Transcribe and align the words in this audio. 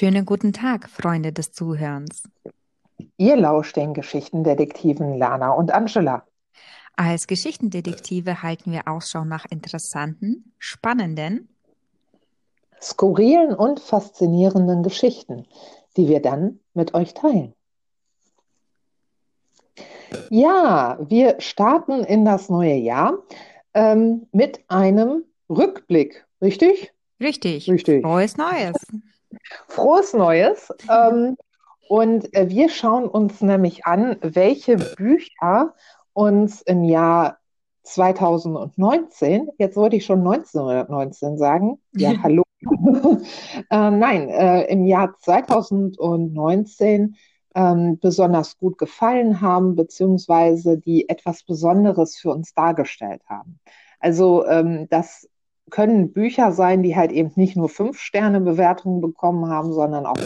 Schönen 0.00 0.24
guten 0.24 0.54
Tag, 0.54 0.88
Freunde 0.88 1.30
des 1.30 1.52
Zuhörens. 1.52 2.22
Ihr 3.18 3.36
lauscht 3.36 3.76
den 3.76 3.92
Geschichtendetektiven 3.92 5.18
Lana 5.18 5.50
und 5.50 5.74
Angela. 5.74 6.24
Als 6.96 7.26
Geschichtendetektive 7.26 8.42
halten 8.42 8.72
wir 8.72 8.88
Ausschau 8.88 9.26
nach 9.26 9.44
interessanten, 9.50 10.54
spannenden, 10.56 11.50
skurrilen 12.80 13.54
und 13.54 13.78
faszinierenden 13.78 14.82
Geschichten, 14.82 15.46
die 15.98 16.08
wir 16.08 16.22
dann 16.22 16.60
mit 16.72 16.94
euch 16.94 17.12
teilen. 17.12 17.52
Ja, 20.30 20.98
wir 21.10 21.38
starten 21.42 22.04
in 22.04 22.24
das 22.24 22.48
neue 22.48 22.76
Jahr 22.76 23.18
ähm, 23.74 24.28
mit 24.32 24.64
einem 24.68 25.24
Rückblick, 25.50 26.26
richtig? 26.40 26.90
Richtig. 27.20 27.70
Richtig. 27.70 28.00
Frohes 28.02 28.38
Neues. 28.38 28.76
Frohes 29.68 30.12
Neues. 30.12 30.72
Ähm, 30.90 31.36
und 31.88 32.32
äh, 32.34 32.48
wir 32.48 32.68
schauen 32.68 33.06
uns 33.06 33.40
nämlich 33.40 33.84
an, 33.86 34.16
welche 34.20 34.76
Bücher 34.76 35.74
uns 36.12 36.62
im 36.62 36.84
Jahr 36.84 37.38
2019, 37.82 39.48
jetzt 39.58 39.76
wollte 39.76 39.96
ich 39.96 40.04
schon 40.04 40.20
1919 40.20 41.38
sagen, 41.38 41.80
ja, 41.92 42.12
hallo. 42.22 42.42
äh, 43.70 43.90
nein, 43.90 44.28
äh, 44.28 44.64
im 44.64 44.84
Jahr 44.84 45.16
2019 45.18 47.16
ähm, 47.54 47.98
besonders 47.98 48.58
gut 48.58 48.76
gefallen 48.78 49.40
haben, 49.40 49.76
beziehungsweise 49.76 50.78
die 50.78 51.08
etwas 51.08 51.42
Besonderes 51.42 52.18
für 52.18 52.30
uns 52.30 52.52
dargestellt 52.54 53.22
haben. 53.26 53.58
Also 53.98 54.46
ähm, 54.46 54.88
das 54.90 55.28
können 55.70 56.12
Bücher 56.12 56.52
sein, 56.52 56.82
die 56.82 56.96
halt 56.96 57.12
eben 57.12 57.32
nicht 57.36 57.56
nur 57.56 57.68
fünf 57.68 57.98
Sterne 57.98 58.40
Bewertungen 58.40 59.00
bekommen 59.00 59.48
haben, 59.48 59.72
sondern 59.72 60.06
auch 60.06 60.18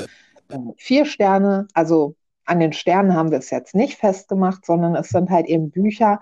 äh, 0.49 0.59
vier 0.77 1.05
Sterne. 1.05 1.69
Also 1.75 2.15
an 2.45 2.61
den 2.61 2.73
Sternen 2.73 3.15
haben 3.15 3.31
wir 3.31 3.39
es 3.39 3.51
jetzt 3.51 3.75
nicht 3.75 3.99
festgemacht, 3.99 4.65
sondern 4.67 4.95
es 4.95 5.09
sind 5.09 5.31
halt 5.31 5.47
eben 5.47 5.71
Bücher, 5.71 6.21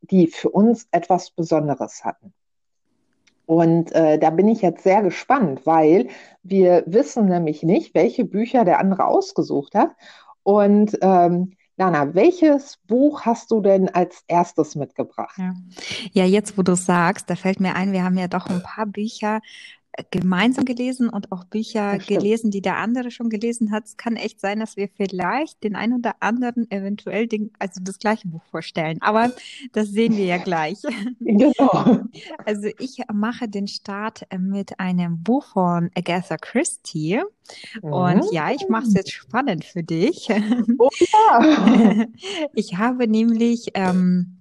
die 0.00 0.26
für 0.26 0.50
uns 0.50 0.88
etwas 0.90 1.30
Besonderes 1.30 2.04
hatten. 2.04 2.32
Und 3.46 3.92
äh, 3.92 4.18
da 4.18 4.30
bin 4.30 4.48
ich 4.48 4.62
jetzt 4.62 4.84
sehr 4.84 5.02
gespannt, 5.02 5.66
weil 5.66 6.08
wir 6.42 6.82
wissen 6.86 7.26
nämlich 7.26 7.62
nicht, 7.62 7.94
welche 7.94 8.24
Bücher 8.24 8.64
der 8.64 8.78
andere 8.78 9.06
ausgesucht 9.06 9.74
hat. 9.74 9.90
Und 10.42 10.98
ähm, 11.02 11.52
Lana, 11.76 12.14
welches 12.14 12.78
Buch 12.86 13.22
hast 13.22 13.50
du 13.50 13.60
denn 13.60 13.88
als 13.88 14.22
erstes 14.28 14.76
mitgebracht? 14.76 15.36
Ja. 15.36 15.54
ja, 16.12 16.24
jetzt 16.24 16.56
wo 16.56 16.62
du 16.62 16.76
sagst, 16.76 17.28
da 17.28 17.34
fällt 17.34 17.58
mir 17.58 17.74
ein, 17.74 17.92
wir 17.92 18.04
haben 18.04 18.16
ja 18.16 18.28
doch 18.28 18.46
ein 18.46 18.62
paar 18.62 18.86
Bücher 18.86 19.40
gemeinsam 20.10 20.64
gelesen 20.64 21.08
und 21.08 21.30
auch 21.32 21.44
Bücher 21.44 21.98
gelesen, 21.98 22.50
die 22.50 22.60
der 22.60 22.78
andere 22.78 23.10
schon 23.10 23.30
gelesen 23.30 23.70
hat. 23.70 23.84
Es 23.84 23.96
kann 23.96 24.16
echt 24.16 24.40
sein, 24.40 24.60
dass 24.60 24.76
wir 24.76 24.88
vielleicht 24.88 25.62
den 25.62 25.76
einen 25.76 25.98
oder 25.98 26.16
anderen 26.20 26.70
eventuell 26.70 27.26
den, 27.26 27.52
also 27.58 27.80
das 27.82 27.98
gleiche 27.98 28.28
Buch 28.28 28.42
vorstellen. 28.50 28.98
Aber 29.00 29.32
das 29.72 29.88
sehen 29.88 30.16
wir 30.16 30.24
ja 30.24 30.38
gleich. 30.38 30.78
Genau. 31.20 32.02
Also 32.44 32.68
ich 32.78 33.02
mache 33.12 33.48
den 33.48 33.66
Start 33.66 34.26
mit 34.38 34.78
einem 34.78 35.22
Buch 35.22 35.44
von 35.46 35.90
Agatha 35.94 36.36
Christie. 36.36 37.20
Und 37.80 38.16
mhm. 38.16 38.28
ja, 38.30 38.50
ich 38.50 38.68
mache 38.68 38.84
es 38.86 38.94
jetzt 38.94 39.12
spannend 39.12 39.64
für 39.64 39.82
dich. 39.82 40.28
Oh 40.78 40.90
ja. 40.98 42.06
Ich 42.54 42.76
habe 42.76 43.08
nämlich 43.08 43.70
ähm, 43.74 44.40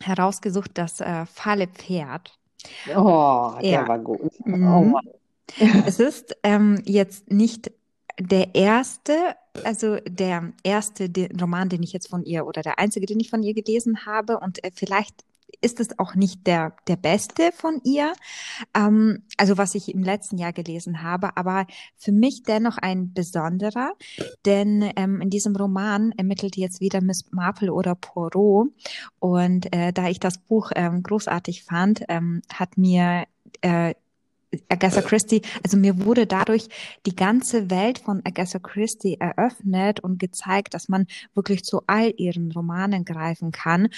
herausgesucht 0.00 0.72
das 0.74 1.00
äh, 1.00 1.26
Falle 1.26 1.66
Pferd. 1.66 2.39
Oh, 2.96 3.52
der 3.60 3.70
ja. 3.70 3.88
war 3.88 3.98
gut. 3.98 4.32
Oh 4.44 4.48
mhm. 4.48 4.96
es 5.86 6.00
ist 6.00 6.36
ähm, 6.42 6.82
jetzt 6.84 7.30
nicht 7.30 7.72
der 8.18 8.54
erste, 8.54 9.14
also 9.64 9.96
der 10.06 10.52
erste 10.62 11.10
Roman, 11.40 11.68
den 11.68 11.82
ich 11.82 11.92
jetzt 11.92 12.08
von 12.08 12.24
ihr 12.24 12.46
oder 12.46 12.62
der 12.62 12.78
einzige, 12.78 13.06
den 13.06 13.20
ich 13.20 13.30
von 13.30 13.42
ihr 13.42 13.54
gelesen 13.54 14.06
habe 14.06 14.38
und 14.38 14.62
äh, 14.62 14.70
vielleicht 14.74 15.24
ist 15.60 15.80
es 15.80 15.98
auch 15.98 16.14
nicht 16.14 16.46
der, 16.46 16.74
der 16.88 16.96
beste 16.96 17.50
von 17.52 17.80
ihr, 17.84 18.12
ähm, 18.74 19.22
also 19.36 19.58
was 19.58 19.74
ich 19.74 19.92
im 19.92 20.02
letzten 20.02 20.38
Jahr 20.38 20.52
gelesen 20.52 21.02
habe, 21.02 21.36
aber 21.36 21.66
für 21.96 22.12
mich 22.12 22.42
dennoch 22.42 22.78
ein 22.78 23.12
besonderer, 23.12 23.92
denn 24.46 24.90
ähm, 24.96 25.20
in 25.20 25.30
diesem 25.30 25.56
Roman 25.56 26.12
ermittelt 26.12 26.56
jetzt 26.56 26.80
wieder 26.80 27.00
Miss 27.00 27.30
Marple 27.30 27.72
oder 27.72 27.94
Poirot. 27.94 28.68
Und 29.18 29.74
äh, 29.74 29.92
da 29.92 30.08
ich 30.08 30.20
das 30.20 30.38
Buch 30.38 30.70
ähm, 30.74 31.02
großartig 31.02 31.64
fand, 31.64 32.04
ähm, 32.08 32.42
hat 32.52 32.76
mir 32.78 33.24
äh, 33.60 33.94
Agatha 34.68 35.00
Christie, 35.00 35.42
also 35.62 35.76
mir 35.76 36.04
wurde 36.04 36.26
dadurch 36.26 36.68
die 37.06 37.14
ganze 37.14 37.70
Welt 37.70 38.00
von 38.00 38.20
Agatha 38.24 38.58
Christie 38.58 39.16
eröffnet 39.20 40.00
und 40.00 40.18
gezeigt, 40.18 40.74
dass 40.74 40.88
man 40.88 41.06
wirklich 41.34 41.62
zu 41.62 41.82
all 41.86 42.12
ihren 42.16 42.50
Romanen 42.50 43.04
greifen 43.04 43.52
kann 43.52 43.88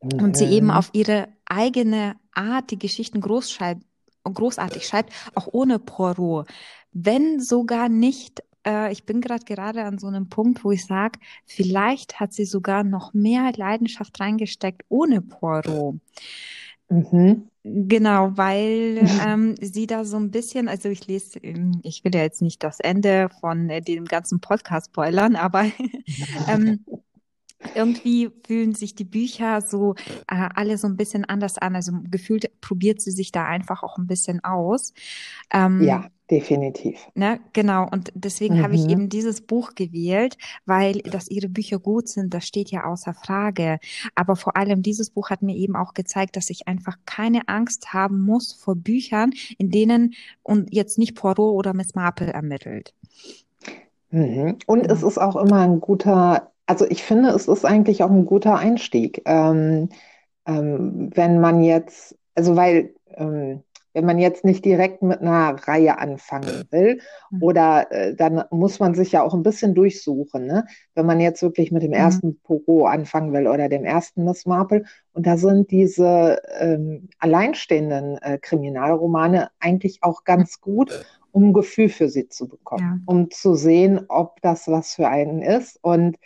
und 0.00 0.36
sie 0.36 0.46
eben 0.46 0.70
auf 0.70 0.90
ihre 0.92 1.28
eigene 1.46 2.16
Art 2.32 2.70
die 2.70 2.78
Geschichten 2.78 3.20
großschreibt, 3.20 3.82
großartig 4.24 4.86
schreibt, 4.86 5.12
auch 5.34 5.48
ohne 5.52 5.78
Poirot. 5.78 6.48
Wenn 6.92 7.40
sogar 7.40 7.88
nicht, 7.88 8.42
äh, 8.66 8.92
ich 8.92 9.04
bin 9.04 9.20
gerade 9.20 9.44
gerade 9.44 9.84
an 9.84 9.98
so 9.98 10.06
einem 10.06 10.28
Punkt, 10.28 10.64
wo 10.64 10.70
ich 10.70 10.84
sage, 10.84 11.18
vielleicht 11.44 12.20
hat 12.20 12.32
sie 12.32 12.44
sogar 12.44 12.84
noch 12.84 13.14
mehr 13.14 13.52
Leidenschaft 13.54 14.18
reingesteckt 14.20 14.82
ohne 14.88 15.20
Poirot. 15.20 15.96
Mhm. 16.88 17.48
Genau, 17.62 18.36
weil 18.36 19.00
ähm, 19.26 19.56
sie 19.60 19.86
da 19.86 20.04
so 20.04 20.16
ein 20.16 20.30
bisschen, 20.30 20.68
also 20.68 20.88
ich 20.88 21.06
lese, 21.06 21.38
ähm, 21.40 21.80
ich 21.82 22.04
will 22.04 22.14
ja 22.14 22.22
jetzt 22.22 22.42
nicht 22.42 22.62
das 22.62 22.78
Ende 22.80 23.28
von 23.40 23.68
äh, 23.70 23.82
dem 23.82 24.04
ganzen 24.04 24.40
Podcast 24.40 24.90
spoilern, 24.90 25.34
aber 25.34 25.64
ähm, 26.48 26.84
irgendwie 27.74 28.30
fühlen 28.46 28.74
sich 28.74 28.94
die 28.94 29.04
Bücher 29.04 29.60
so 29.60 29.94
äh, 30.28 30.48
alle 30.54 30.78
so 30.78 30.86
ein 30.86 30.96
bisschen 30.96 31.24
anders 31.24 31.58
an. 31.58 31.74
Also 31.74 31.92
gefühlt 32.10 32.60
probiert 32.60 33.00
sie 33.00 33.10
sich 33.10 33.32
da 33.32 33.44
einfach 33.44 33.82
auch 33.82 33.98
ein 33.98 34.06
bisschen 34.06 34.42
aus. 34.44 34.92
Ähm, 35.52 35.82
ja, 35.82 36.06
definitiv. 36.30 37.08
Ne, 37.14 37.40
genau. 37.52 37.88
Und 37.90 38.12
deswegen 38.14 38.58
mhm. 38.58 38.62
habe 38.62 38.74
ich 38.74 38.84
mhm. 38.84 38.90
eben 38.90 39.08
dieses 39.08 39.40
Buch 39.40 39.74
gewählt, 39.74 40.36
weil 40.64 40.98
dass 41.00 41.28
ihre 41.28 41.48
Bücher 41.48 41.78
gut 41.78 42.08
sind, 42.08 42.34
das 42.34 42.46
steht 42.46 42.70
ja 42.70 42.84
außer 42.84 43.14
Frage. 43.14 43.78
Aber 44.14 44.36
vor 44.36 44.56
allem 44.56 44.82
dieses 44.82 45.10
Buch 45.10 45.30
hat 45.30 45.42
mir 45.42 45.56
eben 45.56 45.76
auch 45.76 45.94
gezeigt, 45.94 46.36
dass 46.36 46.50
ich 46.50 46.68
einfach 46.68 46.96
keine 47.06 47.48
Angst 47.48 47.92
haben 47.92 48.20
muss 48.20 48.52
vor 48.52 48.76
Büchern, 48.76 49.32
in 49.58 49.70
denen 49.70 50.14
und 50.42 50.72
jetzt 50.74 50.98
nicht 50.98 51.14
Poirot 51.14 51.54
oder 51.54 51.74
Miss 51.74 51.94
Marple 51.94 52.32
ermittelt. 52.32 52.94
Mhm. 54.10 54.58
Und 54.66 54.84
mhm. 54.84 54.90
es 54.90 55.02
ist 55.02 55.18
auch 55.18 55.36
immer 55.36 55.60
ein 55.60 55.80
guter 55.80 56.52
also 56.66 56.84
ich 56.88 57.02
finde, 57.02 57.30
es 57.30 57.48
ist 57.48 57.64
eigentlich 57.64 58.02
auch 58.02 58.10
ein 58.10 58.26
guter 58.26 58.56
Einstieg, 58.58 59.22
ähm, 59.24 59.88
ähm, 60.46 61.10
wenn 61.14 61.40
man 61.40 61.62
jetzt, 61.62 62.16
also 62.34 62.56
weil, 62.56 62.94
ähm, 63.14 63.62
wenn 63.94 64.04
man 64.04 64.18
jetzt 64.18 64.44
nicht 64.44 64.62
direkt 64.64 65.02
mit 65.02 65.22
einer 65.22 65.56
Reihe 65.66 65.98
anfangen 65.98 66.64
will, 66.70 67.00
mhm. 67.30 67.42
oder 67.42 67.90
äh, 67.90 68.14
dann 68.14 68.44
muss 68.50 68.78
man 68.78 68.94
sich 68.94 69.12
ja 69.12 69.22
auch 69.22 69.32
ein 69.32 69.42
bisschen 69.42 69.74
durchsuchen, 69.74 70.46
ne? 70.46 70.66
wenn 70.94 71.06
man 71.06 71.18
jetzt 71.18 71.40
wirklich 71.40 71.72
mit 71.72 71.82
dem 71.82 71.92
mhm. 71.92 71.96
ersten 71.96 72.40
Pogo 72.40 72.84
anfangen 72.86 73.32
will 73.32 73.46
oder 73.46 73.70
dem 73.70 73.84
ersten 73.84 74.24
Miss 74.24 74.44
Marple. 74.44 74.84
Und 75.14 75.26
da 75.26 75.38
sind 75.38 75.70
diese 75.70 76.42
ähm, 76.58 77.08
alleinstehenden 77.20 78.18
äh, 78.18 78.38
Kriminalromane 78.38 79.48
eigentlich 79.60 80.02
auch 80.02 80.24
ganz 80.24 80.60
gut, 80.60 81.06
um 81.32 81.48
ein 81.48 81.52
Gefühl 81.54 81.88
für 81.88 82.10
sie 82.10 82.28
zu 82.28 82.48
bekommen, 82.48 82.82
ja. 82.82 82.98
um 83.06 83.30
zu 83.30 83.54
sehen, 83.54 84.04
ob 84.08 84.42
das 84.42 84.68
was 84.68 84.94
für 84.94 85.08
einen 85.08 85.40
ist. 85.40 85.78
Und 85.82 86.18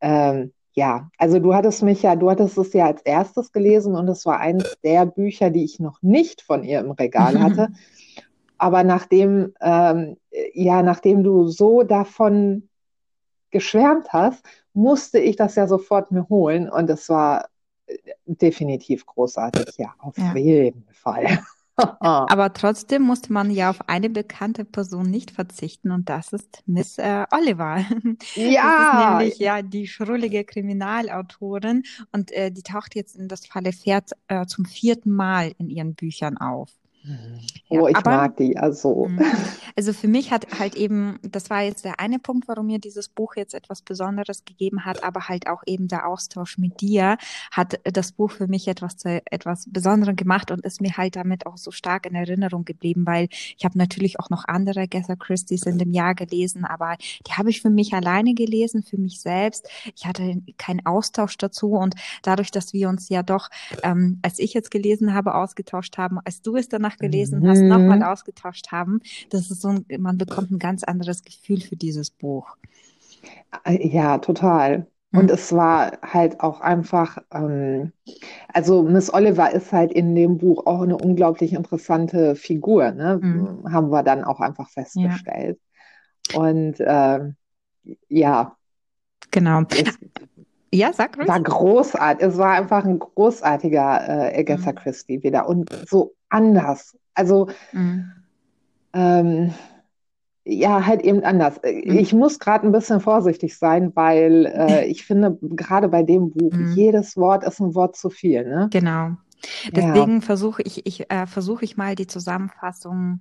ähm, 0.00 0.52
ja, 0.72 1.10
also 1.18 1.40
du 1.40 1.54
hattest 1.54 1.82
mich 1.82 2.02
ja, 2.02 2.14
du 2.14 2.30
hattest 2.30 2.56
es 2.56 2.72
ja 2.72 2.86
als 2.86 3.02
erstes 3.02 3.50
gelesen 3.50 3.96
und 3.96 4.08
es 4.08 4.24
war 4.24 4.38
eines 4.38 4.76
der 4.84 5.06
Bücher, 5.06 5.50
die 5.50 5.64
ich 5.64 5.80
noch 5.80 6.00
nicht 6.02 6.40
von 6.42 6.62
ihr 6.62 6.78
im 6.80 6.92
Regal 6.92 7.40
hatte. 7.42 7.70
Aber 8.58 8.84
nachdem, 8.84 9.54
ähm, 9.60 10.16
ja, 10.54 10.82
nachdem 10.82 11.22
du 11.22 11.48
so 11.48 11.82
davon 11.82 12.68
geschwärmt 13.50 14.12
hast, 14.12 14.44
musste 14.72 15.18
ich 15.18 15.36
das 15.36 15.54
ja 15.56 15.66
sofort 15.66 16.12
mir 16.12 16.28
holen 16.28 16.68
und 16.68 16.88
es 16.90 17.08
war 17.08 17.48
äh, 17.86 17.96
definitiv 18.26 19.06
großartig, 19.06 19.76
ja, 19.78 19.94
auf 19.98 20.16
ja. 20.18 20.36
jeden 20.36 20.86
Fall. 20.92 21.40
Aber 22.00 22.52
trotzdem 22.52 23.02
musste 23.02 23.32
man 23.32 23.50
ja 23.50 23.70
auf 23.70 23.88
eine 23.88 24.10
bekannte 24.10 24.64
Person 24.64 25.10
nicht 25.10 25.30
verzichten 25.30 25.90
und 25.92 26.08
das 26.08 26.32
ist 26.32 26.62
Miss 26.66 26.98
äh, 26.98 27.24
Oliver. 27.30 27.84
Ja. 28.34 28.62
Das 28.62 28.88
ist 28.88 29.10
nämlich 29.10 29.38
ja 29.38 29.62
die 29.62 29.86
schrullige 29.86 30.44
Kriminalautorin 30.44 31.84
und 32.12 32.32
äh, 32.32 32.50
die 32.50 32.62
taucht 32.62 32.94
jetzt 32.94 33.16
in 33.16 33.28
das 33.28 33.46
Falle 33.46 33.72
Pferd 33.72 34.10
äh, 34.28 34.46
zum 34.46 34.64
vierten 34.64 35.12
Mal 35.12 35.52
in 35.58 35.68
ihren 35.70 35.94
Büchern 35.94 36.36
auf. 36.36 36.70
Ja, 37.70 37.80
oh, 37.80 37.88
ich 37.88 37.96
aber, 37.96 38.10
mag 38.10 38.36
die 38.36 38.56
also. 38.56 39.06
Mhm. 39.08 39.20
Also 39.76 39.92
für 39.92 40.08
mich 40.08 40.32
hat 40.32 40.58
halt 40.58 40.74
eben, 40.74 41.20
das 41.22 41.50
war 41.50 41.62
jetzt 41.62 41.84
der 41.84 42.00
eine 42.00 42.18
Punkt, 42.18 42.48
warum 42.48 42.66
mir 42.66 42.78
dieses 42.78 43.08
Buch 43.08 43.36
jetzt 43.36 43.54
etwas 43.54 43.82
Besonderes 43.82 44.44
gegeben 44.44 44.84
hat, 44.84 45.04
aber 45.04 45.28
halt 45.28 45.46
auch 45.46 45.62
eben 45.66 45.86
der 45.86 46.08
Austausch 46.08 46.58
mit 46.58 46.80
dir 46.80 47.16
hat 47.52 47.78
das 47.84 48.10
Buch 48.12 48.32
für 48.32 48.48
mich 48.48 48.66
etwas 48.66 48.96
zu 48.96 49.22
etwas 49.30 49.66
Besonderem 49.70 50.16
gemacht 50.16 50.50
und 50.50 50.64
ist 50.64 50.80
mir 50.80 50.96
halt 50.96 51.14
damit 51.14 51.46
auch 51.46 51.56
so 51.58 51.70
stark 51.70 52.06
in 52.06 52.14
Erinnerung 52.14 52.64
geblieben, 52.64 53.06
weil 53.06 53.28
ich 53.30 53.64
habe 53.64 53.78
natürlich 53.78 54.18
auch 54.18 54.30
noch 54.30 54.46
andere 54.46 54.80
Agatha 54.80 55.14
Christie's 55.14 55.62
in 55.62 55.78
dem 55.78 55.92
Jahr 55.92 56.14
gelesen, 56.14 56.64
aber 56.64 56.96
die 57.26 57.32
habe 57.34 57.50
ich 57.50 57.62
für 57.62 57.70
mich 57.70 57.94
alleine 57.94 58.34
gelesen, 58.34 58.82
für 58.82 58.98
mich 58.98 59.20
selbst. 59.20 59.68
Ich 59.94 60.06
hatte 60.06 60.42
keinen 60.56 60.84
Austausch 60.86 61.36
dazu 61.38 61.72
und 61.72 61.94
dadurch, 62.22 62.50
dass 62.50 62.72
wir 62.72 62.88
uns 62.88 63.08
ja 63.10 63.22
doch, 63.22 63.48
ähm, 63.82 64.18
als 64.22 64.38
ich 64.38 64.54
jetzt 64.54 64.70
gelesen 64.70 65.14
habe, 65.14 65.34
ausgetauscht 65.34 65.98
haben, 65.98 66.18
als 66.24 66.42
du 66.42 66.56
es 66.56 66.68
danach 66.68 66.97
gelesen 66.98 67.40
mhm. 67.40 67.48
hast, 67.48 67.60
nochmal 67.60 68.02
ausgetauscht 68.02 68.72
haben, 68.72 69.00
das 69.30 69.50
ist 69.50 69.62
so 69.62 69.68
ein, 69.68 69.84
man 69.98 70.18
bekommt 70.18 70.50
ein 70.50 70.58
ganz 70.58 70.84
anderes 70.84 71.22
Gefühl 71.22 71.60
für 71.60 71.76
dieses 71.76 72.10
Buch. 72.10 72.56
Äh, 73.64 73.86
ja, 73.88 74.18
total. 74.18 74.86
Und 75.10 75.24
mhm. 75.24 75.30
es 75.30 75.52
war 75.52 75.98
halt 76.02 76.40
auch 76.40 76.60
einfach, 76.60 77.18
ähm, 77.32 77.92
also 78.52 78.82
Miss 78.82 79.12
Oliver 79.12 79.50
ist 79.50 79.72
halt 79.72 79.90
in 79.92 80.14
dem 80.14 80.36
Buch 80.36 80.66
auch 80.66 80.82
eine 80.82 80.98
unglaublich 80.98 81.54
interessante 81.54 82.36
Figur, 82.36 82.90
ne? 82.90 83.18
Mhm. 83.22 83.72
haben 83.72 83.90
wir 83.90 84.02
dann 84.02 84.22
auch 84.22 84.40
einfach 84.40 84.68
festgestellt. 84.68 85.58
Ja. 86.30 86.40
Und 86.40 86.80
äh, 86.80 87.32
ja. 88.08 88.56
Genau. 89.30 89.62
Es, 89.70 89.98
ja, 90.72 90.92
sag 90.92 91.16
ruhig. 91.16 91.26
War 91.26 91.40
großartig. 91.40 92.26
Es 92.26 92.36
war 92.36 92.52
einfach 92.52 92.84
ein 92.84 92.98
großartiger 92.98 94.30
äh, 94.30 94.40
Agatha 94.40 94.72
mhm. 94.72 94.76
Christie 94.76 95.22
wieder 95.22 95.48
und 95.48 95.70
so 95.88 96.14
anders. 96.28 96.96
Also 97.14 97.48
mhm. 97.72 98.12
ähm, 98.92 99.54
ja, 100.44 100.86
halt 100.86 101.02
eben 101.02 101.22
anders. 101.24 101.60
Mhm. 101.62 101.98
Ich 101.98 102.12
muss 102.14 102.38
gerade 102.38 102.66
ein 102.66 102.72
bisschen 102.72 103.00
vorsichtig 103.00 103.58
sein, 103.58 103.94
weil 103.94 104.46
äh, 104.46 104.86
ich 104.86 105.04
finde, 105.04 105.38
gerade 105.42 105.88
bei 105.88 106.02
dem 106.02 106.30
Buch, 106.30 106.52
mhm. 106.52 106.72
jedes 106.74 107.16
Wort 107.16 107.44
ist 107.44 107.60
ein 107.60 107.74
Wort 107.74 107.96
zu 107.96 108.08
viel. 108.08 108.44
Ne? 108.44 108.68
Genau. 108.70 109.10
Deswegen 109.70 110.16
ja. 110.16 110.20
versuche 110.20 110.62
ich, 110.62 110.86
ich 110.86 111.10
äh, 111.10 111.26
versuche 111.26 111.64
ich 111.64 111.76
mal 111.76 111.94
die 111.94 112.06
Zusammenfassung 112.06 113.20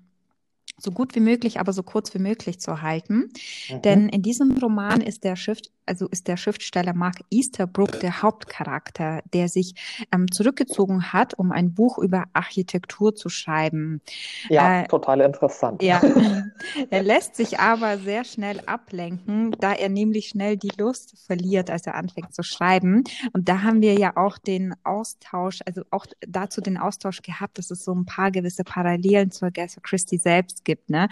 so 0.80 0.92
gut 0.92 1.16
wie 1.16 1.20
möglich, 1.20 1.60
aber 1.60 1.74
so 1.74 1.84
kurz 1.84 2.14
wie 2.14 2.20
möglich 2.20 2.60
zu 2.60 2.82
halten. 2.82 3.30
Mhm. 3.70 3.82
Denn 3.82 4.10
in 4.10 4.22
diesem 4.22 4.52
Roman 4.58 5.02
ist 5.02 5.24
der 5.24 5.36
Schrift, 5.36 5.72
also 5.88 6.08
ist 6.08 6.28
der 6.28 6.38
Schriftsteller 6.38 6.94
Mark 6.94 7.16
Easterbrook 7.32 8.00
der 8.00 8.22
Hauptcharakter, 8.22 9.22
der 9.34 9.50
sich 9.50 9.74
ähm, 10.14 10.32
zurückgezogen 10.32 11.14
hat, 11.14 11.34
um 11.38 11.52
ein 11.52 11.74
Buch 11.74 11.98
über 11.98 12.26
Architektur 12.34 13.16
zu 13.16 13.30
schreiben. 13.30 14.02
Ja, 14.50 14.82
äh, 14.82 14.88
total 14.88 15.22
interessant. 15.22 15.82
Ja, 15.82 16.02
er 16.90 17.04
lässt 17.04 17.36
sich 17.36 17.60
aber 17.60 17.98
sehr 17.98 18.24
schnell 18.24 18.62
ablenken, 18.66 19.52
da 19.60 19.74
er 19.74 19.90
nämlich 19.90 20.28
schnell 20.28 20.58
die 20.58 20.72
Lust 20.78 21.16
verliert, 21.26 21.70
als 21.70 21.88
er 21.88 21.96
anfängt 21.96 22.34
zu 22.34 22.44
schreiben. 22.44 23.04
Und 23.34 23.50
da 23.50 23.64
haben 23.64 23.82
wir 23.82 23.94
ja 23.94 24.16
auch 24.16 24.38
den 24.38 24.76
Austausch, 24.84 25.60
also 25.66 25.84
auch 25.92 26.06
dazu 26.28 26.62
den 26.62 26.78
Austausch 26.78 27.22
gehabt, 27.22 27.58
dass 27.58 27.72
es 27.72 27.84
so 27.84 27.94
ein 27.94 28.06
paar 28.06 28.32
gewisse 28.32 28.64
Parallelen 28.64 29.32
zur 29.32 29.48
Agatha 29.48 29.80
Christie 29.82 30.18
selbst 30.18 30.66
gibt. 30.66 30.90
Ne? 30.90 31.10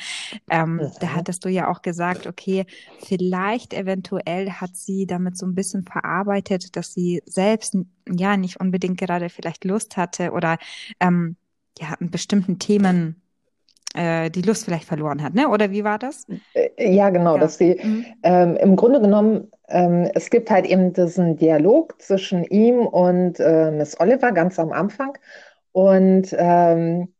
Ähm, 0.49 0.75
mhm. 0.75 0.91
Da 0.99 1.13
hattest 1.13 1.45
du 1.45 1.49
ja 1.49 1.69
auch 1.69 1.81
gesagt, 1.81 2.27
okay, 2.27 2.65
vielleicht 2.99 3.73
eventuell 3.73 4.51
hat 4.51 4.64
sie 4.73 5.05
damit 5.05 5.37
so 5.37 5.45
ein 5.45 5.55
bisschen 5.55 5.83
verarbeitet, 5.83 6.75
dass 6.75 6.93
sie 6.93 7.21
selbst 7.25 7.77
ja 8.09 8.37
nicht 8.37 8.59
unbedingt 8.59 8.97
gerade 8.97 9.29
vielleicht 9.29 9.65
Lust 9.65 9.97
hatte 9.97 10.31
oder 10.31 10.57
ähm, 10.99 11.35
ja, 11.77 11.93
in 11.99 12.11
bestimmten 12.11 12.59
Themen 12.59 13.21
äh, 13.95 14.29
die 14.29 14.41
Lust 14.41 14.65
vielleicht 14.65 14.85
verloren 14.85 15.23
hat, 15.23 15.33
ne? 15.33 15.49
Oder 15.49 15.71
wie 15.71 15.83
war 15.83 15.97
das? 15.97 16.25
Äh, 16.53 16.93
ja, 16.93 17.09
genau, 17.09 17.35
ja. 17.35 17.41
dass 17.41 17.57
sie 17.57 17.79
mhm. 17.81 18.05
ähm, 18.23 18.57
im 18.57 18.75
Grunde 18.75 19.01
genommen, 19.01 19.49
ähm, 19.69 20.09
es 20.13 20.29
gibt 20.29 20.49
halt 20.49 20.65
eben 20.65 20.93
diesen 20.93 21.37
Dialog 21.37 22.01
zwischen 22.01 22.43
ihm 22.43 22.79
und 22.79 23.39
äh, 23.39 23.71
Miss 23.71 23.99
Oliver 23.99 24.31
ganz 24.31 24.59
am 24.59 24.71
Anfang. 24.71 25.17
Und 25.71 26.35
ähm, 26.37 27.13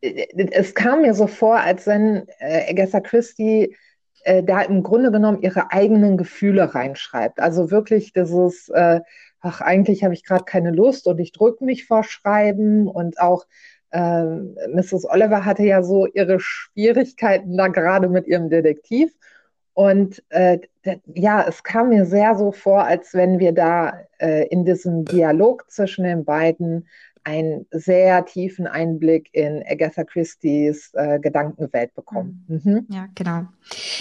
es 0.00 0.74
kam 0.74 1.02
mir 1.02 1.14
so 1.14 1.26
vor, 1.26 1.56
als 1.56 1.86
wenn 1.86 2.26
äh, 2.38 2.70
Agatha 2.70 3.00
Christie 3.00 3.76
äh, 4.24 4.42
da 4.42 4.62
im 4.62 4.82
Grunde 4.82 5.10
genommen 5.10 5.42
ihre 5.42 5.70
eigenen 5.72 6.16
Gefühle 6.16 6.74
reinschreibt. 6.74 7.40
Also 7.40 7.70
wirklich 7.70 8.12
dieses, 8.12 8.68
äh, 8.68 9.00
ach, 9.40 9.60
eigentlich 9.60 10.04
habe 10.04 10.14
ich 10.14 10.24
gerade 10.24 10.44
keine 10.44 10.70
Lust 10.70 11.06
und 11.06 11.18
ich 11.18 11.32
drücke 11.32 11.64
mich 11.64 11.86
vor 11.86 12.04
Schreiben 12.04 12.88
und 12.88 13.20
auch 13.20 13.46
äh, 13.90 14.24
Mrs. 14.24 15.06
Oliver 15.08 15.44
hatte 15.44 15.64
ja 15.64 15.82
so 15.82 16.06
ihre 16.06 16.40
Schwierigkeiten 16.40 17.56
da 17.56 17.68
gerade 17.68 18.08
mit 18.08 18.26
ihrem 18.26 18.48
Detektiv. 18.48 19.14
Und 19.74 20.22
äh, 20.28 20.58
ja, 21.14 21.44
es 21.48 21.62
kam 21.62 21.90
mir 21.90 22.04
sehr 22.04 22.34
so 22.36 22.52
vor, 22.52 22.84
als 22.84 23.14
wenn 23.14 23.38
wir 23.38 23.52
da 23.52 24.00
äh, 24.18 24.46
in 24.48 24.64
diesem 24.64 25.04
Dialog 25.04 25.70
zwischen 25.70 26.04
den 26.04 26.24
beiden 26.24 26.88
einen 27.24 27.66
sehr 27.70 28.24
tiefen 28.24 28.66
Einblick 28.66 29.28
in 29.32 29.62
Agatha 29.66 30.04
Christie's 30.04 30.90
äh, 30.94 31.18
Gedankenwelt 31.20 31.94
bekommen. 31.94 32.44
Mhm. 32.48 32.60
mhm. 32.64 32.86
Ja, 32.88 33.06
genau. 33.14 33.46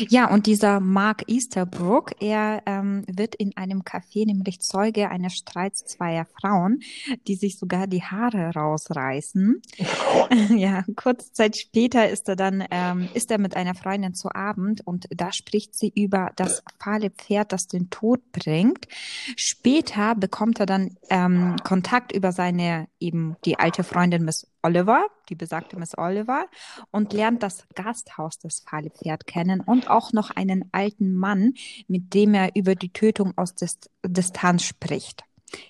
Ja, 0.09 0.31
und 0.33 0.47
dieser 0.47 0.79
Mark 0.79 1.23
Easterbrook, 1.27 2.13
er 2.19 2.63
ähm, 2.65 3.03
wird 3.07 3.35
in 3.35 3.55
einem 3.55 3.81
Café 3.81 4.25
nämlich 4.25 4.59
Zeuge 4.61 5.09
eines 5.09 5.33
Streits 5.33 5.85
zweier 5.85 6.25
Frauen, 6.39 6.79
die 7.27 7.35
sich 7.35 7.57
sogar 7.57 7.87
die 7.87 8.01
Haare 8.01 8.51
rausreißen. 8.55 9.61
ja, 10.55 10.83
kurze 10.95 11.31
Zeit 11.31 11.57
später 11.57 12.09
ist 12.09 12.27
er 12.27 12.35
dann, 12.35 12.63
ähm, 12.71 13.07
ist 13.13 13.31
er 13.31 13.37
mit 13.37 13.55
einer 13.55 13.75
Freundin 13.75 14.13
zu 14.13 14.33
Abend 14.33 14.85
und 14.85 15.07
da 15.15 15.31
spricht 15.31 15.75
sie 15.75 15.91
über 15.95 16.31
das 16.35 16.63
fahle 16.79 17.11
Pferd, 17.11 17.51
das 17.51 17.67
den 17.67 17.89
Tod 17.89 18.19
bringt. 18.31 18.87
Später 19.35 20.15
bekommt 20.15 20.59
er 20.59 20.65
dann 20.65 20.97
ähm, 21.09 21.55
Kontakt 21.63 22.11
über 22.11 22.31
seine 22.31 22.87
eben 23.11 23.35
die 23.43 23.59
alte 23.59 23.83
Freundin 23.83 24.23
Miss 24.23 24.47
Oliver, 24.63 25.05
die 25.27 25.35
besagte 25.35 25.77
Miss 25.77 25.97
Oliver, 25.97 26.45
und 26.91 27.11
lernt 27.11 27.43
das 27.43 27.65
Gasthaus 27.75 28.39
des 28.39 28.63
Pferd 28.63 29.27
kennen 29.27 29.59
und 29.59 29.89
auch 29.89 30.13
noch 30.13 30.31
einen 30.31 30.69
alten 30.71 31.13
Mann, 31.13 31.53
mit 31.87 32.13
dem 32.13 32.33
er 32.33 32.55
über 32.55 32.75
die 32.75 32.93
Tötung 32.93 33.33
aus 33.37 33.55
Dist 33.55 33.89
Distanz 34.05 34.63
spricht. 34.63 35.23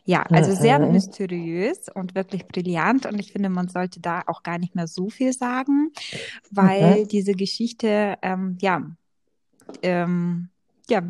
Ja, 0.03 0.21
also 0.23 0.53
sehr 0.53 0.77
mhm. 0.77 0.91
mysteriös 0.91 1.88
und 1.91 2.13
wirklich 2.13 2.45
brillant. 2.47 3.07
Und 3.07 3.17
ich 3.17 3.31
finde, 3.31 3.49
man 3.49 3.67
sollte 3.67 3.99
da 3.99 4.21
auch 4.27 4.43
gar 4.43 4.59
nicht 4.59 4.75
mehr 4.75 4.88
so 4.88 5.09
viel 5.09 5.33
sagen, 5.33 5.91
weil 6.51 7.01
mhm. 7.01 7.07
diese 7.07 7.33
Geschichte, 7.33 8.17
ähm, 8.21 8.59
ja, 8.61 8.83
ähm, 9.81 10.49
ja, 10.88 11.01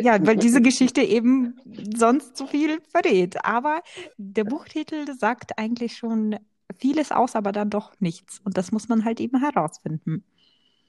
ja, 0.00 0.26
weil 0.26 0.36
diese 0.36 0.60
Geschichte 0.60 1.00
eben 1.02 1.60
sonst 1.96 2.36
zu 2.36 2.46
viel 2.46 2.80
verrät. 2.88 3.44
Aber 3.44 3.82
der 4.16 4.44
Buchtitel 4.44 5.06
sagt 5.18 5.58
eigentlich 5.58 5.96
schon 5.96 6.36
vieles 6.78 7.12
aus, 7.12 7.34
aber 7.34 7.52
dann 7.52 7.70
doch 7.70 7.92
nichts. 8.00 8.40
Und 8.44 8.56
das 8.56 8.72
muss 8.72 8.88
man 8.88 9.04
halt 9.04 9.20
eben 9.20 9.40
herausfinden. 9.40 10.24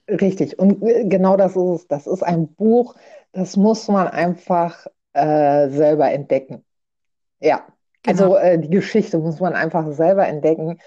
Richtig. 0.07 0.57
Und 0.57 0.81
äh, 0.83 1.05
genau 1.05 1.37
das 1.37 1.55
ist 1.55 1.81
es. 1.81 1.87
Das 1.87 2.07
ist 2.07 2.23
ein 2.23 2.47
Buch, 2.53 2.95
das 3.31 3.57
muss 3.57 3.87
man 3.87 4.07
einfach 4.07 4.87
äh, 5.13 5.69
selber 5.69 6.11
entdecken. 6.11 6.63
Ja. 7.39 7.63
Genau. 8.03 8.33
Also 8.33 8.37
äh, 8.37 8.59
die 8.59 8.69
Geschichte 8.69 9.17
muss 9.17 9.39
man 9.39 9.53
einfach 9.53 9.91
selber 9.91 10.27
entdecken. 10.27 10.79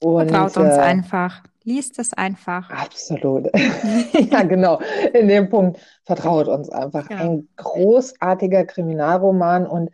Und, 0.00 0.30
Vertraut 0.30 0.56
uns 0.56 0.76
äh, 0.76 0.80
einfach. 0.80 1.42
Liest 1.68 1.98
es 1.98 2.14
einfach. 2.14 2.70
Absolut. 2.70 3.50
ja, 4.30 4.42
genau. 4.42 4.80
In 5.12 5.28
dem 5.28 5.50
Punkt 5.50 5.78
vertraut 6.04 6.48
uns 6.48 6.70
einfach. 6.70 7.10
Ja. 7.10 7.18
Ein 7.18 7.48
großartiger 7.56 8.64
Kriminalroman 8.64 9.66
und 9.66 9.90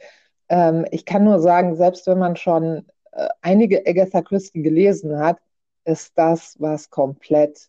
ähm, 0.49 0.87
ich 0.93 1.05
kann 1.05 1.25
nur 1.25 1.41
sagen, 1.41 1.75
selbst 1.75 2.07
wenn 2.07 2.19
man 2.19 2.37
schon 2.37 2.87
äh, 3.13 3.29
einige 3.43 3.85
Agatha 3.87 4.23
Christie 4.23 4.63
gelesen 4.63 5.19
hat, 5.19 5.39
ist 5.85 6.13
das 6.17 6.55
was 6.61 6.91
komplett 6.91 7.69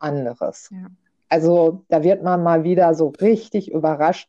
anderes. 0.00 0.68
Ja. 0.72 0.88
Also 1.28 1.84
da 1.88 2.02
wird 2.02 2.24
man 2.24 2.42
mal 2.42 2.64
wieder 2.64 2.92
so 2.94 3.08
richtig 3.20 3.70
überrascht 3.70 4.28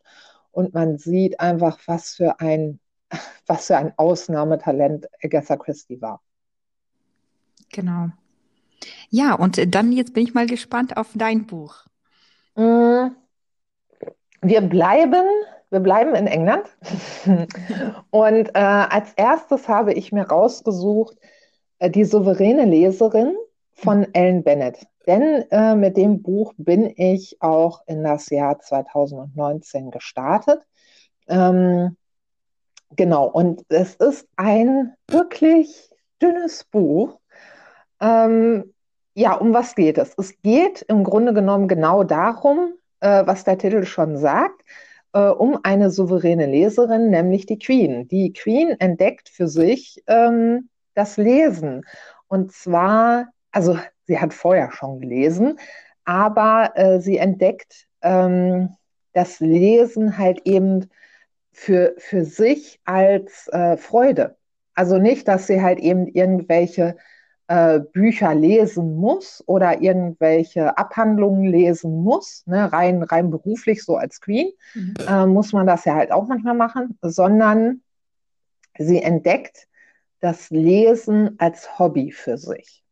und 0.52 0.74
man 0.76 1.00
sieht 1.00 1.40
einfach, 1.40 1.80
was 1.88 2.14
für 2.14 2.40
ein, 2.40 2.80
was 3.48 3.68
für 3.68 3.78
ein 3.78 3.94
Ausnahmetalent 3.98 5.08
Agatha 5.24 5.58
Christie 5.58 6.00
war. 6.00 6.22
Genau. 7.72 8.10
Ja, 9.10 9.36
und 9.36 9.74
dann 9.74 9.92
jetzt 9.92 10.14
bin 10.14 10.24
ich 10.24 10.34
mal 10.34 10.46
gespannt 10.46 10.98
auf 10.98 11.08
dein 11.16 11.46
Buch. 11.46 11.86
Mm, 12.56 13.08
wir 14.42 14.62
bleiben, 14.62 15.26
wir 15.70 15.80
bleiben 15.80 16.16
in 16.16 16.28
England. 16.28 16.66
und 18.12 18.50
äh, 18.50 18.60
als 18.60 19.14
erstes 19.14 19.68
habe 19.68 19.94
ich 19.94 20.12
mir 20.12 20.28
rausgesucht 20.28 21.18
äh, 21.80 21.90
Die 21.90 22.06
souveräne 22.06 22.66
Leserin 22.66 23.36
von 23.72 24.08
Ellen 24.14 24.44
Bennett. 24.44 24.86
Denn 25.08 25.46
äh, 25.50 25.76
mit 25.76 25.98
dem 25.98 26.22
Buch 26.22 26.54
bin 26.58 26.94
ich 26.96 27.42
auch 27.42 27.82
in 27.88 28.04
das 28.04 28.30
Jahr 28.30 28.60
2019 28.60 29.90
gestartet. 29.90 30.62
Ähm, 31.28 31.98
genau, 32.96 33.28
und 33.28 33.64
es 33.70 33.96
ist 33.96 34.28
ein 34.36 34.94
wirklich 35.08 35.90
dünnes 36.22 36.66
Buch 36.66 37.20
Ähm, 38.02 38.74
ja, 39.14 39.34
um 39.34 39.54
was 39.54 39.76
geht 39.76 39.98
es? 39.98 40.14
Es 40.18 40.42
geht 40.42 40.84
im 40.84 41.04
Grunde 41.04 41.34
genommen 41.34 41.68
genau 41.68 42.04
darum, 42.04 42.74
äh, 43.02 43.26
was 43.26 43.44
der 43.44 43.58
Titel 43.58 43.84
schon 43.86 44.18
sagt, 44.18 44.62
äh, 45.14 45.20
um 45.20 45.60
eine 45.64 45.90
souveräne 45.90 46.46
Leserin, 46.46 47.10
nämlich 47.10 47.46
die 47.46 47.60
Queen. 47.60 48.08
Die 48.08 48.34
Queen 48.34 48.80
entdeckt 48.80 49.30
für 49.30 49.48
sich 49.48 50.04
ähm, 50.08 50.70
das 50.94 51.18
Lesen. 51.18 51.86
Und 52.28 52.52
zwar, 52.52 53.30
also 53.52 53.78
sie 54.06 54.20
hat 54.20 54.34
vorher 54.34 54.72
schon 54.72 55.02
gelesen, 55.02 55.60
aber 56.06 56.72
äh, 56.76 57.00
sie 57.00 57.18
entdeckt 57.18 57.88
ähm, 58.02 58.76
das 59.14 59.40
Lesen 59.40 60.18
halt 60.18 60.42
eben 60.46 60.90
für, 61.52 61.96
für 61.98 62.24
sich 62.24 62.80
als 62.86 63.48
äh, 63.50 63.78
Freude. 63.78 64.38
Also 64.76 64.98
nicht, 64.98 65.28
dass 65.28 65.48
sie 65.48 65.62
halt 65.62 65.80
eben 65.80 66.08
irgendwelche 66.08 66.96
äh, 67.50 67.80
Bücher 67.80 68.36
lesen 68.36 68.96
muss 68.96 69.44
oder 69.48 69.82
irgendwelche 69.82 70.78
Abhandlungen 70.78 71.46
lesen 71.46 72.04
muss, 72.04 72.44
ne, 72.46 72.72
rein, 72.72 73.02
rein 73.02 73.32
beruflich, 73.32 73.84
so 73.84 73.96
als 73.96 74.22
Queen, 74.22 74.52
mhm. 74.76 74.94
äh, 75.08 75.26
muss 75.26 75.52
man 75.52 75.66
das 75.66 75.84
ja 75.84 75.96
halt 75.96 76.12
auch 76.12 76.28
manchmal 76.28 76.54
machen, 76.54 77.00
sondern 77.02 77.82
sie 78.78 79.02
entdeckt 79.02 79.68
das 80.20 80.52
Lesen 80.52 81.40
als 81.40 81.80
Hobby 81.80 82.12
für 82.12 82.38
sich. 82.38 82.84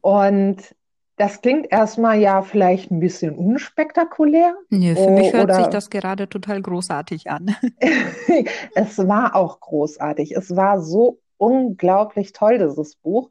Und 0.00 0.74
das 1.16 1.40
klingt 1.40 1.70
erstmal 1.70 2.18
ja 2.18 2.42
vielleicht 2.42 2.90
ein 2.90 2.98
bisschen 2.98 3.36
unspektakulär. 3.36 4.56
Nee, 4.68 4.96
für 4.96 5.10
mich 5.10 5.32
hört 5.32 5.54
sich 5.54 5.66
das 5.68 5.90
gerade 5.90 6.28
total 6.28 6.60
großartig 6.60 7.30
an. 7.30 7.54
es 8.74 8.98
war 8.98 9.36
auch 9.36 9.60
großartig. 9.60 10.32
Es 10.32 10.56
war 10.56 10.80
so 10.80 11.20
unglaublich 11.38 12.32
toll, 12.32 12.58
dieses 12.58 12.96
Buch. 12.96 13.30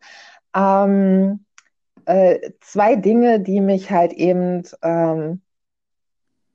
Ähm, 0.55 1.45
äh, 2.05 2.51
zwei 2.61 2.95
Dinge, 2.95 3.39
die 3.39 3.61
mich 3.61 3.91
halt 3.91 4.13
eben, 4.13 4.63
ähm, 4.81 5.41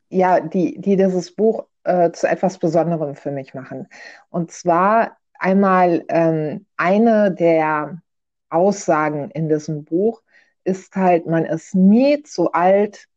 ja, 0.09 0.40
die, 0.40 0.80
die 0.80 0.97
dieses 0.97 1.35
Buch 1.35 1.66
äh, 1.85 2.11
zu 2.12 2.28
etwas 2.28 2.59
Besonderem 2.59 3.14
für 3.14 3.30
mich 3.30 3.54
machen. 3.54 3.88
Und 4.30 4.50
zwar 4.50 5.18
einmal 5.38 6.04
ähm, 6.09 6.66
eine 6.76 7.32
der 7.32 8.02
Aussagen 8.49 9.30
in 9.30 9.49
diesem 9.49 9.85
Buch 9.85 10.23
ist 10.64 10.94
halt, 10.97 11.26
man 11.26 11.44
ist 11.44 11.75
nie 11.75 12.23
zu 12.23 12.52
alt, 12.52 13.09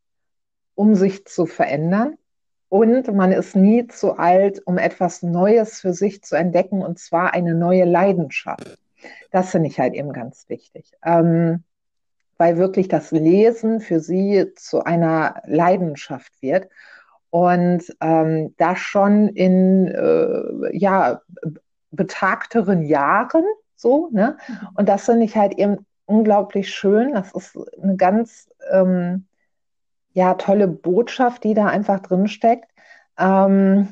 um 0.73 0.95
sich 0.95 1.25
zu 1.25 1.45
verändern. 1.45 2.17
Und 2.69 3.13
man 3.13 3.31
ist 3.31 3.55
nie 3.55 3.88
zu 3.88 4.17
alt, 4.17 4.62
um 4.65 4.77
etwas 4.77 5.24
Neues 5.24 5.79
für 5.79 5.93
sich 5.93 6.24
zu 6.24 6.36
entdecken, 6.36 6.81
und 6.81 7.00
zwar 7.00 7.34
eine 7.34 7.53
neue 7.53 7.86
Leidenschaft. 7.86 8.77
Das 9.31 9.51
finde 9.51 9.69
ich 9.69 9.79
halt 9.79 9.93
eben 9.93 10.13
ganz 10.13 10.50
wichtig. 10.50 10.91
Ähm, 11.03 11.63
weil 12.38 12.57
wirklich 12.57 12.88
das 12.88 13.12
Lesen 13.12 13.79
für 13.79 14.00
sie 14.00 14.53
zu 14.55 14.84
einer 14.84 15.41
Leidenschaft 15.45 16.34
wird. 16.41 16.69
Und 17.29 17.84
ähm, 18.01 18.53
das 18.57 18.79
schon 18.79 19.29
in 19.29 19.88
äh, 19.88 20.77
ja, 20.77 21.22
betagteren 21.91 22.81
Jahren 22.84 23.43
so, 23.75 24.10
ne? 24.12 24.38
Mhm. 24.48 24.67
Und 24.75 24.89
das 24.89 25.05
finde 25.05 25.25
ich 25.25 25.36
halt 25.36 25.53
eben 25.57 25.86
unglaublich 26.05 26.74
schön. 26.74 27.13
Das 27.13 27.34
ist 27.34 27.57
eine 27.81 27.98
ganz 27.98 28.50
ähm, 28.72 29.25
ja, 30.15 30.34
tolle 30.36 30.67
Botschaft, 30.67 31.43
die 31.43 31.53
da 31.53 31.67
einfach 31.67 32.00
drin 32.00 32.27
steckt. 32.27 32.72
Ähm, 33.19 33.89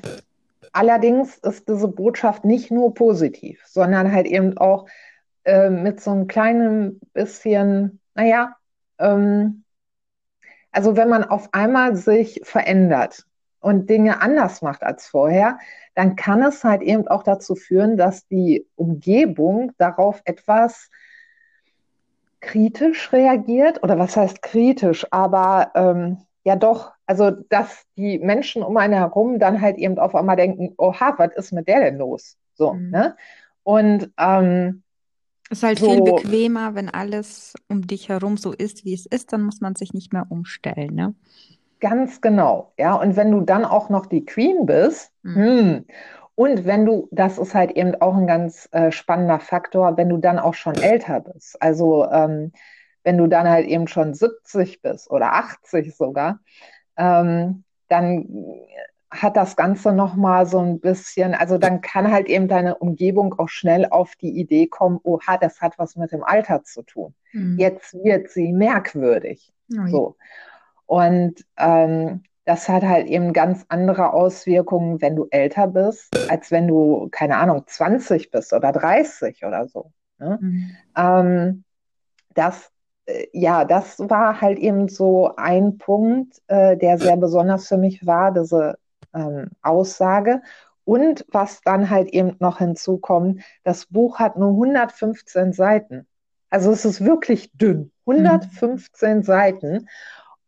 allerdings 0.71 1.37
ist 1.37 1.67
diese 1.67 1.89
Botschaft 1.89 2.45
nicht 2.45 2.71
nur 2.71 2.93
positiv, 2.93 3.61
sondern 3.67 4.11
halt 4.11 4.25
eben 4.25 4.57
auch 4.57 4.87
äh, 5.43 5.69
mit 5.69 5.99
so 5.99 6.11
einem 6.11 6.27
kleinen 6.27 7.01
bisschen, 7.13 7.99
naja, 8.15 8.55
ähm, 8.99 9.65
also 10.71 10.95
wenn 10.95 11.09
man 11.09 11.25
auf 11.25 11.49
einmal 11.53 11.97
sich 11.97 12.39
verändert 12.43 13.25
und 13.59 13.89
Dinge 13.89 14.21
anders 14.21 14.61
macht 14.61 14.81
als 14.81 15.05
vorher, 15.05 15.59
dann 15.93 16.15
kann 16.15 16.41
es 16.41 16.63
halt 16.63 16.81
eben 16.81 17.05
auch 17.07 17.23
dazu 17.23 17.55
führen, 17.55 17.97
dass 17.97 18.27
die 18.27 18.65
Umgebung 18.75 19.73
darauf 19.77 20.21
etwas 20.23 20.89
kritisch 22.43 23.11
reagiert 23.11 23.81
oder 23.83 23.97
was 23.97 24.15
heißt 24.15 24.41
kritisch, 24.41 25.07
aber 25.11 25.71
ähm, 25.73 26.17
ja 26.43 26.55
doch, 26.55 26.91
also 27.05 27.31
dass 27.31 27.85
die 27.97 28.19
Menschen 28.19 28.61
um 28.63 28.77
einen 28.77 28.93
herum 28.93 29.39
dann 29.39 29.61
halt 29.61 29.77
eben 29.77 29.97
auf 29.97 30.13
einmal 30.13 30.35
denken, 30.35 30.73
oha, 30.77 31.15
was 31.17 31.33
ist 31.35 31.53
mit 31.53 31.67
der 31.67 31.79
denn 31.79 31.97
los? 31.97 32.37
So, 32.53 32.73
mhm. 32.73 32.89
ne? 32.91 33.15
Und 33.63 34.11
ähm, 34.19 34.83
es 35.49 35.59
ist 35.59 35.63
halt 35.63 35.79
so, 35.79 35.89
viel 35.89 36.01
bequemer, 36.01 36.75
wenn 36.75 36.89
alles 36.89 37.53
um 37.69 37.87
dich 37.87 38.09
herum 38.09 38.37
so 38.37 38.51
ist, 38.51 38.85
wie 38.85 38.93
es 38.93 39.05
ist, 39.05 39.33
dann 39.33 39.43
muss 39.43 39.61
man 39.61 39.75
sich 39.75 39.93
nicht 39.93 40.11
mehr 40.13 40.25
umstellen, 40.29 40.93
ne? 40.93 41.15
Ganz 41.79 42.21
genau, 42.21 42.73
ja. 42.77 42.95
Und 42.95 43.15
wenn 43.15 43.31
du 43.31 43.41
dann 43.41 43.65
auch 43.65 43.89
noch 43.89 44.05
die 44.05 44.25
Queen 44.25 44.65
bist, 44.65 45.11
mhm. 45.21 45.35
hm, 45.35 45.85
und 46.35 46.65
wenn 46.65 46.85
du, 46.85 47.07
das 47.11 47.37
ist 47.37 47.53
halt 47.53 47.71
eben 47.71 47.95
auch 48.01 48.15
ein 48.15 48.27
ganz 48.27 48.67
äh, 48.71 48.91
spannender 48.91 49.39
Faktor, 49.39 49.97
wenn 49.97 50.09
du 50.09 50.17
dann 50.17 50.39
auch 50.39 50.55
schon 50.55 50.75
älter 50.75 51.19
bist. 51.19 51.61
Also 51.61 52.09
ähm, 52.09 52.51
wenn 53.03 53.17
du 53.17 53.27
dann 53.27 53.47
halt 53.47 53.67
eben 53.67 53.87
schon 53.87 54.13
70 54.13 54.81
bist 54.81 55.11
oder 55.11 55.33
80 55.33 55.95
sogar, 55.95 56.39
ähm, 56.97 57.63
dann 57.87 58.27
hat 59.11 59.37
das 59.37 59.55
Ganze 59.55 59.93
nochmal 59.93 60.47
so 60.47 60.59
ein 60.59 60.79
bisschen, 60.79 61.35
also 61.35 61.59
dann 61.59 61.81
kann 61.81 62.11
halt 62.11 62.27
eben 62.27 62.47
deine 62.47 62.75
Umgebung 62.75 63.35
auch 63.37 63.49
schnell 63.49 63.85
auf 63.85 64.15
die 64.15 64.31
Idee 64.31 64.65
kommen, 64.65 64.99
oha, 65.03 65.37
das 65.37 65.61
hat 65.61 65.77
was 65.77 65.95
mit 65.95 66.11
dem 66.11 66.23
Alter 66.23 66.63
zu 66.63 66.81
tun. 66.81 67.13
Mhm. 67.31 67.59
Jetzt 67.59 67.93
wird 67.93 68.29
sie 68.29 68.53
merkwürdig. 68.53 69.53
Oh 69.71 69.87
so. 69.87 70.15
Und 70.87 71.45
ähm, 71.57 72.23
das 72.45 72.67
hat 72.67 72.83
halt 72.83 73.07
eben 73.07 73.33
ganz 73.33 73.65
andere 73.69 74.13
Auswirkungen, 74.13 75.01
wenn 75.01 75.15
du 75.15 75.27
älter 75.31 75.67
bist, 75.67 76.09
als 76.29 76.51
wenn 76.51 76.67
du, 76.67 77.07
keine 77.11 77.37
Ahnung, 77.37 77.63
20 77.65 78.31
bist 78.31 78.53
oder 78.53 78.71
30 78.71 79.45
oder 79.45 79.67
so. 79.67 79.91
Ne? 80.19 80.39
Mhm. 80.41 80.75
Ähm, 80.97 81.63
das, 82.33 82.71
äh, 83.05 83.27
ja, 83.31 83.63
das 83.63 83.99
war 83.99 84.41
halt 84.41 84.59
eben 84.59 84.89
so 84.89 85.35
ein 85.37 85.77
Punkt, 85.77 86.41
äh, 86.47 86.75
der 86.77 86.97
sehr 86.97 87.17
besonders 87.17 87.67
für 87.67 87.77
mich 87.77 88.05
war, 88.05 88.33
diese 88.33 88.77
ähm, 89.13 89.51
Aussage. 89.61 90.41
Und 90.85 91.25
was 91.31 91.61
dann 91.61 91.89
halt 91.89 92.09
eben 92.09 92.35
noch 92.39 92.57
hinzukommt, 92.57 93.41
das 93.63 93.85
Buch 93.85 94.19
hat 94.19 94.37
nur 94.37 94.49
115 94.49 95.53
Seiten. 95.53 96.07
Also 96.49 96.71
es 96.71 96.83
ist 96.83 97.03
wirklich 97.05 97.51
dünn. 97.53 97.91
115 98.05 99.17
mhm. 99.17 99.23
Seiten. 99.23 99.87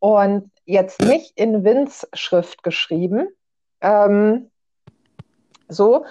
Und 0.06 0.52
jetzt 0.66 1.02
nicht 1.02 1.36
in 1.36 1.64
Wins 1.64 2.08
Schrift 2.14 2.62
geschrieben. 2.62 3.28
Ähm, 3.82 4.52
so. 5.68 6.06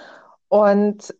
Und 0.49 1.15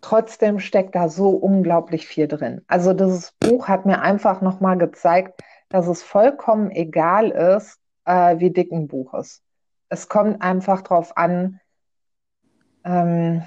trotzdem 0.00 0.58
steckt 0.58 0.96
da 0.96 1.08
so 1.08 1.28
unglaublich 1.28 2.08
viel 2.08 2.26
drin. 2.26 2.62
Also 2.66 2.94
dieses 2.94 3.30
Buch 3.38 3.68
hat 3.68 3.86
mir 3.86 4.00
einfach 4.00 4.40
nochmal 4.40 4.76
gezeigt, 4.76 5.40
dass 5.68 5.86
es 5.86 6.02
vollkommen 6.02 6.72
egal 6.72 7.30
ist, 7.30 7.78
äh, 8.06 8.40
wie 8.40 8.50
dick 8.50 8.72
ein 8.72 8.88
Buch 8.88 9.14
ist. 9.14 9.40
Es 9.88 10.08
kommt 10.08 10.42
einfach 10.42 10.82
darauf 10.82 11.16
an, 11.16 11.60
ähm, 12.82 13.44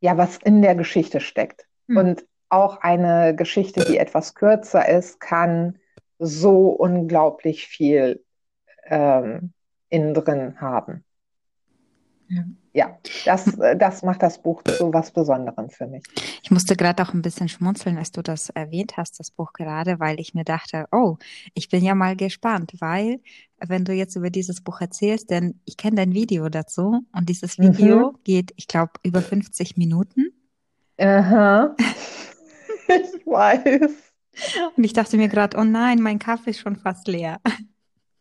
ja, 0.00 0.18
was 0.18 0.36
in 0.36 0.60
der 0.60 0.74
Geschichte 0.74 1.20
steckt. 1.20 1.66
Hm. 1.86 1.96
Und 1.96 2.26
auch 2.50 2.82
eine 2.82 3.34
Geschichte, 3.34 3.86
die 3.86 3.96
etwas 3.96 4.34
kürzer 4.34 4.86
ist, 4.86 5.18
kann 5.18 5.78
so 6.18 6.68
unglaublich 6.68 7.66
viel 7.66 8.24
ähm, 8.86 9.52
innen 9.88 10.14
drin 10.14 10.60
haben. 10.60 11.04
Ja. 12.30 12.44
ja, 12.74 12.98
das, 13.24 13.56
das 13.78 14.02
macht 14.02 14.22
das 14.22 14.42
Buch 14.42 14.62
zu 14.62 14.92
was 14.92 15.12
Besonderem 15.12 15.70
für 15.70 15.86
mich. 15.86 16.04
Ich 16.42 16.50
musste 16.50 16.76
gerade 16.76 17.02
auch 17.02 17.14
ein 17.14 17.22
bisschen 17.22 17.48
schmunzeln, 17.48 17.96
als 17.96 18.12
du 18.12 18.22
das 18.22 18.50
erwähnt 18.50 18.98
hast, 18.98 19.18
das 19.18 19.30
Buch 19.30 19.54
gerade, 19.54 19.98
weil 19.98 20.20
ich 20.20 20.34
mir 20.34 20.44
dachte, 20.44 20.86
oh, 20.92 21.16
ich 21.54 21.70
bin 21.70 21.82
ja 21.82 21.94
mal 21.94 22.16
gespannt, 22.16 22.72
weil 22.80 23.20
wenn 23.66 23.86
du 23.86 23.94
jetzt 23.94 24.14
über 24.14 24.28
dieses 24.28 24.60
Buch 24.60 24.82
erzählst, 24.82 25.30
denn 25.30 25.60
ich 25.64 25.78
kenne 25.78 25.96
dein 25.96 26.12
Video 26.12 26.50
dazu 26.50 27.00
und 27.12 27.28
dieses 27.30 27.58
Video 27.58 28.12
mhm. 28.12 28.18
geht, 28.24 28.52
ich 28.56 28.68
glaube, 28.68 28.92
über 29.02 29.22
50 29.22 29.78
Minuten. 29.78 30.28
Aha. 30.98 31.74
ich 32.88 33.26
weiß. 33.26 34.07
Und 34.76 34.84
ich 34.84 34.92
dachte 34.92 35.16
mir 35.16 35.28
gerade, 35.28 35.56
oh 35.58 35.64
nein, 35.64 36.00
mein 36.00 36.18
Kaffee 36.18 36.50
ist 36.50 36.60
schon 36.60 36.76
fast 36.76 37.08
leer. 37.08 37.40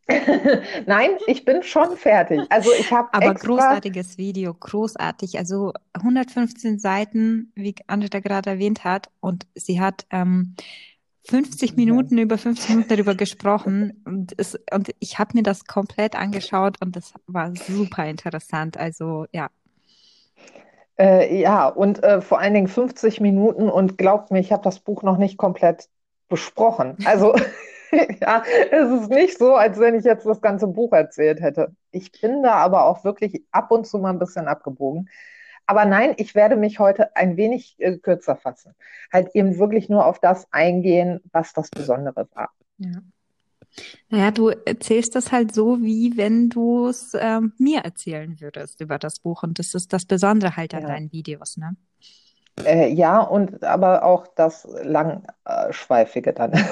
Nein, 0.85 1.11
ich 1.27 1.43
bin 1.43 1.63
schon 1.63 1.97
fertig. 1.97 2.39
Also 2.49 2.69
ich 2.79 2.91
habe 2.91 3.09
aber 3.11 3.31
extra... 3.31 3.47
großartiges 3.47 4.17
Video, 4.17 4.53
großartig. 4.53 5.37
Also 5.37 5.73
115 5.93 6.79
Seiten, 6.79 7.51
wie 7.55 7.75
Angela 7.87 8.21
gerade 8.21 8.51
erwähnt 8.51 8.85
hat, 8.85 9.09
und 9.19 9.47
sie 9.55 9.81
hat 9.81 10.05
ähm, 10.11 10.55
50 11.29 11.75
Minuten 11.75 12.17
über 12.17 12.37
50 12.37 12.69
Minuten 12.69 12.89
darüber 12.89 13.15
gesprochen 13.15 14.01
und, 14.05 14.33
es, 14.37 14.57
und 14.73 14.91
ich 14.99 15.19
habe 15.19 15.31
mir 15.35 15.43
das 15.43 15.65
komplett 15.65 16.15
angeschaut 16.15 16.77
und 16.81 16.95
das 16.95 17.13
war 17.27 17.53
super 17.55 18.05
interessant. 18.05 18.77
Also 18.77 19.25
ja. 19.33 19.49
Äh, 20.97 21.39
ja, 21.39 21.67
und 21.67 22.01
äh, 22.03 22.21
vor 22.21 22.39
allen 22.39 22.53
Dingen 22.53 22.69
50 22.69 23.19
Minuten 23.19 23.69
und 23.69 23.97
glaubt 23.97 24.31
mir, 24.31 24.39
ich 24.39 24.53
habe 24.53 24.63
das 24.63 24.79
Buch 24.79 25.03
noch 25.03 25.17
nicht 25.17 25.37
komplett 25.37 25.89
besprochen. 26.27 26.97
Also 27.05 27.35
ja, 28.21 28.43
es 28.71 29.01
ist 29.01 29.09
nicht 29.09 29.37
so, 29.37 29.55
als 29.55 29.79
wenn 29.79 29.95
ich 29.95 30.03
jetzt 30.03 30.25
das 30.25 30.41
ganze 30.41 30.67
Buch 30.67 30.93
erzählt 30.93 31.41
hätte. 31.41 31.75
Ich 31.91 32.11
bin 32.11 32.43
da 32.43 32.53
aber 32.53 32.85
auch 32.85 33.03
wirklich 33.03 33.43
ab 33.51 33.71
und 33.71 33.87
zu 33.87 33.97
mal 33.99 34.11
ein 34.11 34.19
bisschen 34.19 34.47
abgebogen. 34.47 35.09
Aber 35.65 35.83
nein, 35.85 36.13
ich 36.17 36.33
werde 36.33 36.55
mich 36.55 36.79
heute 36.79 37.15
ein 37.15 37.35
wenig 37.35 37.75
äh, 37.79 37.97
kürzer 37.97 38.37
fassen. 38.37 38.73
Halt 39.11 39.35
eben 39.35 39.57
wirklich 39.59 39.89
nur 39.89 40.05
auf 40.05 40.19
das 40.19 40.47
eingehen, 40.51 41.19
was 41.31 41.53
das 41.53 41.69
Besondere 41.69 42.27
war. 42.33 42.51
Ja. 42.77 43.01
Naja, 44.09 44.31
du 44.31 44.47
erzählst 44.47 45.13
das 45.15 45.31
halt 45.31 45.53
so, 45.53 45.81
wie 45.81 46.15
wenn 46.15 46.49
du 46.49 46.87
es 46.87 47.11
ähm, 47.19 47.53
mir 47.57 47.81
erzählen 47.81 48.39
würdest 48.39 48.79
über 48.81 48.97
das 48.97 49.19
Buch. 49.19 49.43
Und 49.43 49.59
das 49.59 49.75
ist 49.75 49.91
das 49.91 50.05
Besondere 50.05 50.55
halt 50.55 50.73
an 50.73 50.83
ja. 50.83 50.87
deinen 50.87 51.11
Videos, 51.11 51.57
ne? 51.57 51.75
Äh, 52.63 52.89
ja, 52.89 53.19
und 53.19 53.63
aber 53.63 54.03
auch 54.03 54.27
das 54.27 54.67
Langschweifige 54.83 56.33
dann. 56.33 56.53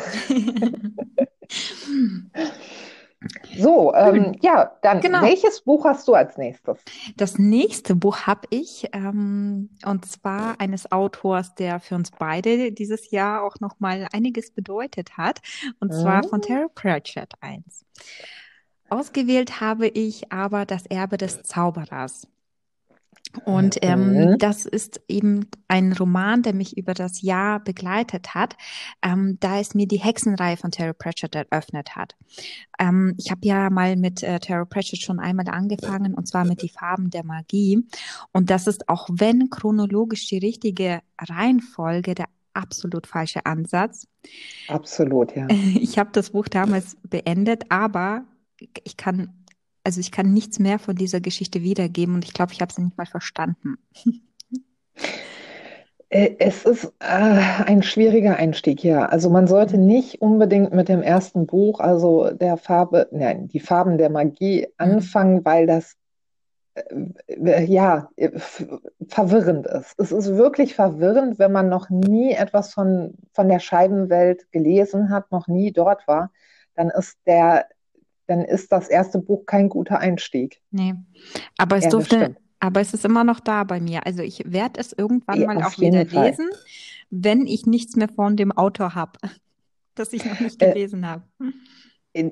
So, 3.58 3.94
ähm, 3.96 4.36
ja, 4.42 4.72
dann 4.82 5.02
genau. 5.02 5.22
welches 5.22 5.62
Buch 5.62 5.86
hast 5.86 6.08
du 6.08 6.14
als 6.14 6.38
nächstes? 6.38 6.78
Das 7.16 7.38
nächste 7.40 7.96
Buch 7.96 8.28
habe 8.28 8.42
ich 8.50 8.88
ähm, 8.94 9.70
und 9.86 10.06
zwar 10.06 10.60
eines 10.60 10.92
Autors, 10.92 11.56
der 11.56 11.80
für 11.80 11.96
uns 11.96 12.12
beide 12.12 12.72
dieses 12.72 13.12
Jahr 13.12 13.44
auch 13.44 13.60
noch 13.60 13.80
mal 13.80 14.08
einiges 14.14 14.52
bedeutet 14.52 15.18
hat 15.18 15.40
und 15.80 15.92
mhm. 15.92 16.02
zwar 16.02 16.24
von 16.24 16.42
Terry 16.42 16.68
Pratchett 16.74 17.34
1. 17.42 17.86
Ausgewählt 18.90 19.60
habe 19.60 19.88
ich 19.88 20.32
aber 20.32 20.66
das 20.66 20.86
Erbe 20.86 21.18
des 21.18 21.42
Zauberers. 21.44 22.28
Und 23.44 23.78
ähm, 23.82 24.32
mhm. 24.32 24.38
das 24.38 24.66
ist 24.66 25.02
eben 25.08 25.48
ein 25.68 25.94
Roman, 25.94 26.44
der 26.44 26.54
mich 26.54 26.78
über 26.78 26.94
das 26.94 27.22
Jahr 27.22 27.60
begleitet 27.60 28.34
hat, 28.34 28.56
ähm, 29.02 29.38
da 29.40 29.60
es 29.60 29.76
mir 29.76 29.88
die 29.88 30.00
Hexenreihe 30.00 30.58
von 30.58 30.72
Terry 30.72 30.94
Pratchett 30.94 31.36
eröffnet 31.36 31.96
hat. 31.96 32.16
Ähm, 32.80 33.16
ich 33.18 33.32
habe 33.32 33.42
ja 33.44 33.70
mal 33.70 33.96
mit 33.96 34.24
äh, 34.24 34.40
Terry 34.40 34.66
Pratchett 34.66 35.02
schon 35.02 35.20
einmal 35.20 35.48
angefangen, 35.50 36.14
und 36.14 36.28
zwar 36.28 36.46
mit 36.46 36.62
die 36.62 36.70
Farben 36.70 37.10
der 37.10 37.26
Magie. 37.26 37.86
Und 38.32 38.50
das 38.50 38.68
ist, 38.68 38.90
auch 38.90 39.08
wenn 39.12 39.50
chronologisch 39.50 40.28
die 40.28 40.38
richtige 40.38 41.02
Reihenfolge, 41.20 42.16
der 42.16 42.26
absolut 42.54 43.06
falsche 43.06 43.46
Ansatz. 43.46 44.08
Absolut, 44.68 45.36
ja. 45.36 45.48
Ich 45.76 46.00
habe 46.00 46.10
das 46.14 46.32
Buch 46.32 46.48
damals 46.48 46.98
beendet, 47.04 47.66
aber 47.70 48.24
ich 48.84 48.98
kann 48.98 49.45
also 49.86 50.00
ich 50.00 50.12
kann 50.12 50.34
nichts 50.34 50.60
mehr 50.60 50.80
von 50.80 50.96
dieser 50.96 51.22
Geschichte 51.22 51.62
wiedergeben 51.62 52.16
und 52.16 52.26
ich 52.26 52.34
glaube, 52.34 52.54
ich 52.54 52.62
habe 52.62 52.74
sie 52.74 52.82
nicht 52.82 52.98
mal 52.98 53.06
verstanden. 53.06 53.78
Äh, 56.10 56.36
es 56.40 56.66
ist 56.66 56.86
äh, 57.00 57.64
ein 57.66 57.82
schwieriger 57.82 58.36
Einstieg, 58.36 58.84
ja. 58.84 59.06
Also 59.06 59.30
man 59.30 59.48
sollte 59.48 59.78
nicht 59.78 60.22
unbedingt 60.22 60.72
mit 60.72 60.88
dem 60.88 61.02
ersten 61.02 61.48
Buch, 61.48 61.80
also 61.80 62.30
der 62.32 62.58
Farbe, 62.58 63.08
nein, 63.12 63.48
die 63.48 63.60
Farben 63.60 63.98
der 63.98 64.10
Magie 64.10 64.68
mhm. 64.68 64.74
anfangen, 64.78 65.46
weil 65.46 65.66
das 65.66 65.96
äh, 66.76 67.64
ja 67.66 68.10
verwirrend 69.08 69.66
ist. 69.68 69.96
Es 69.98 70.12
ist 70.12 70.36
wirklich 70.36 70.76
verwirrend, 70.76 71.40
wenn 71.40 71.52
man 71.52 71.70
noch 71.70 71.90
nie 71.90 72.34
etwas 72.34 72.74
von, 72.74 73.16
von 73.34 73.50
der 73.50 73.60
Scheibenwelt 73.60 74.52
gelesen 74.52 75.10
hat, 75.10 75.32
noch 75.32 75.48
nie 75.48 75.72
dort 75.72 76.08
war, 76.08 76.32
dann 76.76 76.92
ist 76.92 77.18
der 77.26 77.66
dann 78.28 78.42
ist 78.42 78.72
das 78.72 78.88
erste 78.88 79.20
Buch 79.20 79.46
kein 79.46 79.70
guter 79.70 80.00
Einstieg. 80.00 80.62
Nee, 80.72 80.96
aber 81.58 81.78
es 81.78 81.86
ja, 81.86 81.90
durfte, 81.92 82.36
aber 82.60 82.82
es 82.82 82.94
ist 82.94 83.06
immer 83.06 83.24
noch 83.24 83.40
da 83.40 83.64
bei 83.64 83.80
mir. 83.80 84.06
Also 84.06 84.24
ich 84.24 84.44
werde 84.46 84.80
es 84.80 84.94
irgendwann 84.94 85.42
ja, 85.42 85.48
mal 85.48 85.64
auch 85.64 85.80
wieder 85.80 86.06
Fall. 86.06 86.30
lesen, 86.30 86.50
wenn 87.10 87.46
ich 87.46 87.66
nichts 87.66 87.96
mehr 87.96 88.10
von 88.10 88.36
dem 88.36 88.52
Autor 88.52 88.96
habe, 88.96 89.20
das 89.96 90.14
ich 90.14 90.26
noch 90.26 90.40
nicht 90.40 90.62
äh, 90.62 90.74
gelesen 90.74 91.04
äh, 91.04 91.08
habe. 91.08 91.24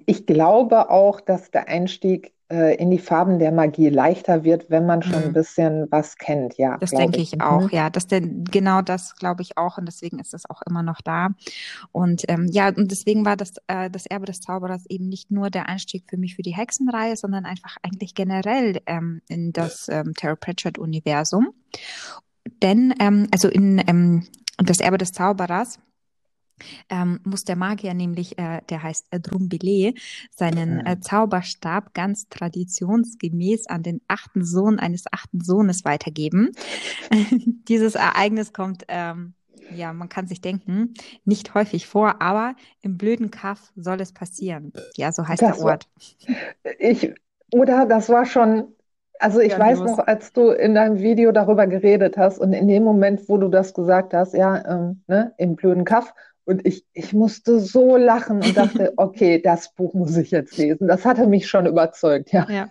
Ich 0.06 0.26
glaube 0.26 0.90
auch, 0.90 1.20
dass 1.20 1.52
der 1.52 1.68
Einstieg 1.68 2.33
äh, 2.52 2.76
in 2.76 2.92
die 2.92 3.00
Farben 3.00 3.40
der 3.40 3.52
Magie 3.52 3.90
leichter 3.90 4.44
wird, 4.44 4.70
wenn 4.70 4.86
man 4.86 5.02
schon 5.02 5.20
mhm. 5.20 5.26
ein 5.28 5.34
bisschen 5.34 5.88
was 5.92 6.18
kennt, 6.18 6.58
ja. 6.58 6.78
Das 6.78 6.92
denke 6.92 7.20
ich, 7.20 7.34
ich 7.34 7.42
auch, 7.42 7.64
mhm. 7.64 7.70
ja. 7.72 7.90
Das 7.90 8.08
denn, 8.08 8.44
genau 8.46 8.82
das 8.82 9.16
glaube 9.16 9.42
ich 9.42 9.58
auch 9.58 9.78
und 9.78 9.86
deswegen 9.86 10.20
ist 10.20 10.34
es 10.34 10.50
auch 10.50 10.62
immer 10.68 10.84
noch 10.84 11.02
da. 11.02 11.30
Und 11.92 12.24
ähm, 12.28 12.48
ja, 12.52 12.68
und 12.68 12.92
deswegen 12.92 13.26
war 13.26 13.38
das, 13.38 13.54
äh, 13.68 13.90
das 13.90 14.06
Erbe 14.06 14.26
des 14.26 14.42
Zauberers 14.42 14.86
eben 14.88 15.08
nicht 15.10 15.32
nur 15.32 15.50
der 15.50 15.70
Einstieg 15.70 16.04
für 16.10 16.18
mich 16.18 16.36
für 16.36 16.42
die 16.42 16.56
Hexenreihe, 16.56 17.16
sondern 17.16 17.46
einfach 17.46 17.78
eigentlich 17.82 18.16
generell 18.16 18.80
ähm, 18.86 19.22
in 19.28 19.54
das 19.54 19.88
ähm, 19.90 20.14
Terry 20.16 20.36
Pratchett-Universum. 20.36 21.50
Denn, 22.62 22.94
ähm, 23.00 23.28
also 23.32 23.48
in 23.48 23.82
ähm, 23.88 24.28
das 24.58 24.80
Erbe 24.80 24.98
des 24.98 25.12
Zauberers 25.12 25.80
ähm, 26.90 27.20
muss 27.24 27.44
der 27.44 27.56
Magier 27.56 27.94
nämlich, 27.94 28.38
äh, 28.38 28.62
der 28.70 28.84
heißt 28.84 29.08
Drumbile, 29.22 29.94
seinen 30.32 30.86
äh, 30.86 31.00
Zauberstab 31.00 31.94
ganz 31.94 32.28
traditionsgemäß 32.30 33.68
an 33.68 33.84
den 33.84 34.02
achten 34.08 34.44
Sohn 34.46 34.80
eines 34.80 35.06
achten 35.12 35.42
Sohnes 35.42 35.86
weitergeben. 35.86 36.52
Dieses 37.68 37.96
Ereignis 37.96 38.54
kommt, 38.54 38.84
ähm, 38.88 39.34
ja, 39.74 39.94
man 39.94 40.10
kann 40.10 40.28
sich 40.28 40.42
denken, 40.42 40.94
nicht 41.26 41.54
häufig 41.54 41.88
vor, 41.88 42.22
aber 42.22 42.56
im 42.82 42.98
blöden 42.98 43.32
Kaff 43.32 43.72
soll 43.76 44.02
es 44.02 44.14
passieren. 44.14 44.74
Ja, 44.96 45.12
so 45.12 45.28
heißt 45.28 45.42
das 45.42 45.58
der 45.58 45.66
Ort. 45.66 45.88
War, 46.64 46.72
ich, 46.80 47.14
oder 47.52 47.86
das 47.86 48.10
war 48.10 48.26
schon 48.26 48.74
also 49.20 49.40
ich 49.40 49.54
ja, 49.54 49.60
weiß 49.60 49.80
noch, 49.80 50.00
als 50.00 50.34
du 50.34 50.50
in 50.50 50.76
deinem 50.76 51.00
Video 51.00 51.32
darüber 51.32 51.66
geredet 51.66 52.18
hast 52.18 52.40
und 52.40 52.52
in 52.52 52.68
dem 52.68 52.84
Moment, 52.84 53.30
wo 53.30 53.38
du 53.38 53.48
das 53.48 53.74
gesagt 53.74 54.14
hast, 54.14 54.34
ja, 54.34 54.64
ähm, 54.68 55.02
ne, 55.08 55.34
im 55.38 55.56
blöden 55.56 55.86
Kaff 55.86 56.14
und 56.46 56.66
ich, 56.66 56.86
ich 56.94 57.14
musste 57.14 57.60
so 57.60 57.98
lachen 57.98 58.42
und 58.44 58.56
dachte, 58.56 58.94
okay, 58.98 59.42
das 59.42 59.74
Buch 59.74 59.94
muss 59.94 60.18
ich 60.18 60.32
jetzt 60.32 60.58
lesen. 60.58 60.88
Das 60.88 61.06
hatte 61.06 61.28
mich 61.28 61.48
schon 61.48 61.66
überzeugt, 61.66 62.32
ja. 62.32 62.50
Ja, 62.50 62.70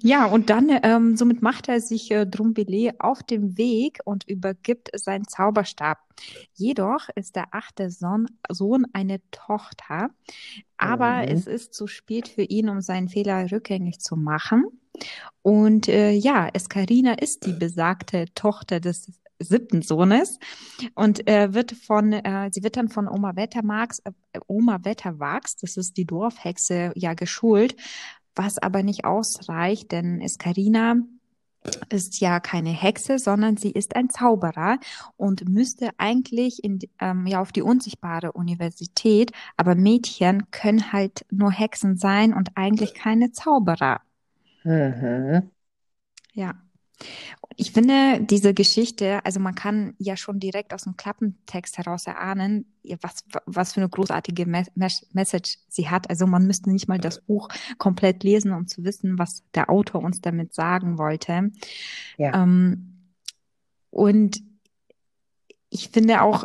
ja 0.00 0.26
und 0.26 0.50
dann, 0.50 0.68
ähm, 0.82 1.16
somit 1.16 1.42
macht 1.42 1.68
er 1.68 1.80
sich 1.80 2.10
äh, 2.10 2.26
Drumbele 2.26 2.94
auf 2.98 3.22
den 3.22 3.56
Weg 3.56 4.00
und 4.04 4.28
übergibt 4.28 4.90
seinen 4.94 5.26
Zauberstab. 5.26 5.98
Jedoch 6.54 7.08
ist 7.14 7.36
der 7.36 7.46
achte 7.52 7.90
Sohn, 7.90 8.26
Sohn 8.50 8.86
eine 8.92 9.20
Tochter, 9.30 10.10
aber 10.76 11.22
mhm. 11.22 11.28
es 11.28 11.46
ist 11.46 11.72
zu 11.72 11.86
spät 11.86 12.28
für 12.28 12.42
ihn, 12.42 12.68
um 12.68 12.82
seinen 12.82 13.08
Fehler 13.08 13.50
rückgängig 13.50 14.00
zu 14.00 14.16
machen. 14.16 14.64
Und 15.40 15.88
äh, 15.88 16.10
ja, 16.10 16.48
Escarina 16.52 17.14
ist 17.14 17.46
die 17.46 17.54
besagte 17.54 18.26
Tochter 18.34 18.80
des 18.80 19.10
siebten 19.40 19.82
Sohnes 19.82 20.38
und 20.94 21.26
äh, 21.28 21.52
wird 21.52 21.72
von, 21.72 22.12
äh, 22.12 22.50
sie 22.52 22.62
wird 22.62 22.76
dann 22.76 22.88
von 22.88 23.08
Oma 23.08 23.36
Wettermarks, 23.36 24.00
äh, 24.00 24.12
Oma 24.46 24.84
Wetterwachs, 24.84 25.56
das 25.56 25.76
ist 25.76 25.96
die 25.96 26.04
Dorfhexe, 26.04 26.92
ja 26.94 27.14
geschult, 27.14 27.76
was 28.34 28.58
aber 28.58 28.82
nicht 28.82 29.04
ausreicht, 29.04 29.92
denn 29.92 30.20
Escarina 30.20 30.96
ist 31.90 32.20
ja 32.20 32.40
keine 32.40 32.70
Hexe, 32.70 33.18
sondern 33.18 33.56
sie 33.56 33.70
ist 33.70 33.94
ein 33.96 34.08
Zauberer 34.08 34.78
und 35.16 35.48
müsste 35.48 35.90
eigentlich 35.98 36.64
in, 36.64 36.78
ähm, 37.00 37.26
ja, 37.26 37.40
auf 37.40 37.52
die 37.52 37.62
unsichtbare 37.62 38.32
Universität, 38.32 39.32
aber 39.56 39.74
Mädchen 39.74 40.50
können 40.50 40.92
halt 40.92 41.26
nur 41.30 41.50
Hexen 41.50 41.96
sein 41.96 42.32
und 42.32 42.50
eigentlich 42.56 42.94
keine 42.94 43.32
Zauberer. 43.32 44.00
Mhm. 44.64 45.50
Ja. 46.32 46.54
Ich 47.56 47.72
finde 47.72 48.20
diese 48.22 48.54
Geschichte, 48.54 49.24
also 49.24 49.40
man 49.40 49.54
kann 49.54 49.94
ja 49.98 50.16
schon 50.16 50.40
direkt 50.40 50.72
aus 50.72 50.84
dem 50.84 50.96
Klappentext 50.96 51.78
heraus 51.78 52.06
erahnen, 52.06 52.66
was, 53.02 53.24
was 53.46 53.72
für 53.74 53.80
eine 53.80 53.88
großartige 53.88 54.46
Message 54.46 55.58
sie 55.68 55.88
hat. 55.88 56.08
Also 56.08 56.26
man 56.26 56.46
müsste 56.46 56.70
nicht 56.70 56.88
mal 56.88 56.98
das 56.98 57.20
Buch 57.20 57.48
komplett 57.78 58.22
lesen, 58.22 58.52
um 58.52 58.66
zu 58.66 58.84
wissen, 58.84 59.18
was 59.18 59.42
der 59.54 59.68
Autor 59.68 60.02
uns 60.02 60.20
damit 60.20 60.54
sagen 60.54 60.96
wollte. 60.98 61.50
Ja. 62.16 62.42
Ähm, 62.42 63.12
und 63.90 64.42
ich 65.68 65.88
finde 65.90 66.22
auch, 66.22 66.44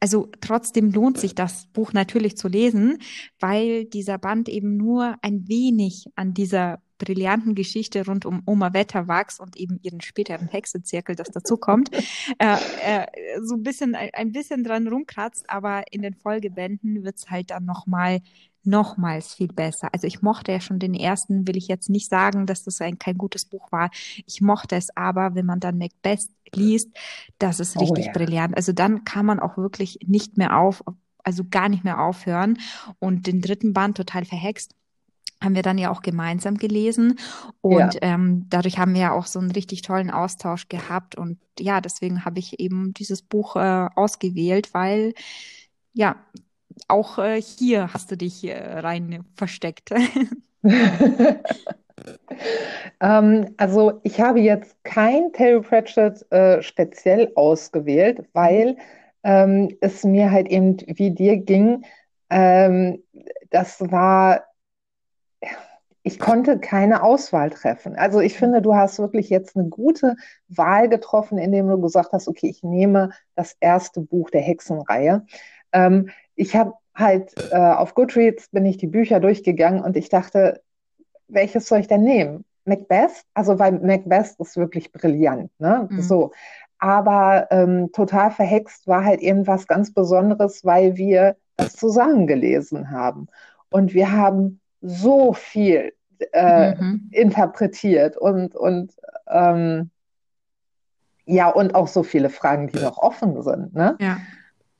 also 0.00 0.28
trotzdem 0.40 0.90
lohnt 0.90 1.18
sich 1.18 1.34
das 1.34 1.66
Buch 1.72 1.92
natürlich 1.92 2.36
zu 2.36 2.48
lesen, 2.48 2.98
weil 3.40 3.84
dieser 3.84 4.18
Band 4.18 4.48
eben 4.48 4.76
nur 4.76 5.16
ein 5.22 5.48
wenig 5.48 6.06
an 6.16 6.34
dieser 6.34 6.82
brillanten 7.02 7.56
Geschichte 7.56 8.06
rund 8.06 8.24
um 8.24 8.42
Oma 8.46 8.72
Wetterwachs 8.72 9.40
und 9.40 9.56
eben 9.56 9.80
ihren 9.82 10.00
späteren 10.00 10.46
Hexezirkel, 10.46 11.16
das 11.16 11.30
dazu 11.30 11.56
kommt, 11.56 11.90
äh, 12.38 12.56
äh, 12.80 13.06
so 13.42 13.56
ein 13.56 13.64
bisschen, 13.64 13.96
ein 13.96 14.30
bisschen 14.30 14.62
dran 14.62 14.86
rumkratzt, 14.86 15.50
aber 15.50 15.82
in 15.90 16.02
den 16.02 16.14
Folgebänden 16.14 17.02
wird's 17.02 17.28
halt 17.28 17.50
dann 17.50 17.64
nochmal 17.64 18.20
nochmals 18.64 19.34
viel 19.34 19.48
besser. 19.48 19.88
Also 19.92 20.06
ich 20.06 20.22
mochte 20.22 20.52
ja 20.52 20.60
schon 20.60 20.78
den 20.78 20.94
ersten, 20.94 21.48
will 21.48 21.56
ich 21.56 21.66
jetzt 21.66 21.90
nicht 21.90 22.08
sagen, 22.08 22.46
dass 22.46 22.62
das 22.62 22.80
ein 22.80 22.96
kein 22.96 23.18
gutes 23.18 23.44
Buch 23.44 23.72
war. 23.72 23.90
Ich 24.24 24.40
mochte 24.40 24.76
es 24.76 24.96
aber, 24.96 25.34
wenn 25.34 25.46
man 25.46 25.58
dann 25.58 25.78
Macbeth 25.78 26.28
liest, 26.54 26.88
das 27.40 27.58
ist 27.58 27.76
oh 27.76 27.80
richtig 27.80 28.04
oh, 28.04 28.06
ja. 28.06 28.12
brillant. 28.12 28.56
Also 28.56 28.72
dann 28.72 29.02
kann 29.02 29.26
man 29.26 29.40
auch 29.40 29.56
wirklich 29.56 29.98
nicht 30.06 30.38
mehr 30.38 30.56
auf, 30.56 30.84
also 31.24 31.42
gar 31.50 31.68
nicht 31.68 31.82
mehr 31.82 32.00
aufhören 32.00 32.58
und 33.00 33.26
den 33.26 33.40
dritten 33.40 33.72
Band 33.72 33.96
total 33.96 34.24
verhext 34.24 34.76
haben 35.42 35.54
wir 35.54 35.62
dann 35.62 35.78
ja 35.78 35.90
auch 35.90 36.02
gemeinsam 36.02 36.56
gelesen 36.56 37.18
und 37.60 37.94
ja. 37.94 38.00
ähm, 38.02 38.46
dadurch 38.48 38.78
haben 38.78 38.94
wir 38.94 39.00
ja 39.00 39.12
auch 39.12 39.26
so 39.26 39.38
einen 39.38 39.50
richtig 39.50 39.82
tollen 39.82 40.10
Austausch 40.10 40.68
gehabt 40.68 41.16
und 41.16 41.38
ja, 41.58 41.80
deswegen 41.80 42.24
habe 42.24 42.38
ich 42.38 42.60
eben 42.60 42.92
dieses 42.94 43.22
Buch 43.22 43.56
äh, 43.56 43.88
ausgewählt, 43.94 44.74
weil 44.74 45.14
ja, 45.94 46.16
auch 46.88 47.18
äh, 47.18 47.40
hier 47.40 47.92
hast 47.92 48.10
du 48.10 48.16
dich 48.16 48.44
äh, 48.44 48.78
rein 48.78 49.24
versteckt. 49.34 49.90
ähm, 53.00 53.46
also 53.56 54.00
ich 54.02 54.20
habe 54.20 54.40
jetzt 54.40 54.82
kein 54.84 55.32
Terry 55.32 55.60
Pratchett 55.60 56.30
äh, 56.32 56.62
speziell 56.62 57.32
ausgewählt, 57.34 58.24
weil 58.32 58.76
ähm, 59.24 59.76
es 59.80 60.04
mir 60.04 60.30
halt 60.30 60.48
eben 60.48 60.76
wie 60.86 61.10
dir 61.10 61.36
ging. 61.36 61.84
Ähm, 62.30 63.02
das 63.50 63.80
war 63.80 64.42
ich 66.02 66.18
konnte 66.18 66.58
keine 66.58 67.02
Auswahl 67.02 67.50
treffen. 67.50 67.94
Also 67.96 68.20
ich 68.20 68.36
finde, 68.36 68.60
du 68.60 68.74
hast 68.74 68.98
wirklich 68.98 69.30
jetzt 69.30 69.56
eine 69.56 69.68
gute 69.68 70.16
Wahl 70.48 70.88
getroffen, 70.88 71.38
indem 71.38 71.68
du 71.68 71.80
gesagt 71.80 72.12
hast, 72.12 72.28
okay, 72.28 72.48
ich 72.48 72.62
nehme 72.62 73.10
das 73.36 73.56
erste 73.60 74.00
Buch 74.00 74.30
der 74.30 74.40
Hexenreihe. 74.40 75.24
Ähm, 75.72 76.10
ich 76.34 76.56
habe 76.56 76.74
halt 76.94 77.34
äh, 77.52 77.56
auf 77.56 77.94
Goodreads 77.94 78.48
bin 78.48 78.66
ich 78.66 78.76
die 78.76 78.88
Bücher 78.88 79.20
durchgegangen 79.20 79.82
und 79.82 79.96
ich 79.96 80.08
dachte, 80.08 80.60
welches 81.28 81.66
soll 81.68 81.80
ich 81.80 81.88
denn 81.88 82.02
nehmen? 82.02 82.44
Macbeth? 82.64 83.24
Also 83.32 83.58
weil 83.58 83.72
Macbeth 83.72 84.34
ist 84.38 84.56
wirklich 84.56 84.92
brillant, 84.92 85.50
ne? 85.58 85.88
Mhm. 85.90 86.02
So. 86.02 86.32
Aber 86.78 87.46
ähm, 87.50 87.90
total 87.92 88.32
verhext 88.32 88.88
war 88.88 89.04
halt 89.04 89.20
eben 89.20 89.46
was 89.46 89.68
ganz 89.68 89.94
Besonderes, 89.94 90.64
weil 90.64 90.96
wir 90.96 91.36
das 91.56 91.74
zusammen 91.76 92.26
gelesen 92.26 92.90
haben. 92.90 93.28
Und 93.70 93.94
wir 93.94 94.12
haben 94.12 94.60
so 94.82 95.32
viel 95.32 95.92
äh, 96.32 96.74
mhm. 96.74 97.08
interpretiert 97.12 98.16
und, 98.16 98.54
und 98.54 98.92
ähm, 99.28 99.90
ja, 101.24 101.48
und 101.48 101.74
auch 101.74 101.88
so 101.88 102.02
viele 102.02 102.30
Fragen, 102.30 102.68
die 102.68 102.78
noch 102.78 102.98
offen 102.98 103.42
sind. 103.42 103.74
Ne? 103.74 103.96
Ja. 104.00 104.18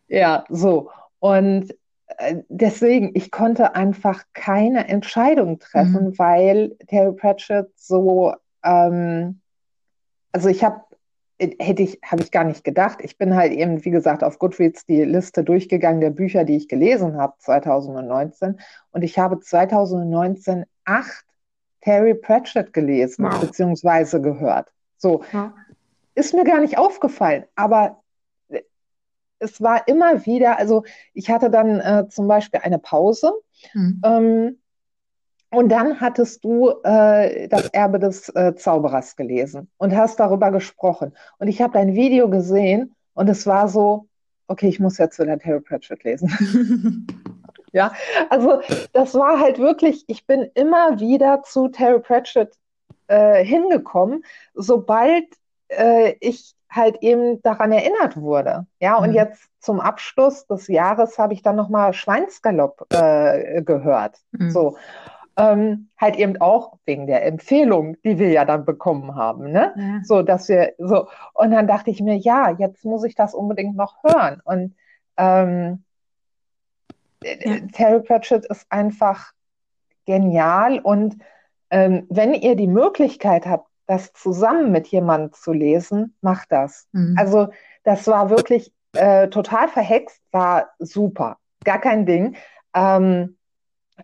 Ja, 0.08 0.44
so. 0.48 0.90
Und 1.20 1.74
äh, 2.18 2.42
deswegen, 2.48 3.12
ich 3.14 3.30
konnte 3.30 3.74
einfach 3.74 4.24
keine 4.34 4.88
Entscheidung 4.88 5.58
treffen, 5.58 6.08
mhm. 6.08 6.18
weil 6.18 6.76
Terry 6.88 7.14
Pratchett 7.14 7.70
so, 7.76 8.34
ähm, 8.62 9.40
also 10.32 10.48
ich 10.48 10.64
habe 10.64 10.82
hätte 11.58 11.82
ich, 11.82 12.00
habe 12.04 12.22
ich 12.22 12.30
gar 12.30 12.44
nicht 12.44 12.64
gedacht. 12.64 12.98
Ich 13.02 13.18
bin 13.18 13.34
halt 13.34 13.52
eben, 13.52 13.84
wie 13.84 13.90
gesagt, 13.90 14.22
auf 14.24 14.38
Goodreads 14.38 14.86
die 14.86 15.04
Liste 15.04 15.44
durchgegangen 15.44 16.00
der 16.00 16.10
Bücher, 16.10 16.44
die 16.44 16.56
ich 16.56 16.68
gelesen 16.68 17.16
habe 17.16 17.34
2019. 17.38 18.60
Und 18.90 19.02
ich 19.02 19.18
habe 19.18 19.40
2019 19.40 20.64
acht 20.84 21.24
Terry 21.80 22.14
Pratchett 22.14 22.72
gelesen, 22.72 23.24
wow. 23.24 23.40
beziehungsweise 23.40 24.20
gehört. 24.20 24.72
So. 24.96 25.22
Ja. 25.32 25.54
Ist 26.14 26.34
mir 26.34 26.44
gar 26.44 26.60
nicht 26.60 26.78
aufgefallen, 26.78 27.44
aber 27.54 28.02
es 29.42 29.60
war 29.60 29.86
immer 29.88 30.24
wieder, 30.24 30.58
also 30.58 30.84
ich 31.14 31.30
hatte 31.30 31.50
dann 31.50 31.80
äh, 31.80 32.08
zum 32.08 32.28
Beispiel 32.28 32.60
eine 32.62 32.78
Pause. 32.78 33.32
Mhm. 33.74 34.00
Ähm, 34.04 34.58
und 35.52 35.68
dann 35.68 36.00
hattest 36.00 36.44
du 36.44 36.70
äh, 36.82 37.46
das 37.48 37.68
Erbe 37.68 37.98
des 37.98 38.28
äh, 38.30 38.54
Zauberers 38.54 39.16
gelesen 39.16 39.70
und 39.76 39.94
hast 39.94 40.18
darüber 40.18 40.50
gesprochen. 40.50 41.12
Und 41.38 41.48
ich 41.48 41.60
habe 41.60 41.74
dein 41.74 41.94
Video 41.94 42.30
gesehen 42.30 42.94
und 43.12 43.28
es 43.28 43.46
war 43.46 43.68
so, 43.68 44.06
okay, 44.48 44.68
ich 44.68 44.80
muss 44.80 44.96
jetzt 44.96 45.18
wieder 45.18 45.38
Terry 45.38 45.60
Pratchett 45.60 46.04
lesen. 46.04 47.06
ja, 47.72 47.92
also 48.30 48.60
das 48.94 49.14
war 49.14 49.40
halt 49.40 49.58
wirklich, 49.58 50.04
ich 50.06 50.26
bin 50.26 50.48
immer 50.54 50.98
wieder 51.00 51.42
zu 51.42 51.68
Terry 51.68 52.00
Pratchett 52.00 52.56
äh, 53.08 53.44
hingekommen, 53.44 54.24
sobald 54.54 55.26
äh, 55.68 56.14
ich 56.20 56.54
halt 56.70 56.96
eben 57.02 57.42
daran 57.42 57.72
erinnert 57.72 58.16
wurde. 58.16 58.66
Ja, 58.80 58.96
und 58.96 59.10
mhm. 59.10 59.16
jetzt 59.16 59.50
zum 59.60 59.80
Abschluss 59.80 60.46
des 60.46 60.68
Jahres 60.68 61.18
habe 61.18 61.34
ich 61.34 61.42
dann 61.42 61.56
nochmal 61.56 61.92
Schweinsgalopp 61.92 62.86
äh, 62.90 63.60
gehört. 63.60 64.16
Mhm. 64.30 64.50
So 64.50 64.76
ähm, 65.36 65.88
halt 65.96 66.16
eben 66.16 66.40
auch 66.40 66.78
wegen 66.84 67.06
der 67.06 67.24
Empfehlung, 67.24 67.96
die 68.02 68.18
wir 68.18 68.30
ja 68.30 68.44
dann 68.44 68.64
bekommen 68.64 69.14
haben, 69.14 69.50
ne? 69.50 69.72
Ja. 69.76 70.00
So, 70.02 70.22
dass 70.22 70.48
wir 70.48 70.74
so 70.78 71.08
und 71.34 71.50
dann 71.50 71.66
dachte 71.66 71.90
ich 71.90 72.00
mir, 72.00 72.16
ja, 72.16 72.50
jetzt 72.50 72.84
muss 72.84 73.04
ich 73.04 73.14
das 73.14 73.34
unbedingt 73.34 73.76
noch 73.76 74.02
hören 74.02 74.40
und 74.44 74.74
ähm, 75.16 75.84
ja. 77.22 77.56
Terry 77.72 78.02
Pratchett 78.02 78.46
ist 78.46 78.66
einfach 78.70 79.32
genial 80.06 80.80
und 80.80 81.16
ähm, 81.70 82.06
wenn 82.10 82.34
ihr 82.34 82.56
die 82.56 82.66
Möglichkeit 82.66 83.46
habt, 83.46 83.68
das 83.86 84.12
zusammen 84.12 84.72
mit 84.72 84.88
jemandem 84.88 85.32
zu 85.32 85.52
lesen, 85.52 86.14
macht 86.20 86.52
das. 86.52 86.86
Mhm. 86.92 87.16
Also 87.18 87.48
das 87.84 88.06
war 88.06 88.30
wirklich 88.30 88.72
äh, 88.94 89.28
total 89.28 89.68
verhext, 89.68 90.20
war 90.30 90.70
super, 90.78 91.38
gar 91.64 91.80
kein 91.80 92.06
Ding. 92.06 92.36
Ähm, 92.74 93.36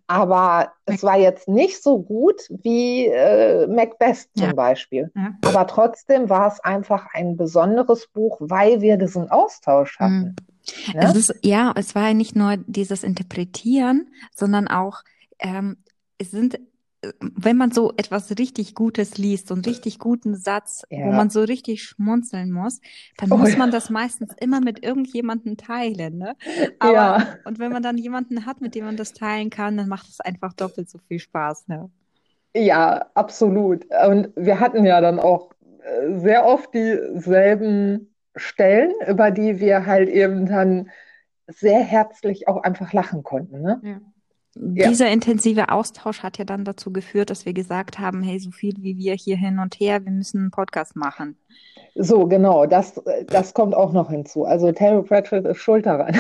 aber 0.07 0.73
es 0.87 1.03
war 1.03 1.19
jetzt 1.19 1.49
nicht 1.49 1.83
so 1.83 2.01
gut 2.01 2.43
wie 2.63 3.07
äh, 3.07 3.67
Macbeth 3.67 4.29
zum 4.35 4.49
ja. 4.49 4.55
Beispiel. 4.55 5.11
Ja. 5.15 5.33
Aber 5.45 5.67
trotzdem 5.67 6.29
war 6.29 6.49
es 6.53 6.61
einfach 6.61 7.07
ein 7.13 7.37
besonderes 7.37 8.07
Buch, 8.09 8.37
weil 8.41 8.81
wir 8.81 8.97
diesen 8.97 9.31
Austausch 9.31 9.99
hatten. 9.99 10.37
Mhm. 10.87 10.95
Ne? 10.95 11.05
Es 11.05 11.17
ist, 11.17 11.35
ja, 11.43 11.73
es 11.77 11.95
war 11.95 12.09
ja 12.09 12.15
nicht 12.15 12.37
nur 12.37 12.57
dieses 12.67 13.03
Interpretieren, 13.03 14.11
sondern 14.35 14.69
auch, 14.69 15.03
ähm, 15.39 15.79
es 16.19 16.31
sind 16.31 16.59
wenn 17.21 17.57
man 17.57 17.71
so 17.71 17.93
etwas 17.97 18.37
richtig 18.39 18.75
Gutes 18.75 19.19
liest, 19.19 19.49
so 19.49 19.55
einen 19.55 19.65
richtig 19.65 19.99
guten 19.99 20.35
Satz, 20.35 20.83
ja. 20.91 21.07
wo 21.07 21.13
man 21.13 21.31
so 21.31 21.43
richtig 21.43 21.83
schmunzeln 21.83 22.51
muss, 22.51 22.81
dann 23.17 23.31
oh, 23.31 23.37
muss 23.37 23.57
man 23.57 23.71
das 23.71 23.89
meistens 23.89 24.35
immer 24.41 24.61
mit 24.61 24.85
irgendjemandem 24.85 25.57
teilen. 25.57 26.19
Ne? 26.19 26.35
Aber, 26.81 26.93
ja. 26.93 27.27
Und 27.45 27.61
wenn 27.61 27.73
man 27.73 27.83
dann 27.83 27.99
jemanden 27.99 28.47
hat, 28.47 28.61
mit 28.61 28.75
dem 28.75 28.85
man 28.85 28.97
das 28.97 29.13
teilen 29.13 29.51
kann, 29.51 29.77
dann 29.77 29.89
macht 29.89 30.09
es 30.09 30.21
einfach 30.21 30.53
doppelt 30.55 30.91
so 30.91 30.99
viel 31.07 31.21
Spaß. 31.21 31.69
Ne? 31.69 31.89
Ja, 32.55 33.07
absolut. 33.15 33.87
Und 34.07 34.31
wir 34.35 34.59
hatten 34.59 34.85
ja 34.85 35.01
dann 35.01 35.21
auch 35.21 35.53
äh, 35.83 36.19
sehr 36.19 36.47
oft 36.47 36.75
dieselben 36.75 38.13
Stellen, 38.35 38.93
über 39.07 39.31
die 39.31 39.61
wir 39.61 39.87
halt 39.87 40.09
eben 40.09 40.47
dann 40.47 40.91
sehr 41.47 41.81
herzlich 41.81 42.49
auch 42.49 42.63
einfach 42.63 42.93
lachen 42.93 43.23
konnten. 43.23 43.63
Ne? 43.63 43.81
Ja. 43.85 44.01
Ja. 44.61 44.89
Dieser 44.89 45.11
intensive 45.11 45.69
Austausch 45.71 46.23
hat 46.23 46.39
ja 46.39 46.45
dann 46.45 46.65
dazu 46.65 46.93
geführt, 46.93 47.31
dass 47.31 47.47
wir 47.47 47.53
gesagt 47.53 47.99
haben, 47.99 48.23
hey, 48.23 48.39
so 48.39 48.51
viel 48.51 48.75
wie 48.79 48.97
wir 48.97 49.15
hier 49.15 49.37
hin 49.37 49.59
und 49.59 49.75
her, 49.79 50.05
wir 50.05 50.13
müssen 50.13 50.39
einen 50.41 50.51
Podcast 50.51 50.97
machen. 50.97 51.37
So, 51.95 52.27
genau, 52.27 52.67
das, 52.67 53.01
das 53.29 53.55
kommt 53.55 53.75
auch 53.75 53.93
noch 53.93 54.11
hinzu. 54.11 54.45
Also 54.45 54.71
Terry 54.73 55.03
Pratchett 55.03 55.47
ist 55.47 55.59
schuld 55.59 55.87
daran. 55.87 56.17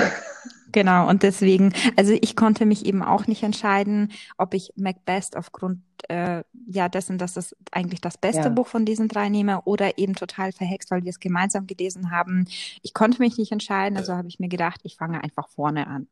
Genau, 0.72 1.09
und 1.09 1.22
deswegen, 1.22 1.72
also 1.96 2.12
ich 2.20 2.37
konnte 2.37 2.66
mich 2.66 2.87
eben 2.87 3.02
auch 3.02 3.26
nicht 3.26 3.42
entscheiden, 3.42 4.12
ob 4.37 4.54
ich 4.54 4.72
Macbeth 4.76 5.37
aufgrund 5.37 5.81
äh, 6.09 6.42
ja 6.66 6.88
dessen, 6.88 7.18
dass 7.18 7.37
es 7.37 7.57
eigentlich 7.72 8.00
das 8.00 8.18
beste 8.18 8.44
ja. 8.44 8.48
Buch 8.48 8.66
von 8.66 8.85
diesen 8.85 9.09
drei 9.09 9.28
nehme 9.28 9.62
oder 9.62 9.98
eben 9.98 10.14
total 10.14 10.52
verhext, 10.52 10.90
weil 10.90 11.02
wir 11.02 11.11
es 11.11 11.20
gemeinsam 11.20 11.66
gelesen 11.66 12.11
haben. 12.11 12.46
Ich 12.83 12.94
konnte 12.94 13.20
mich 13.20 13.37
nicht 13.38 13.52
entscheiden, 13.52 13.96
also 13.96 14.14
habe 14.14 14.28
ich 14.28 14.38
mir 14.38 14.48
gedacht, 14.48 14.81
ich 14.85 14.96
fange 14.96 15.22
einfach 15.22 15.48
vorne 15.48 15.87
an. 15.87 16.07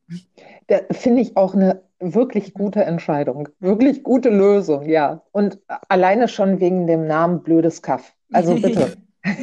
Da 0.67 0.81
finde 0.91 1.23
ich 1.23 1.37
auch 1.37 1.55
eine 1.55 1.83
wirklich 2.01 2.55
gute 2.55 2.85
Entscheidung, 2.85 3.49
wirklich 3.61 4.03
gute 4.03 4.31
Lösung, 4.31 4.89
ja. 4.89 5.23
Und 5.33 5.59
alleine 5.89 6.29
schon 6.29 6.61
wegen 6.61 6.87
dem 6.87 7.07
Namen 7.07 7.43
Blödes 7.43 7.83
Kaff. 7.83 8.13
Also 8.33 8.55
bitte. 8.57 8.97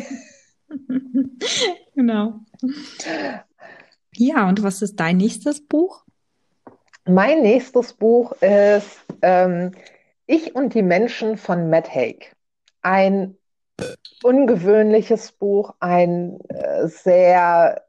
genau. 1.95 2.39
Ja, 4.15 4.47
und 4.47 4.63
was 4.63 4.81
ist 4.81 4.99
dein 4.99 5.17
nächstes 5.17 5.65
Buch? 5.65 6.03
Mein 7.05 7.41
nächstes 7.41 7.93
Buch 7.93 8.31
ist 8.41 9.03
ähm, 9.21 9.71
Ich 10.25 10.55
und 10.55 10.73
die 10.73 10.83
Menschen 10.83 11.37
von 11.37 11.69
Matt 11.69 11.93
Haig. 11.93 12.33
Ein 12.81 13.37
ungewöhnliches 14.23 15.31
Buch, 15.31 15.73
ein 15.79 16.39
äh, 16.49 16.87
sehr 16.87 17.83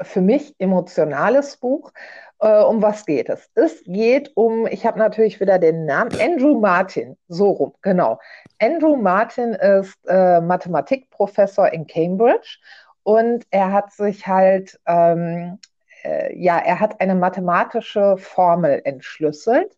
für 0.00 0.20
mich 0.20 0.54
emotionales 0.58 1.56
Buch. 1.56 1.92
Äh, 2.40 2.62
um 2.62 2.82
was 2.82 3.06
geht 3.06 3.28
es? 3.28 3.48
Es 3.54 3.82
geht 3.84 4.32
um, 4.34 4.66
ich 4.66 4.86
habe 4.86 4.98
natürlich 4.98 5.40
wieder 5.40 5.58
den 5.58 5.86
Namen, 5.86 6.10
Andrew 6.20 6.58
Martin, 6.58 7.16
so 7.28 7.50
rum, 7.50 7.74
genau. 7.82 8.18
Andrew 8.60 8.96
Martin 8.96 9.54
ist 9.54 9.96
äh, 10.06 10.40
Mathematikprofessor 10.40 11.72
in 11.72 11.86
Cambridge 11.86 12.58
und 13.04 13.46
er 13.50 13.72
hat 13.72 13.92
sich 13.92 14.26
halt, 14.26 14.80
ähm, 14.86 15.60
äh, 16.04 16.36
ja, 16.38 16.58
er 16.58 16.80
hat 16.80 17.00
eine 17.00 17.14
mathematische 17.14 18.16
Formel 18.18 18.82
entschlüsselt. 18.84 19.76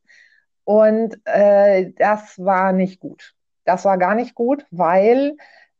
Und 0.65 1.21
äh, 1.27 1.93
das 1.97 2.39
war 2.45 2.73
nicht 2.73 3.01
gut. 3.01 3.35
Das 3.65 3.85
war 3.85 3.99
gar 3.99 4.15
nicht 4.15 4.35
gut, 4.35 4.67
weil 4.71 5.37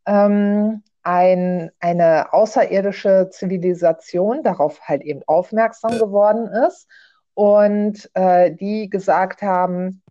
ähm, 0.07 0.83
ein, 1.03 1.71
eine 1.81 2.33
außerirdische 2.33 3.29
Zivilisation 3.31 4.43
darauf 4.43 4.81
halt 4.83 5.03
eben 5.03 5.23
aufmerksam 5.27 5.99
geworden 5.99 6.49
ist 6.67 6.89
und 7.35 8.11
äh, 8.15 8.53
die 8.53 8.91
gesagt 8.91 9.43
haben, 9.43 10.03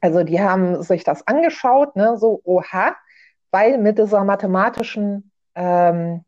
Also 0.00 0.24
die 0.24 0.40
haben 0.40 0.82
sich 0.82 1.04
das 1.04 1.26
angeschaut, 1.26 1.96
ne, 1.96 2.16
so, 2.18 2.40
oha, 2.44 2.94
weil 3.50 3.78
mit 3.78 3.98
dieser 3.98 4.24
mathematischen, 4.24 5.32
ähm, 5.54 6.24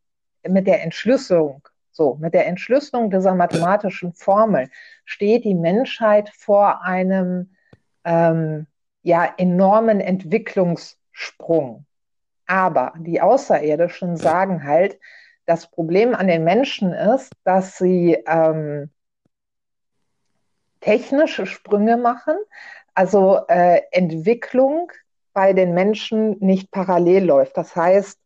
mit 0.47 0.67
der 0.67 0.83
Entschlüsselung, 0.83 1.67
so, 1.91 2.17
mit 2.21 2.35
der 2.35 2.47
Entschlüsselung 2.47 3.11
dieser 3.11 3.35
mathematischen 3.35 4.13
Formel 4.13 4.71
steht 5.05 5.45
die 5.45 5.55
Menschheit 5.55 6.31
vor 6.31 6.83
einem 6.83 7.55
ähm, 8.05 8.67
ja, 9.03 9.35
enormen 9.37 10.01
Entwicklungssprung. 10.01 11.87
Aber 12.47 12.95
die 12.99 13.21
Außerirdischen 13.21 14.17
sagen 14.17 14.65
halt, 14.65 14.99
das 15.45 15.71
Problem 15.71 16.15
an 16.15 16.29
den 16.29 16.45
Menschen 16.45 16.93
ist, 16.93 17.33
dass 17.45 17.79
sie 17.79 18.19
ähm, 18.27 18.91
technische 20.81 21.47
Sprünge 21.47 21.97
machen, 21.97 22.37
also 22.95 23.41
äh, 23.49 23.81
Entwicklung 23.91 24.93
bei 25.33 25.53
den 25.53 25.75
Menschen 25.75 26.37
nicht 26.41 26.71
parallel 26.71 27.25
läuft. 27.25 27.57
Das 27.57 27.75
heißt, 27.77 28.19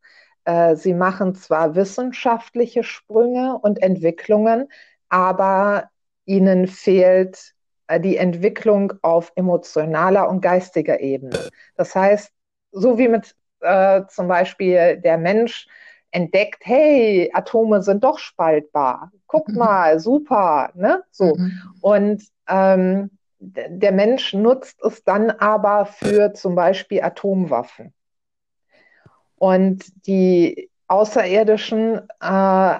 äh, 0.44 0.76
sie 0.76 0.94
machen 0.94 1.34
zwar 1.34 1.74
wissenschaftliche 1.74 2.82
Sprünge 2.82 3.58
und 3.58 3.82
Entwicklungen, 3.82 4.68
aber 5.08 5.90
ihnen 6.24 6.66
fehlt 6.66 7.54
äh, 7.86 8.00
die 8.00 8.16
Entwicklung 8.16 8.94
auf 9.02 9.32
emotionaler 9.36 10.28
und 10.28 10.40
geistiger 10.40 11.00
Ebene. 11.00 11.38
Das 11.76 11.94
heißt, 11.94 12.30
so 12.72 12.98
wie 12.98 13.08
mit 13.08 13.34
äh, 13.60 14.02
zum 14.08 14.28
Beispiel 14.28 14.96
der 14.98 15.18
Mensch 15.18 15.68
entdeckt, 16.10 16.62
hey, 16.64 17.30
Atome 17.32 17.82
sind 17.82 18.04
doch 18.04 18.18
spaltbar. 18.18 19.10
Guck 19.26 19.48
mhm. 19.48 19.58
mal, 19.58 20.00
super, 20.00 20.70
ne? 20.74 21.02
So. 21.10 21.36
Mhm. 21.36 21.52
Und 21.80 22.24
ähm, 22.48 23.10
der 23.38 23.92
Mensch 23.92 24.34
nutzt 24.34 24.82
es 24.84 25.02
dann 25.04 25.30
aber 25.30 25.86
für 25.86 26.32
zum 26.32 26.54
Beispiel 26.54 27.02
Atomwaffen. 27.02 27.92
Und 29.42 30.06
die 30.06 30.70
Außerirdischen, 30.86 31.98
äh, 32.20 32.78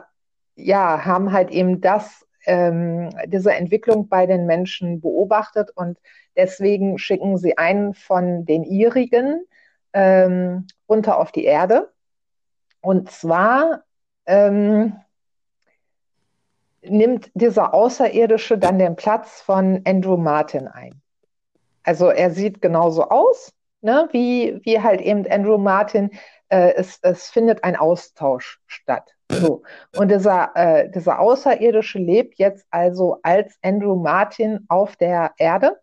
ja, 0.55 1.05
haben 1.05 1.33
halt 1.33 1.51
eben 1.51 1.81
das, 1.81 2.25
ähm, 2.46 3.11
diese 3.27 3.53
Entwicklung 3.53 4.07
bei 4.09 4.27
den 4.27 4.46
Menschen 4.46 5.01
beobachtet 5.01 5.72
und 5.75 5.98
deswegen 6.37 6.98
schicken 6.98 7.37
sie 7.37 7.59
einen 7.59 7.94
von 7.94 8.44
den 8.44 8.62
ihrigen 8.62 9.44
ähm, 9.92 10.68
runter 10.88 11.18
auf 11.18 11.33
die 11.33 11.46
Erde. 11.46 11.90
Und 12.81 13.11
zwar 13.11 13.83
ähm, 14.27 15.01
nimmt 16.81 17.29
dieser 17.35 17.75
Außerirdische 17.75 18.57
dann 18.57 18.79
den 18.79 18.94
Platz 18.94 19.40
von 19.40 19.83
Andrew 19.85 20.16
Martin 20.16 20.68
ein. 20.68 21.03
Also 21.83 22.07
er 22.11 22.31
sieht 22.31 22.62
genauso 22.62 23.09
aus, 23.09 23.53
ne, 23.81 24.09
wie, 24.12 24.61
wie 24.62 24.81
halt 24.81 25.01
eben 25.01 25.27
Andrew 25.27 25.59
Martin. 25.59 26.12
Äh, 26.53 26.75
es, 26.75 26.99
es 27.01 27.31
findet 27.31 27.65
ein 27.65 27.77
Austausch 27.77 28.61
statt. 28.67 29.15
So. 29.31 29.62
Und 29.97 30.11
dieser, 30.11 30.51
äh, 30.55 30.91
dieser 30.91 31.19
Außerirdische 31.19 31.99
lebt 31.99 32.38
jetzt 32.38 32.67
also 32.71 33.19
als 33.23 33.57
Andrew 33.62 33.97
Martin 33.97 34.67
auf 34.69 34.97
der 34.97 35.33
Erde. 35.38 35.81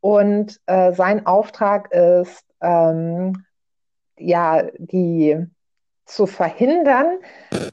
Und 0.00 0.60
äh, 0.66 0.92
sein 0.92 1.26
Auftrag 1.26 1.92
ist, 1.92 2.44
ähm, 2.60 3.44
ja, 4.16 4.62
die 4.78 5.44
zu 6.04 6.26
verhindern, 6.26 7.18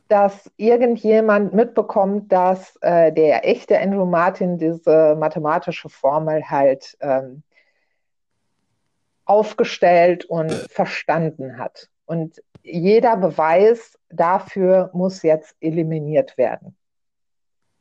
dass 0.07 0.49
irgendjemand 0.57 1.53
mitbekommt, 1.53 2.31
dass 2.31 2.75
äh, 2.81 3.11
der 3.11 3.47
echte 3.47 3.79
Andrew 3.79 4.05
Martin 4.05 4.57
diese 4.57 5.15
mathematische 5.19 5.87
Formel 5.87 6.49
halt 6.49 6.97
ähm, 6.99 7.43
aufgestellt 9.25 10.25
und 10.25 10.51
verstanden 10.51 11.59
hat. 11.59 11.89
Und 12.05 12.41
jeder 12.63 13.17
Beweis 13.17 13.97
dafür 14.09 14.89
muss 14.93 15.21
jetzt 15.21 15.55
eliminiert 15.59 16.37
werden. 16.37 16.75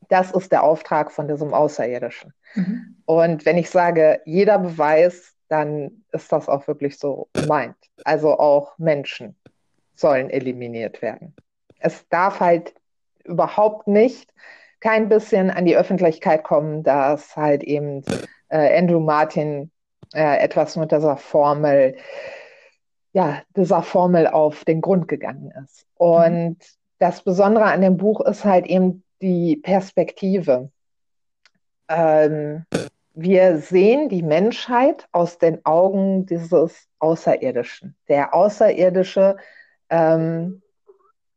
Das 0.09 0.33
ist 0.33 0.53
der 0.53 0.63
Auftrag 0.63 1.13
von 1.13 1.29
diesem 1.29 1.55
Außerirdischen. 1.55 2.35
Mhm. 2.55 2.97
Und 3.07 3.47
wenn 3.47 3.57
ich 3.57 3.71
sage, 3.71 4.21
jeder 4.25 4.59
Beweis, 4.59 5.35
dann 5.49 6.05
ist 6.13 6.33
das 6.33 6.49
auch 6.49 6.67
wirklich 6.67 6.99
so 6.99 7.29
gemeint. 7.33 7.77
Also 8.05 8.39
auch 8.39 8.77
Menschen 8.79 9.37
sollen 9.95 10.31
eliminiert 10.31 11.03
werden. 11.03 11.35
Es 11.79 12.09
darf 12.09 12.41
halt 12.41 12.75
überhaupt 13.25 13.87
nicht 13.87 14.33
kein 14.81 15.09
bisschen 15.09 15.51
an 15.51 15.65
die 15.65 15.77
Öffentlichkeit 15.77 16.43
kommen, 16.43 16.83
dass 16.83 17.37
halt 17.37 17.63
eben 17.63 18.03
äh, 18.49 18.79
Andrew 18.79 19.01
Martin 19.01 19.71
äh, 20.13 20.39
etwas 20.39 20.77
mit 20.77 20.91
dieser 20.93 21.17
Formel, 21.17 21.97
ja, 23.13 23.43
dieser 23.57 23.83
Formel 23.83 24.27
auf 24.27 24.65
den 24.65 24.81
Grund 24.81 25.09
gegangen 25.09 25.53
ist. 25.65 25.87
Und 25.97 26.33
mhm. 26.33 26.57
das 26.99 27.23
Besondere 27.23 27.65
an 27.65 27.83
dem 27.83 27.97
Buch 27.97 28.21
ist 28.21 28.45
halt 28.45 28.67
eben 28.67 29.05
die 29.21 29.57
Perspektive. 29.57 30.71
Ähm, 31.89 32.65
wir 33.15 33.59
sehen 33.59 34.09
die 34.09 34.23
Menschheit 34.23 35.07
aus 35.13 35.39
den 35.39 35.65
Augen 35.65 36.25
dieses 36.27 36.89
Außerirdischen. 36.99 37.95
Der 38.09 38.33
Außerirdische 38.35 39.37
ähm, 39.91 40.63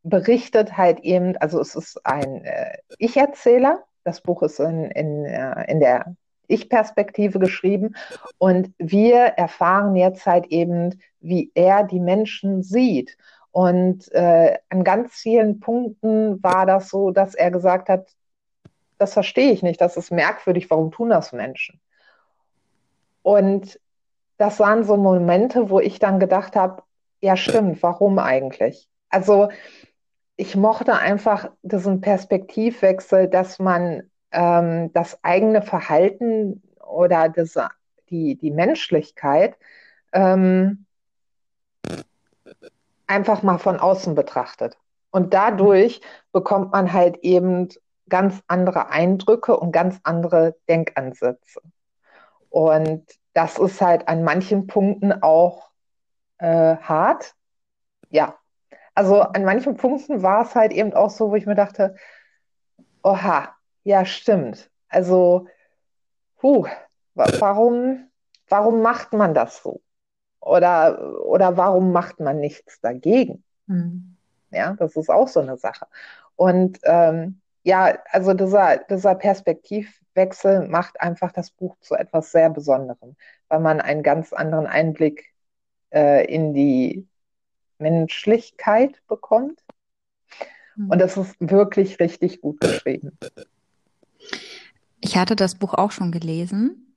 berichtet 0.03 0.77
halt 0.77 0.99
eben, 1.01 1.35
also 1.37 1.59
es 1.59 1.75
ist 1.75 2.05
ein 2.05 2.45
äh, 2.45 2.77
Ich-Erzähler. 2.97 3.83
Das 4.05 4.21
Buch 4.21 4.43
ist 4.43 4.59
in, 4.59 4.85
in, 4.91 5.25
äh, 5.25 5.69
in 5.69 5.79
der 5.79 6.15
Ich-Perspektive 6.47 7.39
geschrieben 7.39 7.95
und 8.37 8.71
wir 8.77 9.19
erfahren 9.19 9.95
jetzt 9.95 10.25
halt 10.25 10.47
eben, 10.47 11.01
wie 11.19 11.51
er 11.55 11.83
die 11.83 11.99
Menschen 11.99 12.63
sieht. 12.63 13.17
Und 13.51 14.11
äh, 14.11 14.57
an 14.69 14.83
ganz 14.83 15.13
vielen 15.13 15.59
Punkten 15.59 16.43
war 16.43 16.65
das 16.65 16.89
so, 16.89 17.11
dass 17.11 17.35
er 17.35 17.51
gesagt 17.51 17.89
hat, 17.89 18.09
das 18.97 19.13
verstehe 19.13 19.51
ich 19.51 19.63
nicht, 19.63 19.79
das 19.81 19.97
ist 19.97 20.11
merkwürdig, 20.11 20.69
warum 20.69 20.91
tun 20.91 21.09
das 21.09 21.31
Menschen? 21.31 21.79
Und 23.23 23.79
das 24.37 24.59
waren 24.59 24.83
so 24.83 24.97
Momente, 24.97 25.69
wo 25.69 25.79
ich 25.79 25.99
dann 25.99 26.19
gedacht 26.19 26.55
habe, 26.55 26.83
ja 27.21 27.37
stimmt, 27.37 27.81
warum 27.81 28.19
eigentlich? 28.19 28.89
Also 29.09 29.49
ich 30.35 30.55
mochte 30.55 30.93
einfach 30.93 31.49
diesen 31.63 32.01
Perspektivwechsel, 32.01 33.29
dass 33.29 33.59
man 33.59 34.09
ähm, 34.35 34.91
das 34.93 35.23
eigene 35.23 35.61
Verhalten 35.61 36.61
oder 36.85 37.29
das, 37.29 37.57
die, 38.09 38.35
die 38.35 38.51
Menschlichkeit 38.51 39.57
ähm, 40.11 40.85
einfach 43.07 43.43
mal 43.43 43.57
von 43.57 43.79
außen 43.79 44.13
betrachtet. 44.13 44.77
Und 45.09 45.33
dadurch 45.33 46.01
bekommt 46.31 46.73
man 46.73 46.91
halt 46.91 47.17
eben 47.17 47.69
ganz 48.09 48.43
andere 48.47 48.89
Eindrücke 48.89 49.57
und 49.57 49.71
ganz 49.71 49.99
andere 50.03 50.55
Denkansätze. 50.67 51.61
Und 52.49 53.05
das 53.33 53.57
ist 53.57 53.81
halt 53.81 54.07
an 54.07 54.23
manchen 54.23 54.67
Punkten 54.67 55.23
auch 55.23 55.71
äh, 56.37 56.75
hart. 56.77 57.33
Ja, 58.09 58.35
also 58.93 59.21
an 59.21 59.43
manchen 59.45 59.77
Punkten 59.77 60.21
war 60.21 60.43
es 60.43 60.55
halt 60.55 60.73
eben 60.73 60.93
auch 60.93 61.09
so, 61.09 61.31
wo 61.31 61.35
ich 61.35 61.45
mir 61.45 61.55
dachte, 61.55 61.95
oha, 63.03 63.54
ja, 63.85 64.03
stimmt. 64.03 64.69
Also, 64.89 65.47
puh, 66.37 66.67
warum, 67.13 68.09
warum 68.49 68.81
macht 68.81 69.13
man 69.13 69.33
das 69.33 69.61
so? 69.61 69.81
Oder, 70.41 71.23
oder 71.23 71.55
warum 71.55 71.91
macht 71.91 72.19
man 72.19 72.39
nichts 72.39 72.81
dagegen? 72.81 73.43
Mhm. 73.67 74.17
Ja, 74.51 74.73
das 74.73 74.95
ist 74.95 75.09
auch 75.09 75.27
so 75.27 75.39
eine 75.39 75.57
Sache. 75.57 75.87
Und 76.35 76.79
ähm, 76.83 77.41
ja, 77.63 77.97
also 78.11 78.33
dieser, 78.33 78.77
dieser 78.77 79.15
Perspektivwechsel 79.15 80.67
macht 80.67 80.99
einfach 80.99 81.31
das 81.31 81.51
Buch 81.51 81.77
zu 81.79 81.95
etwas 81.95 82.31
sehr 82.31 82.49
Besonderem, 82.49 83.15
weil 83.49 83.59
man 83.59 83.81
einen 83.81 84.03
ganz 84.03 84.33
anderen 84.33 84.67
Einblick 84.67 85.31
äh, 85.93 86.25
in 86.25 86.53
die 86.53 87.07
Menschlichkeit 87.77 89.01
bekommt. 89.07 89.63
Mhm. 90.75 90.89
Und 90.89 90.99
das 90.99 91.17
ist 91.17 91.35
wirklich 91.39 91.99
richtig 91.99 92.41
gut 92.41 92.59
geschrieben. 92.59 93.17
Ich 95.05 95.17
hatte 95.17 95.35
das 95.35 95.55
Buch 95.55 95.73
auch 95.75 95.91
schon 95.91 96.11
gelesen. 96.11 96.95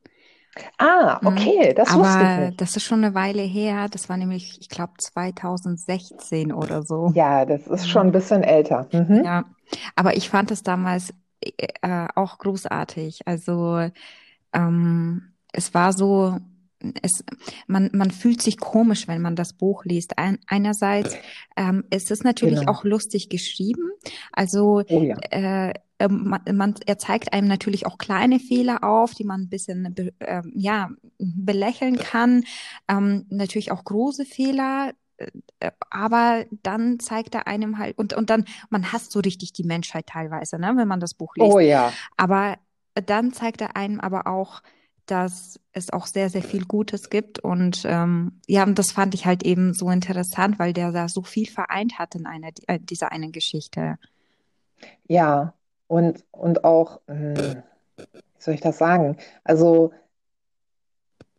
Ah, 0.78 1.18
mhm. 1.22 1.28
okay, 1.28 1.74
das 1.74 1.90
Aber 1.90 2.04
wusste 2.04 2.22
ich 2.22 2.48
nicht. 2.48 2.60
das 2.60 2.76
ist 2.76 2.84
schon 2.84 3.04
eine 3.04 3.14
Weile 3.14 3.42
her. 3.42 3.88
Das 3.88 4.08
war 4.08 4.16
nämlich, 4.16 4.58
ich 4.60 4.68
glaube, 4.68 4.94
2016 4.98 6.52
oder 6.52 6.82
so. 6.82 7.12
Ja, 7.14 7.44
das 7.44 7.66
ist 7.66 7.88
schon 7.88 8.08
ein 8.08 8.12
bisschen 8.12 8.42
älter. 8.42 8.88
Mhm. 8.92 9.22
Ja, 9.24 9.44
aber 9.94 10.16
ich 10.16 10.28
fand 10.28 10.50
es 10.50 10.62
damals 10.62 11.12
äh, 11.42 12.08
auch 12.14 12.38
großartig. 12.38 13.26
Also 13.26 13.90
ähm, 14.52 15.34
es 15.52 15.74
war 15.74 15.92
so 15.92 16.38
es, 17.02 17.24
man, 17.66 17.90
man 17.92 18.10
fühlt 18.10 18.42
sich 18.42 18.58
komisch, 18.58 19.08
wenn 19.08 19.22
man 19.22 19.36
das 19.36 19.52
Buch 19.52 19.84
liest. 19.84 20.18
Ein, 20.18 20.38
einerseits 20.46 21.16
ähm, 21.56 21.84
ist 21.90 22.10
es 22.10 22.22
natürlich 22.22 22.60
genau. 22.60 22.72
auch 22.72 22.84
lustig 22.84 23.28
geschrieben. 23.28 23.90
Also 24.32 24.82
oh 24.88 25.02
ja. 25.02 25.16
äh, 25.30 25.74
ähm, 25.98 26.28
man, 26.28 26.40
man, 26.52 26.74
er 26.86 26.98
zeigt 26.98 27.32
einem 27.32 27.48
natürlich 27.48 27.86
auch 27.86 27.98
kleine 27.98 28.38
Fehler 28.38 28.84
auf, 28.84 29.14
die 29.14 29.24
man 29.24 29.42
ein 29.42 29.48
bisschen 29.48 29.94
be, 29.94 30.12
äh, 30.20 30.42
ja, 30.54 30.90
belächeln 31.18 31.98
kann. 31.98 32.44
Ähm, 32.88 33.26
natürlich 33.30 33.72
auch 33.72 33.84
große 33.84 34.24
Fehler, 34.24 34.92
äh, 35.16 35.70
aber 35.90 36.44
dann 36.62 37.00
zeigt 37.00 37.34
er 37.34 37.48
einem 37.48 37.78
halt, 37.78 37.98
und, 37.98 38.12
und 38.14 38.30
dann, 38.30 38.44
man 38.70 38.92
hasst 38.92 39.10
so 39.10 39.20
richtig 39.20 39.52
die 39.52 39.64
Menschheit 39.64 40.06
teilweise, 40.06 40.58
ne, 40.58 40.72
wenn 40.76 40.88
man 40.88 41.00
das 41.00 41.14
Buch 41.14 41.34
liest. 41.36 41.52
Oh 41.52 41.58
ja. 41.58 41.92
Aber 42.16 42.56
dann 42.94 43.32
zeigt 43.32 43.60
er 43.60 43.76
einem 43.76 44.00
aber 44.00 44.26
auch, 44.28 44.62
dass 45.10 45.58
es 45.72 45.92
auch 45.92 46.06
sehr, 46.06 46.30
sehr 46.30 46.42
viel 46.42 46.64
Gutes 46.64 47.10
gibt. 47.10 47.38
Und 47.38 47.82
ähm, 47.84 48.40
ja, 48.46 48.64
und 48.64 48.78
das 48.78 48.92
fand 48.92 49.14
ich 49.14 49.26
halt 49.26 49.42
eben 49.44 49.74
so 49.74 49.90
interessant, 49.90 50.58
weil 50.58 50.72
der 50.72 50.92
da 50.92 51.08
so 51.08 51.22
viel 51.22 51.48
vereint 51.48 51.98
hat 51.98 52.14
in 52.14 52.26
einer 52.26 52.50
äh, 52.66 52.78
dieser 52.78 53.12
einen 53.12 53.32
Geschichte. 53.32 53.96
Ja, 55.06 55.54
und, 55.86 56.24
und 56.30 56.64
auch, 56.64 57.00
hm, 57.06 57.62
wie 57.96 58.04
soll 58.38 58.54
ich 58.54 58.60
das 58.60 58.78
sagen? 58.78 59.16
Also 59.44 59.92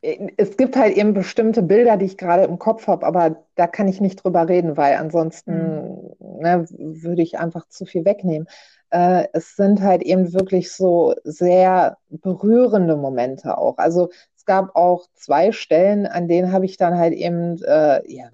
äh, 0.02 0.30
es 0.38 0.58
gibt 0.58 0.76
halt 0.76 0.98
eben 0.98 1.14
bestimmte 1.14 1.62
Bilder, 1.62 1.98
die 1.98 2.06
ich 2.06 2.18
gerade 2.18 2.44
im 2.44 2.60
Kopf 2.60 2.88
habe, 2.88 3.06
aber 3.06 3.44
da 3.56 3.68
kann 3.68 3.88
ich 3.88 4.02
nicht 4.02 4.24
drüber 4.24 4.48
reden, 4.48 4.78
weil 4.78 4.96
ansonsten 4.96 6.16
mhm. 6.20 6.42
ne, 6.42 6.66
würde 6.70 7.22
ich 7.22 7.40
einfach 7.40 7.68
zu 7.70 7.86
viel 7.86 8.06
wegnehmen 8.06 8.48
äh, 8.92 9.28
es 9.34 9.56
sind 9.56 9.82
halt 9.82 10.02
eben 10.02 10.34
wirklich 10.34 10.72
so 10.72 11.14
sehr 11.24 11.98
berührende 12.10 12.96
Momente 12.96 13.58
auch. 13.58 13.78
Also 13.78 14.10
es 14.36 14.46
gab 14.46 14.76
auch 14.76 15.06
zwei 15.14 15.52
Stellen, 15.52 16.08
an 16.08 16.28
denen 16.28 16.52
habe 16.52 16.66
ich 16.66 16.78
dann 16.78 16.98
halt 16.98 17.14
eben, 17.14 17.62
äh, 17.64 18.02
ja, 18.12 18.30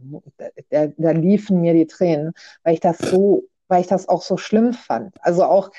da, 0.69 0.87
da 0.97 1.11
liefen 1.11 1.61
mir 1.61 1.73
die 1.73 1.87
Tränen, 1.87 2.33
weil 2.63 2.73
ich 2.73 2.79
das 2.79 2.97
so, 2.97 3.43
weil 3.67 3.81
ich 3.81 3.87
das 3.87 4.07
auch 4.07 4.21
so 4.21 4.37
schlimm 4.37 4.73
fand. 4.73 5.15
Also 5.21 5.43
auch, 5.43 5.71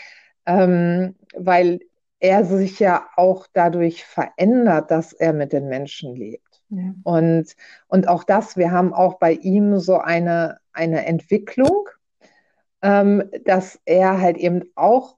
ähm, 0.44 1.14
weil 1.34 1.80
er 2.18 2.44
sich 2.44 2.78
ja 2.78 3.06
auch 3.16 3.46
dadurch 3.52 4.04
verändert, 4.04 4.90
dass 4.90 5.12
er 5.12 5.32
mit 5.32 5.52
den 5.52 5.68
Menschen 5.68 6.14
lebt. 6.14 6.62
Ja. 6.70 6.94
Und, 7.04 7.54
und 7.88 8.08
auch 8.08 8.24
das, 8.24 8.56
wir 8.56 8.72
haben 8.72 8.92
auch 8.92 9.18
bei 9.18 9.32
ihm 9.32 9.78
so 9.78 9.98
eine, 9.98 10.58
eine 10.72 11.06
Entwicklung, 11.06 11.88
ähm, 12.82 13.30
dass 13.44 13.80
er 13.84 14.20
halt 14.20 14.36
eben 14.36 14.70
auch, 14.74 15.16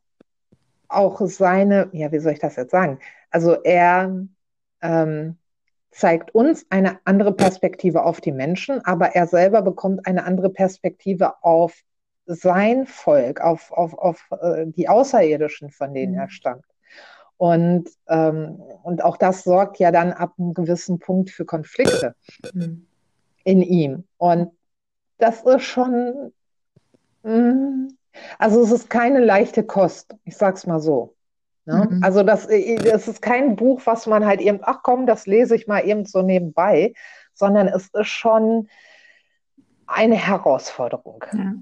auch 0.88 1.20
seine, 1.22 1.88
ja, 1.92 2.12
wie 2.12 2.18
soll 2.18 2.32
ich 2.32 2.38
das 2.38 2.56
jetzt 2.56 2.70
sagen? 2.70 2.98
Also 3.30 3.62
er 3.62 4.26
ähm, 4.80 5.36
zeigt 5.90 6.34
uns 6.34 6.66
eine 6.70 6.98
andere 7.04 7.32
Perspektive 7.32 8.04
auf 8.04 8.20
die 8.20 8.32
Menschen, 8.32 8.84
aber 8.84 9.14
er 9.14 9.26
selber 9.26 9.62
bekommt 9.62 10.06
eine 10.06 10.24
andere 10.24 10.50
Perspektive 10.50 11.42
auf 11.42 11.82
sein 12.26 12.86
Volk, 12.86 13.40
auf, 13.40 13.72
auf, 13.72 13.94
auf 13.94 14.28
äh, 14.40 14.66
die 14.66 14.88
Außerirdischen, 14.88 15.70
von 15.70 15.94
denen 15.94 16.12
mhm. 16.12 16.18
er 16.18 16.30
stammt. 16.30 16.64
Und, 17.36 17.88
ähm, 18.08 18.60
und 18.82 19.02
auch 19.02 19.16
das 19.16 19.44
sorgt 19.44 19.78
ja 19.78 19.92
dann 19.92 20.12
ab 20.12 20.34
einem 20.38 20.54
gewissen 20.54 20.98
Punkt 20.98 21.30
für 21.30 21.44
Konflikte 21.44 22.14
mhm. 22.52 22.86
in 23.44 23.62
ihm. 23.62 24.04
Und 24.18 24.50
das 25.18 25.42
ist 25.42 25.62
schon 25.62 26.32
Mhm. 26.37 26.37
Also 28.38 28.62
es 28.62 28.70
ist 28.70 28.90
keine 28.90 29.20
leichte 29.20 29.62
Kost, 29.62 30.14
ich 30.24 30.36
sag's 30.36 30.66
mal 30.66 30.80
so. 30.80 31.14
Ne? 31.68 31.86
Mhm. 31.90 32.02
Also 32.02 32.22
das, 32.22 32.46
äh, 32.46 32.76
das 32.76 33.08
ist 33.08 33.20
kein 33.20 33.56
Buch, 33.56 33.82
was 33.84 34.06
man 34.06 34.24
halt 34.24 34.40
eben, 34.40 34.60
ach 34.62 34.78
komm, 34.82 35.06
das 35.06 35.26
lese 35.26 35.54
ich 35.54 35.66
mal 35.66 35.86
eben 35.86 36.06
so 36.06 36.22
nebenbei, 36.22 36.94
sondern 37.34 37.68
es 37.68 37.88
ist 37.92 38.08
schon 38.08 38.68
eine 39.86 40.16
Herausforderung. 40.16 41.24
Ja. 41.32 41.52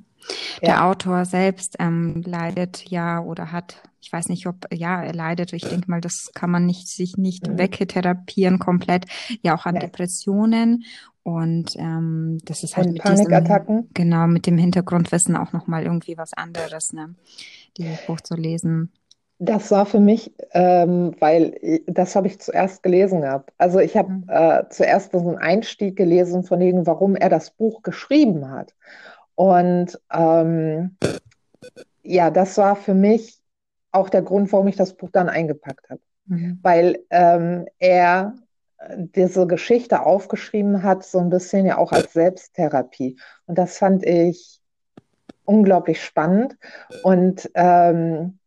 Der 0.62 0.68
ja. 0.68 0.90
Autor 0.90 1.24
selbst 1.24 1.76
ähm, 1.78 2.22
leidet 2.24 2.88
ja 2.88 3.20
oder 3.20 3.52
hat, 3.52 3.82
ich 4.00 4.12
weiß 4.12 4.28
nicht, 4.28 4.46
ob, 4.46 4.66
ja, 4.72 5.02
er 5.02 5.12
leidet, 5.12 5.52
ich 5.52 5.68
denke 5.68 5.90
mal, 5.90 6.00
das 6.00 6.30
kann 6.34 6.50
man 6.50 6.66
nicht, 6.66 6.88
sich 6.88 7.16
nicht 7.16 7.46
mhm. 7.46 7.58
wegtherapieren 7.58 8.58
komplett, 8.58 9.06
ja 9.42 9.56
auch 9.56 9.66
an 9.66 9.74
ja. 9.74 9.80
Depressionen 9.80 10.84
und 11.26 11.74
ähm, 11.76 12.38
das 12.44 12.62
ist 12.62 12.76
halt 12.76 12.86
und 12.86 12.92
mit 12.92 13.02
Panikattacken. 13.02 13.78
Diesem, 13.78 13.94
genau, 13.94 14.28
mit 14.28 14.46
dem 14.46 14.58
Hintergrundwissen 14.58 15.34
auch 15.34 15.52
nochmal 15.52 15.82
irgendwie 15.82 16.16
was 16.16 16.32
anderes, 16.34 16.92
ne? 16.92 17.16
Dieses 17.76 18.06
Buch 18.06 18.20
zu 18.20 18.36
lesen. 18.36 18.92
Das 19.40 19.72
war 19.72 19.86
für 19.86 19.98
mich, 19.98 20.32
ähm, 20.52 21.16
weil 21.18 21.80
das 21.88 22.14
habe 22.14 22.28
ich 22.28 22.38
zuerst 22.38 22.84
gelesen 22.84 23.22
gehabt. 23.22 23.52
Also 23.58 23.80
ich 23.80 23.96
habe 23.96 24.12
mhm. 24.12 24.24
äh, 24.28 24.68
zuerst 24.70 25.10
so 25.10 25.18
einen 25.18 25.36
Einstieg 25.36 25.96
gelesen 25.96 26.44
von 26.44 26.60
dem, 26.60 26.86
warum 26.86 27.16
er 27.16 27.28
das 27.28 27.50
Buch 27.50 27.82
geschrieben 27.82 28.48
hat. 28.48 28.76
Und 29.34 30.00
ähm, 30.14 30.96
ja, 32.04 32.30
das 32.30 32.56
war 32.56 32.76
für 32.76 32.94
mich 32.94 33.40
auch 33.90 34.10
der 34.10 34.22
Grund, 34.22 34.52
warum 34.52 34.68
ich 34.68 34.76
das 34.76 34.94
Buch 34.94 35.10
dann 35.10 35.28
eingepackt 35.28 35.90
habe. 35.90 36.00
Mhm. 36.26 36.60
Weil 36.62 37.00
ähm, 37.10 37.66
er 37.80 38.34
diese 38.96 39.46
Geschichte 39.46 40.04
aufgeschrieben 40.04 40.82
hat, 40.82 41.04
so 41.04 41.18
ein 41.18 41.30
bisschen 41.30 41.66
ja 41.66 41.78
auch 41.78 41.92
als 41.92 42.12
Selbsttherapie. 42.12 43.18
Und 43.46 43.58
das 43.58 43.78
fand 43.78 44.04
ich 44.04 44.60
unglaublich 45.44 46.02
spannend. 46.02 46.56
Und 47.02 47.50
ähm, 47.54 48.38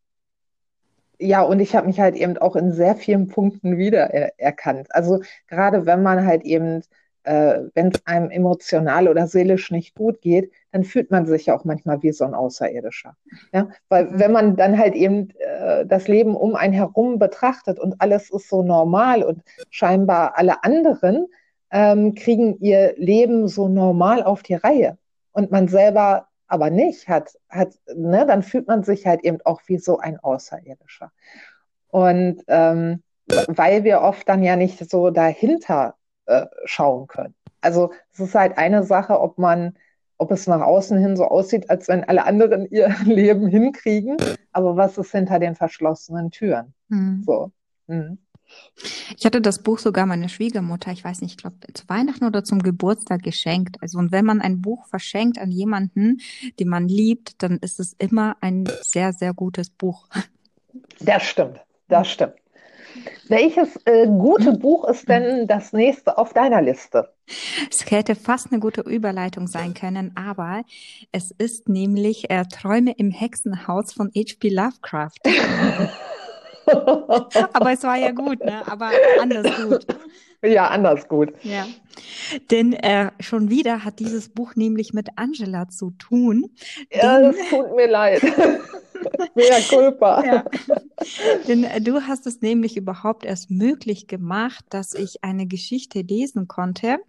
ja, 1.18 1.42
und 1.42 1.60
ich 1.60 1.76
habe 1.76 1.88
mich 1.88 2.00
halt 2.00 2.16
eben 2.16 2.38
auch 2.38 2.56
in 2.56 2.72
sehr 2.72 2.96
vielen 2.96 3.28
Punkten 3.28 3.78
wiedererkannt. 3.78 4.94
Also 4.96 5.22
gerade 5.48 5.86
wenn 5.86 6.02
man 6.02 6.26
halt 6.26 6.44
eben 6.44 6.82
äh, 7.30 7.70
wenn 7.76 7.90
es 7.90 8.08
einem 8.08 8.32
emotional 8.32 9.08
oder 9.08 9.28
seelisch 9.28 9.70
nicht 9.70 9.94
gut 9.94 10.20
geht, 10.20 10.52
dann 10.72 10.84
fühlt 10.84 11.12
man 11.12 11.28
sich 11.28 11.46
ja 11.46 11.56
auch 11.56 11.64
manchmal 11.64 12.02
wie 12.02 12.12
so 12.12 12.26
ein 12.26 12.34
Außerirdischer. 12.34 13.16
Ja? 13.54 13.70
Weil 13.88 14.06
mhm. 14.06 14.20
wenn 14.20 14.32
man 14.32 14.56
dann 14.56 14.80
halt 14.80 14.96
eben 14.96 15.30
äh, 15.38 15.86
das 15.86 16.08
Leben 16.08 16.36
um 16.36 16.56
einen 16.56 16.74
herum 16.74 17.20
betrachtet 17.20 17.80
und 17.80 18.02
alles 18.02 18.32
ist 18.32 18.50
so 18.50 18.64
normal 18.64 19.22
und 19.22 19.44
scheinbar 19.70 20.40
alle 20.40 20.64
anderen 20.64 21.28
ähm, 21.70 22.16
kriegen 22.16 22.58
ihr 22.62 22.96
Leben 22.98 23.48
so 23.48 23.68
normal 23.68 24.24
auf 24.24 24.42
die 24.42 24.56
Reihe 24.56 24.98
und 25.32 25.52
man 25.52 25.68
selber 25.68 26.30
aber 26.48 26.72
nicht 26.72 27.08
hat, 27.08 27.38
hat 27.48 27.76
ne, 27.96 28.26
dann 28.26 28.42
fühlt 28.42 28.68
man 28.68 28.82
sich 28.82 29.06
halt 29.06 29.24
eben 29.24 29.38
auch 29.46 29.62
wie 29.68 29.78
so 29.78 30.00
ein 30.00 30.18
Außerirdischer. 30.20 31.12
Und 31.90 32.42
ähm, 32.48 33.04
weil 33.46 33.84
wir 33.84 34.02
oft 34.02 34.28
dann 34.28 34.42
ja 34.42 34.56
nicht 34.56 34.90
so 34.90 35.12
dahinter 35.12 35.94
äh, 36.30 36.46
schauen 36.66 37.08
können. 37.08 37.34
Also 37.62 37.92
es 38.14 38.20
ist 38.20 38.36
halt 38.36 38.58
eine 38.58 38.84
Sache, 38.84 39.20
ob 39.20 39.38
man, 39.38 39.76
ob 40.18 40.32
es 40.32 40.48
nach 40.48 40.62
außen 40.62 40.98
hin 40.98 41.18
so 41.18 41.26
aussieht, 41.26 41.70
als 41.70 41.88
wenn 41.88 42.04
alle 42.04 42.26
anderen 42.26 42.66
ihr 42.70 42.96
Leben 43.06 43.48
hinkriegen, 43.48 44.18
aber 44.52 44.78
was 44.78 44.98
ist 44.98 45.12
hinter 45.12 45.40
den 45.40 45.56
verschlossenen 45.56 46.32
Türen? 46.32 46.74
Hm. 46.90 47.24
So. 47.26 47.52
Hm. 47.88 48.20
Ich 49.16 49.26
hatte 49.26 49.42
das 49.42 49.62
Buch 49.62 49.78
sogar 49.78 50.06
meiner 50.06 50.30
Schwiegermutter, 50.30 50.92
ich 50.92 51.04
weiß 51.04 51.22
nicht, 51.22 51.32
ich 51.32 51.38
glaube 51.38 51.58
zu 51.74 51.88
Weihnachten 51.88 52.26
oder 52.26 52.44
zum 52.44 52.64
Geburtstag 52.64 53.22
geschenkt. 53.22 53.78
Also 53.82 54.00
und 54.00 54.12
wenn 54.12 54.26
man 54.26 54.42
ein 54.42 54.62
Buch 54.62 54.88
verschenkt 54.88 55.38
an 55.38 55.52
jemanden, 55.52 56.20
den 56.60 56.68
man 56.68 56.88
liebt, 56.88 57.44
dann 57.44 57.58
ist 57.58 57.80
es 57.80 57.94
immer 57.94 58.38
ein 58.42 58.68
sehr, 58.82 59.14
sehr 59.14 59.34
gutes 59.34 59.70
Buch. 59.70 60.08
Das 61.00 61.24
stimmt, 61.24 61.60
das 61.88 62.10
stimmt. 62.10 62.36
Welches 63.28 63.76
äh, 63.86 64.08
gute. 64.08 64.54
Buch 64.54 64.88
ist 64.88 65.08
denn 65.08 65.48
das 65.48 65.74
nächste 65.74 66.18
auf 66.18 66.34
deiner 66.34 66.62
Liste? 66.62 67.14
Es 67.70 67.90
hätte 67.90 68.16
fast 68.16 68.52
eine 68.52 68.60
gute 68.60 68.82
Überleitung 68.82 69.48
sein 69.48 69.74
können, 69.74 70.12
aber 70.16 70.64
es 71.12 71.32
ist 71.32 71.70
nämlich 71.70 72.30
äh, 72.30 72.44
Träume 72.46 72.94
im 72.98 73.12
Hexenhaus 73.12 73.94
von 73.94 74.12
H.P. 74.16 74.50
Lovecraft. 74.50 75.20
aber 77.54 77.72
es 77.72 77.84
war 77.84 77.98
ja 77.98 78.12
gut, 78.12 78.44
ne? 78.44 78.64
Aber 78.68 78.92
anders 79.22 79.48
gut. 79.64 79.86
Ja, 80.42 80.68
anders 80.68 81.08
gut. 81.08 81.34
Ja. 81.44 81.68
Denn 82.50 82.74
äh, 82.74 83.12
schon 83.20 83.50
wieder 83.50 83.84
hat 83.84 84.00
dieses 84.00 84.30
Buch 84.30 84.56
nämlich 84.56 84.94
mit 84.94 85.10
Angela 85.18 85.68
zu 85.68 85.92
tun. 85.92 86.50
Ja, 86.92 87.20
das 87.22 87.36
tut 87.50 87.76
mir 87.76 87.88
leid. 87.88 88.22
Mea 89.36 89.60
culpa. 89.68 90.24
Ja. 90.26 90.46
Denn 91.48 91.64
äh, 91.64 91.82
du 91.82 92.02
hast 92.02 92.28
es 92.28 92.42
nämlich 92.42 92.78
überhaupt 92.78 93.26
erst 93.26 93.50
möglich 93.50 94.08
gemacht, 94.08 94.66
dass 94.70 94.94
ich 94.94 95.24
eine 95.24 95.48
Geschichte 95.48 96.02
lesen 96.02 96.48
konnte, 96.48 97.00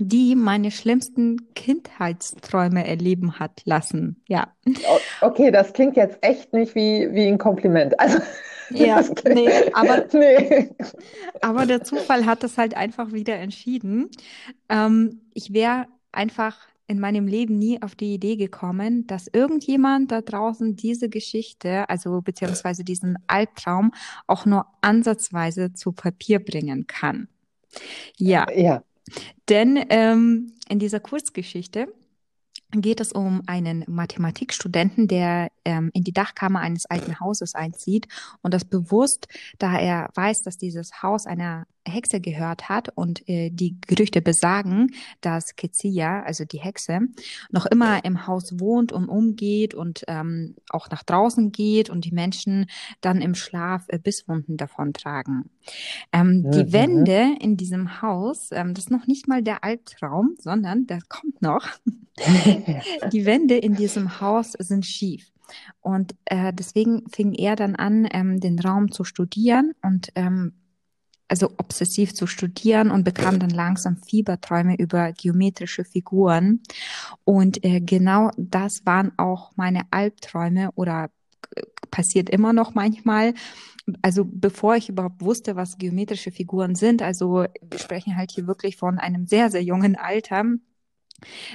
die 0.00 0.34
meine 0.34 0.70
schlimmsten 0.70 1.54
Kindheitsträume 1.54 2.86
erleben 2.86 3.38
hat 3.38 3.62
lassen. 3.64 4.22
Ja. 4.28 4.52
Okay, 5.20 5.50
das 5.50 5.72
klingt 5.72 5.96
jetzt 5.96 6.18
echt 6.22 6.52
nicht 6.52 6.74
wie, 6.74 7.08
wie 7.12 7.26
ein 7.26 7.38
Kompliment. 7.38 7.98
Also, 8.00 8.18
ja, 8.70 9.02
nee, 9.28 9.50
aber, 9.72 10.04
nee. 10.12 10.70
aber 11.40 11.66
der 11.66 11.84
Zufall 11.84 12.26
hat 12.26 12.42
es 12.42 12.58
halt 12.58 12.76
einfach 12.76 13.12
wieder 13.12 13.36
entschieden. 13.36 14.10
Ähm, 14.68 15.20
ich 15.32 15.52
wäre 15.52 15.86
einfach 16.10 16.56
in 16.86 17.00
meinem 17.00 17.26
Leben 17.26 17.58
nie 17.58 17.80
auf 17.82 17.94
die 17.94 18.14
Idee 18.14 18.36
gekommen, 18.36 19.06
dass 19.06 19.26
irgendjemand 19.26 20.12
da 20.12 20.20
draußen 20.20 20.76
diese 20.76 21.08
Geschichte, 21.08 21.88
also 21.88 22.20
beziehungsweise 22.20 22.84
diesen 22.84 23.16
Albtraum 23.26 23.92
auch 24.26 24.44
nur 24.44 24.66
ansatzweise 24.82 25.72
zu 25.72 25.92
Papier 25.92 26.40
bringen 26.40 26.86
kann. 26.86 27.28
Ja. 28.16 28.46
Ja. 28.54 28.82
Denn 29.48 29.84
ähm, 29.90 30.52
in 30.68 30.78
dieser 30.78 31.00
Kurzgeschichte 31.00 31.88
geht 32.70 33.00
es 33.00 33.12
um 33.12 33.42
einen 33.46 33.84
Mathematikstudenten, 33.86 35.08
der 35.08 35.50
ähm, 35.64 35.90
in 35.94 36.04
die 36.04 36.12
Dachkammer 36.12 36.60
eines 36.60 36.86
alten 36.86 37.20
Hauses 37.20 37.54
einzieht 37.54 38.08
und 38.42 38.52
das 38.52 38.64
bewusst, 38.64 39.28
da 39.58 39.78
er 39.78 40.10
weiß, 40.14 40.42
dass 40.42 40.58
dieses 40.58 41.02
Haus 41.02 41.26
einer 41.26 41.66
Hexe 41.86 42.20
gehört 42.20 42.68
hat 42.68 42.88
und 42.94 43.28
äh, 43.28 43.50
die 43.50 43.78
Gerüchte 43.86 44.22
besagen, 44.22 44.92
dass 45.20 45.56
Kezia, 45.56 46.22
also 46.22 46.44
die 46.44 46.60
Hexe, 46.60 47.00
noch 47.50 47.66
immer 47.66 48.04
im 48.04 48.26
Haus 48.26 48.58
wohnt 48.58 48.92
und 48.92 49.08
umgeht 49.08 49.74
und 49.74 50.04
ähm, 50.08 50.56
auch 50.70 50.88
nach 50.90 51.02
draußen 51.02 51.52
geht 51.52 51.90
und 51.90 52.04
die 52.04 52.12
Menschen 52.12 52.66
dann 53.00 53.20
im 53.20 53.34
Schlaf 53.34 53.84
äh, 53.88 53.98
Bisswunden 53.98 54.56
davontragen. 54.56 55.50
Ähm, 56.12 56.42
mhm. 56.42 56.50
Die 56.52 56.72
Wände 56.72 57.36
in 57.40 57.56
diesem 57.56 58.02
Haus, 58.02 58.48
ähm, 58.52 58.74
das 58.74 58.84
ist 58.84 58.90
noch 58.90 59.06
nicht 59.06 59.28
mal 59.28 59.42
der 59.42 59.64
Albtraum, 59.64 60.36
sondern 60.38 60.86
das 60.86 61.08
kommt 61.08 61.42
noch. 61.42 61.68
die 63.12 63.26
Wände 63.26 63.56
in 63.56 63.74
diesem 63.74 64.20
Haus 64.20 64.52
sind 64.58 64.86
schief. 64.86 65.30
Und 65.80 66.14
äh, 66.24 66.52
deswegen 66.52 67.08
fing 67.10 67.34
er 67.34 67.56
dann 67.56 67.76
an, 67.76 68.08
ähm, 68.10 68.40
den 68.40 68.58
Raum 68.58 68.90
zu 68.90 69.04
studieren 69.04 69.72
und 69.82 70.08
ähm, 70.14 70.54
also 71.28 71.50
obsessiv 71.58 72.14
zu 72.14 72.26
studieren 72.26 72.90
und 72.90 73.04
bekam 73.04 73.38
dann 73.38 73.50
langsam 73.50 73.96
Fieberträume 73.96 74.76
über 74.76 75.12
geometrische 75.12 75.84
Figuren. 75.84 76.62
Und 77.24 77.64
äh, 77.64 77.80
genau 77.80 78.30
das 78.36 78.84
waren 78.84 79.12
auch 79.16 79.52
meine 79.56 79.82
Albträume 79.90 80.70
oder 80.74 81.10
äh, 81.54 81.62
passiert 81.90 82.28
immer 82.28 82.52
noch 82.52 82.74
manchmal. 82.74 83.34
Also 84.02 84.24
bevor 84.24 84.76
ich 84.76 84.88
überhaupt 84.88 85.20
wusste, 85.20 85.56
was 85.56 85.78
geometrische 85.78 86.30
Figuren 86.30 86.74
sind, 86.74 87.02
also 87.02 87.44
wir 87.60 87.78
sprechen 87.78 88.16
halt 88.16 88.30
hier 88.30 88.46
wirklich 88.46 88.76
von 88.76 88.98
einem 88.98 89.26
sehr, 89.26 89.50
sehr 89.50 89.62
jungen 89.62 89.96
Alter, 89.96 90.44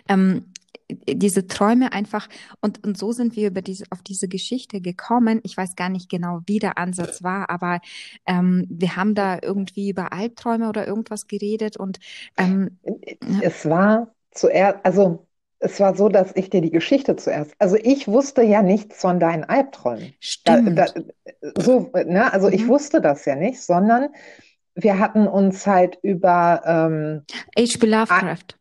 ähm, 0.08 0.46
diese 0.90 1.48
Träume 1.48 1.94
einfach 1.94 2.28
und, 2.62 2.86
und 2.86 2.98
so 2.98 3.12
sind 3.12 3.36
wir 3.36 3.48
über 3.48 3.62
diese, 3.62 3.86
auf 3.92 4.02
diese 4.02 4.28
Geschichte 4.28 4.82
gekommen. 4.82 5.40
Ich 5.44 5.56
weiß 5.56 5.76
gar 5.76 5.90
nicht 5.90 6.10
genau, 6.10 6.42
wie 6.46 6.60
der 6.60 6.78
Ansatz 6.78 7.24
war, 7.24 7.50
aber 7.50 7.80
ähm, 8.26 8.66
wir 8.70 8.96
haben 8.96 9.16
da 9.16 9.40
irgendwie 9.42 9.90
über 9.90 10.14
Albträume 10.14 10.68
oder 10.70 10.88
irgendwas 10.88 11.28
geredet 11.28 11.78
und 11.78 12.00
ähm, 12.38 12.80
es 13.42 13.68
war 13.68 14.14
zuerst, 14.32 14.80
also 14.84 15.28
es 15.60 15.80
war 15.80 15.96
so, 15.96 16.10
dass 16.10 16.36
ich 16.36 16.50
dir 16.50 16.62
die 16.62 16.72
Geschichte 16.72 17.16
zuerst, 17.18 17.54
also 17.60 17.76
ich 17.76 18.08
wusste 18.08 18.42
ja 18.42 18.62
nichts 18.62 19.00
von 19.00 19.20
deinen 19.20 19.44
Albträumen. 19.44 20.14
Stimmt. 20.20 20.78
Da, 20.78 20.86
da, 20.86 21.62
so, 21.62 21.92
ne, 21.94 22.32
also 22.32 22.48
mhm. 22.48 22.54
ich 22.54 22.68
wusste 22.68 23.02
das 23.02 23.26
ja 23.26 23.36
nicht, 23.36 23.62
sondern 23.62 24.10
wir 24.76 25.00
hatten 25.00 25.28
uns 25.28 25.68
halt 25.68 26.00
über 26.02 26.62
ähm, 26.66 27.24
H.P. 27.58 27.86
Lovecraft. 27.86 28.59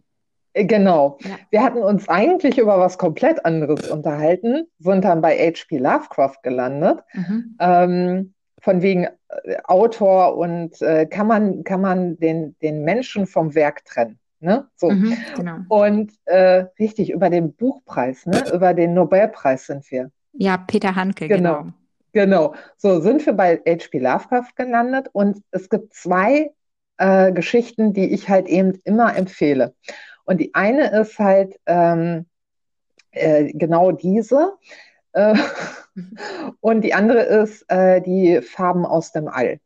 Äh, 0.58 0.64
genau. 0.64 1.18
Ja. 1.22 1.30
Wir 1.50 1.62
hatten 1.62 1.78
uns 1.78 2.08
eigentlich 2.08 2.58
über 2.58 2.78
was 2.78 2.98
komplett 2.98 3.44
anderes 3.44 3.88
unterhalten, 3.90 4.66
sind 4.78 5.04
dann 5.04 5.20
bei 5.20 5.36
H.P. 5.36 5.78
Lovecraft 5.78 6.42
gelandet. 6.42 7.00
Mhm. 7.14 7.56
Ähm, 7.60 8.34
von 8.60 8.82
wegen 8.82 9.04
äh, 9.04 9.56
Autor 9.64 10.36
und 10.36 10.82
äh, 10.82 11.06
kann 11.06 11.28
man, 11.28 11.62
kann 11.64 11.80
man 11.80 12.18
den, 12.18 12.56
den 12.60 12.82
Menschen 12.82 13.26
vom 13.26 13.54
Werk 13.54 13.84
trennen. 13.84 14.18
Ne? 14.40 14.68
So. 14.76 14.90
Mhm, 14.90 15.16
genau. 15.36 15.58
Und 15.68 16.12
äh, 16.24 16.66
richtig, 16.78 17.10
über 17.10 17.30
den 17.30 17.54
Buchpreis, 17.54 18.26
ne? 18.26 18.44
über 18.52 18.74
den 18.74 18.94
Nobelpreis 18.94 19.66
sind 19.66 19.90
wir. 19.90 20.10
Ja, 20.32 20.56
Peter 20.56 20.94
Handke, 20.94 21.28
genau. 21.28 21.62
Genau. 21.62 21.72
genau. 22.12 22.54
So 22.76 23.00
sind 23.00 23.24
wir 23.26 23.32
bei 23.32 23.60
H.P. 23.66 23.98
Lovecraft 23.98 24.54
gelandet 24.56 25.08
und 25.12 25.40
es 25.50 25.68
gibt 25.68 25.94
zwei 25.94 26.50
äh, 26.98 27.32
Geschichten, 27.32 27.92
die 27.92 28.12
ich 28.12 28.28
halt 28.28 28.48
eben 28.48 28.80
immer 28.84 29.16
empfehle. 29.16 29.74
Und 30.28 30.42
die 30.42 30.54
eine 30.54 30.90
ist 30.90 31.18
halt 31.18 31.58
ähm, 31.64 32.26
äh, 33.12 33.50
genau 33.54 33.92
diese. 33.92 34.58
Äh, 35.14 35.34
und 36.60 36.82
die 36.82 36.92
andere 36.92 37.22
ist 37.22 37.64
äh, 37.68 38.02
die 38.02 38.42
Farben 38.42 38.84
aus 38.84 39.10
dem 39.10 39.26
All. 39.26 39.58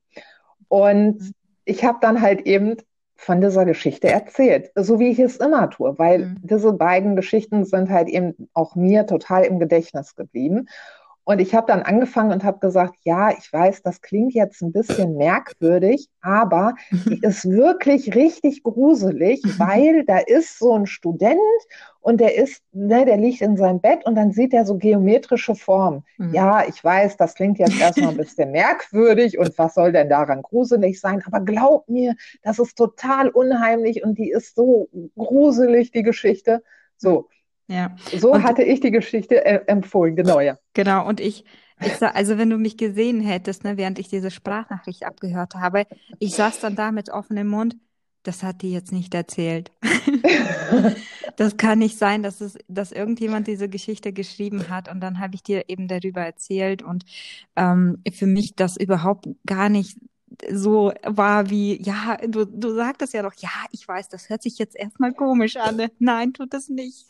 Und 0.69 1.33
ich 1.65 1.85
habe 1.85 1.99
dann 2.01 2.21
halt 2.21 2.43
eben 2.43 2.77
von 3.17 3.41
dieser 3.41 3.65
Geschichte 3.65 4.09
erzählt, 4.09 4.71
so 4.77 5.01
wie 5.01 5.11
ich 5.11 5.19
es 5.19 5.39
immer 5.39 5.69
tue, 5.69 5.99
weil 5.99 6.27
mhm. 6.27 6.37
diese 6.43 6.73
beiden 6.73 7.17
Geschichten 7.17 7.65
sind 7.65 7.91
halt 7.91 8.09
eben 8.09 8.49
auch 8.55 8.77
mir 8.77 9.05
total 9.07 9.43
im 9.43 9.59
Gedächtnis 9.59 10.15
geblieben. 10.15 10.69
Und 11.25 11.39
ich 11.39 11.55
habe 11.55 11.69
dann 11.69 11.83
angefangen 11.83 12.33
und 12.33 12.43
habe 12.43 12.59
gesagt, 12.59 12.97
ja, 13.03 13.31
ich 13.31 13.53
weiß, 13.53 13.83
das 13.83 14.01
klingt 14.01 14.35
jetzt 14.35 14.61
ein 14.61 14.73
bisschen 14.73 15.17
merkwürdig, 15.17 16.09
aber 16.21 16.75
die 16.91 17.21
ist 17.23 17.49
wirklich 17.49 18.15
richtig 18.15 18.65
gruselig, 18.65 19.41
weil 19.59 20.05
da 20.05 20.19
ist 20.19 20.59
so 20.59 20.75
ein 20.75 20.87
Student 20.87 21.39
und 22.01 22.21
der 22.21 22.37
ist, 22.37 22.63
ne, 22.73 23.05
der 23.05 23.19
liegt 23.19 23.41
in 23.41 23.57
seinem 23.57 23.81
Bett 23.81 24.05
und 24.05 24.17
dann 24.17 24.33
sieht 24.33 24.53
er 24.53 24.67
so 24.67 24.77
geometrische 24.77 25.55
Formen. 25.55 26.05
Mhm. 26.19 26.35
Ja, 26.35 26.65
ich 26.67 26.83
weiß, 26.83 27.17
das 27.17 27.37
klingt 27.37 27.59
jetzt 27.59 27.81
erstmal 27.81 28.11
ein 28.11 28.17
bisschen 28.17 28.51
merkwürdig 28.51 29.39
und 29.39 29.57
was 29.59 29.75
soll 29.75 29.93
denn 29.93 30.09
daran 30.09 30.43
gruselig 30.43 31.01
sein? 31.01 31.23
Aber 31.25 31.41
glaub 31.41 31.89
mir, 31.89 32.17
das 32.43 32.59
ist 32.59 32.77
total 32.77 33.29
unheimlich 33.29 34.03
und 34.03 34.19
die 34.19 34.31
ist 34.31 34.57
so 34.57 34.89
gruselig, 35.17 35.93
die 35.93 36.03
Geschichte. 36.03 36.65
So. 36.97 37.29
Ja. 37.73 37.97
So 38.19 38.33
und, 38.33 38.43
hatte 38.43 38.63
ich 38.63 38.81
die 38.81 38.91
Geschichte 38.91 39.45
äh, 39.45 39.65
empfohlen, 39.67 40.15
genau, 40.15 40.41
ja. 40.41 40.59
Genau, 40.75 41.09
und 41.09 41.21
ich, 41.21 41.45
ich 41.81 41.95
sag, 41.97 42.15
also 42.15 42.37
wenn 42.37 42.51
du 42.51 42.59
mich 42.59 42.77
gesehen 42.77 43.21
hättest, 43.21 43.65
ne, 43.65 43.79
während 43.79 43.99
ich 43.99 44.09
diese 44.09 44.31
Sprachnachricht 44.31 45.05
abgehört 45.05 45.55
habe, 45.55 45.87
ich 46.19 46.35
saß 46.35 46.61
dann 46.61 46.77
da 46.77 46.93
mit 46.93 47.09
offenem 47.09 47.49
Mund, 47.49 47.77
das 48.25 48.43
hat 48.43 48.63
die 48.63 48.73
jetzt 48.73 48.93
nicht 48.93 49.15
erzählt. 49.15 49.73
das 51.37 51.57
kann 51.57 51.79
nicht 51.79 51.99
sein, 51.99 52.23
dass 52.23 52.41
es, 52.41 52.59
dass 52.69 52.93
irgendjemand 52.93 53.47
diese 53.47 53.69
Geschichte 53.69 54.13
geschrieben 54.13 54.69
hat 54.69 54.91
und 54.91 55.01
dann 55.01 55.19
habe 55.19 55.35
ich 55.35 55.43
dir 55.43 55.65
eben 55.69 55.89
darüber 55.89 56.21
erzählt 56.21 56.83
und 56.83 57.05
ähm, 57.57 58.03
für 58.13 58.27
mich 58.27 58.55
das 58.55 58.77
überhaupt 58.77 59.29
gar 59.47 59.71
nicht 59.71 59.99
so 60.51 60.93
war 61.05 61.51
wie, 61.51 61.81
ja, 61.83 62.17
du, 62.27 62.45
du 62.45 62.75
sagtest 62.75 63.15
ja 63.15 63.23
doch, 63.23 63.35
ja, 63.37 63.51
ich 63.71 63.87
weiß, 63.87 64.09
das 64.09 64.29
hört 64.29 64.43
sich 64.43 64.59
jetzt 64.59 64.77
erstmal 64.77 65.13
komisch 65.13 65.57
an. 65.57 65.89
Nein, 65.99 66.33
tut 66.33 66.55
es 66.55 66.69
nicht. 66.69 67.07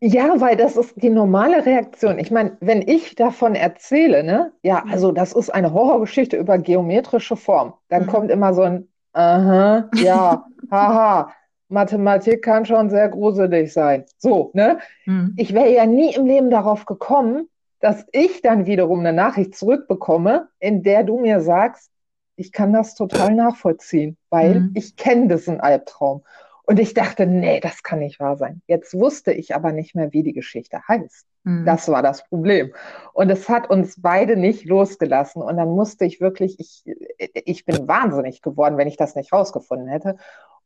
Ja, 0.00 0.40
weil 0.40 0.56
das 0.56 0.76
ist 0.76 0.94
die 1.02 1.08
normale 1.08 1.64
Reaktion. 1.64 2.18
Ich 2.18 2.30
meine, 2.30 2.56
wenn 2.60 2.86
ich 2.86 3.14
davon 3.14 3.54
erzähle, 3.54 4.22
ne, 4.22 4.52
ja, 4.62 4.82
mhm. 4.84 4.92
also 4.92 5.12
das 5.12 5.32
ist 5.32 5.50
eine 5.50 5.72
Horrorgeschichte 5.72 6.36
über 6.36 6.58
geometrische 6.58 7.36
Form, 7.36 7.74
dann 7.88 8.02
mhm. 8.02 8.08
kommt 8.08 8.30
immer 8.30 8.52
so 8.52 8.62
ein, 8.62 8.88
aha, 9.14 9.88
ja, 9.94 10.44
haha, 10.70 11.32
Mathematik 11.68 12.42
kann 12.42 12.66
schon 12.66 12.90
sehr 12.90 13.08
gruselig 13.08 13.72
sein. 13.72 14.04
So, 14.18 14.50
ne? 14.54 14.78
Mhm. 15.06 15.34
Ich 15.36 15.54
wäre 15.54 15.72
ja 15.72 15.86
nie 15.86 16.14
im 16.14 16.26
Leben 16.26 16.50
darauf 16.50 16.84
gekommen, 16.84 17.48
dass 17.80 18.06
ich 18.12 18.42
dann 18.42 18.66
wiederum 18.66 19.00
eine 19.00 19.12
Nachricht 19.12 19.56
zurückbekomme, 19.56 20.48
in 20.58 20.82
der 20.82 21.04
du 21.04 21.18
mir 21.18 21.40
sagst, 21.40 21.90
ich 22.36 22.52
kann 22.52 22.72
das 22.72 22.94
total 22.94 23.34
nachvollziehen, 23.34 24.16
weil 24.30 24.60
mhm. 24.60 24.70
ich 24.74 24.96
kenne 24.96 25.28
diesen 25.28 25.60
Albtraum. 25.60 26.22
Und 26.68 26.80
ich 26.80 26.94
dachte, 26.94 27.26
nee, 27.26 27.60
das 27.60 27.84
kann 27.84 28.00
nicht 28.00 28.18
wahr 28.18 28.36
sein. 28.36 28.60
Jetzt 28.66 28.92
wusste 28.92 29.32
ich 29.32 29.54
aber 29.54 29.70
nicht 29.70 29.94
mehr, 29.94 30.12
wie 30.12 30.24
die 30.24 30.32
Geschichte 30.32 30.80
heißt. 30.88 31.24
Mhm. 31.44 31.64
Das 31.64 31.88
war 31.88 32.02
das 32.02 32.24
Problem. 32.28 32.74
Und 33.12 33.30
es 33.30 33.48
hat 33.48 33.70
uns 33.70 34.02
beide 34.02 34.36
nicht 34.36 34.64
losgelassen. 34.64 35.42
Und 35.42 35.56
dann 35.56 35.68
musste 35.68 36.04
ich 36.04 36.20
wirklich, 36.20 36.58
ich, 36.58 36.82
ich 37.18 37.64
bin 37.64 37.86
wahnsinnig 37.86 38.42
geworden, 38.42 38.78
wenn 38.78 38.88
ich 38.88 38.96
das 38.96 39.14
nicht 39.14 39.32
rausgefunden 39.32 39.86
hätte. 39.86 40.16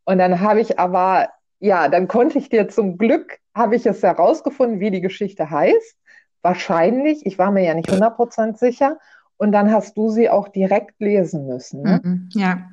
Und 0.05 0.19
dann 0.19 0.41
habe 0.41 0.63
ich 0.63 0.79
aber, 0.79 1.29
ja, 1.59 1.89
dann 1.89 2.09
konnte 2.09 2.39
ich 2.39 2.49
dir 2.49 2.69
zum 2.69 2.97
Glück, 2.97 3.39
habe 3.55 3.77
ich 3.77 3.85
es 3.85 4.03
herausgefunden, 4.03 4.81
wie 4.81 4.91
die 4.91 5.03
Geschichte 5.03 5.51
heißt. 5.51 5.97
Wahrscheinlich, 6.41 7.27
ich 7.27 7.39
war 7.39 7.51
mir 7.51 7.63
ja 7.63 7.75
nicht 7.75 7.91
100% 7.91 8.57
sicher 8.57 8.97
und 9.41 9.53
dann 9.53 9.73
hast 9.73 9.97
du 9.97 10.11
sie 10.11 10.29
auch 10.29 10.49
direkt 10.49 11.01
lesen 11.01 11.47
müssen. 11.47 11.81
Ne? 11.81 12.29
Ja, 12.35 12.71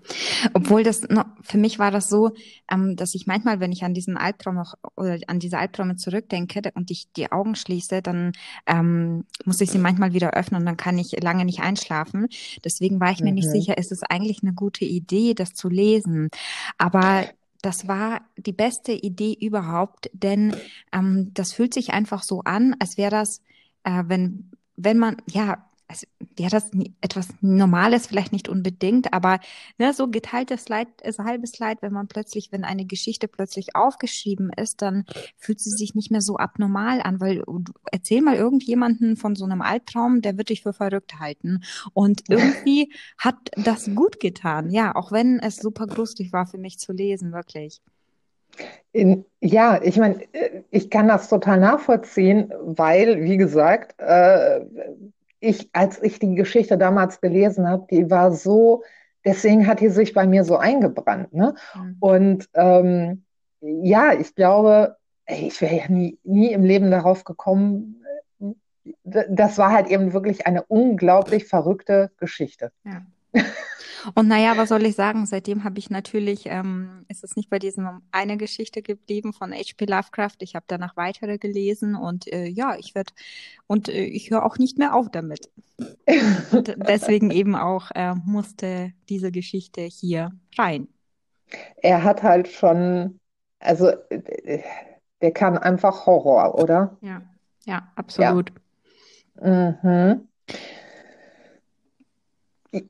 obwohl 0.54 0.84
das 0.84 1.08
für 1.42 1.58
mich 1.58 1.80
war 1.80 1.92
das 1.92 2.10
so, 2.10 2.32
ähm, 2.70 2.98
dass 2.98 3.16
ich 3.16 3.26
manchmal, 3.26 3.62
wenn 3.62 3.72
ich 3.72 3.86
an 3.86 3.94
diesen 3.94 4.18
Albtraum 4.18 4.56
noch, 4.56 4.74
oder 4.98 5.18
an 5.28 5.40
diese 5.40 5.60
Albträume 5.60 5.96
zurückdenke 5.96 6.60
und 6.76 6.92
ich 6.92 7.10
die 7.14 7.32
Augen 7.32 7.56
schließe, 7.56 8.02
dann 8.02 8.34
ähm, 8.66 9.24
muss 9.46 9.62
ich 9.62 9.72
sie 9.72 9.78
manchmal 9.78 10.12
wieder 10.12 10.32
öffnen 10.32 10.60
und 10.60 10.66
dann 10.66 10.76
kann 10.76 10.98
ich 10.98 11.18
lange 11.24 11.46
nicht 11.46 11.62
einschlafen. 11.62 12.28
Deswegen 12.66 13.00
war 13.00 13.12
ich 13.12 13.22
mir 13.22 13.30
mhm. 13.30 13.36
nicht 13.36 13.50
sicher, 13.50 13.78
ist 13.78 13.94
es 13.94 14.04
eigentlich 14.04 14.44
eine 14.44 14.54
gute 14.54 14.84
Idee, 14.84 15.36
das 15.36 15.54
zu 15.54 15.70
lesen. 15.70 16.28
Aber 16.78 17.24
das 17.62 17.88
war 17.88 18.24
die 18.36 18.52
beste 18.52 18.92
Idee 18.92 19.38
überhaupt, 19.40 20.10
denn 20.12 20.54
ähm, 20.92 21.32
das 21.34 21.54
fühlt 21.54 21.74
sich 21.74 21.94
einfach 21.94 22.24
so 22.24 22.42
an, 22.42 22.76
als 22.80 22.98
wäre 22.98 23.12
das, 23.12 23.42
äh, 23.86 24.04
wenn 24.08 24.52
wenn 24.78 25.00
man, 25.00 25.18
ja, 25.28 25.67
also 25.88 26.06
ja, 26.38 26.50
das 26.50 26.70
etwas 27.02 27.30
Normales 27.42 28.08
vielleicht 28.08 28.34
nicht 28.34 28.50
unbedingt, 28.50 29.14
aber 29.14 29.40
ne, 29.78 29.94
so 29.94 30.08
geteiltes 30.08 30.68
Leid 30.70 30.88
ist 31.02 31.20
halbes 31.20 31.58
Leid, 31.60 31.82
wenn 31.82 31.94
man 31.94 32.08
plötzlich, 32.08 32.52
wenn 32.52 32.64
eine 32.64 32.86
Geschichte 32.86 33.28
plötzlich 33.28 33.76
aufgeschrieben 33.76 34.52
ist, 34.56 34.82
dann 34.82 35.06
fühlt 35.38 35.60
sie 35.60 35.72
sich 35.72 35.96
nicht 35.96 36.12
mehr 36.12 36.22
so 36.22 36.38
abnormal 36.38 37.02
an, 37.02 37.20
weil 37.20 37.44
erzähl 37.92 38.22
mal 38.22 38.36
irgendjemanden 38.36 39.18
von 39.18 39.36
so 39.36 39.46
einem 39.46 39.62
Albtraum, 39.62 40.22
der 40.22 40.38
wird 40.38 40.50
dich 40.50 40.64
für 40.64 40.74
verrückt 40.74 41.20
halten. 41.20 41.64
Und 41.94 42.24
irgendwie 42.30 42.92
hat 43.18 43.36
das 43.56 43.90
gut 43.96 44.20
getan, 44.20 44.70
ja, 44.70 44.96
auch 44.96 45.12
wenn 45.12 45.40
es 45.40 45.58
super 45.58 45.88
gruselig 45.88 46.34
war 46.34 46.46
für 46.46 46.58
mich 46.58 46.80
zu 46.80 46.92
lesen, 46.92 47.32
wirklich. 47.32 47.82
In, 48.92 49.26
ja, 49.42 49.82
ich 49.82 49.98
meine, 49.98 50.22
ich 50.72 50.90
kann 50.90 51.08
das 51.08 51.30
total 51.30 51.60
nachvollziehen, 51.60 52.52
weil, 52.62 53.24
wie 53.24 53.38
gesagt, 53.38 54.00
äh, 54.00 54.62
ich, 55.40 55.70
als 55.74 56.02
ich 56.02 56.20
die 56.20 56.36
Geschichte 56.36 56.78
damals 56.78 57.22
gelesen 57.22 57.70
habe, 57.70 57.88
die 57.90 58.10
war 58.10 58.32
so, 58.32 58.84
deswegen 59.26 59.68
hat 59.68 59.80
die 59.80 59.90
sich 59.90 60.14
bei 60.14 60.26
mir 60.26 60.44
so 60.44 60.58
eingebrannt. 60.58 61.34
Ne? 61.34 61.56
Mhm. 61.76 61.96
Und 62.00 62.50
ähm, 62.54 63.24
ja, 63.62 64.14
ich 64.14 64.36
glaube, 64.36 64.98
ich 65.28 65.62
wäre 65.62 65.76
ja 65.76 65.88
nie, 65.90 66.18
nie 66.24 66.52
im 66.52 66.64
Leben 66.64 66.92
darauf 66.92 67.24
gekommen. 67.24 68.04
Das 69.04 69.58
war 69.58 69.72
halt 69.72 69.88
eben 69.88 70.14
wirklich 70.14 70.48
eine 70.48 70.64
unglaublich 70.64 71.46
verrückte 71.46 72.12
Geschichte. 72.18 72.72
Ja. 72.84 73.02
Und 74.16 74.28
naja, 74.28 74.58
was 74.58 74.70
soll 74.70 74.86
ich 74.86 74.96
sagen? 74.96 75.26
Seitdem 75.26 75.64
habe 75.64 75.80
ich 75.80 75.90
natürlich, 75.90 76.46
ähm, 76.46 77.06
ist 77.08 77.24
es 77.24 77.36
nicht 77.36 77.50
bei 77.50 77.60
diesem 77.60 78.02
eine 78.12 78.38
Geschichte 78.38 78.82
geblieben 78.82 79.34
von 79.34 79.54
H.P. 79.54 79.86
Lovecraft. 79.86 80.38
Ich 80.40 80.56
habe 80.56 80.66
danach 80.68 80.96
weitere 80.96 81.38
gelesen 81.38 81.96
und 81.96 82.32
äh, 82.32 82.46
ja, 82.46 82.76
ich 82.78 82.96
werde 82.96 83.14
und 83.68 83.90
äh, 83.90 84.04
ich 84.04 84.32
höre 84.32 84.46
auch 84.46 84.58
nicht 84.58 84.78
mehr 84.78 84.96
auf 84.96 85.10
damit. 85.12 85.50
und 86.52 86.76
deswegen 86.88 87.32
eben 87.32 87.56
auch 87.56 87.92
äh, 87.96 88.16
musste 88.26 88.94
diese 89.10 89.32
Geschichte 89.32 89.82
hier 89.82 90.32
rein. 90.58 90.88
Er 91.78 92.04
hat 92.04 92.24
halt 92.24 92.48
schon, 92.48 93.20
also 93.60 93.90
äh, 94.10 94.62
der 95.22 95.32
kann 95.32 95.58
einfach 95.58 96.06
Horror, 96.06 96.56
oder? 96.56 96.98
Ja, 97.02 97.22
ja, 97.66 97.92
absolut. 97.96 98.52
Ja. 99.42 99.82
Mhm. 99.84 100.28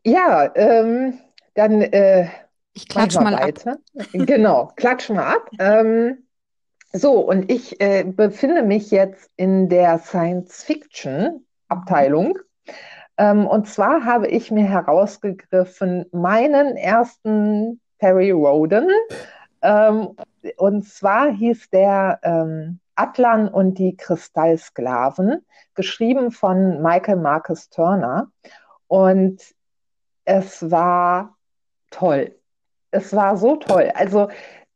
Ja, 0.04 0.52
ähm, 0.56 1.20
dann 1.54 1.82
äh, 1.82 2.30
ich 2.74 2.88
klatsch 2.88 3.16
mal 3.16 3.34
weiter. 3.34 3.72
Ab. 3.72 3.80
Genau, 4.14 4.72
klatsch 4.76 5.10
mal 5.10 5.36
ab. 5.36 5.50
Ähm, 5.60 6.24
so, 6.94 7.20
und 7.20 7.52
ich 7.52 7.82
äh, 7.82 8.04
befinde 8.04 8.62
mich 8.64 8.92
jetzt 8.92 9.30
in 9.36 9.68
der 9.68 9.98
Science-Fiction-Abteilung. 10.00 12.40
Ähm, 13.18 13.46
und 13.48 13.68
zwar 13.68 14.06
habe 14.06 14.28
ich 14.28 14.52
mir 14.52 14.66
herausgegriffen 14.66 16.06
meinen 16.12 16.78
ersten 16.78 17.82
Perry 17.98 18.32
Roden. 18.32 18.88
Ähm, 19.62 20.16
und 20.58 20.88
zwar 20.88 21.32
hieß 21.32 21.72
der 21.72 22.20
ähm, 22.24 22.80
Atlan 22.96 23.50
und 23.50 23.80
die 23.80 23.98
Kristallsklaven, 23.98 25.46
geschrieben 25.74 26.32
von 26.32 26.82
Michael 26.82 27.18
Marcus 27.18 27.70
Turner. 27.70 28.32
Und 28.88 29.42
es 30.28 30.70
war 30.70 31.38
toll. 31.90 32.36
Es 32.92 33.16
war 33.16 33.38
so 33.38 33.56
toll. 33.56 33.92
Also 33.96 34.28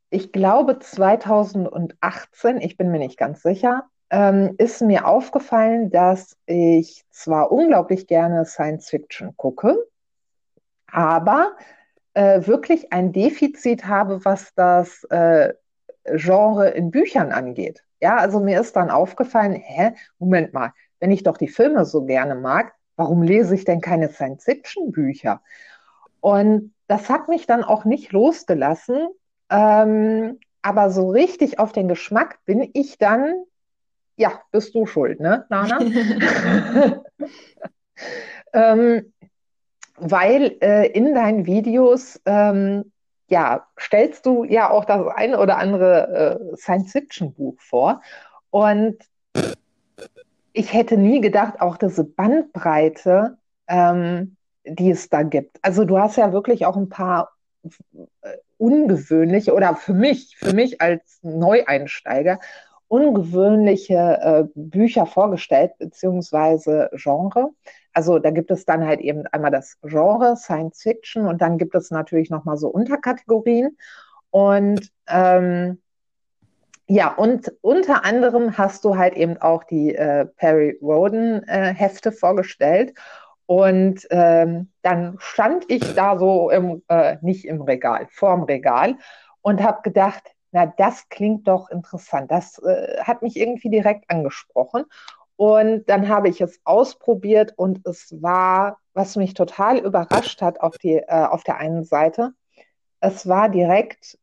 ich 0.08 0.32
glaube 0.32 0.78
2018, 0.78 2.60
ich 2.60 2.78
bin 2.78 2.90
mir 2.90 2.98
nicht 2.98 3.18
ganz 3.18 3.42
sicher, 3.42 3.84
ähm, 4.10 4.54
ist 4.56 4.80
mir 4.80 5.06
aufgefallen, 5.06 5.90
dass 5.90 6.36
ich 6.46 7.04
zwar 7.10 7.52
unglaublich 7.52 8.06
gerne 8.06 8.46
Science 8.46 8.88
Fiction 8.88 9.36
gucke, 9.36 9.76
aber 10.90 11.52
äh, 12.14 12.46
wirklich 12.46 12.92
ein 12.92 13.12
Defizit 13.12 13.86
habe, 13.86 14.24
was 14.24 14.54
das 14.54 15.04
äh, 15.10 15.52
Genre 16.04 16.70
in 16.70 16.90
Büchern 16.90 17.30
angeht. 17.30 17.84
Ja, 18.00 18.16
also 18.16 18.40
mir 18.40 18.60
ist 18.60 18.74
dann 18.74 18.90
aufgefallen, 18.90 19.52
hä, 19.54 19.92
Moment 20.18 20.54
mal, 20.54 20.72
wenn 20.98 21.10
ich 21.10 21.22
doch 21.22 21.36
die 21.36 21.48
Filme 21.48 21.84
so 21.84 22.04
gerne 22.04 22.34
mag, 22.34 22.72
warum 23.02 23.22
lese 23.22 23.56
ich 23.56 23.64
denn 23.64 23.80
keine 23.80 24.08
Science-Fiction-Bücher? 24.08 25.42
Und 26.20 26.72
das 26.86 27.10
hat 27.10 27.28
mich 27.28 27.46
dann 27.46 27.64
auch 27.64 27.84
nicht 27.84 28.12
losgelassen. 28.12 29.08
Ähm, 29.50 30.38
aber 30.62 30.90
so 30.90 31.10
richtig 31.10 31.58
auf 31.58 31.72
den 31.72 31.88
Geschmack 31.88 32.38
bin 32.44 32.70
ich 32.74 32.98
dann, 32.98 33.42
ja, 34.16 34.40
bist 34.52 34.72
du 34.76 34.86
schuld, 34.86 35.18
ne, 35.18 35.44
Nana? 35.48 35.80
ähm, 38.52 39.12
weil 39.96 40.56
äh, 40.60 40.86
in 40.86 41.12
deinen 41.12 41.44
Videos, 41.44 42.20
ähm, 42.24 42.92
ja, 43.26 43.66
stellst 43.80 44.26
du 44.26 44.44
ja 44.44 44.70
auch 44.70 44.84
das 44.84 45.08
eine 45.08 45.40
oder 45.40 45.58
andere 45.58 46.50
äh, 46.52 46.56
Science-Fiction-Buch 46.56 47.56
vor. 47.58 48.00
Und 48.50 48.98
ich 50.52 50.72
hätte 50.72 50.96
nie 50.96 51.20
gedacht, 51.20 51.60
auch 51.60 51.76
diese 51.76 52.04
Bandbreite, 52.04 53.38
ähm, 53.68 54.36
die 54.64 54.90
es 54.90 55.08
da 55.08 55.22
gibt. 55.22 55.58
Also 55.62 55.84
du 55.84 55.98
hast 55.98 56.16
ja 56.16 56.32
wirklich 56.32 56.66
auch 56.66 56.76
ein 56.76 56.88
paar 56.88 57.32
äh, 58.22 58.36
ungewöhnliche 58.58 59.54
oder 59.54 59.74
für 59.74 59.94
mich, 59.94 60.36
für 60.36 60.52
mich 60.52 60.80
als 60.80 61.18
Neueinsteiger, 61.22 62.38
ungewöhnliche 62.88 63.94
äh, 63.94 64.44
Bücher 64.54 65.06
vorgestellt, 65.06 65.72
beziehungsweise 65.78 66.90
Genre. 66.92 67.50
Also 67.92 68.18
da 68.18 68.30
gibt 68.30 68.50
es 68.50 68.64
dann 68.64 68.86
halt 68.86 69.00
eben 69.00 69.26
einmal 69.28 69.50
das 69.50 69.78
Genre 69.82 70.36
Science 70.36 70.82
Fiction 70.82 71.26
und 71.26 71.42
dann 71.42 71.58
gibt 71.58 71.74
es 71.74 71.90
natürlich 71.90 72.30
nochmal 72.30 72.56
so 72.56 72.68
Unterkategorien. 72.68 73.76
Und 74.30 74.90
ähm, 75.08 75.81
ja, 76.88 77.12
und 77.14 77.52
unter 77.60 78.04
anderem 78.04 78.58
hast 78.58 78.84
du 78.84 78.96
halt 78.96 79.14
eben 79.14 79.38
auch 79.38 79.64
die 79.64 79.94
äh, 79.94 80.26
Perry 80.26 80.78
Roden 80.82 81.42
äh, 81.48 81.74
Hefte 81.74 82.12
vorgestellt. 82.12 82.94
Und 83.46 84.06
ähm, 84.10 84.70
dann 84.82 85.16
stand 85.18 85.64
ich 85.68 85.94
da 85.94 86.18
so 86.18 86.50
im, 86.50 86.82
äh, 86.88 87.16
nicht 87.22 87.44
im 87.44 87.60
Regal, 87.62 88.06
vorm 88.10 88.44
Regal 88.44 88.96
und 89.42 89.62
habe 89.62 89.82
gedacht, 89.82 90.22
na, 90.52 90.66
das 90.66 91.08
klingt 91.08 91.48
doch 91.48 91.70
interessant. 91.70 92.30
Das 92.30 92.58
äh, 92.58 92.98
hat 93.02 93.22
mich 93.22 93.36
irgendwie 93.36 93.70
direkt 93.70 94.10
angesprochen. 94.10 94.84
Und 95.36 95.88
dann 95.88 96.08
habe 96.08 96.28
ich 96.28 96.40
es 96.40 96.60
ausprobiert 96.64 97.54
und 97.56 97.86
es 97.86 98.14
war, 98.22 98.78
was 98.94 99.16
mich 99.16 99.34
total 99.34 99.78
überrascht 99.78 100.42
hat 100.42 100.60
auf, 100.60 100.78
die, 100.78 100.96
äh, 100.96 101.06
auf 101.08 101.42
der 101.42 101.56
einen 101.56 101.84
Seite, 101.84 102.32
es 103.00 103.26
war 103.26 103.48
direkt 103.48 104.18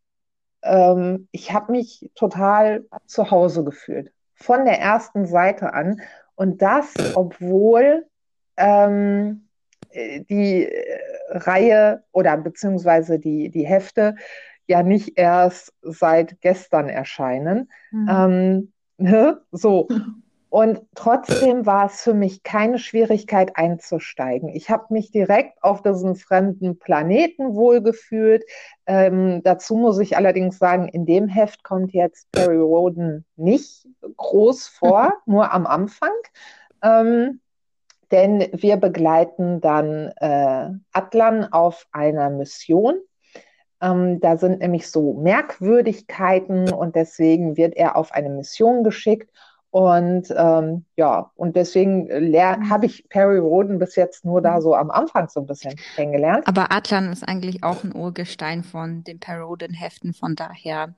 ähm, 0.64 1.28
ich 1.32 1.54
habe 1.54 1.72
mich 1.72 2.10
total 2.16 2.86
zu 3.06 3.32
Hause 3.32 3.64
gefühlt. 3.64 4.12
Von 4.36 4.66
der 4.66 4.80
ersten 4.80 5.26
Seite 5.26 5.74
an. 5.74 6.02
Und 6.36 6.62
das, 6.62 6.94
obwohl 7.16 8.06
ähm, 8.58 9.48
die 9.94 10.66
äh, 10.66 11.00
Reihe 11.30 12.04
oder 12.12 12.38
beziehungsweise 12.38 13.20
die, 13.20 13.50
die 13.50 13.66
Hefte 13.66 14.16
ja 14.68 14.84
nicht 14.84 15.18
erst 15.18 15.74
seit 15.82 16.40
gestern 16.42 16.90
erscheinen. 16.90 17.70
Mhm. 17.92 18.08
Ähm, 18.10 18.74
ne? 18.98 19.42
So. 19.52 19.88
Und 20.50 20.82
trotzdem 20.96 21.68
war 21.68 21.86
es 21.86 22.02
für 22.02 22.16
mich 22.16 22.42
keine 22.42 22.80
Schwierigkeit 22.80 23.56
einzusteigen. 23.56 24.50
Ich 24.50 24.72
habe 24.72 24.86
mich 24.90 25.12
direkt 25.12 25.64
auf 25.64 25.84
diesen 25.84 26.16
fremden 26.16 26.80
Planeten 26.80 27.54
wohlgefühlt. 27.54 28.44
Ähm, 28.88 29.42
dazu 29.44 29.76
muss 29.76 30.00
ich 30.00 30.18
allerdings 30.18 30.58
sagen, 30.58 30.88
in 30.88 31.06
dem 31.06 31.28
Heft 31.28 31.64
kommt 31.64 31.94
jetzt 31.94 32.32
Perry 32.32 32.58
Roden 32.58 33.26
nicht 33.36 33.88
groß 34.18 34.68
vor, 34.68 35.14
nur 35.28 35.52
am 35.54 35.68
Anfang. 35.68 36.14
Ähm, 36.82 37.42
denn 38.12 38.50
wir 38.52 38.78
begleiten 38.78 39.62
dann 39.62 40.12
äh, 40.18 40.72
Atlan 40.92 41.46
auf 41.54 41.86
einer 41.92 42.32
Mission. 42.32 42.96
Ähm, 43.82 44.20
da 44.20 44.36
sind 44.36 44.62
nämlich 44.62 44.90
so 44.90 45.14
Merkwürdigkeiten 45.14 46.74
und 46.74 46.96
deswegen 46.96 47.56
wird 47.56 47.76
er 47.76 47.96
auf 47.96 48.12
eine 48.14 48.30
Mission 48.30 48.84
geschickt 48.84 49.30
und 49.72 50.34
ähm, 50.36 50.86
ja, 50.96 51.32
und 51.36 51.56
deswegen 51.56 52.06
mhm. 52.06 52.70
habe 52.70 52.88
ich 52.88 53.08
Perry 53.10 53.38
Roden 53.38 53.78
bis 53.78 53.96
jetzt 53.96 54.26
nur 54.26 54.42
da 54.42 54.58
mhm. 54.58 54.62
so 54.62 54.76
am 54.76 54.90
Anfang 54.90 55.30
so 55.30 55.42
ein 55.42 55.46
bisschen 55.46 55.76
kennengelernt. 55.96 56.48
Aber 56.48 56.72
Atlan 56.72 57.12
ist 57.12 57.28
eigentlich 57.28 57.64
auch 57.64 57.84
ein 57.84 57.96
Urgestein 57.96 58.64
von 58.64 59.04
den 59.04 59.20
Perry 59.20 59.44
Roden 59.44 59.74
Heften, 59.74 60.14
von 60.14 60.36
daher, 60.36 60.96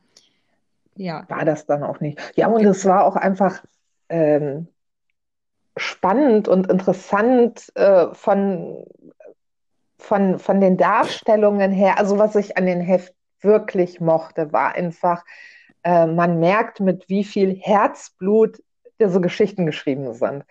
ja. 0.96 1.26
War 1.28 1.46
das 1.46 1.66
dann 1.66 1.84
auch 1.84 2.00
nicht. 2.00 2.20
Ja, 2.36 2.48
und 2.48 2.66
es 2.66 2.86
war 2.86 3.06
auch 3.06 3.16
einfach 3.16 3.64
ähm, 4.10 4.68
spannend 5.76 6.48
und 6.48 6.70
interessant 6.70 7.72
äh, 7.76 8.08
von, 8.14 8.86
von, 9.98 10.40
von 10.40 10.62
den 10.62 10.78
Darstellungen 10.78 11.72
her. 11.72 11.98
Also 11.98 12.18
was 12.18 12.36
ich 12.36 12.58
an 12.58 12.66
den 12.66 12.82
Heft 12.82 13.14
wirklich 13.42 14.00
mochte, 14.00 14.54
war 14.54 14.76
einfach, 14.76 15.24
äh, 15.84 16.06
man 16.06 16.40
merkt, 16.40 16.80
mit 16.80 17.10
wie 17.10 17.24
viel 17.24 17.56
Herzblut 17.56 18.62
diese 19.00 19.22
Geschichten 19.22 19.66
geschrieben 19.66 20.14
sind. 20.14 20.44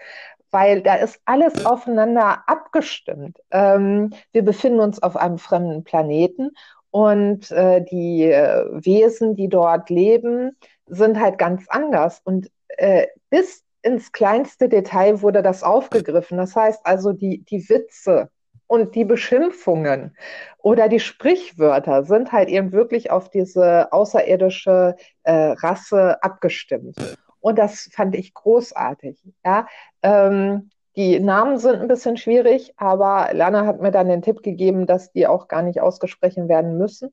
weil 0.51 0.83
da 0.83 0.97
ist 0.97 1.21
alles 1.25 1.65
aufeinander 1.65 2.43
abgestimmt. 2.47 3.39
Ähm, 3.51 4.11
wir 4.33 4.45
befinden 4.45 4.81
uns 4.81 5.03
auf 5.03 5.17
einem 5.17 5.39
fremden 5.39 5.85
Planeten 5.85 6.51
und 6.91 7.51
äh, 7.53 7.85
die 7.85 8.25
äh, 8.25 8.65
Wesen, 8.73 9.37
die 9.37 9.49
dort 9.49 9.91
leben, 9.91 10.57
sind 10.87 11.21
halt 11.21 11.39
ganz 11.39 11.67
anders. 11.69 12.21
Und 12.25 12.51
äh, 12.79 13.07
bis 13.31 13.65
ins 13.83 14.13
kleinste 14.13 14.69
Detail 14.69 15.23
wurde 15.23 15.43
das 15.43 15.63
aufgegriffen. 15.63 16.37
Das 16.37 16.57
heißt 16.57 16.85
also, 16.85 17.13
die, 17.13 17.45
die 17.45 17.69
Witze 17.69 18.31
und 18.71 18.95
die 18.95 19.05
Beschimpfungen 19.05 20.17
oder 20.59 20.89
die 20.89 21.01
Sprichwörter 21.01 22.05
sind 22.05 22.31
halt 22.31 22.49
eben 22.49 22.71
wirklich 22.71 23.11
auf 23.11 23.29
diese 23.29 23.93
außerirdische 23.93 24.95
äh, 25.25 25.33
Rasse 25.33 26.23
abgestimmt. 26.23 26.97
Und 27.41 27.59
das 27.59 27.91
fand 27.93 28.15
ich 28.15 28.33
großartig. 28.33 29.19
Ja? 29.45 29.67
Ähm, 30.05 30.71
die 30.95 31.19
Namen 31.19 31.59
sind 31.59 31.81
ein 31.81 31.89
bisschen 31.89 32.17
schwierig, 32.17 32.73
aber 32.77 33.31
Lana 33.33 33.67
hat 33.67 33.81
mir 33.81 33.91
dann 33.91 34.09
den 34.09 34.23
Tipp 34.23 34.45
gegeben, 34.45 34.87
dass 34.87 35.11
die 35.11 35.27
auch 35.27 35.49
gar 35.49 35.63
nicht 35.63 35.81
ausgesprochen 35.81 36.49
werden 36.49 36.79
müssen. 36.79 37.13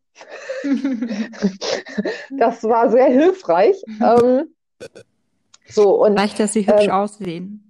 das 2.37 2.63
war 2.65 2.91
sehr 2.91 3.07
hilfreich. 3.07 3.83
Ähm, 3.99 4.53
so, 5.67 6.03
und, 6.05 6.13
Leicht, 6.17 6.39
dass 6.39 6.53
sie 6.53 6.67
hübsch 6.67 6.85
ähm, 6.85 6.91
aussehen. 6.91 7.66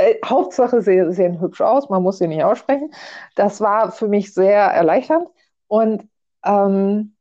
Äh, 0.00 0.18
Hauptsache, 0.24 0.82
sie 0.82 1.12
sehen 1.12 1.40
hübsch 1.40 1.60
aus, 1.60 1.88
man 1.88 2.02
muss 2.02 2.18
sie 2.18 2.28
nicht 2.28 2.44
aussprechen. 2.44 2.92
Das 3.36 3.60
war 3.60 3.92
für 3.92 4.08
mich 4.08 4.32
sehr 4.34 4.60
erleichternd. 4.62 5.28
Und 5.68 6.08
ähm, 6.44 7.14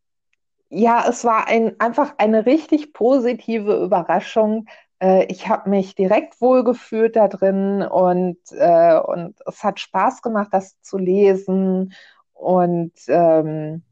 ja, 0.70 1.06
es 1.08 1.26
war 1.26 1.48
ein, 1.48 1.80
einfach 1.80 2.14
eine 2.18 2.46
richtig 2.46 2.94
positive 2.94 3.84
Überraschung. 3.84 4.68
Äh, 5.00 5.26
ich 5.26 5.48
habe 5.48 5.70
mich 5.70 5.96
direkt 5.96 6.42
wohlgefühlt 6.42 7.16
da 7.16 7.28
drin 7.28 7.82
und, 7.82 8.38
äh, 8.52 9.00
und 9.00 9.36
es 9.46 9.64
hat 9.64 9.80
Spaß 9.80 10.22
gemacht, 10.22 10.50
das 10.52 10.80
zu 10.82 10.98
lesen. 10.98 11.94
Und 12.34 12.94
ähm, 13.08 13.84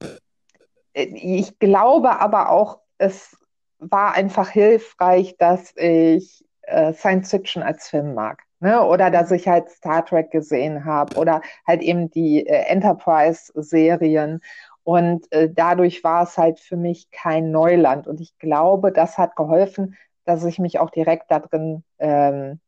ich 0.93 1.59
glaube 1.59 2.19
aber 2.19 2.49
auch, 2.51 2.79
es 2.97 3.37
war 3.79 4.13
einfach 4.13 4.49
hilfreich, 4.49 5.35
dass 5.37 5.75
ich 5.75 6.45
äh, 6.63 6.93
Science 6.93 7.29
Fiction 7.29 7.63
als 7.63 7.89
Film 7.89 8.13
mag. 8.13 8.46
Ne? 8.59 8.83
Oder 8.83 9.11
dass 9.11 9.31
ich 9.31 9.47
halt 9.47 9.69
Star 9.69 10.05
Trek 10.05 10.31
gesehen 10.31 10.85
habe 10.85 11.15
oder 11.17 11.41
halt 11.65 11.81
eben 11.81 12.09
die 12.09 12.45
äh, 12.47 12.63
Enterprise-Serien. 12.67 14.41
Und 14.83 15.31
äh, 15.31 15.49
dadurch 15.53 16.03
war 16.03 16.23
es 16.23 16.37
halt 16.37 16.59
für 16.59 16.77
mich 16.77 17.11
kein 17.11 17.51
Neuland. 17.51 18.07
Und 18.07 18.21
ich 18.21 18.37
glaube, 18.39 18.91
das 18.91 19.17
hat 19.17 19.35
geholfen, 19.35 19.95
dass 20.25 20.43
ich 20.45 20.59
mich 20.59 20.79
auch 20.79 20.89
direkt 20.89 21.29
da 21.29 21.39
drin 21.39 21.83
ähm, 21.99 22.59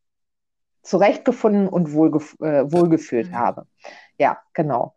zurechtgefunden 0.82 1.68
und 1.68 1.92
wohlgef 1.92 2.36
äh, 2.40 2.70
wohlgefühlt 2.70 3.30
mhm. 3.30 3.36
habe. 3.38 3.66
Ja, 4.18 4.38
genau. 4.54 4.94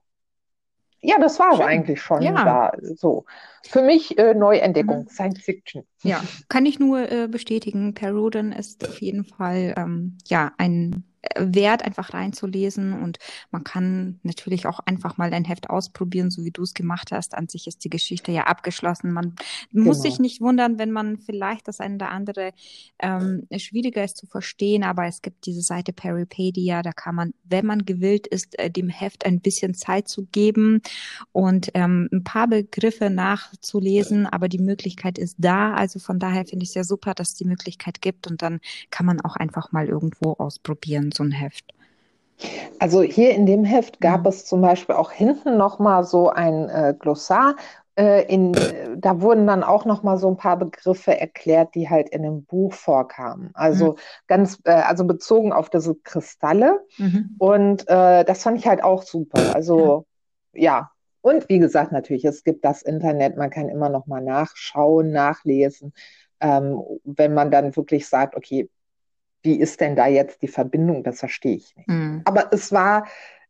Ja, 1.04 1.20
das 1.20 1.38
war 1.38 1.58
Schön. 1.58 1.66
eigentlich 1.66 2.02
schon 2.02 2.22
ja. 2.22 2.32
da 2.32 2.72
so. 2.96 3.26
Für 3.64 3.82
mich 3.82 4.18
äh, 4.18 4.34
Neuentdeckung, 4.34 5.04
mhm. 5.04 5.08
Science 5.10 5.42
Fiction. 5.42 5.84
Ja, 6.02 6.24
kann 6.48 6.66
ich 6.66 6.80
nur 6.80 7.12
äh, 7.12 7.28
bestätigen. 7.28 7.94
Perrodin 7.94 8.54
ist 8.54 8.88
auf 8.88 9.02
jeden 9.02 9.26
Fall 9.26 9.74
ähm, 9.78 10.18
ja 10.26 10.52
ein 10.58 11.04
wert, 11.38 11.84
einfach 11.84 12.14
reinzulesen. 12.14 12.94
Und 12.94 13.18
man 13.52 13.64
kann 13.64 14.20
natürlich 14.24 14.68
auch 14.68 14.80
einfach 14.80 15.18
mal 15.18 15.34
ein 15.34 15.46
Heft 15.46 15.70
ausprobieren, 15.70 16.32
so 16.32 16.44
wie 16.44 16.52
du 16.52 16.64
es 16.64 16.74
gemacht 16.74 17.12
hast. 17.12 17.36
An 17.36 17.48
sich 17.48 17.68
ist 17.68 17.84
die 17.84 17.90
Geschichte 17.90 18.32
ja 18.32 18.44
abgeschlossen. 18.44 19.12
Man 19.12 19.36
genau. 19.72 19.86
muss 19.86 20.02
sich 20.02 20.20
nicht 20.20 20.42
wundern, 20.42 20.78
wenn 20.78 20.92
man 20.92 21.18
vielleicht 21.18 21.68
das 21.68 21.80
eine 21.80 21.96
oder 21.96 22.12
andere 22.12 22.52
ähm, 23.00 23.48
schwieriger 23.58 24.04
ist 24.04 24.18
zu 24.18 24.28
verstehen. 24.28 24.84
Aber 24.84 25.06
es 25.06 25.22
gibt 25.22 25.46
diese 25.46 25.62
Seite 25.62 25.94
Peripedia, 25.94 26.82
da 26.82 26.92
kann 26.92 27.16
man, 27.16 27.34
wenn 27.44 27.66
man 27.66 27.86
gewillt 27.86 28.28
ist, 28.28 28.58
äh, 28.60 28.70
dem 28.70 28.90
Heft 28.90 29.26
ein 29.26 29.40
bisschen 29.40 29.74
Zeit 29.74 30.08
zu 30.08 30.26
geben 30.26 30.82
und 31.32 31.72
ähm, 31.74 32.10
ein 32.12 32.24
paar 32.24 32.48
Begriffe 32.48 33.10
nachzulesen. 33.10 34.28
Aber 34.28 34.50
die 34.50 34.60
Möglichkeit 34.60 35.18
ist 35.18 35.38
da. 35.40 35.74
Also 35.74 36.00
von 36.00 36.20
daher 36.20 36.46
finde 36.46 36.64
ich 36.64 36.70
es 36.70 36.74
sehr 36.74 36.84
super, 36.84 37.14
dass 37.14 37.30
es 37.30 37.36
die 37.36 37.46
Möglichkeit 37.46 38.02
gibt. 38.02 38.28
Und 38.28 38.42
dann 38.42 38.60
kann 38.90 39.06
man 39.06 39.22
auch 39.22 39.36
einfach 39.36 39.72
mal 39.72 39.88
irgendwo 39.88 40.34
ausprobieren 40.34 41.13
so 41.14 41.24
ein 41.24 41.32
Heft? 41.32 41.74
Also 42.80 43.02
hier 43.02 43.32
in 43.32 43.46
dem 43.46 43.64
Heft 43.64 44.02
gab 44.02 44.22
mhm. 44.22 44.28
es 44.28 44.46
zum 44.46 44.62
Beispiel 44.62 44.96
auch 44.96 45.12
hinten 45.12 45.58
nochmal 45.58 46.04
so 46.04 46.30
ein 46.30 46.70
äh, 46.70 46.96
Glossar. 46.98 47.56
Äh, 47.96 48.26
in, 48.26 48.56
äh, 48.56 48.98
da 48.98 49.22
wurden 49.22 49.46
dann 49.46 49.64
auch 49.64 49.86
nochmal 49.86 50.18
so 50.18 50.28
ein 50.28 50.38
paar 50.38 50.58
Begriffe 50.58 51.20
erklärt, 51.20 51.76
die 51.76 51.90
halt 51.90 52.10
in 52.10 52.24
dem 52.24 52.44
Buch 52.44 52.74
vorkamen. 52.74 53.52
Also 53.54 53.92
mhm. 53.92 53.98
ganz, 54.28 54.60
äh, 54.64 54.72
also 54.72 55.06
bezogen 55.06 55.54
auf 55.54 55.70
diese 55.70 55.96
Kristalle. 55.96 56.82
Mhm. 56.98 57.36
Und 57.38 57.88
äh, 57.88 58.26
das 58.26 58.44
fand 58.44 58.58
ich 58.58 58.68
halt 58.68 58.84
auch 58.84 59.04
super. 59.04 59.56
Also 59.56 60.06
ja. 60.54 60.62
ja. 60.64 60.90
Und 61.22 61.48
wie 61.48 61.60
gesagt, 61.60 61.94
natürlich, 61.94 62.26
es 62.26 62.44
gibt 62.44 62.66
das 62.66 62.82
Internet, 62.82 63.38
man 63.38 63.50
kann 63.50 63.70
immer 63.70 63.88
noch 63.88 64.08
mal 64.08 64.22
nachschauen, 64.22 65.12
nachlesen. 65.12 65.94
Ähm, 66.42 66.84
wenn 67.06 67.34
man 67.34 67.50
dann 67.50 67.76
wirklich 67.78 68.10
sagt, 68.10 68.36
okay, 68.36 68.70
wie 69.44 69.60
ist 69.60 69.82
denn 69.82 69.96
da 69.96 70.08
jetzt 70.08 70.42
die 70.42 70.48
Verbindung? 70.48 71.04
Das 71.04 71.20
verstehe 71.20 71.58
ich 71.58 71.76
nicht. 71.76 71.88
Mhm. 71.88 72.22
Aber 72.26 72.52
es 72.52 72.72
war, 72.72 73.06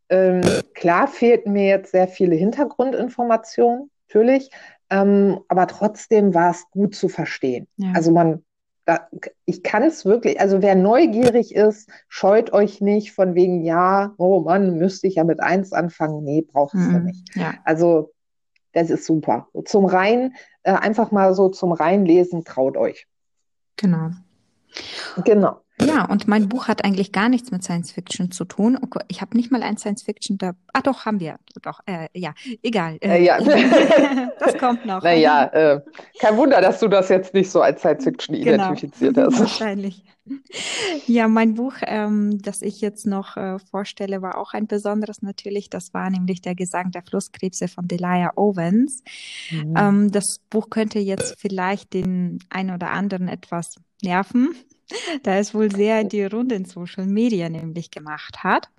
ähm, 0.10 0.42
klar 0.74 1.08
fehlten 1.08 1.54
mir 1.54 1.68
jetzt 1.68 1.92
sehr 1.92 2.08
viele 2.08 2.36
Hintergrundinformationen, 2.36 3.90
natürlich, 4.08 4.50
ähm, 4.90 5.40
aber 5.48 5.68
trotzdem 5.68 6.34
war 6.34 6.52
es 6.52 6.70
gut 6.72 6.96
zu 6.96 7.10
verstehen. 7.10 7.68
Ja. 7.78 7.94
Also 7.96 8.12
man, 8.12 8.44
da, 8.86 9.08
ich 9.46 9.64
kann 9.64 9.84
es 9.84 10.06
wirklich, 10.06 10.40
also 10.40 10.62
wer 10.62 10.76
neugierig 10.76 11.56
ist, 11.56 11.90
scheut 12.10 12.52
euch 12.54 12.82
nicht 12.82 13.14
von 13.14 13.34
wegen, 13.34 13.64
ja, 13.64 14.14
oh 14.18 14.42
Mann, 14.42 14.78
müsste 14.78 15.08
ich 15.08 15.16
ja 15.16 15.24
mit 15.24 15.42
eins 15.42 15.74
anfangen. 15.74 16.24
Nee, 16.24 16.42
braucht 16.42 16.76
es 16.76 16.82
mhm. 16.82 16.94
ja 16.94 17.00
nicht. 17.00 17.36
Ja. 17.36 17.54
Also 17.64 18.12
das 18.74 18.90
ist 18.90 19.06
super. 19.06 19.48
Zum 19.66 19.86
Rein, 19.86 20.36
äh, 20.64 20.74
einfach 20.74 21.12
mal 21.12 21.34
so 21.34 21.50
zum 21.50 21.72
Reinlesen, 21.72 22.44
traut 22.44 22.76
euch. 22.76 23.08
Genau. 23.78 24.10
Genau. 25.24 25.63
Ja, 25.82 26.06
und 26.06 26.28
mein 26.28 26.50
Buch 26.50 26.68
hat 26.68 26.86
eigentlich 26.86 27.12
gar 27.12 27.30
nichts 27.30 27.52
mit 27.52 27.64
Science 27.64 27.92
Fiction 27.92 28.32
zu 28.32 28.46
tun. 28.46 28.78
Okay, 28.80 29.00
ich 29.08 29.22
habe 29.22 29.36
nicht 29.36 29.52
mal 29.52 29.64
ein 29.64 29.78
Science 29.78 30.04
Fiction 30.04 30.38
da. 30.38 30.54
Ah, 30.72 30.82
doch, 30.82 31.06
haben 31.06 31.20
wir. 31.20 31.40
Doch, 31.62 31.80
äh, 31.86 32.08
ja, 32.14 32.34
egal. 32.62 32.98
Äh, 33.02 33.24
ja. 33.24 33.40
das 34.40 34.58
kommt 34.58 34.86
noch. 34.86 35.02
Naja, 35.04 35.46
äh, 35.46 35.82
kein 36.20 36.38
Wunder, 36.38 36.62
dass 36.62 36.80
du 36.80 36.88
das 36.88 37.10
jetzt 37.10 37.34
nicht 37.34 37.50
so 37.50 37.62
als 37.62 37.80
Science 37.80 38.04
Fiction 38.04 38.36
genau. 38.36 38.66
identifiziert 38.66 39.18
hast. 39.18 39.40
Wahrscheinlich. 39.40 40.04
Ja, 41.06 41.28
mein 41.28 41.56
Buch, 41.56 41.74
ähm, 41.82 42.42
das 42.42 42.62
ich 42.62 42.80
jetzt 42.80 43.06
noch 43.06 43.36
äh, 43.36 43.60
vorstelle, 43.60 44.22
war 44.22 44.38
auch 44.38 44.54
ein 44.54 44.68
besonderes 44.68 45.22
natürlich. 45.22 45.70
Das 45.70 45.94
war 45.94 46.10
nämlich 46.10 46.42
der 46.42 46.56
Gesang 46.56 46.92
der 46.92 47.04
Flusskrebse 47.04 47.68
von 47.68 47.88
Delia 47.88 48.32
Owens. 48.36 49.04
Mhm. 49.52 49.74
Ähm, 49.78 50.12
das 50.12 50.38
Buch 50.50 50.70
könnte 50.70 51.00
jetzt 51.00 51.36
vielleicht 51.40 51.94
den 51.94 52.40
einen 52.50 52.74
oder 52.74 52.92
anderen 52.92 53.28
etwas 53.28 53.76
nerven 54.02 54.56
da 55.24 55.38
es 55.38 55.54
wohl 55.54 55.72
sehr 55.72 56.04
die 56.04 56.24
Runde 56.26 56.56
in 56.56 56.66
Social 56.66 57.06
Media 57.06 57.50
nämlich 57.50 57.92
gemacht 57.92 58.44
hat. 58.44 58.70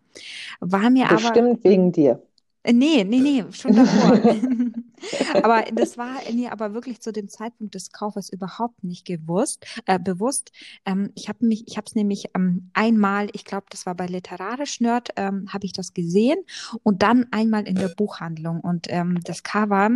War 0.61 0.91
mir 0.91 1.09
Bestimmt 1.09 1.13
aber. 1.13 1.19
Bestimmt 1.19 1.65
wegen 1.65 1.93
dir. 1.93 2.23
Nee, 2.67 3.05
nee, 3.05 3.21
nee, 3.21 3.45
schon 3.51 3.77
davor. 3.77 4.13
aber 5.43 5.65
das 5.71 5.99
war 5.99 6.17
mir 6.33 6.51
aber 6.51 6.73
wirklich 6.73 7.01
zu 7.03 7.13
dem 7.13 7.29
Zeitpunkt 7.29 7.75
des 7.75 7.93
Kaufes 7.93 8.31
überhaupt 8.31 8.83
nicht 8.83 9.05
gewusst, 9.05 9.67
äh, 9.85 9.99
bewusst. 9.99 10.51
Ähm, 10.87 11.11
ich 11.15 11.29
habe 11.29 11.45
mich, 11.45 11.69
ich 11.69 11.77
habe 11.77 11.85
es 11.87 11.95
nämlich 11.95 12.31
ähm, 12.35 12.71
einmal, 12.73 13.29
ich 13.35 13.45
glaube, 13.45 13.67
das 13.69 13.85
war 13.85 13.95
bei 13.95 14.07
Literarisch 14.07 14.81
Nerd, 14.81 15.11
ähm, 15.17 15.53
habe 15.53 15.67
ich 15.67 15.75
das 15.75 15.93
gesehen 15.93 16.39
und 16.83 17.03
dann 17.03 17.27
einmal 17.33 17.69
in 17.69 17.75
der 17.75 17.89
Buchhandlung 17.89 18.61
und 18.61 18.87
ähm, 18.89 19.21
das 19.23 19.43
Cover 19.43 19.91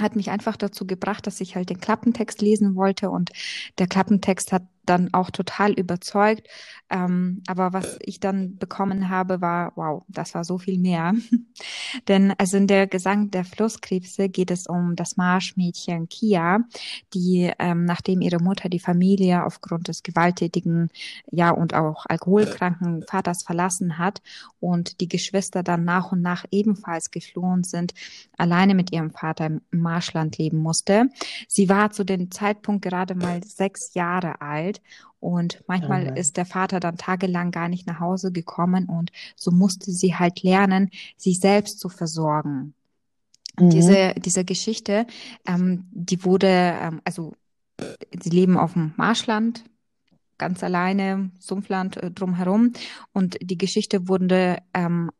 hat 0.00 0.14
mich 0.14 0.30
einfach 0.30 0.56
dazu 0.56 0.86
gebracht, 0.86 1.26
dass 1.26 1.40
ich 1.40 1.56
halt 1.56 1.70
den 1.70 1.80
Klappentext 1.80 2.42
lesen 2.42 2.76
wollte 2.76 3.08
und 3.08 3.30
der 3.78 3.86
Klappentext 3.86 4.52
hat 4.52 4.62
dann 4.88 5.12
auch 5.12 5.30
total 5.30 5.72
überzeugt. 5.72 6.48
Ähm, 6.90 7.42
aber 7.46 7.74
was 7.74 7.98
ich 8.00 8.18
dann 8.18 8.56
bekommen 8.56 9.10
habe, 9.10 9.42
war, 9.42 9.72
wow, 9.76 10.04
das 10.08 10.34
war 10.34 10.44
so 10.44 10.56
viel 10.58 10.78
mehr. 10.78 11.12
Denn 12.08 12.32
also 12.38 12.56
in 12.56 12.66
der 12.66 12.86
Gesang 12.86 13.30
der 13.30 13.44
Flusskrebse 13.44 14.28
geht 14.28 14.50
es 14.50 14.66
um 14.66 14.96
das 14.96 15.16
Marschmädchen 15.16 16.08
Kia, 16.08 16.60
die 17.12 17.52
ähm, 17.58 17.84
nachdem 17.84 18.22
ihre 18.22 18.38
Mutter 18.38 18.70
die 18.70 18.78
Familie 18.78 19.44
aufgrund 19.44 19.88
des 19.88 20.02
gewalttätigen, 20.02 20.88
ja 21.30 21.50
und 21.50 21.74
auch 21.74 22.06
alkoholkranken 22.06 23.02
Vaters 23.02 23.42
verlassen 23.44 23.98
hat 23.98 24.22
und 24.60 25.00
die 25.00 25.08
Geschwister 25.08 25.62
dann 25.62 25.84
nach 25.84 26.12
und 26.12 26.22
nach 26.22 26.46
ebenfalls 26.50 27.10
geflohen 27.10 27.64
sind, 27.64 27.92
alleine 28.38 28.74
mit 28.74 28.92
ihrem 28.92 29.10
Vater 29.10 29.46
im 29.46 29.60
Marschland 29.70 30.38
leben 30.38 30.58
musste. 30.58 31.10
Sie 31.48 31.68
war 31.68 31.90
zu 31.90 32.04
dem 32.04 32.30
Zeitpunkt 32.30 32.82
gerade 32.82 33.14
mal 33.14 33.42
sechs 33.44 33.92
Jahre 33.92 34.40
alt 34.40 34.77
und 35.20 35.62
manchmal 35.66 36.12
oh 36.12 36.18
ist 36.18 36.36
der 36.36 36.46
Vater 36.46 36.80
dann 36.80 36.96
tagelang 36.96 37.50
gar 37.50 37.68
nicht 37.68 37.86
nach 37.86 38.00
Hause 38.00 38.32
gekommen 38.32 38.86
und 38.86 39.10
so 39.36 39.50
musste 39.50 39.90
sie 39.90 40.14
halt 40.14 40.42
lernen, 40.42 40.90
sich 41.16 41.40
selbst 41.40 41.80
zu 41.80 41.88
versorgen. 41.88 42.74
Mhm. 43.58 43.70
Diese, 43.70 44.14
diese 44.18 44.44
Geschichte, 44.44 45.06
ähm, 45.46 45.86
die 45.90 46.24
wurde, 46.24 46.48
ähm, 46.48 47.00
also 47.04 47.32
sie 48.22 48.30
leben 48.30 48.56
auf 48.56 48.74
dem 48.74 48.92
Marschland, 48.96 49.64
ganz 50.38 50.62
alleine, 50.62 51.30
Sumpfland 51.38 51.96
äh, 51.96 52.10
drumherum. 52.10 52.72
Und 53.12 53.36
die 53.40 53.58
Geschichte 53.58 54.08
wurde 54.08 54.58
ähm, 54.72 55.10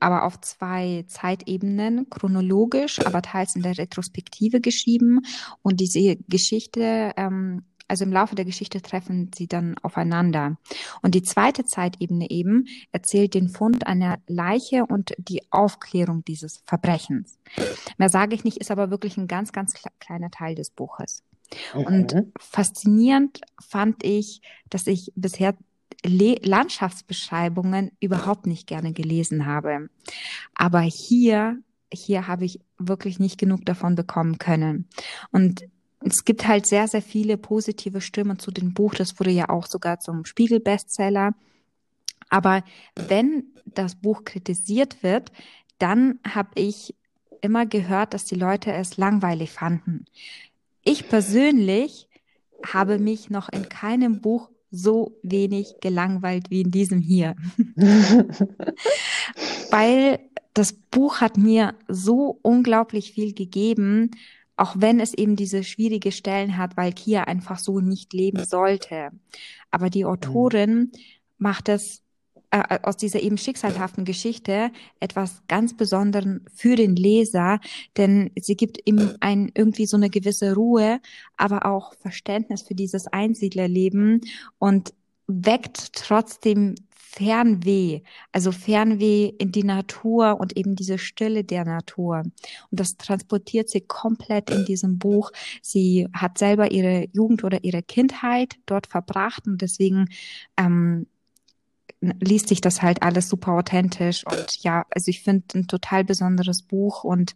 aber 0.00 0.24
auf 0.24 0.40
zwei 0.40 1.04
Zeitebenen, 1.08 2.08
chronologisch, 2.08 3.04
aber 3.04 3.20
teils 3.20 3.56
in 3.56 3.62
der 3.62 3.76
Retrospektive 3.76 4.60
geschrieben. 4.60 5.22
Und 5.62 5.80
diese 5.80 6.16
Geschichte, 6.28 7.12
ähm, 7.16 7.64
also 7.88 8.04
im 8.04 8.12
Laufe 8.12 8.34
der 8.34 8.44
Geschichte 8.44 8.82
treffen 8.82 9.30
sie 9.34 9.46
dann 9.46 9.76
aufeinander. 9.78 10.58
Und 11.02 11.14
die 11.14 11.22
zweite 11.22 11.64
Zeitebene 11.64 12.30
eben 12.30 12.66
erzählt 12.92 13.34
den 13.34 13.48
Fund 13.48 13.86
einer 13.86 14.18
Leiche 14.26 14.84
und 14.86 15.14
die 15.16 15.42
Aufklärung 15.50 16.24
dieses 16.24 16.62
Verbrechens. 16.64 17.38
Mehr 17.96 18.10
sage 18.10 18.34
ich 18.34 18.44
nicht, 18.44 18.58
ist 18.58 18.70
aber 18.70 18.90
wirklich 18.90 19.16
ein 19.16 19.26
ganz, 19.26 19.52
ganz 19.52 19.74
kleiner 19.98 20.30
Teil 20.30 20.54
des 20.54 20.70
Buches. 20.70 21.24
Und 21.74 22.14
mhm. 22.14 22.32
faszinierend 22.38 23.40
fand 23.58 24.04
ich, 24.04 24.42
dass 24.68 24.86
ich 24.86 25.12
bisher 25.16 25.56
Le 26.04 26.36
Landschaftsbeschreibungen 26.42 27.90
überhaupt 27.98 28.46
nicht 28.46 28.66
gerne 28.68 28.92
gelesen 28.92 29.46
habe. 29.46 29.88
Aber 30.54 30.80
hier, 30.80 31.58
hier 31.92 32.28
habe 32.28 32.44
ich 32.44 32.60
wirklich 32.78 33.18
nicht 33.18 33.38
genug 33.38 33.64
davon 33.64 33.96
bekommen 33.96 34.38
können. 34.38 34.88
Und 35.32 35.64
es 36.00 36.24
gibt 36.24 36.46
halt 36.46 36.66
sehr, 36.66 36.86
sehr 36.88 37.02
viele 37.02 37.36
positive 37.36 38.00
Stimmen 38.00 38.38
zu 38.38 38.50
dem 38.50 38.72
Buch. 38.72 38.94
Das 38.94 39.18
wurde 39.18 39.30
ja 39.30 39.48
auch 39.48 39.66
sogar 39.66 40.00
zum 40.00 40.24
Spiegel-Bestseller. 40.24 41.34
Aber 42.30 42.62
wenn 42.94 43.44
das 43.64 43.96
Buch 43.96 44.24
kritisiert 44.24 45.02
wird, 45.02 45.32
dann 45.78 46.20
habe 46.26 46.50
ich 46.54 46.94
immer 47.40 47.66
gehört, 47.66 48.14
dass 48.14 48.24
die 48.24 48.34
Leute 48.34 48.72
es 48.72 48.96
langweilig 48.96 49.50
fanden. 49.50 50.06
Ich 50.84 51.08
persönlich 51.08 52.08
habe 52.66 52.98
mich 52.98 53.30
noch 53.30 53.48
in 53.48 53.68
keinem 53.68 54.20
Buch 54.20 54.50
so 54.70 55.16
wenig 55.22 55.76
gelangweilt 55.80 56.50
wie 56.50 56.60
in 56.62 56.70
diesem 56.70 57.00
hier. 57.00 57.36
Weil 59.70 60.18
das 60.54 60.72
Buch 60.72 61.20
hat 61.20 61.36
mir 61.36 61.74
so 61.88 62.38
unglaublich 62.42 63.12
viel 63.12 63.32
gegeben, 63.32 64.10
auch 64.58 64.74
wenn 64.78 65.00
es 65.00 65.14
eben 65.14 65.36
diese 65.36 65.64
schwierige 65.64 66.12
Stellen 66.12 66.56
hat, 66.56 66.76
weil 66.76 66.92
Kia 66.92 67.24
einfach 67.24 67.58
so 67.58 67.80
nicht 67.80 68.12
leben 68.12 68.44
sollte. 68.44 69.10
Aber 69.70 69.90
die 69.90 70.04
Autorin 70.04 70.92
macht 71.38 71.68
es 71.68 72.02
äh, 72.50 72.62
äh, 72.68 72.78
aus 72.82 72.96
dieser 72.96 73.20
eben 73.20 73.36
schicksalhaften 73.36 74.06
Geschichte 74.06 74.70
etwas 75.00 75.42
ganz 75.48 75.76
Besonderen 75.76 76.46
für 76.54 76.76
den 76.76 76.96
Leser, 76.96 77.60
denn 77.98 78.30
sie 78.40 78.56
gibt 78.56 78.80
ihm 78.86 79.16
ein 79.20 79.52
irgendwie 79.54 79.84
so 79.84 79.98
eine 79.98 80.08
gewisse 80.08 80.54
Ruhe, 80.54 81.00
aber 81.36 81.66
auch 81.66 81.94
Verständnis 81.94 82.62
für 82.62 82.74
dieses 82.74 83.06
Einsiedlerleben 83.06 84.22
und 84.58 84.94
weckt 85.26 85.92
trotzdem 85.92 86.74
Fernweh, 87.18 88.02
also 88.30 88.52
Fernweh 88.52 89.32
in 89.38 89.50
die 89.50 89.64
Natur 89.64 90.38
und 90.38 90.56
eben 90.56 90.76
diese 90.76 90.98
Stille 90.98 91.42
der 91.42 91.64
Natur. 91.64 92.22
Und 92.70 92.80
das 92.80 92.96
transportiert 92.96 93.68
sie 93.68 93.80
komplett 93.80 94.50
in 94.50 94.64
diesem 94.64 94.98
Buch. 94.98 95.32
Sie 95.60 96.06
hat 96.12 96.38
selber 96.38 96.70
ihre 96.70 97.08
Jugend 97.12 97.42
oder 97.42 97.64
ihre 97.64 97.82
Kindheit 97.82 98.56
dort 98.66 98.86
verbracht 98.86 99.48
und 99.48 99.60
deswegen 99.60 100.08
ähm, 100.56 101.06
liest 102.00 102.48
sich 102.48 102.60
das 102.60 102.82
halt 102.82 103.02
alles 103.02 103.28
super 103.28 103.52
authentisch 103.52 104.24
und 104.24 104.62
ja, 104.62 104.86
also 104.90 105.08
ich 105.08 105.22
finde 105.22 105.58
ein 105.58 105.66
total 105.66 106.04
besonderes 106.04 106.62
Buch 106.62 107.02
und 107.02 107.34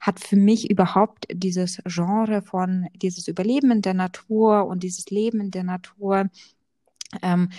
hat 0.00 0.18
für 0.18 0.34
mich 0.34 0.68
überhaupt 0.68 1.28
dieses 1.32 1.80
Genre 1.84 2.42
von 2.42 2.88
dieses 2.96 3.28
Überleben 3.28 3.70
in 3.70 3.82
der 3.82 3.94
Natur 3.94 4.66
und 4.66 4.82
dieses 4.82 5.10
Leben 5.10 5.40
in 5.40 5.52
der 5.52 5.62
Natur 5.62 6.28
ähm, 7.22 7.50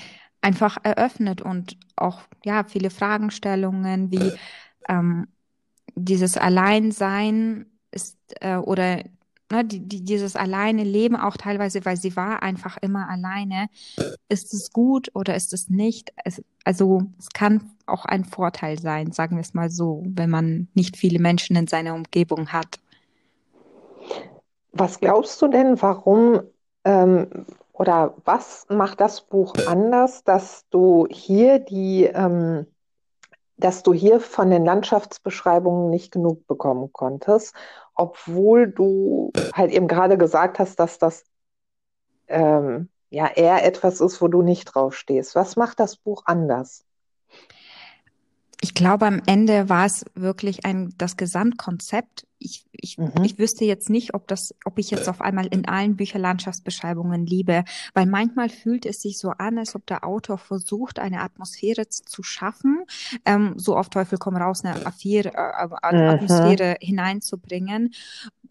einfach 0.41 0.77
eröffnet 0.83 1.41
und 1.41 1.77
auch 1.95 2.21
ja 2.43 2.63
viele 2.63 2.89
Fragestellungen 2.89 4.11
wie 4.11 4.33
ähm, 4.89 5.27
dieses 5.95 6.37
Alleinsein 6.37 7.67
ist 7.91 8.17
äh, 8.39 8.55
oder 8.55 9.03
ne, 9.51 9.65
die, 9.65 9.79
die, 9.79 10.03
dieses 10.03 10.35
alleine 10.35 10.83
Leben 10.83 11.15
auch 11.15 11.37
teilweise, 11.37 11.85
weil 11.85 11.97
sie 11.97 12.15
war 12.15 12.41
einfach 12.41 12.77
immer 12.81 13.09
alleine. 13.09 13.67
Ist 14.29 14.53
es 14.53 14.71
gut 14.71 15.11
oder 15.13 15.35
ist 15.35 15.53
es 15.53 15.69
nicht? 15.69 16.13
Es, 16.23 16.41
also 16.63 17.03
es 17.19 17.29
kann 17.29 17.71
auch 17.85 18.05
ein 18.05 18.25
Vorteil 18.25 18.79
sein, 18.79 19.11
sagen 19.11 19.35
wir 19.35 19.41
es 19.41 19.53
mal 19.53 19.69
so, 19.69 20.03
wenn 20.05 20.29
man 20.29 20.69
nicht 20.73 20.97
viele 20.97 21.19
Menschen 21.19 21.55
in 21.55 21.67
seiner 21.67 21.93
Umgebung 21.93 22.47
hat. 22.49 22.79
Was 24.71 24.99
glaubst 24.99 25.41
du 25.41 25.49
denn, 25.49 25.81
warum 25.81 26.41
ähm, 26.85 27.27
oder 27.81 28.15
was 28.25 28.65
macht 28.69 29.01
das 29.01 29.21
Buch 29.21 29.53
anders, 29.67 30.23
dass 30.23 30.67
du 30.69 31.07
hier 31.09 31.59
die 31.59 32.05
ähm, 32.05 32.67
dass 33.57 33.83
du 33.83 33.93
hier 33.93 34.19
von 34.19 34.49
den 34.49 34.65
Landschaftsbeschreibungen 34.65 35.91
nicht 35.91 36.11
genug 36.11 36.47
bekommen 36.47 36.91
konntest 36.93 37.53
obwohl 38.01 38.67
du 38.67 39.31
halt 39.53 39.71
eben 39.71 39.87
gerade 39.87 40.17
gesagt 40.17 40.57
hast, 40.57 40.79
dass 40.79 40.97
das 40.97 41.23
ähm, 42.27 42.89
ja 43.09 43.27
eher 43.27 43.63
etwas 43.65 44.01
ist, 44.01 44.21
wo 44.21 44.27
du 44.27 44.41
nicht 44.41 44.65
drauf 44.65 44.95
stehst. 44.95 45.35
Was 45.35 45.55
macht 45.55 45.79
das 45.79 45.97
Buch 45.97 46.23
anders? 46.25 46.83
Ich 48.63 48.75
glaube, 48.75 49.07
am 49.07 49.23
Ende 49.25 49.69
war 49.69 49.85
es 49.85 50.05
wirklich 50.13 50.65
ein, 50.65 50.93
das 50.99 51.17
Gesamtkonzept. 51.17 52.27
Ich, 52.37 52.63
ich, 52.71 52.99
mhm. 52.99 53.11
ich 53.23 53.39
wüsste 53.39 53.65
jetzt 53.65 53.89
nicht, 53.89 54.13
ob 54.13 54.27
das, 54.27 54.53
ob 54.65 54.77
ich 54.77 54.91
jetzt 54.91 55.09
auf 55.09 55.19
einmal 55.19 55.47
in 55.47 55.67
allen 55.67 55.95
Bücherlandschaftsbeschreibungen 55.95 57.25
liebe, 57.25 57.63
weil 57.95 58.05
manchmal 58.05 58.49
fühlt 58.49 58.85
es 58.85 59.01
sich 59.01 59.17
so 59.17 59.31
an, 59.31 59.57
als 59.57 59.75
ob 59.75 59.87
der 59.87 60.05
Autor 60.05 60.37
versucht, 60.37 60.99
eine 60.99 61.21
Atmosphäre 61.21 61.89
zu 61.89 62.21
schaffen, 62.21 62.83
ähm, 63.25 63.55
so 63.57 63.75
auf 63.75 63.89
Teufel 63.89 64.19
komm 64.19 64.35
raus, 64.35 64.63
eine 64.63 64.85
Affäre, 64.85 65.29
äh, 65.29 65.65
äh, 65.65 66.07
Atmosphäre 66.07 66.77
mhm. 66.79 66.85
hineinzubringen 66.85 67.93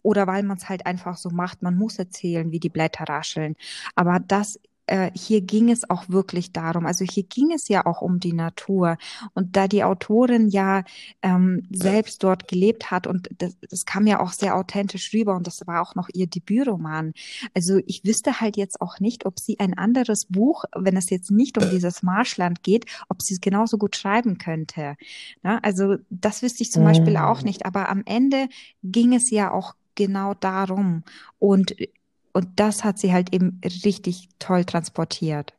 oder 0.01 0.27
weil 0.27 0.43
man 0.43 0.57
es 0.57 0.67
halt 0.67 0.85
einfach 0.85 1.15
so 1.15 1.29
macht. 1.29 1.61
Man 1.61 1.77
muss 1.77 1.97
erzählen, 1.99 2.51
wie 2.51 2.59
die 2.59 2.69
Blätter 2.69 3.05
rascheln. 3.05 3.55
Aber 3.95 4.19
das 4.19 4.59
äh, 4.91 5.11
hier 5.15 5.39
ging 5.39 5.71
es 5.71 5.89
auch 5.89 6.09
wirklich 6.09 6.51
darum. 6.51 6.85
Also 6.85 7.05
hier 7.05 7.23
ging 7.23 7.51
es 7.53 7.69
ja 7.69 7.85
auch 7.85 8.01
um 8.01 8.19
die 8.19 8.33
Natur. 8.33 8.97
Und 9.33 9.55
da 9.55 9.69
die 9.69 9.85
Autorin 9.85 10.49
ja 10.49 10.83
ähm, 11.21 11.65
selbst 11.71 12.23
dort 12.23 12.49
gelebt 12.49 12.91
hat 12.91 13.07
und 13.07 13.29
das, 13.37 13.55
das 13.69 13.85
kam 13.85 14.05
ja 14.05 14.19
auch 14.19 14.33
sehr 14.33 14.57
authentisch 14.57 15.13
rüber 15.13 15.35
und 15.35 15.47
das 15.47 15.65
war 15.65 15.81
auch 15.81 15.95
noch 15.95 16.09
ihr 16.13 16.27
Debütroman. 16.27 17.13
Also 17.53 17.79
ich 17.85 18.03
wüsste 18.03 18.41
halt 18.41 18.57
jetzt 18.57 18.81
auch 18.81 18.99
nicht, 18.99 19.25
ob 19.25 19.39
sie 19.39 19.59
ein 19.59 19.77
anderes 19.77 20.25
Buch, 20.25 20.65
wenn 20.75 20.97
es 20.97 21.09
jetzt 21.09 21.31
nicht 21.31 21.57
um 21.57 21.69
dieses 21.69 22.03
Marschland 22.03 22.61
geht, 22.61 22.85
ob 23.07 23.21
sie 23.21 23.35
es 23.35 23.41
genauso 23.41 23.77
gut 23.77 23.95
schreiben 23.95 24.37
könnte. 24.39 24.97
Na, 25.41 25.59
also 25.59 25.95
das 26.09 26.41
wüsste 26.41 26.63
ich 26.63 26.71
zum 26.71 26.83
Beispiel 26.83 27.15
auch 27.15 27.43
mm. 27.43 27.45
nicht. 27.45 27.65
Aber 27.65 27.87
am 27.87 28.03
Ende 28.05 28.49
ging 28.83 29.13
es 29.13 29.29
ja 29.29 29.51
auch 29.51 29.75
genau 29.95 30.33
darum. 30.33 31.03
Und 31.39 31.75
und 32.33 32.47
das 32.55 32.83
hat 32.83 32.97
sie 32.97 33.13
halt 33.13 33.33
eben 33.33 33.59
richtig 33.85 34.29
toll 34.39 34.65
transportiert. 34.65 35.53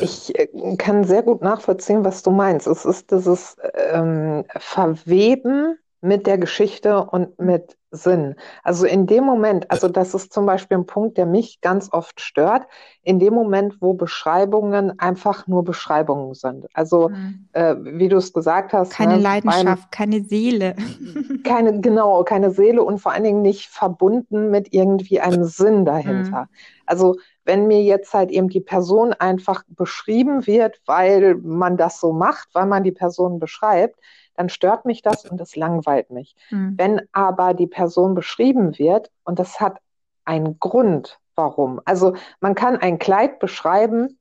Ich 0.00 0.38
äh, 0.38 0.76
kann 0.76 1.04
sehr 1.04 1.22
gut 1.22 1.42
nachvollziehen, 1.42 2.04
was 2.04 2.22
du 2.22 2.30
meinst. 2.30 2.66
Es 2.66 2.84
ist 2.84 3.10
dieses 3.10 3.56
ähm, 3.74 4.44
Verweben 4.58 5.78
mit 6.06 6.26
der 6.26 6.38
Geschichte 6.38 7.04
und 7.04 7.38
mit 7.38 7.76
Sinn. 7.90 8.34
Also 8.62 8.86
in 8.86 9.06
dem 9.06 9.24
Moment, 9.24 9.70
also 9.70 9.88
das 9.88 10.14
ist 10.14 10.32
zum 10.32 10.46
Beispiel 10.46 10.78
ein 10.78 10.86
Punkt, 10.86 11.16
der 11.16 11.26
mich 11.26 11.60
ganz 11.60 11.92
oft 11.92 12.20
stört, 12.20 12.66
in 13.02 13.18
dem 13.18 13.34
Moment, 13.34 13.80
wo 13.80 13.94
Beschreibungen 13.94 14.98
einfach 14.98 15.46
nur 15.46 15.64
Beschreibungen 15.64 16.34
sind. 16.34 16.66
Also 16.74 17.08
mhm. 17.08 17.48
äh, 17.52 17.74
wie 17.80 18.08
du 18.08 18.16
es 18.16 18.32
gesagt 18.32 18.72
hast. 18.72 18.92
Keine 18.92 19.16
ne, 19.16 19.22
Leidenschaft, 19.22 19.82
beim, 19.82 19.90
keine 19.90 20.24
Seele. 20.24 20.76
Keine, 21.44 21.80
genau, 21.80 22.24
keine 22.24 22.50
Seele 22.50 22.82
und 22.82 22.98
vor 22.98 23.12
allen 23.12 23.22
Dingen 23.22 23.42
nicht 23.42 23.68
verbunden 23.68 24.50
mit 24.50 24.74
irgendwie 24.74 25.20
einem 25.20 25.44
Sinn 25.44 25.84
dahinter. 25.84 26.42
Mhm. 26.42 26.48
Also 26.86 27.16
wenn 27.44 27.68
mir 27.68 27.82
jetzt 27.82 28.12
halt 28.14 28.30
eben 28.32 28.48
die 28.48 28.60
Person 28.60 29.12
einfach 29.12 29.62
beschrieben 29.68 30.46
wird, 30.48 30.80
weil 30.86 31.36
man 31.36 31.76
das 31.76 32.00
so 32.00 32.12
macht, 32.12 32.48
weil 32.52 32.66
man 32.66 32.82
die 32.82 32.90
Person 32.90 33.38
beschreibt, 33.38 34.00
dann 34.36 34.48
stört 34.48 34.84
mich 34.84 35.02
das 35.02 35.24
und 35.24 35.38
das 35.38 35.56
langweilt 35.56 36.10
mich. 36.10 36.36
Mhm. 36.50 36.74
Wenn 36.76 37.02
aber 37.12 37.54
die 37.54 37.66
Person 37.66 38.14
beschrieben 38.14 38.78
wird 38.78 39.10
und 39.24 39.38
das 39.38 39.60
hat 39.60 39.78
einen 40.24 40.58
Grund, 40.58 41.18
warum. 41.34 41.80
Also 41.84 42.14
man 42.40 42.54
kann 42.54 42.76
ein 42.76 42.98
Kleid 42.98 43.38
beschreiben, 43.38 44.18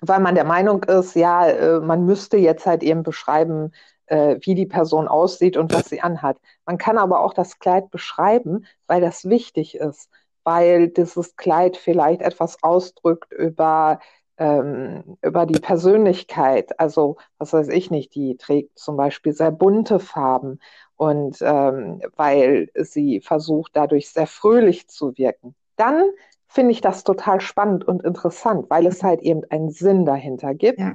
weil 0.00 0.20
man 0.20 0.34
der 0.34 0.44
Meinung 0.44 0.84
ist, 0.84 1.14
ja, 1.14 1.46
äh, 1.48 1.80
man 1.80 2.04
müsste 2.04 2.36
jetzt 2.36 2.66
halt 2.66 2.82
eben 2.82 3.02
beschreiben, 3.02 3.72
äh, 4.06 4.36
wie 4.40 4.54
die 4.54 4.66
Person 4.66 5.08
aussieht 5.08 5.56
und 5.56 5.72
was 5.72 5.88
sie 5.88 6.00
anhat. 6.00 6.38
Man 6.64 6.78
kann 6.78 6.98
aber 6.98 7.20
auch 7.20 7.34
das 7.34 7.58
Kleid 7.58 7.90
beschreiben, 7.90 8.66
weil 8.86 9.00
das 9.00 9.28
wichtig 9.28 9.76
ist, 9.76 10.08
weil 10.44 10.88
dieses 10.88 11.36
Kleid 11.36 11.76
vielleicht 11.76 12.22
etwas 12.22 12.62
ausdrückt 12.62 13.32
über 13.32 14.00
ähm, 14.38 15.18
über 15.22 15.46
die 15.46 15.60
Persönlichkeit. 15.60 16.78
Also, 16.80 17.16
was 17.38 17.52
weiß 17.52 17.68
ich 17.68 17.90
nicht, 17.90 18.14
die 18.14 18.36
trägt 18.36 18.78
zum 18.78 18.96
Beispiel 18.96 19.32
sehr 19.32 19.50
bunte 19.50 19.98
Farben 19.98 20.60
und 20.96 21.38
ähm, 21.42 22.00
weil 22.16 22.70
sie 22.74 23.20
versucht, 23.20 23.72
dadurch 23.74 24.10
sehr 24.10 24.26
fröhlich 24.26 24.88
zu 24.88 25.16
wirken. 25.16 25.54
Dann 25.76 26.10
finde 26.46 26.72
ich 26.72 26.80
das 26.80 27.04
total 27.04 27.40
spannend 27.40 27.86
und 27.86 28.02
interessant, 28.04 28.70
weil 28.70 28.86
es 28.86 29.02
halt 29.02 29.20
eben 29.20 29.42
einen 29.50 29.70
Sinn 29.70 30.06
dahinter 30.06 30.54
gibt. 30.54 30.78
Ja. 30.78 30.94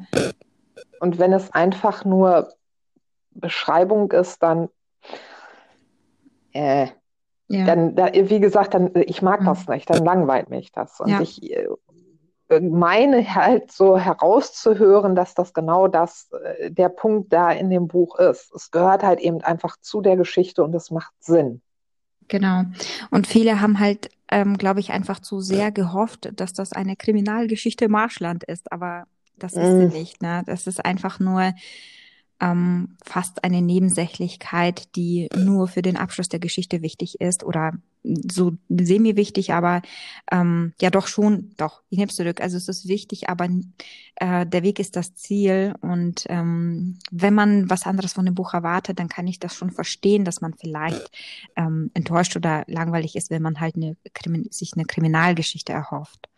Und 0.99 1.19
wenn 1.19 1.31
es 1.31 1.53
einfach 1.53 2.05
nur 2.05 2.49
Beschreibung 3.31 4.11
ist, 4.11 4.41
dann, 4.41 4.69
äh, 6.53 6.87
ja. 7.47 7.65
dann, 7.65 7.95
da, 7.95 8.11
wie 8.13 8.39
gesagt, 8.39 8.73
dann, 8.73 8.91
ich 8.95 9.21
mag 9.21 9.41
mhm. 9.41 9.45
das 9.45 9.67
nicht, 9.67 9.89
dann 9.89 10.03
langweilt 10.03 10.49
mich 10.49 10.71
das. 10.71 10.99
Und 10.99 11.09
ja. 11.09 11.21
ich 11.21 11.51
äh, 11.51 11.67
meine 12.49 13.35
halt 13.35 13.71
so 13.71 13.97
herauszuhören, 13.97 15.15
dass 15.15 15.33
das 15.33 15.53
genau 15.53 15.87
das, 15.87 16.29
äh, 16.31 16.71
der 16.71 16.89
Punkt 16.89 17.33
da 17.33 17.51
in 17.51 17.69
dem 17.69 17.87
Buch 17.87 18.17
ist. 18.19 18.53
Es 18.53 18.71
gehört 18.71 19.03
halt 19.03 19.19
eben 19.19 19.41
einfach 19.41 19.77
zu 19.81 20.01
der 20.01 20.17
Geschichte 20.17 20.63
und 20.63 20.73
es 20.75 20.91
macht 20.91 21.13
Sinn. 21.19 21.61
Genau. 22.27 22.63
Und 23.11 23.27
viele 23.27 23.61
haben 23.61 23.79
halt, 23.79 24.09
ähm, 24.29 24.57
glaube 24.57 24.79
ich, 24.79 24.91
einfach 24.91 25.19
zu 25.19 25.39
sehr 25.39 25.71
gehofft, 25.71 26.31
dass 26.35 26.53
das 26.53 26.73
eine 26.73 26.95
Kriminalgeschichte 26.95 27.89
Marschland 27.89 28.43
ist, 28.43 28.71
aber 28.71 29.05
das 29.37 29.53
ist 29.53 29.65
sie 29.65 29.87
mm. 29.87 29.99
nicht. 29.99 30.21
Ne? 30.21 30.43
Das 30.45 30.67
ist 30.67 30.83
einfach 30.85 31.19
nur 31.19 31.53
ähm, 32.39 32.97
fast 33.03 33.43
eine 33.43 33.61
Nebensächlichkeit, 33.61 34.95
die 34.95 35.29
nur 35.35 35.67
für 35.67 35.81
den 35.81 35.97
Abschluss 35.97 36.29
der 36.29 36.39
Geschichte 36.39 36.81
wichtig 36.81 37.19
ist 37.19 37.43
oder 37.43 37.73
so 38.03 38.53
semi 38.69 39.15
wichtig, 39.15 39.53
aber 39.53 39.81
ähm, 40.31 40.73
ja 40.81 40.89
doch 40.89 41.07
schon, 41.07 41.53
doch, 41.57 41.81
ich 41.89 41.97
nehme 41.97 42.09
es 42.09 42.15
zurück. 42.15 42.41
Also 42.41 42.57
es 42.57 42.67
ist 42.67 42.87
wichtig, 42.87 43.29
aber 43.29 43.47
äh, 44.15 44.45
der 44.45 44.63
Weg 44.63 44.79
ist 44.79 44.95
das 44.95 45.15
Ziel 45.15 45.73
und 45.81 46.25
ähm, 46.29 46.99
wenn 47.11 47.33
man 47.33 47.69
was 47.69 47.85
anderes 47.85 48.13
von 48.13 48.25
dem 48.25 48.35
Buch 48.35 48.53
erwartet, 48.53 48.99
dann 48.99 49.09
kann 49.09 49.27
ich 49.27 49.39
das 49.39 49.55
schon 49.55 49.71
verstehen, 49.71 50.25
dass 50.25 50.41
man 50.41 50.53
vielleicht 50.53 51.11
ähm, 51.55 51.91
enttäuscht 51.93 52.35
oder 52.35 52.63
langweilig 52.67 53.15
ist, 53.15 53.31
wenn 53.31 53.41
man 53.41 53.59
halt 53.59 53.75
eine, 53.75 53.95
sich 54.49 54.73
eine 54.75 54.85
Kriminalgeschichte 54.85 55.71
erhofft. 55.71 56.29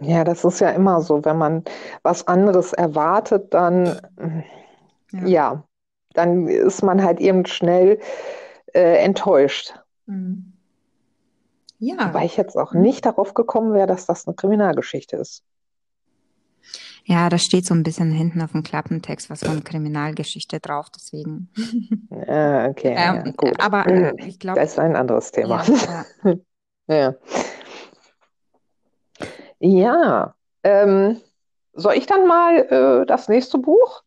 Ja, 0.00 0.24
das 0.24 0.44
ist 0.44 0.60
ja 0.60 0.70
immer 0.70 1.00
so, 1.00 1.24
wenn 1.24 1.38
man 1.38 1.64
was 2.02 2.26
anderes 2.26 2.74
erwartet, 2.74 3.54
dann 3.54 3.98
ja. 5.12 5.26
ja, 5.26 5.64
dann 6.12 6.48
ist 6.48 6.82
man 6.82 7.02
halt 7.02 7.20
eben 7.20 7.46
schnell 7.46 7.98
äh, 8.74 9.02
enttäuscht. 9.04 9.74
Mhm. 10.06 10.55
Ja. 11.78 12.12
Weil 12.14 12.26
ich 12.26 12.36
jetzt 12.36 12.56
auch 12.56 12.72
nicht 12.72 13.06
darauf 13.06 13.34
gekommen 13.34 13.74
wäre, 13.74 13.86
dass 13.86 14.06
das 14.06 14.26
eine 14.26 14.34
Kriminalgeschichte 14.34 15.16
ist. 15.16 15.44
Ja, 17.04 17.28
das 17.28 17.42
steht 17.42 17.64
so 17.64 17.74
ein 17.74 17.84
bisschen 17.84 18.10
hinten 18.10 18.42
auf 18.42 18.50
dem 18.50 18.64
Klappentext 18.64 19.30
was 19.30 19.44
von 19.44 19.62
Kriminalgeschichte 19.62 20.58
drauf, 20.58 20.86
deswegen. 20.90 21.48
Ja, 22.10 22.66
okay, 22.68 22.94
ähm, 22.96 22.96
ja, 22.96 23.30
gut. 23.30 23.60
Aber 23.60 23.86
äh, 23.86 24.14
ich 24.26 24.40
glaube. 24.40 24.58
Das 24.58 24.72
ist 24.72 24.78
ein 24.78 24.96
anderes 24.96 25.30
Thema. 25.30 25.64
Ja. 26.88 26.94
ja. 26.94 27.14
ja 29.58 30.34
ähm, 30.62 31.20
soll 31.74 31.94
ich 31.94 32.06
dann 32.06 32.26
mal 32.26 32.56
äh, 32.58 33.06
das 33.06 33.28
nächste 33.28 33.58
Buch? 33.58 34.02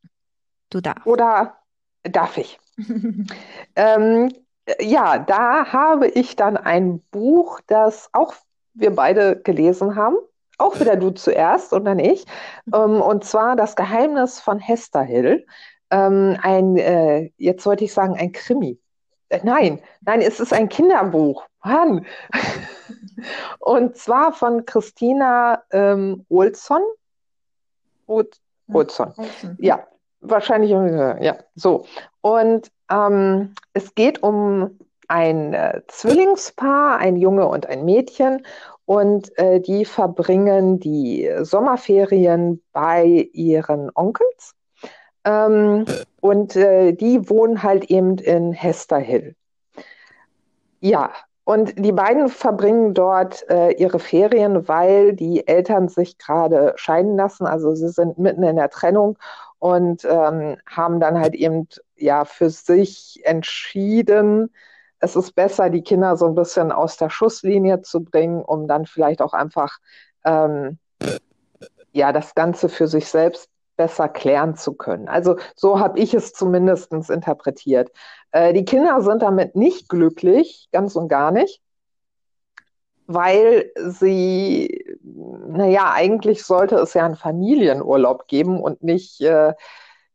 Du 0.70 0.82
darfst. 0.82 1.05
Oder 1.07 1.57
darf 2.03 2.38
ich? 2.38 2.59
ähm, 3.76 4.32
ja, 4.80 5.20
da 5.20 5.72
habe 5.72 6.07
ich 6.07 6.36
dann 6.36 6.57
ein 6.57 7.01
Buch, 7.11 7.59
das 7.67 8.09
auch 8.13 8.34
wir 8.74 8.95
beide 8.95 9.39
gelesen 9.41 9.95
haben. 9.95 10.17
Auch 10.57 10.80
wieder 10.80 10.95
du 10.95 11.11
zuerst 11.11 11.74
und 11.74 11.86
dann 11.86 11.99
ich. 11.99 12.26
Ähm, 12.74 13.01
und 13.01 13.24
zwar 13.24 13.55
Das 13.55 13.76
Geheimnis 13.76 14.39
von 14.39 14.59
Hester 14.59 15.01
Hill. 15.01 15.45
Ähm, 15.89 16.38
ein, 16.41 16.78
äh, 16.78 17.32
jetzt 17.38 17.63
sollte 17.63 17.86
ich 17.86 17.93
sagen, 17.93 18.15
ein 18.15 18.32
Krimi. 18.32 18.80
Äh, 19.30 19.39
nein, 19.43 19.82
nein, 20.01 20.22
es 20.22 20.39
ist 20.39 20.53
ein 20.53 20.70
Kinderbuch. 20.70 21.45
Mann. 21.63 22.05
und 23.59 23.95
zwar 23.97 24.34
von 24.34 24.65
Christina 24.65 25.63
ähm, 25.72 26.26
Olsson. 26.30 26.82
Olsson. 28.07 29.13
Ja, 29.59 29.88
Wahrscheinlich, 30.22 30.72
ja, 30.72 31.38
so. 31.55 31.86
Und 32.22 32.72
ähm, 32.91 33.53
es 33.74 33.95
geht 33.95 34.24
um 34.24 34.80
ein 35.07 35.53
äh, 35.53 35.82
Zwillingspaar, 35.88 36.97
ein 36.97 37.15
Junge 37.15 37.47
und 37.47 37.65
ein 37.65 37.86
Mädchen. 37.86 38.45
Und 38.86 39.38
äh, 39.38 39.59
die 39.59 39.86
verbringen 39.86 40.80
die 40.80 41.30
Sommerferien 41.41 42.61
bei 42.74 43.30
ihren 43.34 43.91
Onkels. 43.93 44.55
Ähm, 45.26 45.86
und 46.22 46.55
äh, 46.55 46.93
die 46.93 47.30
wohnen 47.30 47.61
halt 47.61 47.86
eben 47.86 48.17
in 48.17 48.51
Hester 48.53 48.97
Hill. 48.97 49.36
Ja, 50.80 51.11
und 51.43 51.84
die 51.84 51.91
beiden 51.91 52.30
verbringen 52.30 52.93
dort 52.93 53.47
äh, 53.49 53.72
ihre 53.72 53.99
Ferien, 53.99 54.67
weil 54.67 55.13
die 55.13 55.47
Eltern 55.47 55.89
sich 55.89 56.17
gerade 56.17 56.74
scheiden 56.76 57.15
lassen. 57.15 57.47
Also 57.47 57.74
sie 57.74 57.89
sind 57.89 58.20
mitten 58.20 58.43
in 58.43 58.55
der 58.55 58.70
Trennung 58.70 59.17
und 59.57 60.05
ähm, 60.05 60.57
haben 60.67 60.99
dann 60.99 61.20
halt 61.20 61.34
eben 61.34 61.67
ja 62.02 62.26
für 62.26 62.50
sich 62.50 63.22
entschieden, 63.24 64.54
es 65.00 65.16
ist 65.16 65.34
besser, 65.34 65.70
die 65.70 65.82
Kinder 65.82 66.18
so 66.18 66.28
ein 66.28 66.36
bisschen 66.36 66.72
aus 66.72 66.97
der 66.97 67.10
Schusslinie 67.10 67.82
zu 67.82 68.04
bringen, 68.04 68.41
um 68.43 68.68
dann 68.68 68.86
vielleicht 68.86 69.22
auch 69.22 69.34
einfach 69.34 69.78
ähm, 70.26 70.78
ja 71.93 72.12
das 72.12 72.36
Ganze 72.36 72.70
für 72.70 72.88
sich 72.88 73.08
selbst 73.08 73.50
besser 73.78 74.10
klären 74.10 74.56
zu 74.58 74.74
können. 74.74 75.08
Also 75.08 75.38
so 75.56 75.80
habe 75.80 76.00
ich 76.00 76.14
es 76.14 76.34
zumindest 76.34 76.91
interpretiert. 76.91 77.91
Äh, 78.32 78.54
die 78.54 78.66
Kinder 78.66 79.02
sind 79.02 79.22
damit 79.22 79.56
nicht 79.56 79.88
glücklich, 79.88 80.68
ganz 80.72 80.97
und 80.97 81.08
gar 81.08 81.32
nicht 81.32 81.62
weil 83.12 83.72
sie, 83.76 84.86
naja, 85.04 85.93
eigentlich 85.93 86.43
sollte 86.43 86.76
es 86.76 86.93
ja 86.93 87.06
einen 87.06 87.16
Familienurlaub 87.16 88.28
geben 88.28 88.62
und 88.62 88.84
nicht, 88.84 89.20
äh, 89.22 89.54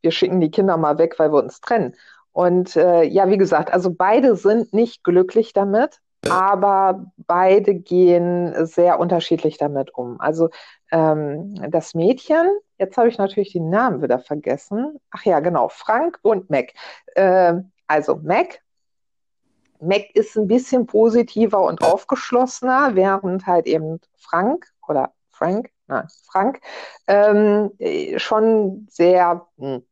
wir 0.05 0.13
schicken 0.13 0.41
die 0.41 0.51
Kinder 0.51 0.77
mal 0.77 0.99
weg, 0.99 1.19
weil 1.19 1.33
wir 1.33 1.43
uns 1.43 1.61
trennen. 1.61 1.95
Und 2.33 2.77
äh, 2.77 3.03
ja, 3.05 3.29
wie 3.29 3.39
gesagt, 3.39 3.73
also 3.73 3.91
beide 3.91 4.37
sind 4.37 4.73
nicht 4.73 5.03
glücklich 5.03 5.53
damit, 5.53 6.01
aber 6.29 7.13
beide 7.17 7.75
gehen 7.75 8.67
sehr 8.67 8.99
unterschiedlich 8.99 9.59
damit 9.59 9.95
um. 9.95 10.21
Also 10.21 10.51
ähm, 10.91 11.55
das 11.71 11.95
Mädchen, 11.95 12.49
jetzt 12.79 12.97
habe 12.97 13.09
ich 13.09 13.19
natürlich 13.19 13.53
den 13.53 13.71
Namen 13.71 14.03
wieder 14.03 14.19
vergessen. 14.19 15.01
Ach 15.11 15.25
ja, 15.25 15.41
genau, 15.41 15.69
Frank 15.69 16.19
und 16.23 16.51
Mac. 16.51 16.73
Äh, 17.15 17.55
also 17.87 18.17
Mac 18.17 18.61
Mac 19.81 20.15
ist 20.15 20.37
ein 20.37 20.49
bisschen 20.49 20.87
positiver 20.87 21.63
und 21.63 21.83
aufgeschlossener, 21.83 22.95
während 22.95 23.47
halt 23.47 23.67
eben 23.67 24.01
Frank 24.17 24.67
oder 24.89 25.13
Frank, 25.31 25.71
nein, 25.87 26.09
Frank, 26.27 26.61
ähm, 27.07 27.71
schon 28.17 28.87
sehr 28.91 29.47
mh, 29.57 29.75
hm, 29.77 29.87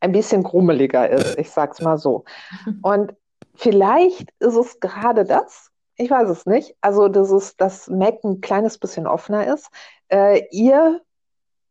ein 0.00 0.12
bisschen 0.12 0.42
grummeliger 0.42 1.08
ist, 1.08 1.38
ich 1.38 1.50
sag's 1.50 1.80
mal 1.80 1.98
so. 1.98 2.24
Und 2.82 3.14
vielleicht 3.54 4.30
ist 4.38 4.56
es 4.56 4.80
gerade 4.80 5.24
das, 5.24 5.70
ich 5.96 6.10
weiß 6.10 6.28
es 6.28 6.46
nicht, 6.46 6.76
also 6.80 7.08
das 7.08 7.30
ist, 7.30 7.60
dass 7.60 7.88
Mac 7.88 8.22
ein 8.24 8.40
kleines 8.40 8.78
bisschen 8.78 9.06
offener 9.06 9.52
ist. 9.52 9.68
Äh, 10.08 10.46
ihr 10.50 11.00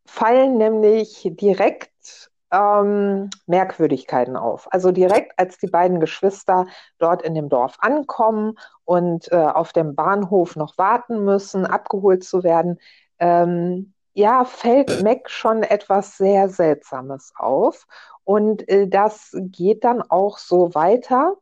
fallen 0.04 0.58
nämlich 0.58 1.28
direkt 1.32 2.30
ähm, 2.50 3.30
Merkwürdigkeiten 3.46 4.36
auf. 4.36 4.72
Also 4.72 4.90
direkt 4.90 5.38
als 5.38 5.58
die 5.58 5.66
beiden 5.66 6.00
Geschwister 6.00 6.66
dort 6.98 7.22
in 7.22 7.34
dem 7.34 7.48
Dorf 7.48 7.76
ankommen 7.80 8.58
und 8.84 9.30
äh, 9.32 9.36
auf 9.36 9.72
dem 9.72 9.94
Bahnhof 9.94 10.56
noch 10.56 10.78
warten 10.78 11.24
müssen, 11.24 11.66
abgeholt 11.66 12.24
zu 12.24 12.42
werden, 12.42 12.78
ähm, 13.18 13.92
ja, 14.14 14.44
fällt 14.44 15.02
Mac 15.04 15.30
schon 15.30 15.62
etwas 15.62 16.16
sehr 16.16 16.48
Seltsames 16.48 17.32
auf. 17.36 17.86
Und 18.28 18.68
äh, 18.68 18.86
das 18.86 19.30
geht 19.32 19.84
dann 19.84 20.02
auch 20.02 20.36
so 20.36 20.74
weiter. 20.74 21.38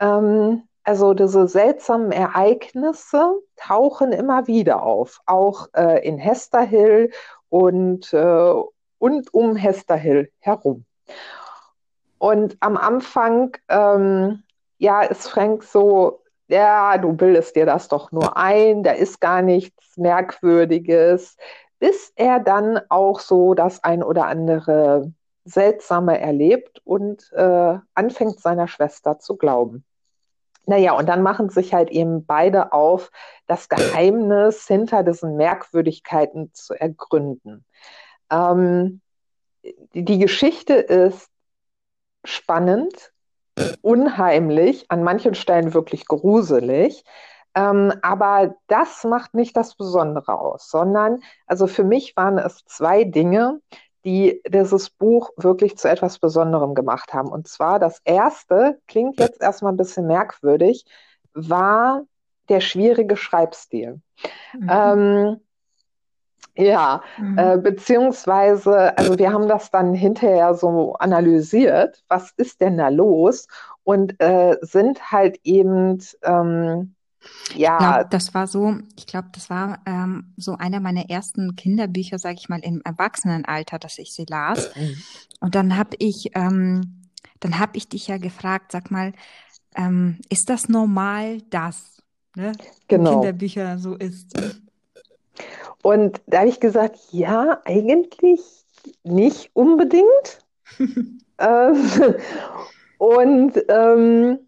Ähm, 0.00 0.64
also 0.82 1.14
diese 1.14 1.46
seltsamen 1.46 2.10
Ereignisse 2.10 3.40
tauchen 3.54 4.10
immer 4.10 4.48
wieder 4.48 4.82
auf, 4.82 5.20
auch 5.26 5.68
äh, 5.76 6.04
in 6.04 6.18
Hester 6.18 6.62
Hill 6.62 7.12
und 7.48 8.12
äh, 8.12 8.54
und 8.98 9.34
um 9.34 9.54
Hester 9.54 9.94
Hill 9.94 10.28
herum. 10.40 10.84
Und 12.18 12.56
am 12.58 12.76
Anfang, 12.76 13.56
ähm, 13.68 14.42
ja, 14.78 15.02
ist 15.02 15.28
Frank 15.28 15.62
so, 15.62 16.22
ja, 16.48 16.98
du 16.98 17.12
bildest 17.12 17.54
dir 17.54 17.66
das 17.66 17.86
doch 17.86 18.10
nur 18.10 18.36
ein, 18.36 18.82
da 18.82 18.90
ist 18.90 19.20
gar 19.20 19.42
nichts 19.42 19.96
Merkwürdiges, 19.96 21.36
bis 21.78 22.12
er 22.16 22.40
dann 22.40 22.80
auch 22.88 23.20
so 23.20 23.54
das 23.54 23.84
ein 23.84 24.02
oder 24.02 24.26
andere 24.26 25.12
Seltsame 25.46 26.20
erlebt 26.20 26.82
und 26.84 27.32
äh, 27.32 27.78
anfängt 27.94 28.40
seiner 28.40 28.68
Schwester 28.68 29.18
zu 29.18 29.36
glauben. 29.36 29.84
Naja, 30.66 30.92
und 30.92 31.08
dann 31.08 31.22
machen 31.22 31.48
sich 31.48 31.72
halt 31.72 31.90
eben 31.90 32.26
beide 32.26 32.72
auf, 32.72 33.12
das 33.46 33.68
Geheimnis 33.68 34.66
hinter 34.66 35.04
diesen 35.04 35.36
Merkwürdigkeiten 35.36 36.50
zu 36.52 36.74
ergründen. 36.74 37.64
Ähm, 38.30 39.00
die 39.94 40.18
Geschichte 40.18 40.74
ist 40.74 41.30
spannend, 42.24 43.12
unheimlich, 43.80 44.90
an 44.90 45.04
manchen 45.04 45.34
Stellen 45.34 45.72
wirklich 45.72 46.06
gruselig. 46.06 47.04
Ähm, 47.54 47.92
aber 48.02 48.56
das 48.66 49.04
macht 49.04 49.34
nicht 49.34 49.56
das 49.56 49.76
Besondere 49.76 50.38
aus, 50.38 50.68
sondern, 50.68 51.20
also 51.46 51.66
für 51.66 51.84
mich 51.84 52.14
waren 52.16 52.38
es 52.38 52.64
zwei 52.66 53.04
Dinge, 53.04 53.60
die 54.06 54.40
dieses 54.48 54.88
Buch 54.88 55.30
wirklich 55.36 55.76
zu 55.76 55.90
etwas 55.90 56.18
Besonderem 56.18 56.74
gemacht 56.74 57.12
haben. 57.12 57.28
Und 57.28 57.48
zwar 57.48 57.78
das 57.78 58.00
erste, 58.04 58.78
klingt 58.86 59.18
jetzt 59.18 59.42
erstmal 59.42 59.72
ein 59.72 59.76
bisschen 59.76 60.06
merkwürdig, 60.06 60.86
war 61.34 62.02
der 62.48 62.60
schwierige 62.60 63.16
Schreibstil. 63.16 64.00
Mhm. 64.58 64.70
Ähm, 64.70 65.40
ja, 66.54 67.02
mhm. 67.18 67.38
äh, 67.38 67.58
beziehungsweise, 67.58 68.96
also 68.96 69.18
wir 69.18 69.32
haben 69.32 69.48
das 69.48 69.70
dann 69.70 69.92
hinterher 69.92 70.54
so 70.54 70.94
analysiert, 70.94 72.02
was 72.08 72.30
ist 72.36 72.60
denn 72.60 72.78
da 72.78 72.88
los? 72.88 73.48
Und 73.84 74.20
äh, 74.22 74.56
sind 74.62 75.12
halt 75.12 75.38
eben, 75.44 76.02
ähm, 76.22 76.95
ja. 77.54 77.80
ja. 77.80 78.04
Das 78.04 78.34
war 78.34 78.46
so, 78.46 78.76
ich 78.96 79.06
glaube, 79.06 79.28
das 79.32 79.50
war 79.50 79.80
ähm, 79.86 80.32
so 80.36 80.56
einer 80.56 80.80
meiner 80.80 81.08
ersten 81.10 81.56
Kinderbücher, 81.56 82.18
sage 82.18 82.36
ich 82.38 82.48
mal, 82.48 82.60
im 82.60 82.82
Erwachsenenalter, 82.84 83.78
dass 83.78 83.98
ich 83.98 84.12
sie 84.12 84.26
las. 84.28 84.70
Und 85.40 85.54
dann 85.54 85.76
habe 85.76 85.96
ich, 85.98 86.30
ähm, 86.34 87.02
dann 87.40 87.58
habe 87.58 87.76
ich 87.76 87.88
dich 87.88 88.08
ja 88.08 88.18
gefragt, 88.18 88.72
sag 88.72 88.90
mal, 88.90 89.12
ähm, 89.76 90.18
ist 90.30 90.48
das 90.48 90.68
normal, 90.68 91.42
dass 91.50 92.02
ne, 92.34 92.52
genau. 92.88 93.12
Kinderbücher 93.12 93.78
so 93.78 93.94
ist? 93.94 94.32
Und 95.82 96.20
da 96.26 96.38
habe 96.38 96.48
ich 96.48 96.60
gesagt, 96.60 96.98
ja, 97.12 97.60
eigentlich 97.64 98.40
nicht 99.04 99.50
unbedingt. 99.52 100.38
ähm, 100.78 101.14
und 102.98 103.62
ähm, 103.68 104.38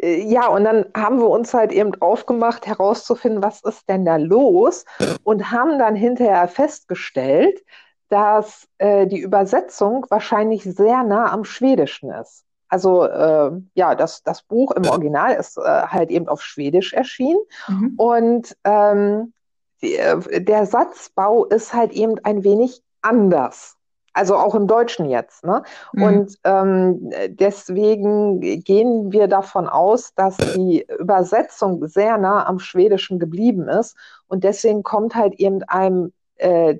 ja, 0.00 0.48
und 0.48 0.64
dann 0.64 0.86
haben 0.96 1.18
wir 1.18 1.28
uns 1.28 1.54
halt 1.54 1.72
eben 1.72 1.94
aufgemacht, 2.00 2.66
herauszufinden, 2.66 3.42
was 3.42 3.62
ist 3.62 3.88
denn 3.88 4.04
da 4.04 4.16
los 4.16 4.84
und 5.22 5.50
haben 5.50 5.78
dann 5.78 5.94
hinterher 5.94 6.48
festgestellt, 6.48 7.62
dass 8.08 8.68
äh, 8.78 9.06
die 9.06 9.20
Übersetzung 9.20 10.06
wahrscheinlich 10.10 10.64
sehr 10.64 11.02
nah 11.04 11.32
am 11.32 11.44
Schwedischen 11.44 12.10
ist. 12.10 12.44
Also 12.68 13.04
äh, 13.04 13.52
ja, 13.74 13.94
das, 13.94 14.22
das 14.22 14.42
Buch 14.42 14.72
im 14.72 14.86
Original 14.86 15.34
ist 15.34 15.58
äh, 15.58 15.62
halt 15.62 16.10
eben 16.10 16.28
auf 16.28 16.42
Schwedisch 16.42 16.92
erschienen 16.92 17.40
mhm. 17.68 17.94
und 17.96 18.56
ähm, 18.64 19.32
äh, 19.80 20.40
der 20.40 20.66
Satzbau 20.66 21.44
ist 21.44 21.72
halt 21.72 21.92
eben 21.92 22.16
ein 22.24 22.42
wenig 22.42 22.82
anders. 23.00 23.73
Also 24.14 24.36
auch 24.36 24.54
im 24.54 24.66
Deutschen 24.66 25.10
jetzt. 25.10 25.44
Ne? 25.44 25.62
Mhm. 25.92 26.02
Und 26.02 26.38
ähm, 26.44 27.10
deswegen 27.28 28.40
gehen 28.40 29.12
wir 29.12 29.28
davon 29.28 29.68
aus, 29.68 30.14
dass 30.14 30.36
die 30.36 30.86
Übersetzung 30.98 31.86
sehr 31.86 32.16
nah 32.16 32.46
am 32.46 32.60
Schwedischen 32.60 33.18
geblieben 33.18 33.68
ist. 33.68 33.96
Und 34.28 34.44
deswegen 34.44 34.82
kommt 34.84 35.14
halt 35.14 35.34
eben 35.34 35.62
einem, 35.64 36.12
äh, 36.36 36.76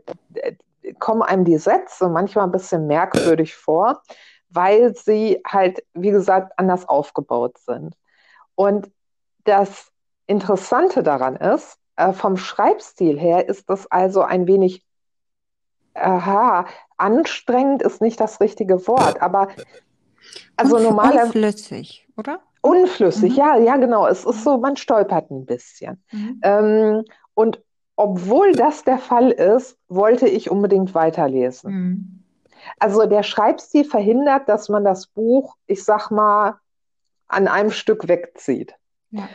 kommen 0.99 1.23
einem 1.23 1.45
die 1.45 1.59
Sätze 1.59 2.09
manchmal 2.09 2.45
ein 2.45 2.53
bisschen 2.53 2.87
merkwürdig 2.87 3.57
vor, 3.57 4.01
weil 4.51 4.95
sie 4.95 5.41
halt, 5.47 5.85
wie 5.93 6.11
gesagt, 6.11 6.53
anders 6.57 6.89
aufgebaut 6.89 7.59
sind. 7.59 7.97
Und 8.55 8.91
das 9.45 9.91
Interessante 10.27 11.03
daran 11.03 11.37
ist, 11.37 11.79
äh, 11.97 12.13
vom 12.13 12.37
Schreibstil 12.37 13.19
her 13.19 13.49
ist 13.49 13.69
das 13.69 13.87
also 13.91 14.23
ein 14.23 14.47
wenig, 14.47 14.85
aha, 15.95 16.67
anstrengend 16.97 17.83
ist 17.83 18.01
nicht 18.01 18.21
das 18.21 18.41
richtige 18.41 18.87
Wort, 18.87 19.21
aber 19.23 19.49
also 20.57 20.79
normaler. 20.79 21.25
Unflüssig, 21.25 22.09
oder? 22.17 22.41
Unflüssig, 22.63 23.33
mhm. 23.33 23.39
ja, 23.39 23.57
ja, 23.59 23.77
genau. 23.77 24.07
Es 24.07 24.25
ist 24.25 24.43
so, 24.45 24.59
man 24.59 24.77
stolpert 24.77 25.31
ein 25.31 25.45
bisschen. 25.45 26.03
Mhm. 26.13 26.41
Ähm, 26.43 27.05
und 27.35 27.63
obwohl 27.97 28.53
das 28.53 28.85
der 28.85 28.99
Fall 28.99 29.31
ist, 29.31 29.77
wollte 29.89 30.29
ich 30.29 30.51
unbedingt 30.51 30.95
weiterlesen. 30.95 31.73
Mhm. 31.73 32.25
Also 32.79 33.07
der 33.07 33.23
Schreibstil 33.23 33.85
verhindert, 33.85 34.49
dass 34.49 34.69
man 34.69 34.85
das 34.85 35.07
Buch, 35.09 35.57
ich 35.67 35.85
sag 35.85 36.11
mal, 36.11 36.59
an 37.29 37.49
einem 37.49 37.71
Stück 37.71 38.09
wegzieht. 38.09 38.75
Ja 39.11 39.29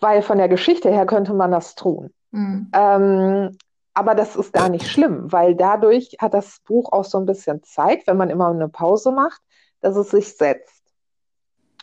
weil 0.00 0.22
von 0.22 0.38
der 0.38 0.48
Geschichte 0.48 0.90
her 0.90 1.06
könnte 1.06 1.34
man 1.34 1.50
das 1.50 1.74
tun. 1.74 2.10
Mhm. 2.30 2.70
Ähm, 2.72 3.56
aber 3.96 4.14
das 4.14 4.36
ist 4.36 4.52
gar 4.52 4.68
nicht 4.68 4.86
schlimm, 4.86 5.32
weil 5.32 5.54
dadurch 5.54 6.16
hat 6.20 6.34
das 6.34 6.60
Buch 6.66 6.92
auch 6.92 7.06
so 7.06 7.16
ein 7.16 7.24
bisschen 7.24 7.62
Zeit, 7.62 8.06
wenn 8.06 8.18
man 8.18 8.28
immer 8.28 8.48
eine 8.48 8.68
Pause 8.68 9.10
macht, 9.10 9.40
dass 9.80 9.96
es 9.96 10.10
sich 10.10 10.36
setzt. 10.36 10.82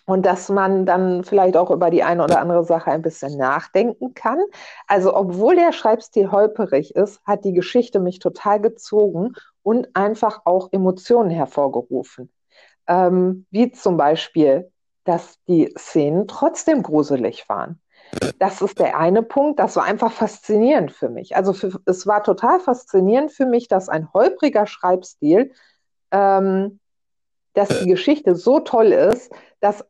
Und 0.06 0.26
dass 0.26 0.50
man 0.50 0.86
dann 0.86 1.24
vielleicht 1.24 1.58
auch 1.58 1.72
über 1.72 1.90
die 1.90 2.04
eine 2.04 2.24
oder 2.24 2.40
andere 2.40 2.66
Sache 2.66 2.92
ein 2.92 3.02
bisschen 3.02 3.36
nachdenken 3.38 4.14
kann. 4.14 4.38
Also, 4.86 5.16
obwohl 5.16 5.56
der 5.56 5.72
Schreibstil 5.72 6.30
holperig 6.32 6.96
ist, 6.96 7.20
hat 7.26 7.46
die 7.46 7.54
Geschichte 7.54 8.00
mich 8.00 8.20
total 8.20 8.62
gezogen 8.62 9.34
und 9.64 9.96
einfach 9.96 10.42
auch 10.46 10.70
Emotionen 10.72 11.32
hervorgerufen. 11.32 12.32
Ähm, 12.86 13.48
wie 13.50 13.72
zum 13.72 13.98
Beispiel, 13.98 14.72
dass 15.04 15.40
die 15.48 15.74
Szenen 15.78 16.28
trotzdem 16.28 16.84
gruselig 16.84 17.50
waren. 17.50 17.80
Das 18.40 18.62
ist 18.62 18.80
der 18.80 18.98
eine 18.98 19.24
Punkt. 19.24 19.60
Das 19.60 19.76
war 19.76 19.86
einfach 19.86 20.12
faszinierend 20.12 20.92
für 20.92 21.10
mich. 21.10 21.36
Also 21.36 21.54
für, 21.54 21.80
es 21.86 22.08
war 22.08 22.24
total 22.24 22.60
faszinierend 22.60 23.32
für 23.32 23.46
mich, 23.46 23.68
dass 23.68 23.90
ein 23.90 24.12
holpriger 24.14 24.68
Schreibstil, 24.68 25.54
ähm, 26.12 26.80
dass 27.54 27.70
die 27.70 27.88
Geschichte 27.88 28.36
so 28.36 28.60
toll 28.60 28.88
ist, 28.88 29.32
dass 29.60 29.86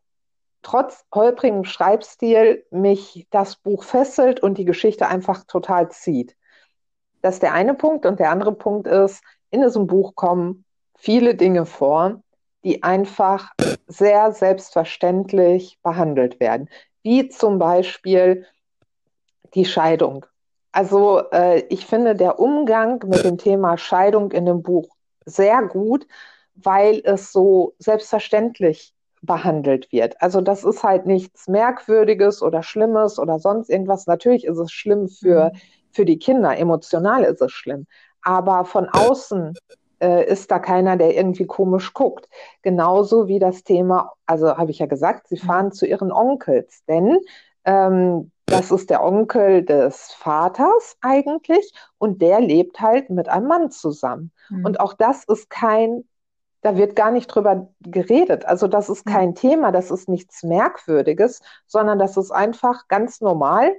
trotz 0.62 1.06
holprigem 1.14 1.66
Schreibstil 1.66 2.66
mich 2.72 3.28
das 3.32 3.56
Buch 3.56 3.84
fesselt 3.84 4.42
und 4.42 4.58
die 4.58 4.66
Geschichte 4.66 5.08
einfach 5.08 5.44
total 5.46 5.90
zieht. 5.90 6.36
Das 7.22 7.36
ist 7.36 7.44
der 7.44 7.54
eine 7.54 7.74
Punkt. 7.74 8.06
Und 8.06 8.20
der 8.20 8.32
andere 8.32 8.54
Punkt 8.54 8.88
ist, 8.88 9.24
in 9.50 9.62
diesem 9.62 9.88
Buch 9.88 10.16
kommen 10.16 10.66
viele 10.96 11.36
Dinge 11.36 11.66
vor, 11.66 12.22
die 12.64 12.84
einfach 12.84 13.52
sehr 13.88 14.32
selbstverständlich 14.32 15.80
behandelt 15.82 16.40
werden 16.40 16.70
wie 17.04 17.30
zum 17.30 17.60
Beispiel 17.60 18.46
die 19.54 19.66
Scheidung. 19.66 20.26
Also 20.72 21.22
äh, 21.32 21.60
ich 21.70 21.86
finde 21.86 22.16
der 22.16 22.40
Umgang 22.40 23.04
mit 23.06 23.24
dem 23.24 23.38
Thema 23.38 23.78
Scheidung 23.78 24.32
in 24.32 24.46
dem 24.46 24.64
Buch 24.64 24.96
sehr 25.26 25.62
gut, 25.64 26.08
weil 26.56 27.02
es 27.04 27.32
so 27.32 27.74
selbstverständlich 27.78 28.94
behandelt 29.22 29.92
wird. 29.92 30.22
Also 30.22 30.42
das 30.42 30.64
ist 30.64 30.84
halt 30.84 31.06
nichts 31.06 31.48
Merkwürdiges 31.48 32.42
oder 32.42 32.64
Schlimmes 32.64 33.20
oder 33.20 33.40
sonst 33.40 33.70
irgendwas. 33.70 34.08
Natürlich 34.08 34.46
ist 34.46 34.58
es 34.58 34.72
schlimm 34.72 35.08
für, 35.08 35.52
mhm. 35.54 35.58
für 35.92 36.06
die 36.06 36.18
Kinder, 36.18 36.58
emotional 36.58 37.24
ist 37.24 37.42
es 37.42 37.52
schlimm. 37.52 37.86
Aber 38.22 38.66
von 38.66 38.90
außen 38.90 39.54
äh, 40.00 40.26
ist 40.26 40.52
da 40.52 40.60
keiner, 40.60 40.98
der 40.98 41.16
irgendwie 41.16 41.46
komisch 41.46 41.94
guckt. 41.94 42.30
Genauso 42.62 43.28
wie 43.28 43.40
das 43.40 43.64
Thema, 43.64 44.14
also 44.26 44.58
habe 44.58 44.72
ich 44.72 44.80
ja 44.80 44.86
gesagt, 44.86 45.28
sie 45.28 45.38
fahren 45.38 45.72
zu 45.72 45.86
ihren 45.86 46.12
Onkels, 46.12 46.84
denn 46.86 47.20
ähm, 47.66 48.32
das 48.46 48.72
ist 48.72 48.90
der 48.90 49.04
Onkel 49.04 49.64
des 49.64 50.12
Vaters 50.12 50.98
eigentlich 51.02 51.74
und 51.98 52.22
der 52.22 52.42
lebt 52.42 52.82
halt 52.82 53.10
mit 53.10 53.30
einem 53.30 53.48
Mann 53.48 53.72
zusammen. 53.72 54.32
Mhm. 54.50 54.66
Und 54.66 54.80
auch 54.80 54.94
das 54.94 55.24
ist 55.24 55.50
kein, 55.50 56.04
da 56.62 56.78
wird 56.78 56.96
gar 56.96 57.12
nicht 57.12 57.28
drüber 57.28 57.70
geredet. 57.82 58.46
Also 58.46 58.68
das 58.68 58.90
ist 58.90 59.06
kein 59.06 59.30
mhm. 59.30 59.36
Thema, 59.36 59.72
das 59.72 59.92
ist 59.92 60.10
nichts 60.10 60.44
Merkwürdiges, 60.44 61.42
sondern 61.68 62.00
das 62.00 62.18
ist 62.18 62.32
einfach 62.32 62.88
ganz 62.88 63.22
normal. 63.22 63.74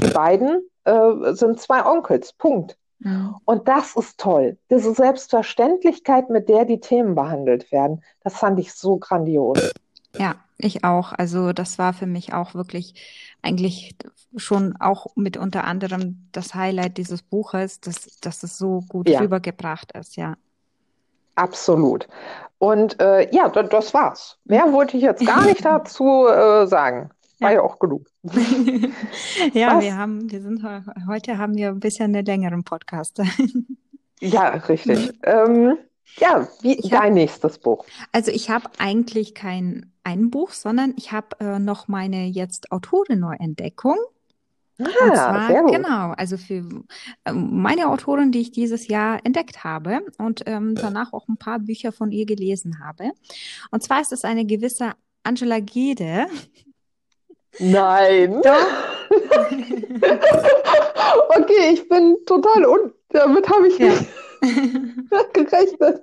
Die 0.00 0.10
beiden 0.10 0.68
äh, 0.84 1.32
sind 1.32 1.60
zwei 1.60 1.84
Onkels, 1.84 2.32
Punkt. 2.32 2.76
Mhm. 3.02 3.34
Und 3.44 3.68
das 3.68 3.96
ist 3.96 4.18
toll. 4.18 4.56
Diese 4.70 4.94
Selbstverständlichkeit, 4.94 6.30
mit 6.30 6.48
der 6.48 6.64
die 6.64 6.80
Themen 6.80 7.14
behandelt 7.14 7.70
werden, 7.72 8.02
das 8.22 8.34
fand 8.34 8.58
ich 8.58 8.72
so 8.72 8.98
grandios. 8.98 9.72
Ja, 10.16 10.36
ich 10.58 10.84
auch. 10.84 11.12
Also 11.12 11.52
das 11.52 11.78
war 11.78 11.92
für 11.92 12.06
mich 12.06 12.32
auch 12.32 12.54
wirklich 12.54 12.94
eigentlich 13.42 13.96
schon 14.36 14.76
auch 14.78 15.06
mit 15.16 15.36
unter 15.36 15.64
anderem 15.64 16.28
das 16.32 16.54
Highlight 16.54 16.96
dieses 16.96 17.22
Buches, 17.22 17.80
dass, 17.80 18.18
dass 18.20 18.42
es 18.42 18.56
so 18.56 18.82
gut 18.88 19.08
ja. 19.08 19.20
rübergebracht 19.20 19.92
ist, 19.92 20.16
ja. 20.16 20.34
Absolut. 21.34 22.06
Und 22.58 23.00
äh, 23.00 23.28
ja, 23.34 23.48
das, 23.48 23.94
war's. 23.94 24.38
Mehr 24.44 24.72
wollte 24.72 24.96
ich 24.96 25.02
jetzt 25.02 25.26
gar 25.26 25.44
nicht 25.44 25.64
dazu 25.64 26.26
äh, 26.28 26.66
sagen. 26.66 27.10
War 27.42 27.50
ja, 27.50 27.56
ja 27.56 27.62
auch 27.62 27.78
genug. 27.78 28.06
ja, 29.52 29.76
Was? 29.76 29.84
wir 29.84 29.96
haben, 29.96 30.30
wir 30.30 30.40
sind 30.40 30.62
heute 31.08 31.38
haben 31.38 31.56
wir 31.56 31.68
ein 31.68 31.80
bisschen 31.80 32.14
einen 32.14 32.24
längeren 32.24 32.64
Podcast. 32.64 33.20
ja, 34.20 34.48
richtig. 34.50 35.12
ähm, 35.24 35.76
ja, 36.18 36.46
wie 36.60 36.78
ich 36.78 36.90
dein 36.90 37.02
hab, 37.02 37.12
nächstes 37.12 37.58
Buch? 37.58 37.84
Also 38.12 38.30
ich 38.30 38.50
habe 38.50 38.70
eigentlich 38.78 39.34
kein 39.34 39.92
ein 40.04 40.30
Buch, 40.30 40.50
sondern 40.50 40.94
ich 40.96 41.12
habe 41.12 41.28
äh, 41.40 41.58
noch 41.58 41.88
meine 41.88 42.26
jetzt 42.26 42.72
Autorin-Neuentdeckung. 42.72 43.96
Ah, 44.78 44.84
und 44.84 45.14
zwar, 45.16 45.46
sehr 45.46 45.62
gut. 45.62 45.72
genau, 45.72 46.12
also 46.16 46.36
für 46.36 46.64
äh, 47.24 47.32
meine 47.32 47.88
Autorin, 47.88 48.32
die 48.32 48.40
ich 48.40 48.50
dieses 48.50 48.88
Jahr 48.88 49.20
entdeckt 49.24 49.64
habe 49.64 50.00
und 50.18 50.42
ähm, 50.46 50.74
danach 50.74 51.12
auch 51.12 51.28
ein 51.28 51.36
paar 51.36 51.60
Bücher 51.60 51.92
von 51.92 52.10
ihr 52.10 52.26
gelesen 52.26 52.80
habe. 52.84 53.12
Und 53.70 53.82
zwar 53.82 54.00
ist 54.00 54.12
es 54.12 54.24
eine 54.24 54.44
gewisse 54.44 54.92
Angela 55.22 55.60
Gede. 55.60 56.26
Nein. 57.58 58.42
Doch. 58.42 58.66
okay, 61.28 61.70
ich 61.72 61.88
bin 61.88 62.16
total 62.26 62.66
un 62.66 62.92
damit 63.12 63.48
habe 63.48 63.68
ich 63.68 63.78
ja. 63.78 63.90
nicht 63.90 64.06
gerechnet. 65.34 66.02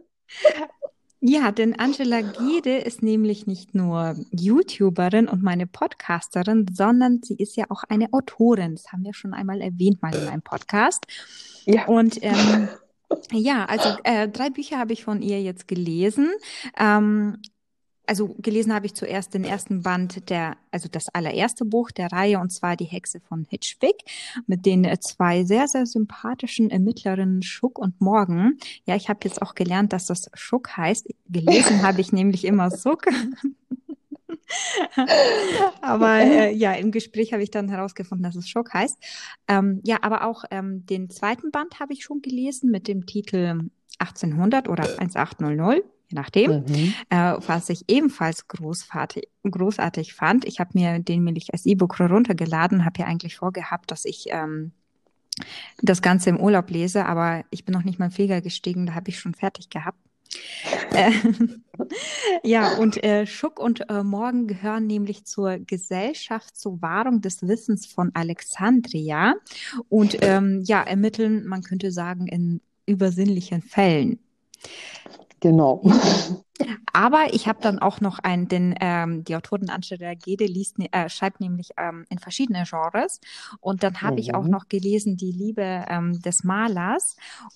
Ja, 1.22 1.52
denn 1.52 1.78
Angela 1.78 2.22
Gede 2.22 2.78
ist 2.78 3.04
nämlich 3.04 3.46
nicht 3.46 3.76
nur 3.76 4.16
YouTuberin 4.32 5.28
und 5.28 5.44
meine 5.44 5.68
Podcasterin, 5.68 6.66
sondern 6.72 7.22
sie 7.24 7.36
ist 7.36 7.58
ja 7.58 7.66
auch 7.70 7.84
eine 7.90 8.14
Autorin. 8.14 8.76
Das 8.76 8.94
haben 8.94 9.04
wir 9.04 9.14
schon 9.14 9.34
einmal 9.34 9.62
erwähnt 9.62 10.02
mal 10.02 10.16
in 10.16 10.26
meinem 10.26 10.42
Podcast. 10.42 11.06
Ja. 11.66 11.88
Und 11.88 12.20
ähm, 12.22 12.70
ja, 13.32 13.66
also 13.66 13.98
äh, 14.04 14.30
drei 14.30 14.50
Bücher 14.50 14.78
habe 14.78 14.94
ich 14.94 15.04
von 15.04 15.22
ihr 15.22 15.42
jetzt 15.42 15.68
gelesen. 15.68 16.30
Ähm, 16.80 17.42
also 18.10 18.36
gelesen 18.40 18.74
habe 18.74 18.88
ich 18.88 18.96
zuerst 18.96 19.36
den 19.36 19.44
ersten 19.44 19.84
Band 19.84 20.32
der, 20.32 20.58
also 20.72 20.90
das 20.92 21.10
allererste 21.10 21.64
Buch 21.64 21.92
der 21.92 22.12
Reihe, 22.12 22.40
und 22.40 22.50
zwar 22.50 22.76
Die 22.76 22.86
Hexe 22.86 23.20
von 23.20 23.46
Hitchwick, 23.48 23.98
mit 24.48 24.66
den 24.66 24.84
äh, 24.84 25.00
zwei 25.00 25.44
sehr, 25.44 25.68
sehr 25.68 25.86
sympathischen 25.86 26.72
Ermittlerinnen 26.72 27.44
Schuck 27.44 27.78
und 27.78 28.02
Morgen. 28.02 28.58
Ja, 28.86 28.96
ich 28.96 29.10
habe 29.10 29.20
jetzt 29.26 29.44
auch 29.44 29.54
gelernt, 29.54 29.94
dass 29.94 30.08
das 30.08 30.32
Schuck 30.34 30.76
heißt. 30.76 31.08
Gelesen 31.30 31.82
habe 31.84 32.02
ich 32.02 32.12
nämlich 32.12 32.46
immer 32.46 32.72
Suck. 32.72 33.06
aber 35.82 36.16
äh, 36.22 36.52
ja, 36.52 36.74
im 36.74 36.92
Gespräch 36.92 37.32
habe 37.32 37.44
ich 37.44 37.52
dann 37.52 37.70
herausgefunden, 37.70 38.24
dass 38.24 38.36
es 38.36 38.50
Schock 38.50 38.74
heißt. 38.74 38.98
Ähm, 39.48 39.82
ja, 39.84 40.00
aber 40.02 40.26
auch 40.26 40.46
ähm, 40.50 40.84
den 40.88 41.12
zweiten 41.12 41.52
Band 41.52 41.80
habe 41.80 41.94
ich 41.94 42.04
schon 42.04 42.24
gelesen 42.24 42.72
mit 42.72 42.88
dem 42.88 43.06
Titel 43.06 43.70
1800 44.00 44.68
oder 44.68 45.00
1800 45.00 45.84
je 46.10 46.16
nachdem, 46.16 46.64
mhm. 46.68 46.94
äh, 47.10 47.36
was 47.48 47.70
ich 47.70 47.86
ebenfalls 47.88 48.48
großartig, 48.48 49.28
großartig 49.50 50.14
fand. 50.14 50.46
Ich 50.46 50.60
habe 50.60 50.72
mir 50.74 51.00
den 51.00 51.24
nämlich 51.24 51.54
als 51.54 51.66
E-Book 51.66 52.00
runtergeladen, 52.00 52.86
habe 52.86 53.00
ja 53.00 53.06
eigentlich 53.06 53.36
vorgehabt, 53.36 53.92
dass 53.92 54.06
ich 54.06 54.26
ähm, 54.30 54.72
das 55.82 56.02
Ganze 56.02 56.30
im 56.30 56.40
Urlaub 56.40 56.70
lese, 56.70 57.06
aber 57.06 57.44
ich 57.52 57.64
bin 57.64 57.74
noch 57.74 57.84
nicht 57.84 58.00
mal 58.00 58.12
Flieger 58.12 58.42
gestiegen, 58.42 58.88
da 58.88 58.96
habe 58.96 59.10
ich 59.10 59.20
schon 59.20 59.36
fertig 59.36 59.70
gehabt. 59.70 60.00
Äh, 60.92 61.12
ja, 62.44 62.76
und 62.78 63.04
äh, 63.04 63.26
Schuck 63.26 63.60
und 63.60 63.90
äh, 63.90 64.04
Morgen 64.04 64.48
gehören 64.48 64.86
nämlich 64.86 65.26
zur 65.26 65.58
Gesellschaft 65.60 66.58
zur 66.58 66.82
Wahrung 66.82 67.22
des 67.22 67.48
Wissens 67.48 67.86
von 67.88 68.12
Alexandria 68.14 69.36
und 69.88 70.18
ähm, 70.22 70.62
ja, 70.66 70.82
ermitteln, 70.82 71.46
man 71.48 71.64
könnte 71.64 71.92
sagen, 71.92 72.28
in 72.28 72.62
übersinnlichen 72.86 73.62
Fällen. 73.62 74.20
Genau. 75.42 75.82
Aber 76.92 77.34
ich 77.34 77.48
habe 77.48 77.60
dann 77.62 77.80
auch 77.80 78.02
noch 78.02 78.20
einen, 78.20 78.48
denn 78.48 78.76
ähm, 78.80 79.24
die 79.24 79.36
Autorin 79.36 79.70
Angela 79.70 80.14
Gede 80.14 80.46
liest, 80.46 80.76
äh, 80.92 81.10
schreibt 81.10 81.40
nämlich 81.40 81.70
ähm, 81.78 82.06
in 82.10 82.20
verschiedene 82.20 82.64
Genres. 82.70 83.22
Und 83.60 83.84
dann 83.84 84.02
habe 84.02 84.14
mhm. 84.14 84.18
ich 84.20 84.36
auch 84.36 84.44
mhm. 84.44 84.52
noch 84.52 84.68
gelesen 84.68 85.16
Die 85.18 85.32
Liebe 85.32 85.86
ähm, 85.88 86.22
des 86.22 86.44
Malers. 86.44 87.16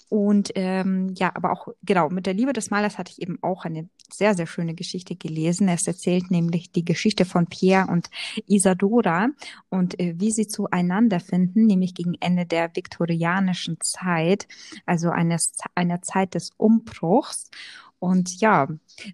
Und 0.09 0.51
ähm, 0.55 1.13
ja, 1.17 1.31
aber 1.35 1.51
auch, 1.51 1.67
genau, 1.83 2.09
mit 2.09 2.25
der 2.25 2.33
Liebe 2.33 2.53
des 2.53 2.69
Malers 2.71 2.97
hatte 2.97 3.11
ich 3.11 3.21
eben 3.21 3.39
auch 3.41 3.65
eine 3.65 3.89
sehr, 4.11 4.35
sehr 4.35 4.47
schöne 4.47 4.75
Geschichte 4.75 5.15
gelesen. 5.15 5.67
Es 5.67 5.87
erzählt 5.87 6.31
nämlich 6.31 6.71
die 6.71 6.85
Geschichte 6.85 7.25
von 7.25 7.47
Pierre 7.47 7.87
und 7.87 8.09
Isadora 8.47 9.29
und 9.69 9.99
äh, 9.99 10.13
wie 10.17 10.31
sie 10.31 10.47
zueinander 10.47 11.19
finden, 11.19 11.65
nämlich 11.65 11.93
gegen 11.95 12.15
Ende 12.19 12.45
der 12.45 12.75
viktorianischen 12.75 13.77
Zeit, 13.81 14.47
also 14.85 15.09
eines, 15.09 15.53
einer 15.75 16.01
Zeit 16.01 16.35
des 16.35 16.51
Umbruchs. 16.57 17.49
Und 18.03 18.41
ja, 18.41 18.67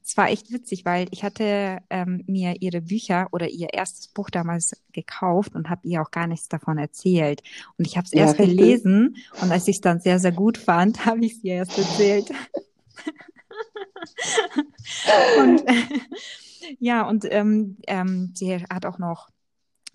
es 0.03 0.17
war 0.17 0.31
echt 0.31 0.51
witzig, 0.51 0.83
weil 0.83 1.07
ich 1.11 1.23
hatte 1.23 1.77
ähm, 1.91 2.23
mir 2.25 2.59
ihre 2.59 2.81
Bücher 2.81 3.27
oder 3.31 3.47
ihr 3.47 3.71
erstes 3.71 4.07
Buch 4.07 4.31
damals 4.31 4.75
gekauft 4.93 5.53
und 5.53 5.69
habe 5.69 5.87
ihr 5.87 6.01
auch 6.01 6.09
gar 6.09 6.25
nichts 6.25 6.49
davon 6.49 6.79
erzählt. 6.79 7.43
Und 7.77 7.85
ich 7.85 7.97
habe 7.97 8.05
es 8.05 8.13
ja, 8.13 8.21
erst 8.21 8.39
richtig. 8.39 8.57
gelesen 8.57 9.17
und 9.43 9.51
als 9.51 9.67
ich 9.67 9.75
es 9.75 9.81
dann 9.81 9.99
sehr, 9.99 10.17
sehr 10.17 10.31
gut 10.31 10.57
fand, 10.57 10.99
habe 11.05 11.23
ich 11.23 11.33
es 11.33 11.43
ihr 11.43 11.53
erst 11.53 11.77
erzählt. 11.77 12.31
und 15.39 15.67
äh, 15.67 15.83
ja, 16.79 17.07
und 17.07 17.27
ähm, 17.29 17.77
ähm, 17.85 18.31
sie 18.33 18.55
hat 18.55 18.87
auch 18.87 18.97
noch 18.97 19.29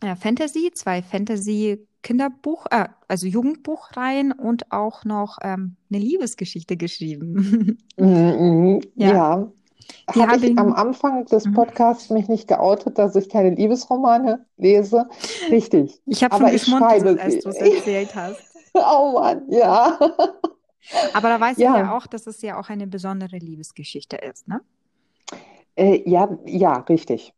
äh, 0.03 0.15
Fantasy, 0.15 0.71
zwei 0.73 1.03
Fantasy 1.03 1.85
Kinderbuch, 2.05 2.67
äh, 2.71 2.87
also 3.09 3.27
Jugendbuchreihen 3.27 4.31
und 4.31 4.71
auch 4.71 5.05
noch 5.05 5.39
ähm, 5.43 5.77
eine 5.91 6.01
Liebesgeschichte 6.01 6.77
geschrieben. 6.77 7.79
Mm, 7.97 8.07
mm, 8.07 8.81
ja. 8.97 9.13
ja. 9.13 10.27
Habe 10.29 10.47
ich 10.47 10.59
am 10.59 10.73
Anfang 10.73 11.27
des 11.27 11.47
mhm. 11.47 11.55
Podcasts 11.55 12.11
mich 12.11 12.27
nicht 12.27 12.49
geoutet, 12.49 12.99
dass 12.99 13.15
ich 13.15 13.29
keine 13.29 13.51
Liebesromane 13.51 14.45
lese? 14.57 15.09
Richtig. 15.49 16.01
Ich 16.05 16.25
habe 16.25 16.37
schon 16.37 16.51
geschmunzelt, 16.51 17.21
als 17.21 17.39
du 17.39 17.51
es 17.51 17.57
erzählt 17.57 18.15
hast. 18.17 18.43
oh 18.75 19.13
Mann, 19.15 19.45
ja. 19.49 19.97
Aber 21.15 21.29
da 21.29 21.41
weiß 21.41 21.59
ja. 21.59 21.71
ich 21.71 21.79
ja 21.79 21.97
auch, 21.97 22.09
dass 22.09 22.27
es 22.27 22.43
ja 22.43 22.59
auch 22.59 22.69
eine 22.69 22.89
besondere 22.89 23.37
Liebesgeschichte 23.37 24.17
ist, 24.17 24.49
ne? 24.49 24.61
Äh, 25.77 26.03
ja, 26.09 26.37
ja, 26.45 26.79
richtig. 26.89 27.33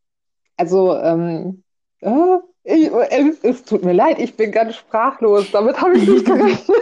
Also, 0.57 0.97
ähm, 0.97 1.63
äh, 2.01 2.39
ich, 2.67 2.91
es, 3.11 3.39
es, 3.43 3.65
tut 3.65 3.85
mir 3.85 3.93
leid, 3.93 4.19
ich 4.19 4.37
bin 4.37 4.51
ganz 4.51 4.77
sprachlos. 4.77 5.51
Damit 5.53 5.81
habe 5.81 5.97
ich 5.97 6.09
nicht 6.09 6.25
gerechnet. 6.27 6.77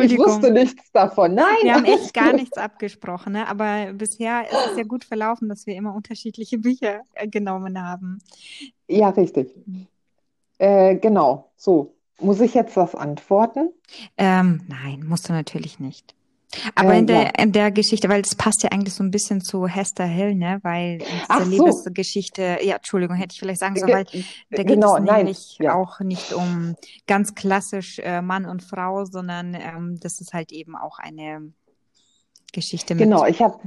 Ich 0.00 0.16
wusste 0.16 0.50
nichts 0.50 0.90
davon. 0.92 1.34
Nein. 1.34 1.56
Wir 1.62 1.74
haben 1.74 1.84
echt 1.84 2.14
gar 2.14 2.32
nichts 2.32 2.56
abgesprochen, 2.56 3.34
ne? 3.34 3.46
aber 3.48 3.92
bisher 3.92 4.44
ist 4.44 4.70
es 4.70 4.78
ja 4.78 4.84
gut 4.84 5.04
verlaufen, 5.04 5.48
dass 5.48 5.66
wir 5.66 5.74
immer 5.74 5.94
unterschiedliche 5.94 6.58
Bücher 6.58 7.00
äh, 7.14 7.28
genommen 7.28 7.82
haben. 7.82 8.20
Ja, 8.88 9.10
richtig. 9.10 9.54
Mhm. 9.66 9.86
Äh, 10.58 10.96
genau, 10.96 11.50
so. 11.56 11.94
Muss 12.20 12.40
ich 12.40 12.54
jetzt 12.54 12.76
was 12.76 12.94
antworten? 12.94 13.70
Ähm, 14.16 14.62
nein, 14.68 15.04
musst 15.08 15.28
du 15.28 15.32
natürlich 15.32 15.80
nicht. 15.80 16.14
Aber 16.74 16.94
äh, 16.94 16.98
in, 16.98 17.06
der, 17.06 17.22
ja. 17.22 17.30
in 17.38 17.52
der 17.52 17.70
Geschichte, 17.70 18.08
weil 18.08 18.22
das 18.22 18.34
passt 18.34 18.62
ja 18.62 18.70
eigentlich 18.70 18.94
so 18.94 19.02
ein 19.02 19.10
bisschen 19.10 19.40
zu 19.40 19.66
Hester 19.66 20.04
Hill, 20.04 20.34
ne? 20.34 20.60
Weil 20.62 20.94
in 20.94 20.98
dieser 21.00 21.44
so. 21.44 21.50
Liebesgeschichte, 21.50 22.58
ja, 22.62 22.76
Entschuldigung, 22.76 23.16
hätte 23.16 23.32
ich 23.32 23.40
vielleicht 23.40 23.60
sagen 23.60 23.76
sollen, 23.76 23.92
weil 23.92 24.04
da 24.50 24.62
geht 24.62 24.66
genau, 24.66 24.96
es 24.96 25.02
nämlich 25.02 25.58
ja. 25.60 25.74
auch 25.74 26.00
nicht 26.00 26.32
um 26.32 26.76
ganz 27.06 27.34
klassisch 27.34 27.98
äh, 28.00 28.22
Mann 28.22 28.46
und 28.46 28.62
Frau, 28.62 29.04
sondern 29.04 29.54
ähm, 29.54 29.98
das 30.00 30.20
ist 30.20 30.32
halt 30.32 30.52
eben 30.52 30.76
auch 30.76 30.98
eine 30.98 31.52
Geschichte 32.52 32.94
mit. 32.94 33.04
Genau, 33.04 33.24
ich 33.24 33.40
habe 33.40 33.58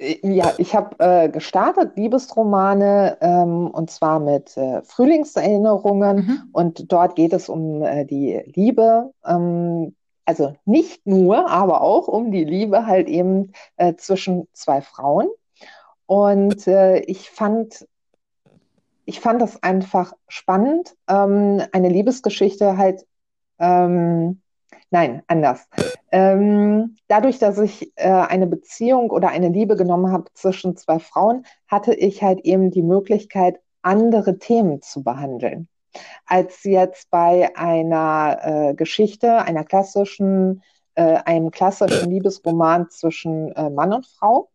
ja, 0.00 0.52
ich 0.58 0.76
habe 0.76 0.96
äh, 1.00 1.28
gestartet 1.28 1.96
Liebesromane 1.96 3.18
ähm, 3.20 3.66
und 3.66 3.90
zwar 3.90 4.20
mit 4.20 4.56
äh, 4.56 4.80
Frühlingserinnerungen 4.82 6.16
mhm. 6.16 6.42
und 6.52 6.92
dort 6.92 7.16
geht 7.16 7.32
es 7.32 7.48
um 7.48 7.82
äh, 7.82 8.04
die 8.04 8.40
Liebe. 8.54 9.12
Ähm, 9.26 9.96
also 10.28 10.54
nicht 10.66 11.06
nur, 11.06 11.48
aber 11.48 11.80
auch 11.80 12.06
um 12.06 12.30
die 12.30 12.44
Liebe 12.44 12.84
halt 12.84 13.08
eben 13.08 13.52
äh, 13.78 13.94
zwischen 13.94 14.46
zwei 14.52 14.82
Frauen. 14.82 15.28
Und 16.04 16.66
äh, 16.66 16.98
ich 16.98 17.30
fand, 17.30 17.88
ich 19.06 19.20
fand 19.20 19.40
das 19.40 19.62
einfach 19.62 20.12
spannend, 20.28 20.94
ähm, 21.08 21.62
eine 21.72 21.88
Liebesgeschichte 21.88 22.76
halt, 22.76 23.06
ähm, 23.58 24.42
nein, 24.90 25.22
anders. 25.28 25.66
Ähm, 26.12 26.96
dadurch, 27.08 27.38
dass 27.38 27.58
ich 27.58 27.94
äh, 27.96 28.10
eine 28.10 28.46
Beziehung 28.46 29.10
oder 29.10 29.30
eine 29.30 29.48
Liebe 29.48 29.76
genommen 29.76 30.12
habe 30.12 30.26
zwischen 30.34 30.76
zwei 30.76 30.98
Frauen, 30.98 31.46
hatte 31.68 31.94
ich 31.94 32.22
halt 32.22 32.40
eben 32.40 32.70
die 32.70 32.82
Möglichkeit, 32.82 33.60
andere 33.80 34.38
Themen 34.38 34.82
zu 34.82 35.02
behandeln 35.02 35.68
als 36.26 36.64
jetzt 36.64 37.10
bei 37.10 37.50
einer 37.56 38.38
äh, 38.42 38.74
Geschichte, 38.74 39.38
einer 39.42 39.64
klassischen, 39.64 40.62
äh, 40.94 41.18
einem 41.24 41.50
klassischen 41.50 42.10
Liebesroman 42.10 42.88
zwischen 42.90 43.52
äh, 43.52 43.70
Mann 43.70 43.92
und 43.92 44.06
Frau. 44.06 44.50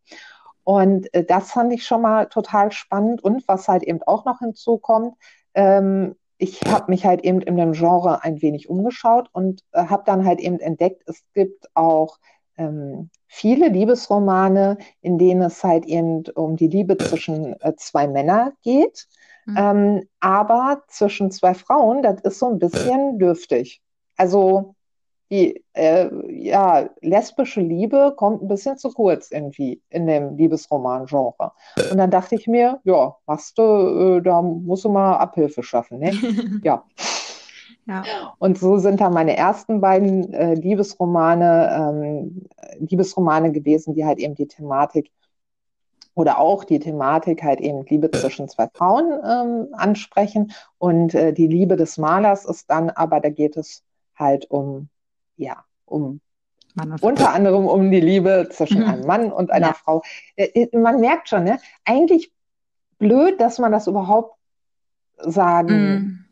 Und 0.63 1.13
äh, 1.13 1.23
das 1.23 1.51
fand 1.51 1.73
ich 1.73 1.85
schon 1.85 2.01
mal 2.01 2.27
total 2.27 2.71
spannend. 2.71 3.23
Und 3.23 3.47
was 3.47 3.67
halt 3.67 3.83
eben 3.83 4.01
auch 4.03 4.25
noch 4.25 4.39
hinzukommt, 4.39 5.15
ähm, 5.53 6.15
ich 6.37 6.61
habe 6.67 6.91
mich 6.91 7.05
halt 7.05 7.23
eben 7.23 7.41
in 7.41 7.57
dem 7.57 7.73
Genre 7.73 8.23
ein 8.23 8.41
wenig 8.41 8.69
umgeschaut 8.69 9.29
und 9.31 9.61
äh, 9.71 9.85
habe 9.85 10.03
dann 10.05 10.25
halt 10.25 10.39
eben 10.39 10.59
entdeckt, 10.59 11.03
es 11.05 11.23
gibt 11.33 11.69
auch 11.73 12.17
ähm, 12.57 13.09
viele 13.27 13.69
Liebesromane, 13.69 14.77
in 15.01 15.17
denen 15.17 15.41
es 15.41 15.63
halt 15.63 15.85
eben 15.85 16.23
um 16.35 16.55
die 16.55 16.67
Liebe 16.67 16.97
zwischen 16.97 17.59
äh, 17.61 17.75
zwei 17.77 18.07
Männern 18.07 18.51
geht. 18.61 19.07
Mhm. 19.45 19.57
Ähm, 19.57 20.03
aber 20.19 20.83
zwischen 20.87 21.31
zwei 21.31 21.53
Frauen, 21.53 22.01
das 22.01 22.21
ist 22.21 22.39
so 22.39 22.47
ein 22.47 22.59
bisschen 22.59 23.19
dürftig. 23.19 23.81
Also 24.15 24.75
die 25.33 25.63
äh, 25.73 26.09
ja, 26.29 26.87
lesbische 27.01 27.61
Liebe 27.61 28.13
kommt 28.15 28.43
ein 28.43 28.47
bisschen 28.47 28.77
zu 28.77 28.89
kurz 28.91 29.31
irgendwie 29.31 29.81
in 29.89 30.05
dem 30.05 30.37
Liebesroman-Genre. 30.37 31.51
Und 31.89 31.97
dann 31.97 32.11
dachte 32.11 32.35
ich 32.35 32.47
mir, 32.47 32.79
ja, 32.83 33.15
machst 33.25 33.57
du, 33.57 33.63
äh, 34.17 34.21
da 34.21 34.43
musst 34.43 34.85
du 34.85 34.89
mal 34.89 35.17
Abhilfe 35.17 35.63
schaffen. 35.63 35.97
Ne? 35.97 36.11
ja. 36.63 36.83
ja. 37.87 38.03
Und 38.37 38.59
so 38.59 38.77
sind 38.77 39.01
da 39.01 39.09
meine 39.09 39.35
ersten 39.35 39.81
beiden 39.81 40.31
äh, 40.33 40.53
Liebesromane, 40.53 41.77
ähm, 41.79 42.45
Liebesromane 42.77 43.51
gewesen, 43.51 43.95
die 43.95 44.05
halt 44.05 44.19
eben 44.19 44.35
die 44.35 44.47
Thematik 44.47 45.09
oder 46.15 46.39
auch 46.39 46.63
die 46.63 46.79
Thematik 46.79 47.43
halt 47.43 47.59
eben 47.59 47.85
Liebe 47.85 48.11
zwischen 48.11 48.47
zwei 48.47 48.67
Frauen 48.73 49.19
ähm, 49.25 49.67
ansprechen. 49.73 50.51
Und 50.77 51.15
äh, 51.15 51.33
die 51.33 51.47
Liebe 51.47 51.75
des 51.75 51.97
Malers 51.97 52.45
ist 52.45 52.69
dann, 52.69 52.89
aber 52.91 53.19
da 53.19 53.29
geht 53.29 53.57
es 53.57 53.83
halt 54.15 54.49
um, 54.51 54.89
ja, 55.37 55.63
um 55.85 56.21
unter 57.01 57.31
anderem 57.33 57.67
um 57.67 57.91
die 57.91 57.99
Liebe 57.99 58.49
zwischen 58.51 58.81
mhm. 58.81 58.89
einem 58.89 59.05
Mann 59.05 59.31
und 59.31 59.51
einer 59.51 59.67
ja. 59.67 59.73
Frau. 59.73 60.01
Äh, 60.35 60.45
äh, 60.45 60.77
man 60.77 60.99
merkt 60.99 61.29
schon, 61.29 61.43
ne? 61.43 61.59
eigentlich 61.85 62.31
blöd, 62.97 63.39
dass 63.39 63.59
man 63.59 63.71
das 63.71 63.87
überhaupt 63.87 64.37
sagen 65.17 66.25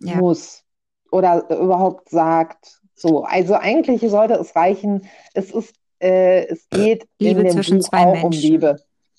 mm. 0.00 0.06
ja. 0.06 0.16
muss 0.16 0.64
oder 1.10 1.48
überhaupt 1.48 2.10
sagt. 2.10 2.80
So, 2.94 3.24
also 3.24 3.54
eigentlich 3.54 4.02
sollte 4.10 4.34
es 4.34 4.54
reichen, 4.54 5.06
es 5.34 5.50
ist, 5.50 5.74
äh, 5.98 6.46
es 6.46 6.68
geht 6.68 7.06
Liebe 7.18 7.40
in 7.40 7.46
dem 7.46 7.52
zwischen 7.52 7.78
Buch 7.78 7.88
zwei 7.88 8.06
auch 8.06 8.12
Menschen. 8.12 8.26
um 8.26 8.30
Liebe. 8.32 8.76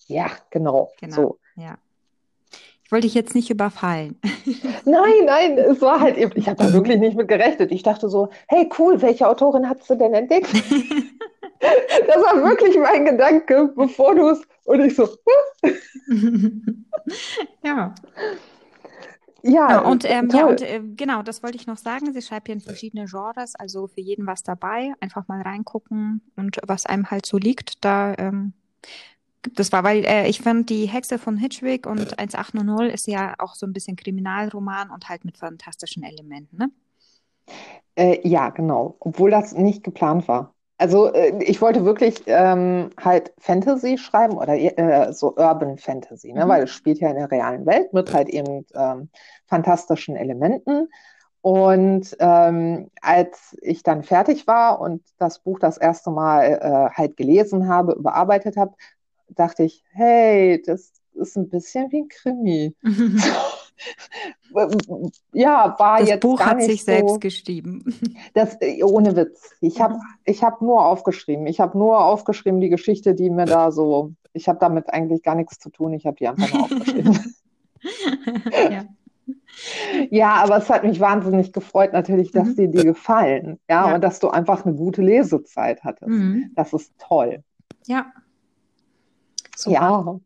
Ja, 0.08 0.32
genau. 0.50 0.92
genau. 1.00 1.16
So. 1.16 1.40
Ja. 1.56 1.78
Ich 2.88 2.92
wollte 2.94 3.06
dich 3.06 3.16
jetzt 3.16 3.36
nicht 3.36 3.50
überfallen. 3.50 4.18
Nein, 4.86 5.26
nein, 5.26 5.58
es 5.58 5.82
war 5.82 6.00
halt 6.00 6.16
eben, 6.16 6.32
ich 6.36 6.48
habe 6.48 6.64
da 6.64 6.72
wirklich 6.72 6.98
nicht 6.98 7.18
mit 7.18 7.28
gerechnet. 7.28 7.70
Ich 7.74 7.84
dachte 7.84 8.08
so, 8.08 8.30
hey 8.48 8.70
cool, 8.80 9.02
welche 9.02 9.28
Autorin 9.28 9.68
hast 9.68 9.90
du 9.90 9.96
denn 9.96 10.14
entdeckt? 10.14 10.48
das 11.60 12.16
war 12.24 12.42
wirklich 12.42 12.78
mein 12.78 13.04
Gedanke, 13.04 13.74
bevor 13.76 14.16
du 14.16 14.30
es 14.30 14.42
und 14.64 14.80
ich 14.80 14.96
so. 14.96 15.10
ja. 17.64 17.94
Ja, 19.44 19.70
ja, 19.70 19.80
und, 19.82 20.10
ähm, 20.10 20.30
ja, 20.30 20.46
und 20.46 20.62
äh, 20.62 20.82
genau, 20.96 21.24
das 21.24 21.44
wollte 21.44 21.58
ich 21.58 21.68
noch 21.68 21.78
sagen. 21.78 22.14
Sie 22.14 22.22
schreibt 22.22 22.48
hier 22.48 22.56
in 22.56 22.62
verschiedene 22.62 23.06
Genres, 23.06 23.56
also 23.56 23.88
für 23.88 24.02
jeden 24.02 24.26
was 24.28 24.44
dabei. 24.44 24.94
Einfach 25.02 25.28
mal 25.28 25.42
reingucken 25.42 26.22
und 26.38 26.58
was 26.66 26.86
einem 26.86 27.12
halt 27.12 27.26
so 27.26 27.38
liegt, 27.38 27.84
da 27.84 28.14
ähm, 28.18 28.54
das 29.56 29.72
war, 29.72 29.84
weil 29.84 30.06
äh, 30.06 30.28
ich 30.28 30.42
fand 30.42 30.70
die 30.70 30.86
Hexe 30.86 31.18
von 31.20 31.38
Hitchwick 31.38 31.86
und 31.88 32.20
1800 32.20 32.94
ist 32.94 33.08
ja 33.08 33.36
auch 33.40 33.56
so 33.56 33.66
ein 33.66 33.74
bisschen 33.74 33.96
Kriminalroman 33.96 34.90
und 34.92 35.10
halt 35.10 35.26
mit 35.26 35.38
fantastischen 35.38 36.04
Elementen, 36.04 36.58
ne? 36.58 36.72
Äh, 37.96 38.28
ja, 38.28 38.50
genau. 38.50 38.96
Obwohl 39.00 39.32
das 39.32 39.54
nicht 39.54 39.84
geplant 39.84 40.28
war. 40.28 40.54
Also 40.78 41.12
äh, 41.12 41.44
ich 41.44 41.62
wollte 41.62 41.86
wirklich 41.86 42.22
ähm, 42.28 42.92
halt 43.00 43.34
Fantasy 43.40 43.98
schreiben 43.98 44.38
oder 44.38 44.56
äh, 44.56 45.12
so 45.12 45.36
Urban 45.36 45.78
Fantasy, 45.78 46.34
ne? 46.34 46.46
Mhm. 46.46 46.50
weil 46.50 46.64
es 46.64 46.72
spielt 46.72 47.00
ja 47.00 47.10
in 47.10 47.16
der 47.16 47.32
realen 47.32 47.66
Welt 47.66 47.94
mit 47.94 48.14
halt 48.14 48.30
eben 48.30 48.66
ähm, 48.76 49.10
fantastischen 49.48 50.16
Elementen. 50.16 50.88
Und 51.42 52.16
ähm, 52.20 52.92
als 53.02 53.56
ich 53.62 53.82
dann 53.82 54.04
fertig 54.04 54.48
war 54.48 54.82
und 54.82 55.02
das 55.18 55.40
Buch 55.40 55.60
das 55.60 55.78
erste 55.78 56.12
Mal 56.12 56.60
äh, 56.62 56.96
halt 56.96 57.16
gelesen 57.16 57.70
habe, 57.70 57.94
überarbeitet 57.94 58.58
habe, 58.58 58.76
dachte 59.30 59.64
ich, 59.64 59.84
hey, 59.92 60.62
das 60.66 60.94
ist 61.14 61.38
ein 61.38 61.50
bisschen 61.50 61.92
wie 61.92 62.02
ein 62.02 62.08
Krimi. 62.08 62.76
ja, 65.34 65.76
war 65.78 66.00
das 66.00 66.10
jetzt 66.10 66.22
Buch 66.22 66.40
gar 66.40 66.52
hat 66.52 66.64
sich 66.64 66.82
so, 66.82 66.92
selbst 66.92 67.22
geschrieben. 67.22 67.84
Das 68.34 68.58
äh, 68.62 68.84
ohne 68.84 69.16
Witz. 69.16 69.52
Ich 69.62 69.82
habe 69.82 70.00
ich 70.26 70.44
habe 70.44 70.64
nur 70.64 70.86
aufgeschrieben. 70.86 71.48
Ich 71.48 71.60
habe 71.60 71.78
nur 71.78 72.04
aufgeschrieben 72.04 72.60
die 72.60 72.70
Geschichte, 72.70 73.16
die 73.16 73.30
mir 73.30 73.46
da 73.46 73.72
so. 73.72 74.14
Ich 74.34 74.48
habe 74.48 74.60
damit 74.60 74.94
eigentlich 74.94 75.24
gar 75.24 75.36
nichts 75.36 75.60
zu 75.60 75.70
tun. 75.70 75.94
Ich 75.94 76.06
habe 76.06 76.18
die 76.18 76.28
einfach 76.28 76.52
nur 76.54 76.64
aufgeschrieben. 76.64 77.36
ja. 78.72 78.86
Ja, 80.12 80.36
aber 80.36 80.58
es 80.58 80.70
hat 80.70 80.84
mich 80.84 81.00
wahnsinnig 81.00 81.52
gefreut, 81.52 81.92
natürlich, 81.92 82.32
dass 82.32 82.50
mhm. 82.50 82.56
dir 82.56 82.68
die 82.68 82.84
gefallen. 82.84 83.60
Ja, 83.68 83.90
ja, 83.90 83.96
und 83.96 84.02
dass 84.04 84.20
du 84.20 84.30
einfach 84.30 84.66
eine 84.66 84.76
gute 84.76 85.02
Lesezeit 85.02 85.84
hattest. 85.84 86.10
Mhm. 86.10 86.52
Das 86.56 86.72
ist 86.74 86.94
toll. 87.00 87.44
Ja, 87.88 88.06
Super. 89.58 89.74
Ja. 89.74 90.20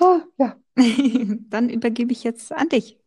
Ah, 0.00 0.20
ja. 0.38 0.56
dann 1.50 1.68
übergebe 1.68 2.12
ich 2.12 2.24
jetzt 2.24 2.52
an 2.52 2.68
dich. 2.68 2.98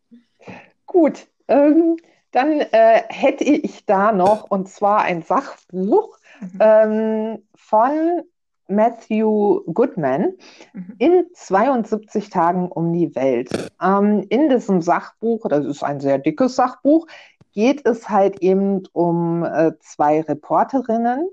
Gut, 0.85 1.27
ähm, 1.47 1.97
dann 2.31 2.61
äh, 2.61 3.03
hätte 3.09 3.43
ich 3.43 3.85
da 3.85 4.11
noch, 4.11 4.49
und 4.49 4.69
zwar 4.69 5.01
ein 5.01 5.21
Sachbuch 5.21 6.17
mhm. 6.39 6.59
ähm, 6.59 7.43
von 7.55 8.21
Matthew 8.67 9.61
Goodman 9.73 10.33
mhm. 10.73 10.95
in 10.97 11.25
72 11.33 12.29
Tagen 12.29 12.71
um 12.71 12.93
die 12.93 13.13
Welt. 13.15 13.71
Ähm, 13.81 14.25
in 14.29 14.49
diesem 14.49 14.81
Sachbuch, 14.81 15.47
das 15.49 15.65
ist 15.65 15.83
ein 15.83 15.99
sehr 15.99 16.19
dickes 16.19 16.55
Sachbuch, 16.55 17.07
geht 17.53 17.85
es 17.85 18.09
halt 18.09 18.41
eben 18.41 18.83
um 18.93 19.43
äh, 19.43 19.73
zwei 19.79 20.21
Reporterinnen, 20.21 21.29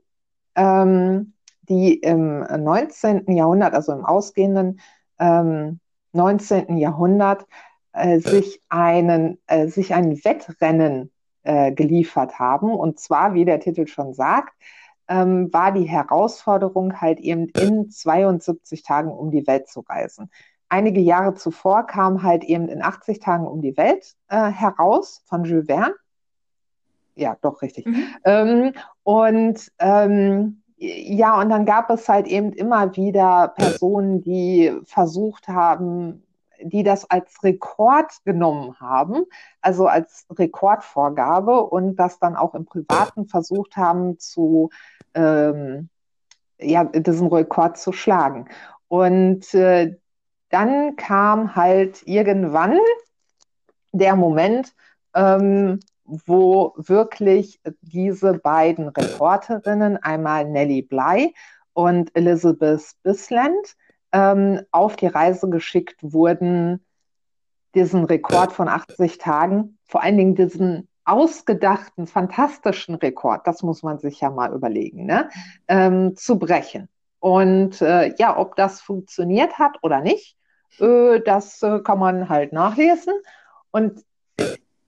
ähm, 0.57 1.33
die 1.63 1.95
im 1.95 2.41
19. 2.41 3.31
Jahrhundert, 3.33 3.75
also 3.75 3.93
im 3.93 4.05
ausgehenden 4.05 4.81
ähm, 5.19 5.81
19. 6.13 6.77
Jahrhundert, 6.77 7.47
äh, 7.93 8.19
sich, 8.19 8.61
einen, 8.69 9.39
äh, 9.47 9.69
sich 9.69 9.95
ein 9.95 10.25
Wettrennen 10.25 11.11
äh, 11.43 11.73
geliefert 11.73 12.39
haben. 12.39 12.73
Und 12.73 12.99
zwar, 12.99 13.35
wie 13.35 13.45
der 13.45 13.61
Titel 13.61 13.87
schon 13.87 14.15
sagt, 14.15 14.55
ähm, 15.09 15.53
war 15.53 15.73
die 15.73 15.85
Herausforderung 15.85 17.01
halt 17.01 17.21
eben 17.21 17.49
in 17.49 17.91
72 17.91 18.83
Tagen 18.83 19.11
um 19.11 19.31
die 19.31 19.47
Welt 19.47 19.69
zu 19.69 19.81
reisen. 19.81 20.31
Einige 20.69 21.01
Jahre 21.01 21.35
zuvor 21.35 21.87
kam 21.87 22.23
halt 22.23 22.45
eben 22.45 22.69
in 22.69 22.83
80 22.83 23.21
Tagen 23.21 23.47
um 23.47 23.61
die 23.61 23.77
Welt 23.77 24.15
äh, 24.29 24.51
heraus 24.51 25.23
von 25.27 25.45
Jules 25.45 25.67
Verne. 25.67 25.95
Ja, 27.15 27.37
doch 27.43 27.61
richtig. 27.61 27.85
Mhm. 27.85 28.05
Ähm, 28.25 28.73
und 29.03 29.71
ähm, 29.79 30.62
ja, 30.85 31.41
und 31.41 31.49
dann 31.51 31.65
gab 31.65 31.91
es 31.91 32.09
halt 32.09 32.27
eben 32.27 32.53
immer 32.53 32.97
wieder 32.97 33.53
Personen, 33.57 34.21
die 34.21 34.73
versucht 34.85 35.47
haben, 35.47 36.25
die 36.61 36.83
das 36.83 37.09
als 37.09 37.45
Rekord 37.45 38.13
genommen 38.25 38.75
haben, 38.81 39.25
also 39.61 39.87
als 39.87 40.27
Rekordvorgabe 40.31 41.63
und 41.63 41.97
das 41.97 42.19
dann 42.19 42.35
auch 42.35 42.55
im 42.55 42.65
Privaten 42.65 43.29
versucht 43.29 43.77
haben 43.77 44.19
zu, 44.19 44.71
ähm, 45.15 45.89
ja, 46.59 46.83
diesen 46.83 47.29
Rekord 47.29 47.79
zu 47.79 47.93
schlagen. 47.93 48.49
Und 48.89 49.55
äh, 49.55 49.97
dann 50.51 50.97
kam 50.97 51.55
halt 51.55 52.03
irgendwann 52.07 52.77
der 53.93 54.17
Moment, 54.17 54.75
ähm, 55.15 55.79
wo 56.05 56.75
wirklich 56.77 57.61
diese 57.81 58.35
beiden 58.35 58.89
Reporterinnen, 58.89 59.97
einmal 59.99 60.45
Nellie 60.45 60.83
Bly 60.83 61.35
und 61.73 62.15
Elizabeth 62.15 62.93
Bisland, 63.03 63.77
ähm, 64.13 64.61
auf 64.71 64.97
die 64.97 65.07
Reise 65.07 65.49
geschickt 65.49 65.97
wurden, 66.03 66.85
diesen 67.75 68.05
Rekord 68.05 68.53
von 68.53 68.69
80 68.69 69.19
Tagen, 69.19 69.79
vor 69.85 70.03
allen 70.03 70.19
Dingen 70.19 70.35
diesen 70.35 70.89
ausgedachten, 71.05 72.07
fantastischen 72.07 72.95
Rekord, 72.97 73.47
das 73.47 73.63
muss 73.63 73.83
man 73.83 73.99
sich 73.99 74.21
ja 74.21 74.31
mal 74.31 74.53
überlegen, 74.53 75.07
ne? 75.07 75.31
ähm, 75.69 76.15
zu 76.17 76.39
brechen. 76.39 76.89
Und 77.19 77.81
äh, 77.81 78.15
ja, 78.19 78.37
ob 78.37 78.57
das 78.57 78.81
funktioniert 78.81 79.59
hat 79.59 79.79
oder 79.83 80.01
nicht, 80.01 80.37
äh, 80.79 81.21
das 81.21 81.63
äh, 81.63 81.81
kann 81.81 81.99
man 81.99 82.29
halt 82.29 82.53
nachlesen. 82.53 83.15
Und 83.71 84.05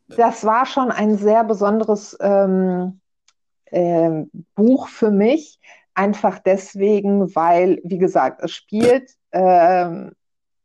das 0.08 0.44
war 0.44 0.66
schon 0.66 0.90
ein 0.90 1.16
sehr 1.16 1.44
besonderes 1.44 2.16
ähm, 2.20 3.00
äh, 3.66 4.24
Buch 4.54 4.88
für 4.88 5.10
mich. 5.10 5.60
Einfach 5.94 6.38
deswegen, 6.40 7.34
weil, 7.34 7.80
wie 7.84 7.98
gesagt, 7.98 8.42
es 8.42 8.50
spielt 8.52 9.10
äh, 9.30 10.10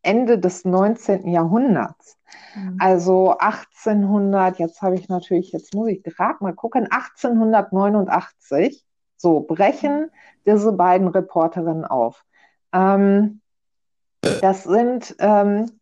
Ende 0.02 0.40
des 0.40 0.66
19. 0.66 1.28
Jahrhunderts. 1.28 2.18
Mhm. 2.56 2.78
Also 2.80 3.38
1800, 3.38 4.58
jetzt 4.60 4.82
habe 4.82 4.96
ich 4.96 5.08
natürlich, 5.10 5.52
jetzt 5.52 5.74
muss 5.74 5.90
ich 5.90 6.02
gerade 6.04 6.38
mal 6.42 6.54
gucken, 6.54 6.88
1889, 6.90 8.84
so 9.18 9.42
brechen 9.42 10.10
diese 10.46 10.72
beiden 10.72 11.10
Reporterinnen 11.10 11.86
auf. 11.86 12.26
Ähm, 12.74 13.42
das 14.42 14.64
sind 14.64 15.16
ähm, 15.20 15.79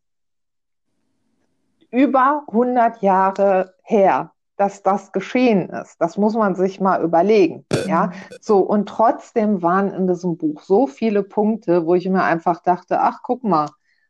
über 1.91 2.43
100 2.47 3.01
Jahre 3.01 3.73
her, 3.84 4.31
dass 4.57 4.84
das 4.84 5.11
geschehen 5.11 5.69
ist. 5.69 5.95
Das 5.99 6.18
muss 6.18 6.34
man 6.34 6.55
sich 6.55 6.80
mal 6.80 7.03
überlegen. 7.03 7.65
Ja, 7.85 8.11
so 8.41 8.59
und 8.59 8.89
trotzdem 8.89 9.61
waren 9.61 9.93
in 9.93 10.07
diesem 10.07 10.38
Buch 10.38 10.61
so 10.61 10.88
viele 10.88 11.23
Punkte, 11.23 11.85
wo 11.85 11.95
ich 11.95 12.09
mir 12.09 12.23
einfach 12.23 12.61
dachte, 12.61 12.99
ach 12.99 13.19
guck 13.23 13.43
mal, 13.43 13.68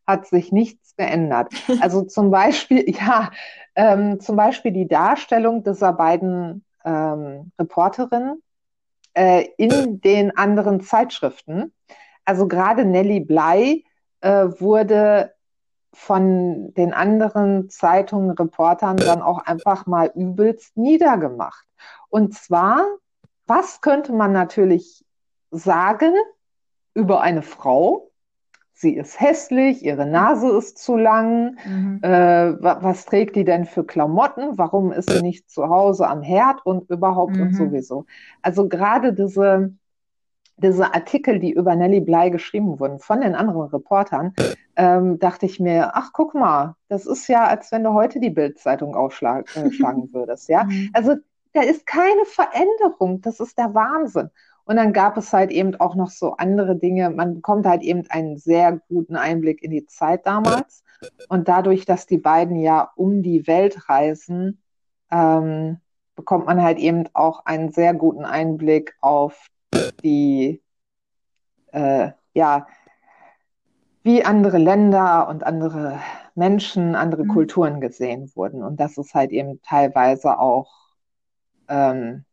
hat 0.08 0.26
sich 0.26 0.52
nichts 0.52 0.96
geändert. 0.96 1.54
Also 1.82 2.04
zum 2.04 2.32
Beispiel, 2.32 2.90
ja, 3.00 3.30
ähm, 3.76 4.20
zum 4.20 4.36
Beispiel 4.36 4.72
die 4.72 4.88
Darstellung 4.88 5.64
dieser 5.64 5.94
beiden 5.94 6.64
ähm, 6.84 7.52
Reporterinnen 7.60 8.42
äh, 9.14 9.46
in 9.58 10.00
den 10.02 10.36
anderen 10.36 10.82
Zeitschriften. 10.82 11.74
Also 12.26 12.48
gerade 12.48 12.86
Nellie 12.86 13.22
Bly 13.22 13.86
äh, 14.22 14.48
wurde 14.60 15.34
von 15.98 16.74
den 16.76 16.94
anderen 16.94 17.70
Zeitungen, 17.70 18.32
Reportern 18.32 18.98
dann 18.98 19.22
auch 19.22 19.40
einfach 19.40 19.88
mal 19.88 20.12
übelst 20.14 20.78
niedergemacht. 20.78 21.66
Und 22.10 22.36
zwar, 22.36 22.86
was 23.48 23.82
könnte 23.82 24.14
man 24.14 24.32
natürlich 24.32 25.04
sagen 25.52 26.14
über 26.94 27.22
eine 27.22 27.42
Frau? 27.42 28.08
sie 28.80 28.96
ist 28.96 29.20
hässlich, 29.20 29.84
ihre 29.84 30.06
Nase 30.06 30.56
ist 30.56 30.78
zu 30.78 30.98
lang, 30.98 31.58
mhm. 31.66 32.00
äh, 32.04 32.62
wa 32.62 32.78
was 32.82 33.06
trägt 33.06 33.36
die 33.36 33.44
denn 33.44 33.66
für 33.66 33.84
Klamotten, 33.84 34.60
warum 34.60 34.92
ist 34.92 35.10
sie 35.10 35.24
nicht 35.24 35.50
zu 35.50 35.68
Hause 35.68 36.08
am 36.08 36.22
Herd 36.22 36.64
und 36.64 36.88
überhaupt 36.92 37.36
mhm. 37.36 37.42
und 37.42 37.56
sowieso. 37.56 38.06
Also 38.44 38.68
gerade 38.70 39.14
diese, 39.14 39.74
diese 40.58 40.94
Artikel, 40.94 41.40
die 41.40 41.52
über 41.52 41.76
Nelly 41.76 42.02
Bly 42.02 42.32
geschrieben 42.32 42.80
wurden 42.80 43.00
von 43.00 43.22
den 43.22 43.36
anderen 43.36 43.70
Reportern, 43.70 44.34
ähm, 44.76 45.20
dachte 45.20 45.46
ich 45.46 45.60
mir, 45.60 45.96
ach 45.96 46.12
guck 46.14 46.34
mal, 46.34 46.76
das 46.90 47.06
ist 47.06 47.28
ja, 47.28 47.46
als 47.46 47.72
wenn 47.72 47.84
du 47.84 47.94
heute 47.94 48.20
die 48.20 48.32
Bildzeitung 48.32 48.96
aufschlagen 48.96 49.46
äh, 49.56 49.70
würdest. 50.14 50.50
Ja? 50.50 50.64
Mhm. 50.64 50.90
Also 50.94 51.16
da 51.54 51.62
ist 51.62 51.86
keine 51.86 52.26
Veränderung, 52.26 53.22
das 53.22 53.40
ist 53.40 53.58
der 53.58 53.74
Wahnsinn. 53.74 54.30
Und 54.66 54.76
dann 54.76 54.92
gab 54.92 55.16
es 55.16 55.32
halt 55.32 55.50
eben 55.52 55.76
auch 55.76 55.96
noch 55.96 56.10
so 56.10 56.34
andere 56.34 56.76
Dinge. 56.76 57.10
Man 57.10 57.36
bekommt 57.36 57.66
halt 57.66 57.84
eben 57.84 58.04
einen 58.10 58.38
sehr 58.38 58.82
guten 58.90 59.16
Einblick 59.16 59.64
in 59.64 59.72
die 59.72 59.86
Zeit 59.86 60.28
damals. 60.28 60.84
Und 61.30 61.48
dadurch, 61.48 61.86
dass 61.86 62.06
die 62.06 62.18
beiden 62.18 62.60
ja 62.60 62.92
um 62.96 63.22
die 63.22 63.48
Welt 63.48 63.88
reisen, 63.88 64.62
ähm, 65.10 65.78
bekommt 66.16 66.48
man 66.48 66.62
halt 66.62 66.80
eben 66.80 67.06
auch 67.14 67.46
einen 67.46 67.72
sehr 67.72 67.94
guten 67.94 68.26
Einblick 68.26 68.96
auf 69.00 69.48
die, 70.04 70.62
äh, 71.72 72.12
ja, 72.34 72.68
wie 74.04 74.24
andere 74.24 74.58
Länder 74.58 75.28
und 75.28 75.44
andere 75.44 76.00
Menschen, 76.34 76.96
andere 76.96 77.26
mhm. 77.26 77.30
Kulturen 77.30 77.82
gesehen 77.82 78.32
wurden. 78.36 78.64
Und 78.64 78.80
das 78.80 78.98
ist 78.98 79.14
halt 79.14 79.32
eben 79.32 79.62
teilweise 79.64 80.40
auch 80.40 80.72
ähm, 81.68 82.24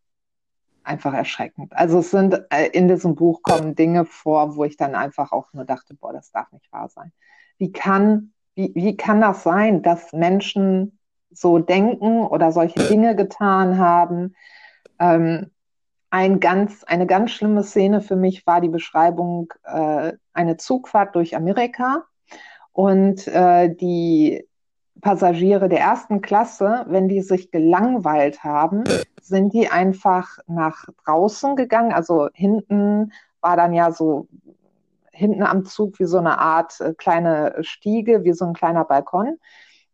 einfach 0.84 1.14
erschreckend. 1.14 1.72
Also 1.74 1.98
es 1.98 2.10
sind 2.10 2.40
äh, 2.50 2.66
in 2.68 2.88
diesem 2.88 3.14
Buch 3.14 3.42
kommen 3.42 3.74
Dinge 3.74 4.04
vor, 4.04 4.56
wo 4.56 4.64
ich 4.64 4.76
dann 4.76 4.94
einfach 4.94 5.32
auch 5.32 5.52
nur 5.52 5.64
dachte, 5.64 5.94
boah, 5.94 6.12
das 6.12 6.30
darf 6.30 6.52
nicht 6.52 6.70
wahr 6.72 6.88
sein. 6.88 7.12
Wie 7.58 7.72
kann, 7.72 8.32
wie, 8.54 8.72
wie 8.74 8.96
kann 8.96 9.20
das 9.20 9.42
sein, 9.42 9.82
dass 9.82 10.12
Menschen 10.12 10.98
so 11.30 11.58
denken 11.58 12.24
oder 12.26 12.52
solche 12.52 12.86
Dinge 12.86 13.16
getan 13.16 13.78
haben? 13.78 14.36
Ähm, 14.98 15.50
ein 16.14 16.38
ganz, 16.38 16.84
eine 16.84 17.08
ganz 17.08 17.32
schlimme 17.32 17.64
Szene 17.64 18.00
für 18.00 18.14
mich 18.14 18.46
war 18.46 18.60
die 18.60 18.68
Beschreibung 18.68 19.52
äh, 19.64 20.12
eine 20.32 20.56
Zugfahrt 20.56 21.16
durch 21.16 21.34
Amerika 21.34 22.04
und 22.70 23.26
äh, 23.26 23.74
die 23.74 24.46
Passagiere 25.00 25.68
der 25.68 25.80
ersten 25.80 26.20
Klasse, 26.20 26.86
wenn 26.86 27.08
die 27.08 27.20
sich 27.20 27.50
gelangweilt 27.50 28.44
haben, 28.44 28.84
sind 29.20 29.54
die 29.54 29.70
einfach 29.70 30.38
nach 30.46 30.84
draußen 31.04 31.56
gegangen. 31.56 31.92
Also 31.92 32.28
hinten 32.32 33.12
war 33.40 33.56
dann 33.56 33.72
ja 33.72 33.90
so 33.90 34.28
hinten 35.10 35.42
am 35.42 35.64
Zug 35.64 35.98
wie 35.98 36.06
so 36.06 36.18
eine 36.18 36.38
Art 36.38 36.80
äh, 36.80 36.94
kleine 36.94 37.56
Stiege, 37.62 38.22
wie 38.22 38.34
so 38.34 38.44
ein 38.44 38.54
kleiner 38.54 38.84
Balkon. 38.84 39.40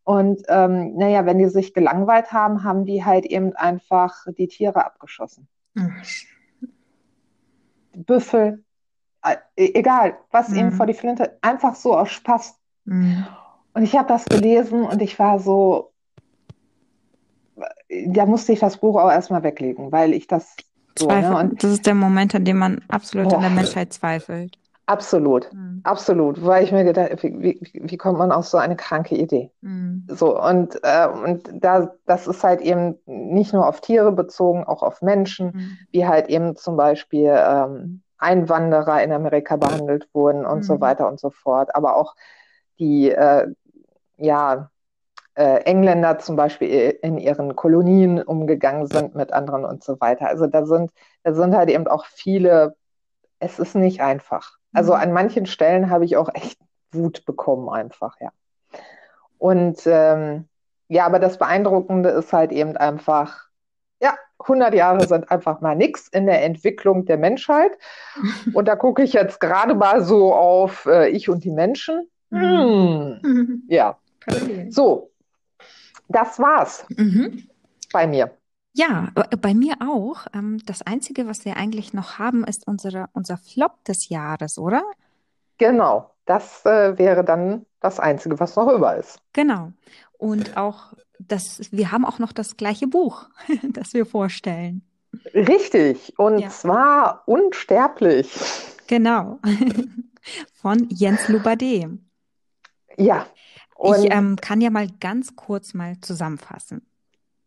Und 0.04 0.42
ähm, 0.48 0.96
naja, 0.98 1.24
wenn 1.24 1.38
die 1.38 1.48
sich 1.48 1.72
gelangweilt 1.72 2.30
haben, 2.30 2.62
haben 2.62 2.84
die 2.84 3.06
halt 3.06 3.24
eben 3.24 3.56
einfach 3.56 4.26
die 4.36 4.48
Tiere 4.48 4.84
abgeschossen. 4.84 5.48
Mhm. 5.74 6.02
Büffel, 7.94 8.64
äh, 9.22 9.36
egal, 9.56 10.18
was 10.30 10.48
mhm. 10.48 10.56
ihnen 10.56 10.72
vor 10.72 10.86
die 10.86 10.94
Flinte, 10.94 11.38
einfach 11.42 11.74
so 11.74 11.96
aus 11.96 12.10
Spaß. 12.10 12.58
Mhm. 12.84 13.26
Und 13.72 13.82
ich 13.82 13.96
habe 13.96 14.08
das 14.08 14.24
gelesen 14.24 14.82
und 14.82 15.00
ich 15.02 15.18
war 15.18 15.38
so, 15.38 15.92
da 18.06 18.26
musste 18.26 18.52
ich 18.52 18.60
das 18.60 18.78
Buch 18.78 18.96
auch 18.96 19.10
erstmal 19.10 19.42
weglegen, 19.42 19.92
weil 19.92 20.12
ich 20.12 20.26
das 20.26 20.56
so. 20.98 21.08
Ne? 21.08 21.36
Und 21.36 21.62
das 21.62 21.72
ist 21.72 21.86
der 21.86 21.94
Moment, 21.94 22.34
an 22.34 22.44
dem 22.44 22.58
man 22.58 22.82
absolut 22.88 23.28
boah, 23.28 23.36
an 23.36 23.42
der 23.42 23.50
Menschheit 23.50 23.92
zweifelt. 23.92 24.58
Absolut, 24.90 25.52
mhm. 25.52 25.82
absolut. 25.84 26.44
Weil 26.44 26.64
ich 26.64 26.72
mir 26.72 26.82
gedacht, 26.82 27.22
wie, 27.22 27.40
wie, 27.40 27.60
wie, 27.74 27.96
kommt 27.96 28.18
man 28.18 28.32
auf 28.32 28.48
so 28.48 28.58
eine 28.58 28.74
kranke 28.74 29.14
Idee? 29.14 29.52
Mhm. 29.60 30.04
So, 30.08 30.36
und, 30.36 30.80
äh, 30.82 31.06
und 31.06 31.48
da, 31.52 31.92
das 32.06 32.26
ist 32.26 32.42
halt 32.42 32.60
eben 32.60 32.96
nicht 33.06 33.52
nur 33.52 33.68
auf 33.68 33.80
Tiere 33.80 34.10
bezogen, 34.10 34.64
auch 34.64 34.82
auf 34.82 35.00
Menschen, 35.00 35.52
mhm. 35.54 35.78
wie 35.92 36.08
halt 36.08 36.28
eben 36.28 36.56
zum 36.56 36.76
Beispiel 36.76 37.32
ähm, 37.32 38.02
Einwanderer 38.18 39.00
in 39.00 39.12
Amerika 39.12 39.54
behandelt 39.54 40.08
wurden 40.12 40.44
und 40.44 40.64
so 40.64 40.74
mhm. 40.74 40.80
weiter 40.80 41.06
und 41.06 41.20
so 41.20 41.30
fort. 41.30 41.72
Aber 41.76 41.94
auch 41.94 42.16
die 42.80 43.12
äh, 43.12 43.46
ja, 44.16 44.70
äh, 45.36 45.62
Engländer 45.66 46.18
zum 46.18 46.34
Beispiel 46.34 46.98
in 47.00 47.16
ihren 47.16 47.54
Kolonien 47.54 48.20
umgegangen 48.20 48.88
sind 48.88 49.14
mit 49.14 49.32
anderen 49.32 49.64
und 49.64 49.84
so 49.84 50.00
weiter. 50.00 50.26
Also 50.26 50.48
da 50.48 50.66
sind, 50.66 50.90
da 51.22 51.32
sind 51.32 51.54
halt 51.54 51.70
eben 51.70 51.86
auch 51.86 52.06
viele, 52.06 52.74
es 53.38 53.60
ist 53.60 53.76
nicht 53.76 54.00
einfach. 54.00 54.58
Also 54.72 54.94
mhm. 54.94 55.00
an 55.00 55.12
manchen 55.12 55.46
Stellen 55.46 55.90
habe 55.90 56.04
ich 56.04 56.16
auch 56.16 56.28
echt 56.34 56.58
Wut 56.92 57.24
bekommen 57.24 57.68
einfach, 57.68 58.16
ja. 58.20 58.30
Und 59.38 59.80
ähm, 59.86 60.48
ja, 60.88 61.06
aber 61.06 61.18
das 61.18 61.38
Beeindruckende 61.38 62.10
ist 62.10 62.32
halt 62.32 62.52
eben 62.52 62.76
einfach, 62.76 63.48
ja, 64.02 64.16
100 64.40 64.74
Jahre 64.74 65.06
sind 65.06 65.30
einfach 65.30 65.60
mal 65.60 65.76
nichts 65.76 66.08
in 66.08 66.26
der 66.26 66.42
Entwicklung 66.44 67.04
der 67.04 67.16
Menschheit. 67.16 67.72
Und 68.54 68.66
da 68.66 68.76
gucke 68.76 69.02
ich 69.02 69.12
jetzt 69.12 69.40
gerade 69.40 69.74
mal 69.74 70.02
so 70.02 70.34
auf 70.34 70.86
äh, 70.86 71.08
ich 71.08 71.28
und 71.28 71.44
die 71.44 71.50
Menschen. 71.50 72.08
Mhm. 72.30 73.20
Hm. 73.22 73.62
Ja, 73.68 73.98
so, 74.68 75.10
das 76.08 76.38
war's 76.38 76.84
mhm. 76.96 77.48
bei 77.92 78.06
mir. 78.06 78.30
Ja, 78.72 79.08
äh, 79.14 79.36
bei 79.36 79.54
mir 79.54 79.76
auch. 79.80 80.26
Ähm, 80.32 80.58
das 80.64 80.82
Einzige, 80.82 81.26
was 81.26 81.44
wir 81.44 81.56
eigentlich 81.56 81.92
noch 81.92 82.18
haben, 82.18 82.44
ist 82.44 82.66
unsere, 82.66 83.06
unser 83.12 83.36
Flop 83.36 83.84
des 83.84 84.08
Jahres, 84.08 84.58
oder? 84.58 84.82
Genau, 85.58 86.10
das 86.26 86.64
äh, 86.64 86.96
wäre 86.96 87.24
dann 87.24 87.66
das 87.80 88.00
Einzige, 88.00 88.38
was 88.38 88.56
noch 88.56 88.72
über 88.72 88.96
ist. 88.96 89.20
Genau. 89.32 89.72
Und 90.18 90.56
auch 90.56 90.92
das, 91.18 91.60
wir 91.72 91.92
haben 91.92 92.04
auch 92.04 92.18
noch 92.18 92.32
das 92.32 92.56
gleiche 92.56 92.86
Buch, 92.86 93.28
das 93.72 93.92
wir 93.92 94.06
vorstellen. 94.06 94.82
Richtig, 95.34 96.18
und 96.18 96.38
ja. 96.38 96.48
zwar 96.50 97.22
Unsterblich. 97.26 98.32
Genau. 98.86 99.38
Von 100.54 100.86
Jens 100.90 101.28
Lubade. 101.28 101.98
Ja, 102.96 103.26
und 103.80 104.04
ich 104.04 104.12
ähm, 104.12 104.36
kann 104.36 104.60
ja 104.60 104.68
mal 104.70 104.88
ganz 105.00 105.34
kurz 105.36 105.72
mal 105.72 105.98
zusammenfassen. 106.00 106.86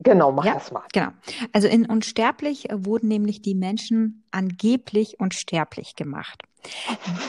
Genau, 0.03 0.31
mach 0.31 0.45
ja, 0.45 0.53
das 0.55 0.71
mal. 0.71 0.83
Genau. 0.93 1.09
Also 1.51 1.67
in 1.67 1.85
Unsterblich 1.85 2.69
äh, 2.69 2.85
wurden 2.85 3.07
nämlich 3.07 3.41
die 3.41 3.55
Menschen 3.55 4.23
angeblich 4.31 5.19
unsterblich 5.19 5.95
gemacht. 5.95 6.43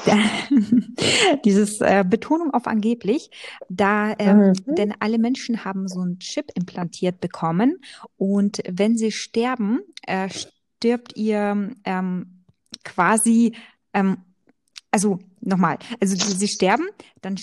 Dieses 1.45 1.81
äh, 1.81 2.05
Betonung 2.09 2.53
auf 2.53 2.69
angeblich, 2.69 3.31
da 3.69 4.15
ähm, 4.19 4.53
mhm. 4.67 4.75
denn 4.77 4.95
alle 5.01 5.19
Menschen 5.19 5.65
haben 5.65 5.89
so 5.89 6.01
einen 6.01 6.21
Chip 6.21 6.53
implantiert 6.55 7.21
bekommen 7.21 7.81
und 8.17 8.63
wenn 8.69 8.97
sie 8.97 9.11
sterben, 9.11 9.81
äh, 10.07 10.29
stirbt 10.29 11.17
ihr 11.17 11.73
ähm, 11.85 12.45
quasi 12.85 13.57
ähm, 13.93 14.19
also 14.95 15.19
nochmal, 15.41 15.79
also 16.01 16.15
sie 16.15 16.47
sterben, 16.47 16.87
dann 17.21 17.37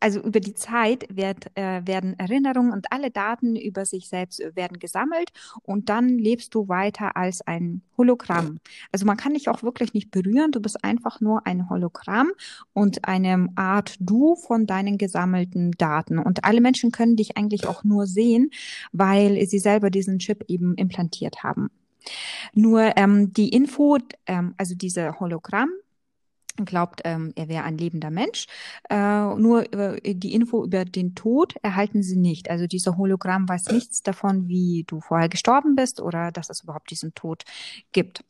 also 0.00 0.20
über 0.20 0.40
die 0.40 0.54
Zeit 0.54 1.06
wird, 1.10 1.46
äh, 1.56 1.86
werden 1.86 2.18
Erinnerungen 2.18 2.72
und 2.72 2.92
alle 2.92 3.10
Daten 3.10 3.56
über 3.56 3.84
sich 3.84 4.08
selbst 4.08 4.42
werden 4.54 4.78
gesammelt 4.78 5.30
und 5.62 5.88
dann 5.88 6.18
lebst 6.18 6.54
du 6.54 6.68
weiter 6.68 7.16
als 7.16 7.42
ein 7.42 7.82
Hologramm. 7.96 8.58
Also 8.92 9.06
man 9.06 9.16
kann 9.16 9.34
dich 9.34 9.48
auch 9.48 9.62
wirklich 9.62 9.94
nicht 9.94 10.10
berühren, 10.10 10.52
du 10.52 10.60
bist 10.60 10.84
einfach 10.84 11.20
nur 11.20 11.46
ein 11.46 11.68
Hologramm 11.70 12.30
und 12.72 13.06
eine 13.06 13.48
Art 13.56 13.96
Du 14.00 14.36
von 14.36 14.66
deinen 14.66 14.98
gesammelten 14.98 15.72
Daten. 15.72 16.18
Und 16.18 16.44
alle 16.44 16.60
Menschen 16.60 16.92
können 16.92 17.16
dich 17.16 17.36
eigentlich 17.36 17.66
auch 17.66 17.84
nur 17.84 18.06
sehen, 18.06 18.50
weil 18.92 19.46
sie 19.46 19.58
selber 19.58 19.90
diesen 19.90 20.18
Chip 20.18 20.44
eben 20.48 20.74
implantiert 20.74 21.42
haben. 21.42 21.70
Nur 22.52 22.96
ähm, 22.96 23.32
die 23.32 23.48
Info, 23.48 23.98
ähm, 24.26 24.54
also 24.56 24.74
diese 24.74 25.18
Hologramm, 25.18 25.70
glaubt, 26.64 27.02
ähm, 27.04 27.32
er 27.36 27.48
wäre 27.48 27.64
ein 27.64 27.78
lebender 27.78 28.10
Mensch. 28.10 28.46
Äh, 28.88 29.34
nur 29.34 29.72
äh, 29.72 30.14
die 30.14 30.34
Info 30.34 30.64
über 30.64 30.84
den 30.84 31.14
Tod 31.14 31.54
erhalten 31.62 32.02
sie 32.02 32.16
nicht. 32.16 32.50
Also 32.50 32.66
dieser 32.66 32.96
Hologramm 32.96 33.48
weiß 33.48 33.70
nichts 33.70 34.02
davon, 34.02 34.48
wie 34.48 34.84
du 34.86 35.00
vorher 35.00 35.28
gestorben 35.28 35.74
bist 35.76 36.00
oder 36.00 36.32
dass 36.32 36.50
es 36.50 36.62
überhaupt 36.62 36.90
diesen 36.90 37.14
Tod 37.14 37.44
gibt. 37.92 38.24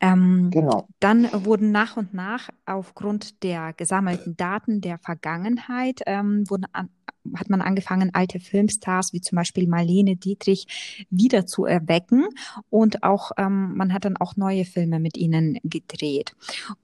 Ähm, 0.00 0.50
genau. 0.50 0.88
Dann 1.00 1.28
wurden 1.44 1.72
nach 1.72 1.96
und 1.96 2.14
nach 2.14 2.48
aufgrund 2.66 3.42
der 3.42 3.72
gesammelten 3.72 4.36
Daten 4.36 4.80
der 4.80 4.98
Vergangenheit 4.98 6.00
ähm, 6.06 6.48
wurden 6.48 6.66
an, 6.72 6.88
hat 7.34 7.50
man 7.50 7.60
angefangen, 7.60 8.10
alte 8.14 8.40
Filmstars 8.40 9.12
wie 9.12 9.20
zum 9.20 9.36
Beispiel 9.36 9.68
Marlene 9.68 10.16
Dietrich 10.16 11.06
wieder 11.10 11.46
zu 11.46 11.64
erwecken 11.64 12.26
und 12.70 13.02
auch 13.02 13.32
ähm, 13.36 13.76
man 13.76 13.92
hat 13.92 14.04
dann 14.04 14.16
auch 14.16 14.36
neue 14.36 14.64
Filme 14.64 15.00
mit 15.00 15.16
ihnen 15.18 15.58
gedreht. 15.62 16.34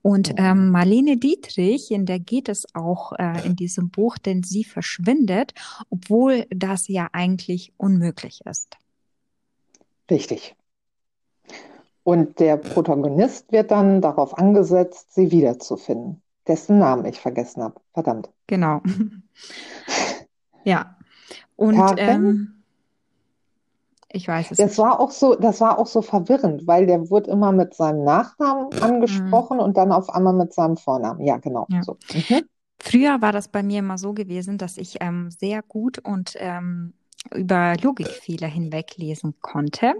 Und 0.01 0.33
ähm, 0.37 0.69
Marlene 0.69 1.17
Dietrich, 1.17 1.91
in 1.91 2.05
der 2.05 2.19
geht 2.19 2.49
es 2.49 2.67
auch 2.75 3.13
äh, 3.13 3.45
in 3.45 3.55
diesem 3.55 3.89
Buch, 3.89 4.17
denn 4.17 4.43
sie 4.43 4.63
verschwindet, 4.63 5.53
obwohl 5.89 6.45
das 6.49 6.87
ja 6.87 7.09
eigentlich 7.13 7.73
unmöglich 7.77 8.41
ist. 8.45 8.77
Richtig. 10.09 10.55
Und 12.07 12.39
der 12.39 12.55
Protagonist 12.55 13.51
wird 13.51 13.69
dann 13.69 13.99
darauf 13.99 14.37
angesetzt, 14.37 15.13
sie 15.13 15.29
wiederzufinden. 15.29 16.21
dessen 16.47 16.79
Namen 16.79 17.03
ich 17.03 17.19
vergessen 17.19 17.61
habe. 17.61 17.81
Verdammt. 17.93 18.29
Genau. 18.47 18.81
ja. 20.63 20.95
Und 21.57 21.77
ähm, 21.97 22.63
ich 24.07 24.25
weiß 24.25 24.51
es 24.51 24.57
das 24.57 24.69
nicht. 24.69 24.77
war 24.77 25.01
auch 25.01 25.11
so, 25.11 25.35
das 25.35 25.59
war 25.59 25.77
auch 25.77 25.87
so 25.87 26.01
verwirrend, 26.01 26.65
weil 26.65 26.85
der 26.85 27.09
wurde 27.09 27.29
immer 27.29 27.51
mit 27.51 27.73
seinem 27.73 28.05
Nachnamen 28.05 28.71
angesprochen 28.81 29.57
mhm. 29.57 29.63
und 29.63 29.75
dann 29.75 29.91
auf 29.91 30.09
einmal 30.09 30.31
mit 30.31 30.53
seinem 30.53 30.77
Vornamen. 30.77 31.25
Ja, 31.25 31.35
genau. 31.35 31.67
Ja. 31.67 31.83
So. 31.83 31.97
Mhm. 32.13 32.43
Früher 32.79 33.21
war 33.21 33.33
das 33.33 33.49
bei 33.49 33.63
mir 33.63 33.79
immer 33.79 33.97
so 33.97 34.13
gewesen, 34.13 34.57
dass 34.57 34.77
ich 34.77 34.99
ähm, 35.01 35.29
sehr 35.29 35.61
gut 35.61 35.99
und 35.99 36.37
ähm, 36.37 36.93
über 37.35 37.75
Logikfehler 37.81 38.47
hinweglesen 38.47 39.35
konnte. 39.41 39.93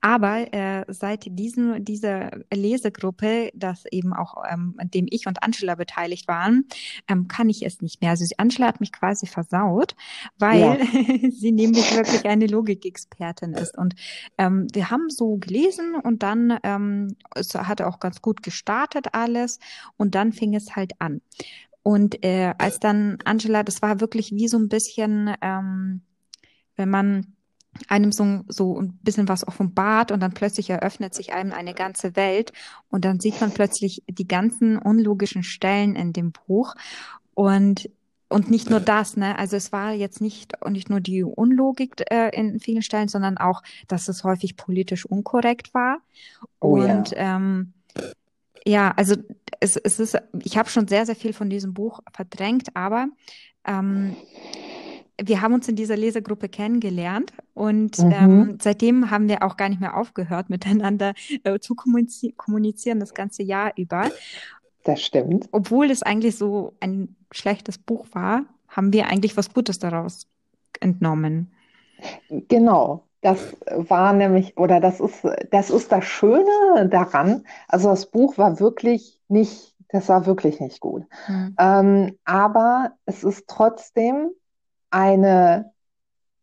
Aber 0.00 0.52
äh, 0.52 0.84
seit 0.88 1.24
diesem, 1.26 1.84
dieser 1.84 2.30
Lesegruppe, 2.52 3.50
das 3.54 3.84
eben 3.90 4.12
auch, 4.12 4.44
ähm, 4.48 4.74
an 4.78 4.90
dem 4.90 5.06
ich 5.10 5.26
und 5.26 5.42
Angela 5.42 5.74
beteiligt 5.74 6.28
waren, 6.28 6.66
ähm, 7.08 7.28
kann 7.28 7.48
ich 7.48 7.64
es 7.64 7.80
nicht 7.80 8.00
mehr. 8.00 8.10
Also 8.10 8.24
Angela 8.36 8.66
hat 8.66 8.80
mich 8.80 8.92
quasi 8.92 9.26
versaut, 9.26 9.94
weil 10.38 10.60
ja. 10.60 10.76
sie 11.30 11.52
nämlich 11.52 11.94
wirklich 11.94 12.26
eine 12.26 12.46
Logikexpertin 12.46 13.52
ist. 13.54 13.76
Und 13.76 13.94
ähm, 14.38 14.66
wir 14.72 14.90
haben 14.90 15.10
so 15.10 15.36
gelesen 15.36 15.94
und 15.94 16.22
dann 16.22 16.58
ähm, 16.62 17.16
es 17.34 17.54
hatte 17.54 17.86
auch 17.86 18.00
ganz 18.00 18.22
gut 18.22 18.42
gestartet 18.42 19.08
alles 19.12 19.58
und 19.96 20.14
dann 20.14 20.32
fing 20.32 20.54
es 20.54 20.76
halt 20.76 20.92
an. 21.00 21.20
Und 21.82 22.22
äh, 22.24 22.52
als 22.58 22.78
dann 22.78 23.18
Angela, 23.24 23.62
das 23.62 23.80
war 23.80 24.00
wirklich 24.00 24.32
wie 24.32 24.48
so 24.48 24.58
ein 24.58 24.68
bisschen 24.68 25.34
ähm, 25.40 26.02
wenn 26.80 26.88
man 26.90 27.26
einem 27.86 28.10
so, 28.10 28.40
so 28.48 28.80
ein 28.80 28.98
bisschen 29.02 29.28
was 29.28 29.46
offenbart 29.46 30.10
und 30.10 30.20
dann 30.20 30.32
plötzlich 30.32 30.70
eröffnet 30.70 31.14
sich 31.14 31.32
einem 31.32 31.52
eine 31.52 31.74
ganze 31.74 32.16
Welt 32.16 32.52
und 32.88 33.04
dann 33.04 33.20
sieht 33.20 33.40
man 33.40 33.52
plötzlich 33.52 34.02
die 34.08 34.26
ganzen 34.26 34.76
unlogischen 34.76 35.44
Stellen 35.44 35.94
in 35.94 36.12
dem 36.12 36.32
Buch 36.32 36.74
und 37.34 37.88
und 38.32 38.48
nicht 38.48 38.70
nur 38.70 38.78
das, 38.78 39.16
ne? 39.16 39.36
Also 39.36 39.56
es 39.56 39.72
war 39.72 39.92
jetzt 39.92 40.20
nicht 40.20 40.52
nicht 40.68 40.88
nur 40.88 41.00
die 41.00 41.24
Unlogik 41.24 42.04
äh, 42.10 42.30
in 42.30 42.60
vielen 42.60 42.82
Stellen, 42.82 43.08
sondern 43.08 43.38
auch, 43.38 43.62
dass 43.88 44.08
es 44.08 44.22
häufig 44.22 44.56
politisch 44.56 45.04
unkorrekt 45.04 45.74
war. 45.74 45.98
Oh, 46.60 46.80
und 46.80 47.10
ja. 47.10 47.36
Ähm, 47.36 47.72
ja, 48.64 48.92
also 48.96 49.16
es, 49.58 49.76
es 49.76 49.98
ist, 49.98 50.16
ich 50.44 50.56
habe 50.56 50.70
schon 50.70 50.86
sehr 50.86 51.06
sehr 51.06 51.16
viel 51.16 51.32
von 51.32 51.50
diesem 51.50 51.74
Buch 51.74 52.00
verdrängt, 52.12 52.76
aber 52.76 53.08
ähm, 53.64 54.14
wir 55.22 55.40
haben 55.40 55.54
uns 55.54 55.68
in 55.68 55.76
dieser 55.76 55.96
Lesegruppe 55.96 56.48
kennengelernt 56.48 57.32
und 57.54 57.98
mhm. 57.98 58.12
ähm, 58.12 58.58
seitdem 58.60 59.10
haben 59.10 59.28
wir 59.28 59.42
auch 59.42 59.56
gar 59.56 59.68
nicht 59.68 59.80
mehr 59.80 59.96
aufgehört, 59.96 60.50
miteinander 60.50 61.14
äh, 61.44 61.58
zu 61.58 61.74
kommunizieren, 61.74 62.36
kommunizieren 62.36 63.00
das 63.00 63.14
ganze 63.14 63.42
Jahr 63.42 63.72
über. 63.76 64.10
Das 64.84 65.02
stimmt. 65.02 65.48
Obwohl 65.52 65.90
es 65.90 66.02
eigentlich 66.02 66.36
so 66.36 66.74
ein 66.80 67.16
schlechtes 67.30 67.78
Buch 67.78 68.06
war, 68.12 68.44
haben 68.68 68.92
wir 68.92 69.08
eigentlich 69.08 69.36
was 69.36 69.52
Gutes 69.52 69.78
daraus 69.78 70.26
entnommen. 70.80 71.52
Genau. 72.48 73.04
Das 73.20 73.54
war 73.66 74.14
nämlich, 74.14 74.56
oder 74.56 74.80
das 74.80 74.98
ist, 74.98 75.26
das 75.50 75.68
ist 75.68 75.92
das 75.92 76.04
Schöne 76.04 76.88
daran. 76.88 77.44
Also 77.68 77.90
das 77.90 78.06
Buch 78.06 78.38
war 78.38 78.60
wirklich 78.60 79.20
nicht, 79.28 79.74
das 79.90 80.08
war 80.08 80.24
wirklich 80.24 80.58
nicht 80.60 80.80
gut. 80.80 81.04
Mhm. 81.28 81.54
Ähm, 81.58 82.18
aber 82.24 82.92
es 83.04 83.22
ist 83.22 83.46
trotzdem 83.46 84.30
eine 84.90 85.72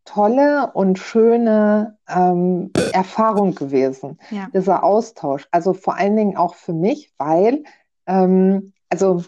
tolle 0.08 0.72
und 0.74 0.98
schöne 0.98 1.98
ähm, 2.08 2.72
Erfahrung 2.94 3.54
gewesen, 3.54 4.20
ja. 4.32 4.48
dieser 4.54 4.84
Austausch. 4.84 5.48
Also 5.52 5.74
vor 5.74 5.96
allen 5.96 6.16
Dingen 6.16 6.38
auch 6.38 6.56
für 6.56 6.74
mich, 6.74 7.14
weil, 7.18 7.64
ähm, 8.08 8.74
also 8.90 9.24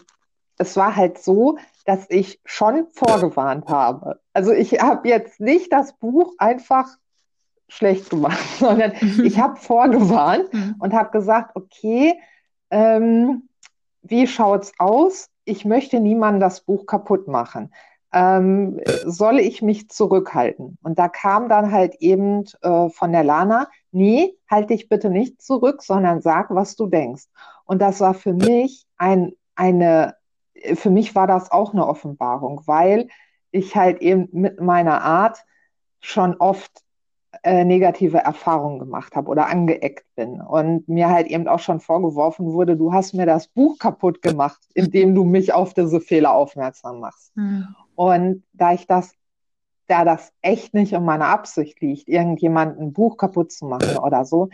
es 0.58 0.76
war 0.76 0.96
halt 0.96 1.18
so, 1.18 1.58
dass 1.84 2.06
ich 2.08 2.40
schon 2.44 2.86
vorgewarnt 2.92 3.68
habe. 3.68 4.20
Also 4.32 4.52
ich 4.52 4.80
habe 4.80 5.08
jetzt 5.08 5.38
nicht 5.38 5.72
das 5.72 5.92
Buch 5.92 6.34
einfach 6.38 6.88
schlecht 7.68 8.10
gemacht, 8.10 8.44
sondern 8.58 8.92
mhm. 9.00 9.24
ich 9.24 9.38
habe 9.38 9.56
vorgewarnt 9.56 10.52
mhm. 10.52 10.76
und 10.78 10.94
habe 10.94 11.10
gesagt, 11.10 11.56
okay, 11.56 12.18
ähm, 12.70 13.48
wie 14.02 14.26
schaut's 14.26 14.72
aus? 14.78 15.28
Ich 15.44 15.66
möchte 15.66 16.00
niemandem 16.00 16.40
das 16.40 16.62
Buch 16.62 16.86
kaputt 16.86 17.28
machen 17.28 17.70
ähm, 18.12 18.80
soll 19.04 19.38
ich 19.38 19.62
mich 19.62 19.88
zurückhalten? 19.88 20.78
Und 20.82 20.98
da 20.98 21.08
kam 21.08 21.48
dann 21.48 21.72
halt 21.72 21.96
eben 22.00 22.44
äh, 22.62 22.88
von 22.90 23.12
der 23.12 23.24
Lana, 23.24 23.68
nee, 23.92 24.34
halt 24.48 24.70
dich 24.70 24.88
bitte 24.88 25.10
nicht 25.10 25.40
zurück, 25.42 25.82
sondern 25.82 26.20
sag, 26.20 26.54
was 26.54 26.76
du 26.76 26.86
denkst. 26.86 27.24
Und 27.64 27.80
das 27.80 28.00
war 28.00 28.14
für 28.14 28.32
mich 28.32 28.86
ein, 28.96 29.32
eine, 29.54 30.16
für 30.74 30.90
mich 30.90 31.14
war 31.14 31.26
das 31.26 31.52
auch 31.52 31.72
eine 31.72 31.86
Offenbarung, 31.86 32.62
weil 32.66 33.08
ich 33.52 33.76
halt 33.76 34.00
eben 34.00 34.28
mit 34.32 34.60
meiner 34.60 35.02
Art 35.02 35.44
schon 36.00 36.34
oft 36.36 36.82
äh, 37.42 37.64
negative 37.64 38.18
Erfahrungen 38.18 38.78
gemacht 38.78 39.14
habe 39.14 39.28
oder 39.28 39.46
angeeckt 39.46 40.04
bin 40.16 40.40
und 40.40 40.88
mir 40.88 41.08
halt 41.08 41.28
eben 41.28 41.46
auch 41.46 41.60
schon 41.60 41.80
vorgeworfen 41.80 42.52
wurde, 42.52 42.76
du 42.76 42.92
hast 42.92 43.14
mir 43.14 43.24
das 43.24 43.48
Buch 43.48 43.78
kaputt 43.78 44.20
gemacht, 44.20 44.60
indem 44.74 45.14
du 45.14 45.24
mich 45.24 45.52
auf 45.52 45.72
diese 45.72 46.00
Fehler 46.00 46.34
aufmerksam 46.34 47.00
machst. 47.00 47.36
Mhm. 47.36 47.68
Und 48.00 48.44
da 48.54 48.72
ich 48.72 48.86
das, 48.86 49.12
da 49.86 50.06
das 50.06 50.32
echt 50.40 50.72
nicht 50.72 50.94
in 50.94 51.04
meiner 51.04 51.26
Absicht 51.26 51.82
liegt, 51.82 52.08
irgendjemanden 52.08 52.84
ein 52.84 52.92
Buch 52.94 53.18
kaputt 53.18 53.52
zu 53.52 53.66
machen 53.66 53.98
oder 54.02 54.24
so, 54.24 54.48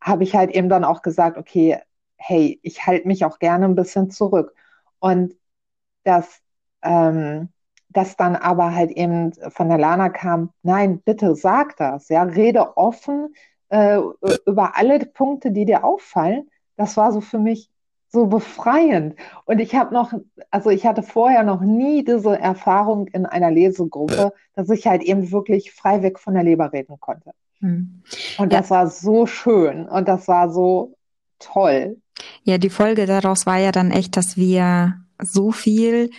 habe 0.00 0.24
ich 0.24 0.34
halt 0.34 0.52
eben 0.52 0.70
dann 0.70 0.84
auch 0.84 1.02
gesagt, 1.02 1.36
okay, 1.36 1.82
hey, 2.16 2.58
ich 2.62 2.86
halte 2.86 3.06
mich 3.06 3.26
auch 3.26 3.40
gerne 3.40 3.66
ein 3.66 3.74
bisschen 3.74 4.10
zurück. 4.10 4.54
Und 5.00 5.34
das, 6.04 6.40
ähm, 6.80 7.50
das 7.90 8.16
dann 8.16 8.36
aber 8.36 8.74
halt 8.74 8.92
eben 8.92 9.34
von 9.34 9.68
der 9.68 9.76
Lana 9.76 10.08
kam, 10.08 10.54
nein, 10.62 11.02
bitte 11.02 11.36
sag 11.36 11.76
das, 11.76 12.08
ja, 12.08 12.22
rede 12.22 12.78
offen 12.78 13.34
äh, 13.68 13.98
über 14.46 14.78
alle 14.78 15.00
Punkte, 15.00 15.50
die 15.50 15.66
dir 15.66 15.84
auffallen. 15.84 16.48
Das 16.76 16.96
war 16.96 17.12
so 17.12 17.20
für 17.20 17.38
mich, 17.38 17.70
so 18.10 18.26
befreiend. 18.26 19.14
Und 19.44 19.58
ich 19.58 19.74
habe 19.74 19.92
noch, 19.94 20.12
also 20.50 20.70
ich 20.70 20.86
hatte 20.86 21.02
vorher 21.02 21.42
noch 21.42 21.60
nie 21.60 22.04
diese 22.04 22.38
Erfahrung 22.38 23.06
in 23.08 23.26
einer 23.26 23.50
Lesegruppe, 23.50 24.32
dass 24.54 24.70
ich 24.70 24.86
halt 24.86 25.02
eben 25.02 25.30
wirklich 25.30 25.72
frei 25.72 26.02
weg 26.02 26.18
von 26.18 26.34
der 26.34 26.42
Leber 26.42 26.72
reden 26.72 26.98
konnte. 27.00 27.32
Hm. 27.60 28.02
Und 28.38 28.52
ja. 28.52 28.60
das 28.60 28.70
war 28.70 28.88
so 28.88 29.26
schön 29.26 29.86
und 29.88 30.08
das 30.08 30.28
war 30.28 30.50
so 30.50 30.94
toll. 31.38 32.00
Ja, 32.42 32.58
die 32.58 32.70
Folge 32.70 33.06
daraus 33.06 33.46
war 33.46 33.58
ja 33.58 33.72
dann 33.72 33.90
echt, 33.90 34.16
dass 34.16 34.36
wir 34.36 34.94
so 35.20 35.52
viel 35.52 36.10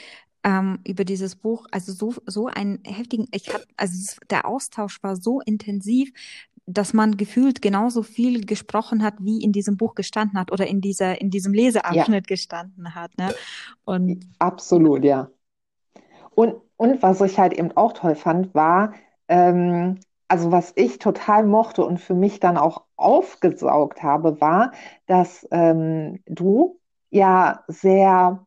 ähm, 0.44 0.80
über 0.86 1.04
dieses 1.04 1.36
Buch, 1.36 1.66
also 1.72 1.92
so 1.92 2.14
so 2.26 2.48
einen 2.48 2.80
heftigen, 2.86 3.28
ich 3.32 3.54
hab, 3.54 3.62
also 3.76 4.16
der 4.30 4.46
Austausch 4.48 5.02
war 5.04 5.16
so 5.16 5.42
intensiv, 5.42 6.12
dass 6.70 6.94
man 6.94 7.18
gefühlt 7.18 7.62
genauso 7.62 8.04
viel 8.04 8.46
gesprochen 8.46 9.04
hat, 9.04 9.16
wie 9.20 9.44
in 9.44 9.52
diesem 9.52 9.76
Buch 9.76 9.96
gestanden 9.96 10.40
hat 10.40 10.52
oder 10.52 10.68
in 10.68 10.82
dieser, 10.82 11.20
in 11.20 11.30
diesem 11.30 11.54
Leseabschnitt 11.54 12.30
ja. 12.30 12.36
gestanden 12.36 12.96
hat. 12.96 13.18
Ne? 13.18 13.34
Und 13.86 14.26
absolut, 14.38 15.04
ja. 15.04 15.30
Und, 16.36 16.56
und 16.78 17.02
was 17.02 17.22
ich 17.22 17.40
halt 17.40 17.54
eben 17.54 17.76
auch 17.76 17.94
toll 17.94 18.16
fand, 18.16 18.54
war, 18.54 18.94
ähm, 19.28 20.00
also 20.28 20.52
was 20.52 20.74
ich 20.76 21.00
total 21.00 21.46
mochte 21.46 21.84
und 21.84 22.00
für 22.00 22.14
mich 22.14 22.40
dann 22.40 22.58
auch 22.58 22.84
aufgesaugt 22.96 24.04
habe, 24.04 24.40
war, 24.40 24.72
dass 25.08 25.48
ähm, 25.52 26.20
du 26.28 26.80
ja 27.10 27.64
sehr 27.68 28.46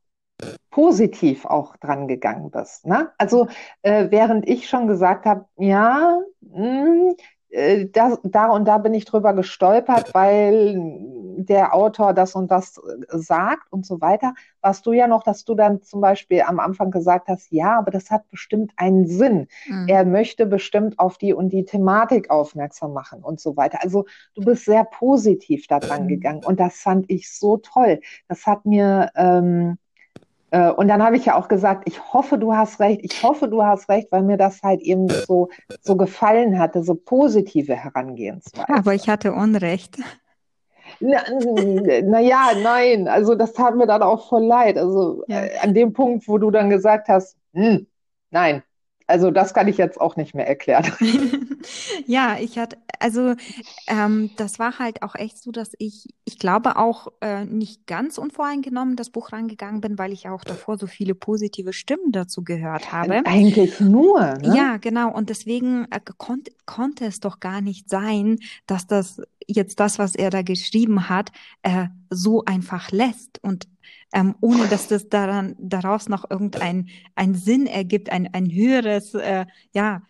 positiv 0.70 1.44
auch 1.44 1.77
dran 1.77 2.09
gegangen 2.09 2.51
bist. 2.51 2.86
Ne? 2.86 3.11
Also 3.19 3.49
äh, 3.82 4.11
während 4.11 4.49
ich 4.49 4.69
schon 4.69 4.86
gesagt 4.86 5.27
habe, 5.27 5.47
ja, 5.57 6.20
mh, 6.40 6.85
hm, 6.85 7.16
äh, 7.53 7.87
da, 7.87 8.16
da 8.23 8.47
und 8.51 8.66
da 8.66 8.79
bin 8.79 8.95
ich 8.95 9.05
drüber 9.05 9.35
gestolpert, 9.35 10.15
weil 10.15 10.74
der 11.37 11.74
Autor 11.74 12.15
das 12.15 12.35
und 12.35 12.51
das 12.51 12.79
äh, 12.79 13.19
sagt 13.19 13.70
und 13.70 13.85
so 13.85 14.01
weiter. 14.01 14.35
Warst 14.62 14.87
du 14.87 14.93
ja 14.93 15.07
noch, 15.07 15.23
dass 15.23 15.45
du 15.45 15.55
dann 15.55 15.83
zum 15.83 16.01
Beispiel 16.01 16.43
am 16.43 16.61
Anfang 16.61 16.91
gesagt 16.91 17.29
hast, 17.29 17.53
ja, 17.53 17.79
aber 17.79 17.91
das 17.91 18.11
hat 18.11 18.29
bestimmt 18.31 18.73
einen 18.77 19.07
Sinn. 19.07 19.49
Mhm. 19.66 19.87
Er 19.89 20.05
möchte 20.05 20.47
bestimmt 20.47 20.99
auf 20.99 21.19
die 21.19 21.35
und 21.35 21.51
die 21.51 21.65
Thematik 21.65 22.31
aufmerksam 22.31 22.93
machen 22.95 23.23
und 23.23 23.39
so 23.41 23.57
weiter. 23.57 23.79
Also 23.83 24.07
du 24.35 24.43
bist 24.43 24.65
sehr 24.65 24.85
positiv 24.85 25.66
daran 25.66 26.05
mhm. 26.05 26.09
gegangen 26.09 26.45
und 26.45 26.59
das 26.59 26.77
fand 26.77 27.11
ich 27.11 27.31
so 27.31 27.59
toll. 27.59 28.01
Das 28.29 28.47
hat 28.47 28.65
mir 28.65 29.11
ähm, 29.15 29.73
äh, 29.73 29.77
und 30.53 30.89
dann 30.89 31.03
habe 31.03 31.16
ich 31.16 31.24
ja 31.24 31.37
auch 31.37 31.49
gesagt, 31.49 31.85
ich 31.87 32.12
hoffe, 32.12 32.37
du 32.37 32.55
hast 32.55 32.79
recht, 32.79 33.01
ich 33.03 33.23
hoffe, 33.23 33.49
du 33.49 33.62
hast 33.62 33.89
recht, 33.89 34.12
weil 34.12 34.23
mir 34.23 34.37
das 34.37 34.62
halt 34.62 34.83
eben 34.83 35.09
so, 35.09 35.49
so 35.81 35.97
gefallen 35.97 36.59
hatte, 36.59 36.83
so 36.83 36.95
positive 36.95 37.74
Herangehensweise. 37.74 38.69
Aber 38.69 38.95
ich 38.95 39.09
hatte 39.09 39.33
Unrecht. 39.33 39.99
Naja, 41.01 41.23
na 42.05 42.61
nein, 42.62 43.09
also 43.09 43.35
das 43.35 43.55
tat 43.55 43.77
mir 43.77 43.87
dann 43.87 44.03
auch 44.03 44.29
voll 44.29 44.45
leid. 44.45 44.77
Also 44.77 45.24
ja. 45.27 45.43
äh, 45.43 45.59
an 45.59 45.74
dem 45.74 45.93
Punkt, 45.93 46.29
wo 46.29 46.39
du 46.39 46.51
dann 46.51 46.70
gesagt 46.70 47.09
hast, 47.09 47.37
hm, 47.55 47.87
nein, 48.31 48.62
Also 49.13 49.31
das 49.31 49.53
kann 49.53 49.69
ich 49.69 49.77
jetzt 49.77 50.01
auch 50.01 50.17
nicht 50.17 50.35
mehr 50.35 50.49
erklären. 50.49 50.91
ja, 52.07 52.39
ich 52.41 52.59
hatte, 52.59 52.79
also 52.99 53.35
ähm, 53.87 54.31
das 54.39 54.59
war 54.59 54.79
halt 54.79 55.03
auch 55.03 55.15
echt 55.15 55.43
so, 55.43 55.53
dass 55.53 55.73
ich, 55.79 56.09
ich 56.25 56.39
glaube 56.39 56.77
auch 56.77 57.09
äh, 57.21 57.45
nicht 57.45 57.87
ganz 57.87 58.17
unvoreingenommen 58.17 58.97
das 58.97 59.11
Buch 59.11 59.33
rangegangen 59.33 59.83
bin, 59.83 59.99
weil 59.99 60.13
ich 60.13 60.29
auch 60.31 60.45
davor 60.45 60.79
so 60.79 60.87
viele 60.87 61.15
positive 61.15 61.75
Stimmen 61.75 62.11
dazu 62.11 62.43
gehört 62.43 62.91
habe. 62.91 63.27
Eigentlich 63.27 63.81
nur. 63.81 64.21
Ne? 64.21 64.57
Ja, 64.57 64.77
genau. 64.79 65.13
Und 65.13 65.29
deswegen 65.29 65.87
äh, 65.91 66.01
kon 66.17 66.43
konnte 66.65 67.05
es 67.05 67.21
doch 67.21 67.39
gar 67.39 67.61
nicht 67.61 67.91
sein, 67.91 68.39
dass 68.67 68.87
das 68.87 69.21
jetzt 69.47 69.81
das, 69.81 69.98
was 69.98 70.14
er 70.14 70.31
da 70.31 70.43
geschrieben 70.43 71.09
hat, 71.09 71.31
äh, 71.62 71.86
so 72.10 72.44
einfach 72.44 72.90
lässt 72.90 73.43
und 73.43 73.69
ähm, 74.14 74.35
ohne 74.40 74.66
dass 74.69 74.89
das 74.89 75.09
daran 75.09 75.56
daraus 75.59 76.09
noch 76.09 76.31
irgendein 76.31 76.89
ein 77.14 77.35
Sinn 77.35 77.66
ergibt, 77.66 78.10
ein 78.10 78.28
ein 78.32 78.51
höheres, 78.51 79.14
äh, 79.14 79.47
ja 79.73 80.02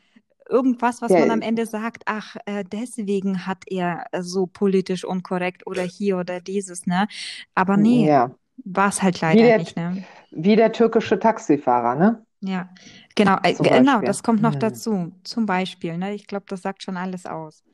irgendwas, 0.52 1.02
was 1.02 1.10
ja, 1.10 1.20
man 1.20 1.30
am 1.30 1.40
Ende 1.40 1.66
sagt, 1.66 2.02
ach, 2.06 2.36
äh, 2.46 2.64
deswegen 2.64 3.46
hat 3.46 3.64
er 3.66 4.04
so 4.20 4.46
politisch 4.46 5.04
unkorrekt 5.04 5.66
oder 5.66 5.82
hier 5.82 6.18
oder 6.18 6.40
dieses, 6.40 6.86
ne? 6.86 7.08
Aber 7.54 7.76
nee, 7.76 8.06
ja. 8.06 8.30
war 8.64 8.88
es 8.88 9.02
halt 9.02 9.20
leider 9.20 9.42
der, 9.42 9.58
nicht, 9.58 9.76
ne? 9.76 10.04
Wie 10.30 10.54
der 10.54 10.72
türkische 10.72 11.18
Taxifahrer, 11.18 11.94
ne? 11.94 12.24
Ja, 12.40 12.68
genau, 13.14 13.38
äh, 13.42 13.54
genau, 13.54 14.00
das 14.00 14.22
kommt 14.22 14.42
noch 14.42 14.54
hm. 14.54 14.60
dazu. 14.60 15.12
Zum 15.24 15.46
Beispiel, 15.46 15.96
ne? 15.96 16.14
Ich 16.14 16.26
glaube, 16.26 16.44
das 16.48 16.62
sagt 16.62 16.82
schon 16.82 16.96
alles 16.96 17.24
aus. 17.24 17.64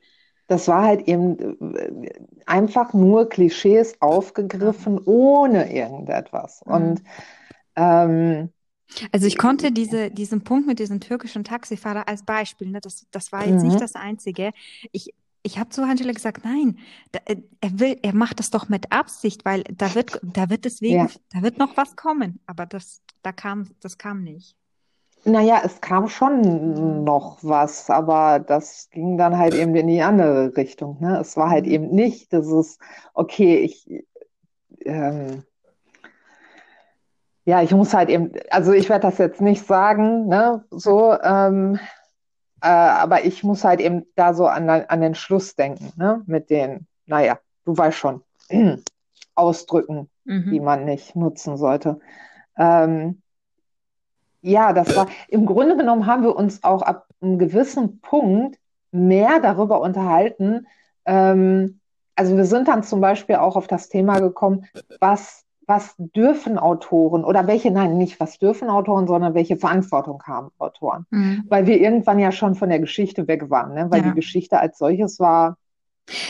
Das 0.49 0.67
war 0.67 0.83
halt 0.83 1.07
eben 1.07 1.39
äh, 1.75 2.11
einfach 2.47 2.93
nur 2.93 3.29
Klischees 3.29 4.01
aufgegriffen, 4.01 5.01
ohne 5.05 5.73
irgendetwas. 5.73 6.63
Mhm. 6.67 6.73
Und 6.73 7.03
ähm, 7.77 8.51
also 9.13 9.27
ich 9.27 9.37
konnte 9.37 9.71
diese, 9.71 10.11
diesen 10.11 10.43
Punkt 10.43 10.67
mit 10.67 10.79
diesem 10.79 11.01
türkischen 11.01 11.45
Taxifahrer 11.45 12.09
als 12.09 12.25
Beispiel, 12.25 12.71
ne, 12.71 12.81
das, 12.81 13.07
das 13.11 13.33
war 13.33 13.47
jetzt 13.47 13.63
mhm. 13.63 13.69
nicht 13.69 13.81
das 13.81 13.95
Einzige. 13.95 14.53
Ich, 14.93 15.15
ich 15.43 15.59
habe 15.59 15.69
zu 15.71 15.83
Angela 15.83 16.13
gesagt, 16.13 16.45
nein, 16.45 16.79
da, 17.13 17.21
äh, 17.27 17.37
er 17.61 17.79
will, 17.79 17.99
er 18.03 18.15
macht 18.15 18.39
das 18.39 18.51
doch 18.51 18.69
mit 18.69 18.93
Absicht, 18.93 19.45
weil 19.45 19.63
da 19.65 19.95
wird, 19.95 20.21
da 20.23 20.51
wird 20.51 20.65
deswegen, 20.65 21.07
ja. 21.07 21.09
da 21.31 21.43
wird 21.43 21.59
noch 21.59 21.77
was 21.77 21.97
kommen. 21.97 22.41
Aber 22.47 22.67
das, 22.67 23.03
da 23.23 23.33
kam, 23.33 23.71
das 23.81 23.99
kam 23.99 24.23
nicht. 24.23 24.57
Naja, 25.25 25.61
es 25.65 25.81
kam 25.81 26.09
schon 26.09 27.05
noch 27.05 27.39
was, 27.43 27.91
aber 27.91 28.39
das 28.39 28.89
ging 28.91 29.19
dann 29.19 29.37
halt 29.37 29.55
eben 29.55 29.75
in 29.75 29.89
die 29.89 30.03
andere 30.03 30.57
Richtung. 30.57 30.99
Ne? 31.01 31.19
Es 31.21 31.37
war 31.37 31.51
halt 31.51 31.67
mhm. 31.67 31.73
eben 31.73 31.89
nicht, 31.91 32.33
dass 32.33 32.47
es, 32.47 32.79
okay, 33.15 33.59
ich, 33.59 34.05
ähm, 34.85 35.43
ja, 37.45 37.63
ich 37.63 37.73
muss 37.73 37.95
halt 37.95 38.11
eben, 38.11 38.33
also 38.51 38.73
ich 38.73 38.89
werde 38.89 39.09
das 39.09 39.19
jetzt 39.19 39.41
nicht 39.41 39.67
sagen, 39.67 40.29
ne, 40.29 40.65
so, 40.71 41.15
ähm, 41.19 41.79
äh, 42.61 42.69
aber 42.69 43.25
ich 43.25 43.43
muss 43.43 43.65
halt 43.65 43.81
eben 43.81 44.05
da 44.17 44.35
so 44.35 44.47
an, 44.47 44.69
an 44.69 45.01
den 45.01 45.15
Schluss 45.15 45.55
denken, 45.57 45.93
ne, 45.97 46.23
mit 46.27 46.51
den, 46.51 46.87
naja, 47.07 47.39
du 47.65 47.77
weißt 47.77 47.97
schon, 47.97 48.23
Ausdrücken, 49.35 50.11
mhm. 50.25 50.51
die 50.51 50.61
man 50.61 50.85
nicht 50.85 51.17
nutzen 51.17 51.57
sollte. 51.57 52.01
Ähm, 52.57 53.23
ja, 54.41 54.73
das 54.73 54.95
war, 54.97 55.07
im 55.29 55.47
Grunde 55.47 55.77
genommen 55.77 56.07
haben 56.07 56.23
wir 56.23 56.37
uns 56.37 56.63
auch 56.65 56.83
ab 56.83 57.07
einem 57.21 57.39
gewissen 57.39 58.01
Punkt 58.01 58.59
mehr 58.91 59.41
darüber 59.41 59.81
unterhalten. 59.81 60.67
Ähm, 61.05 61.81
also 62.15 62.37
wir 62.37 62.45
sind 62.45 62.69
dann 62.69 62.83
zum 62.83 63.01
Beispiel 63.01 63.37
auch 63.37 63.57
auf 63.57 63.67
das 63.67 63.89
Thema 63.89 64.19
gekommen, 64.21 64.67
was, 65.01 65.45
was 65.67 65.95
dürfen 65.99 66.59
Autoren 66.59 67.25
oder 67.25 67.47
welche, 67.47 67.71
nein, 67.71 67.99
nicht 67.99 68.19
was 68.21 68.39
dürfen 68.39 68.71
Autoren, 68.71 69.07
sondern 69.07 69.35
welche 69.35 69.57
Verantwortung 69.57 70.23
haben 70.25 70.51
Autoren. 70.59 71.07
Mhm. 71.11 71.45
Weil 71.49 71.67
wir 71.67 71.81
irgendwann 71.81 72.19
ja 72.19 72.33
schon 72.33 72.55
von 72.55 72.69
der 72.69 72.81
Geschichte 72.81 73.29
weg 73.29 73.51
waren, 73.51 73.75
ne? 73.75 73.87
weil 73.91 74.03
ja. 74.03 74.09
die 74.09 74.15
Geschichte 74.15 74.59
als 74.59 74.79
solches 74.79 75.21
war 75.21 75.57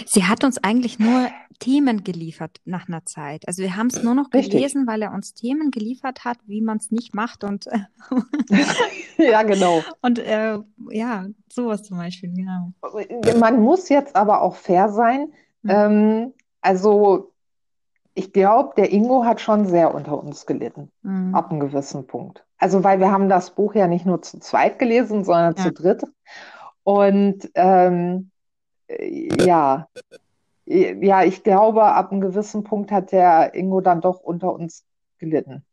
Sie 0.06 0.24
hat 0.24 0.44
uns 0.44 0.58
eigentlich 0.62 0.98
nur 0.98 1.28
Themen 1.58 2.04
geliefert 2.04 2.60
nach 2.64 2.88
einer 2.88 3.04
Zeit. 3.04 3.46
Also 3.46 3.62
wir 3.62 3.76
haben 3.76 3.88
es 3.88 4.02
nur 4.02 4.14
noch 4.14 4.32
Richtig. 4.32 4.52
gelesen, 4.52 4.86
weil 4.86 5.02
er 5.02 5.12
uns 5.12 5.34
Themen 5.34 5.70
geliefert 5.70 6.24
hat, 6.24 6.38
wie 6.46 6.60
man 6.60 6.78
es 6.78 6.90
nicht 6.90 7.14
macht 7.14 7.44
und 7.44 7.66
ja 9.18 9.42
genau 9.42 9.82
und 10.02 10.18
äh, 10.18 10.58
ja 10.90 11.26
sowas 11.48 11.82
zum 11.82 11.98
Beispiel 11.98 12.32
genau. 12.32 12.72
Man 13.38 13.60
muss 13.60 13.88
jetzt 13.88 14.14
aber 14.14 14.42
auch 14.42 14.56
fair 14.56 14.88
sein. 14.88 15.32
Mhm. 15.62 15.70
Ähm, 15.70 16.34
also 16.60 17.32
ich 18.14 18.32
glaube, 18.32 18.72
der 18.76 18.92
Ingo 18.92 19.24
hat 19.24 19.40
schon 19.40 19.66
sehr 19.66 19.94
unter 19.94 20.22
uns 20.22 20.46
gelitten 20.46 20.90
mhm. 21.02 21.34
ab 21.34 21.50
einem 21.50 21.60
gewissen 21.60 22.06
Punkt. 22.06 22.44
Also 22.58 22.82
weil 22.82 22.98
wir 22.98 23.10
haben 23.10 23.28
das 23.28 23.52
Buch 23.54 23.74
ja 23.74 23.86
nicht 23.86 24.06
nur 24.06 24.22
zu 24.22 24.40
zweit 24.40 24.78
gelesen, 24.78 25.24
sondern 25.24 25.54
ja. 25.56 25.62
zu 25.62 25.72
dritt 25.72 26.02
und 26.82 27.48
ähm, 27.54 28.30
ja, 28.88 29.88
ja, 30.70 31.24
ich 31.24 31.42
glaube, 31.42 31.84
ab 31.84 32.12
einem 32.12 32.20
gewissen 32.20 32.62
Punkt 32.62 32.92
hat 32.92 33.12
der 33.12 33.54
Ingo 33.54 33.80
dann 33.80 34.02
doch 34.02 34.20
unter 34.20 34.52
uns 34.52 34.84
gelitten. 35.18 35.64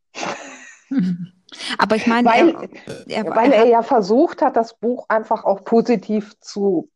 Aber 1.78 1.96
ich 1.96 2.08
meine, 2.08 2.28
weil 2.28 2.70
er, 3.08 3.26
er, 3.26 3.36
weil 3.36 3.52
er 3.52 3.66
ja 3.66 3.82
versucht 3.82 4.42
hat, 4.42 4.56
das 4.56 4.78
Buch 4.78 5.06
einfach 5.10 5.44
auch 5.44 5.64
positiv 5.64 6.40
zu 6.40 6.90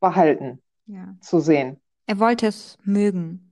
behalten, 0.00 0.60
ja. 0.86 1.14
zu 1.20 1.40
sehen. 1.40 1.80
Er 2.06 2.18
wollte 2.18 2.46
es 2.46 2.78
mögen. 2.84 3.44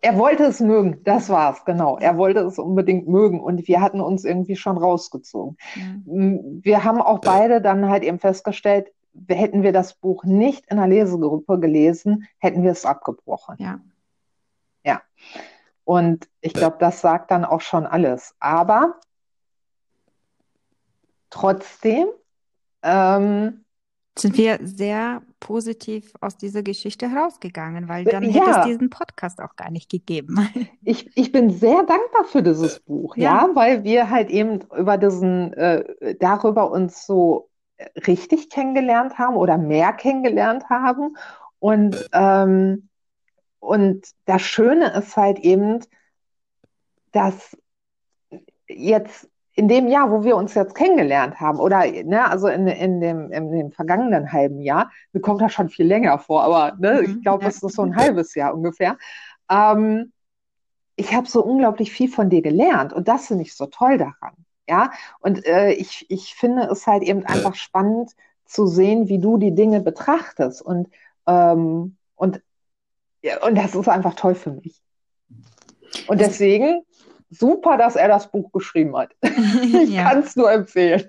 Er 0.00 0.18
wollte 0.18 0.44
es 0.44 0.58
mögen, 0.58 0.98
das 1.04 1.28
war's, 1.28 1.64
genau. 1.64 1.96
Er 1.98 2.16
wollte 2.16 2.40
es 2.40 2.58
unbedingt 2.58 3.06
mögen 3.06 3.40
und 3.40 3.68
wir 3.68 3.80
hatten 3.80 4.00
uns 4.00 4.24
irgendwie 4.24 4.56
schon 4.56 4.76
rausgezogen. 4.76 5.56
Ja. 5.76 5.82
Wir 6.04 6.82
haben 6.82 7.00
auch 7.00 7.20
beide 7.20 7.60
dann 7.60 7.88
halt 7.88 8.02
eben 8.02 8.18
festgestellt, 8.18 8.88
hätten 9.28 9.62
wir 9.62 9.72
das 9.72 9.94
Buch 9.94 10.24
nicht 10.24 10.66
in 10.66 10.76
der 10.76 10.86
Lesegruppe 10.86 11.58
gelesen, 11.58 12.28
hätten 12.38 12.62
wir 12.62 12.72
es 12.72 12.84
abgebrochen. 12.84 13.56
Ja. 13.58 13.80
Ja. 14.84 15.02
Und 15.84 16.28
ich 16.40 16.54
glaube, 16.54 16.76
das 16.78 17.00
sagt 17.00 17.30
dann 17.30 17.44
auch 17.44 17.60
schon 17.60 17.86
alles. 17.86 18.34
Aber 18.40 19.00
trotzdem 21.30 22.08
ähm, 22.82 23.64
sind 24.18 24.36
wir 24.36 24.58
sehr 24.62 25.22
positiv 25.40 26.12
aus 26.20 26.36
dieser 26.36 26.62
Geschichte 26.62 27.10
herausgegangen, 27.10 27.88
weil 27.88 28.04
dann 28.04 28.22
ja. 28.22 28.32
hätte 28.32 28.60
es 28.60 28.66
diesen 28.66 28.90
Podcast 28.90 29.40
auch 29.40 29.56
gar 29.56 29.70
nicht 29.70 29.90
gegeben. 29.90 30.48
Ich, 30.84 31.16
ich 31.16 31.30
bin 31.30 31.50
sehr 31.50 31.84
dankbar 31.84 32.24
für 32.24 32.42
dieses 32.42 32.80
Buch, 32.80 33.16
ja, 33.16 33.46
ja 33.46 33.54
weil 33.54 33.84
wir 33.84 34.10
halt 34.10 34.30
eben 34.30 34.62
über 34.76 34.98
diesen, 34.98 35.52
äh, 35.52 36.16
darüber 36.18 36.72
uns 36.72 37.06
so 37.06 37.51
richtig 38.06 38.50
kennengelernt 38.50 39.18
haben 39.18 39.36
oder 39.36 39.58
mehr 39.58 39.92
kennengelernt 39.92 40.68
haben. 40.68 41.16
Und, 41.58 42.08
ähm, 42.12 42.88
und 43.60 44.06
das 44.24 44.42
Schöne 44.42 44.92
ist 44.94 45.16
halt 45.16 45.38
eben, 45.38 45.80
dass 47.12 47.56
jetzt 48.68 49.28
in 49.54 49.68
dem 49.68 49.86
Jahr, 49.86 50.10
wo 50.10 50.24
wir 50.24 50.36
uns 50.36 50.54
jetzt 50.54 50.74
kennengelernt 50.74 51.38
haben, 51.40 51.60
oder 51.60 51.84
ne, 51.86 52.28
also 52.28 52.48
in, 52.48 52.66
in, 52.66 53.00
dem, 53.00 53.30
in 53.30 53.52
dem 53.52 53.70
vergangenen 53.70 54.32
halben 54.32 54.62
Jahr, 54.62 54.90
mir 55.12 55.20
kommt 55.20 55.42
das 55.42 55.52
schon 55.52 55.68
viel 55.68 55.86
länger 55.86 56.18
vor, 56.18 56.42
aber 56.42 56.76
ne, 56.78 57.02
mhm, 57.02 57.04
ich 57.04 57.22
glaube, 57.22 57.46
es 57.46 57.62
ist 57.62 57.74
so 57.74 57.82
ein 57.82 57.96
halbes 57.96 58.34
Jahr 58.34 58.54
ungefähr. 58.54 58.96
Ähm, 59.50 60.12
ich 60.96 61.14
habe 61.14 61.28
so 61.28 61.44
unglaublich 61.44 61.92
viel 61.92 62.08
von 62.08 62.30
dir 62.30 62.42
gelernt 62.42 62.92
und 62.92 63.08
das 63.08 63.26
finde 63.26 63.42
ich 63.42 63.54
so 63.54 63.66
toll 63.66 63.98
daran. 63.98 64.34
Ja, 64.68 64.92
und 65.20 65.44
äh, 65.44 65.72
ich, 65.72 66.06
ich 66.08 66.34
finde 66.34 66.64
es 66.64 66.86
halt 66.86 67.02
eben 67.02 67.26
einfach 67.26 67.54
spannend 67.54 68.12
zu 68.46 68.66
sehen, 68.66 69.08
wie 69.08 69.18
du 69.18 69.38
die 69.38 69.54
Dinge 69.54 69.80
betrachtest. 69.80 70.62
Und, 70.62 70.88
ähm, 71.26 71.96
und, 72.14 72.42
ja, 73.22 73.44
und 73.44 73.56
das 73.56 73.74
ist 73.74 73.88
einfach 73.88 74.14
toll 74.14 74.34
für 74.34 74.52
mich. 74.52 74.80
Und 76.06 76.20
deswegen 76.20 76.82
super, 77.30 77.76
dass 77.76 77.96
er 77.96 78.08
das 78.08 78.30
Buch 78.30 78.52
geschrieben 78.52 78.96
hat. 78.96 79.10
ich 79.22 79.90
ja. 79.90 80.04
kann 80.04 80.20
es 80.20 80.36
nur 80.36 80.52
empfehlen. 80.52 81.08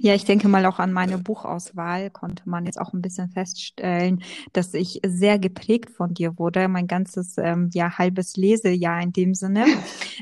Ja, 0.00 0.14
ich 0.14 0.24
denke 0.24 0.48
mal 0.48 0.64
auch 0.66 0.78
an 0.78 0.92
meine 0.92 1.18
Buchauswahl 1.18 2.10
konnte 2.10 2.48
man 2.48 2.66
jetzt 2.66 2.80
auch 2.80 2.92
ein 2.92 3.02
bisschen 3.02 3.28
feststellen, 3.28 4.22
dass 4.52 4.74
ich 4.74 5.00
sehr 5.06 5.38
geprägt 5.38 5.90
von 5.90 6.14
dir 6.14 6.38
wurde, 6.38 6.68
mein 6.68 6.86
ganzes 6.86 7.36
ähm, 7.38 7.70
ja 7.72 7.98
halbes 7.98 8.36
Lesejahr 8.36 9.02
in 9.02 9.12
dem 9.12 9.34
Sinne. 9.34 9.66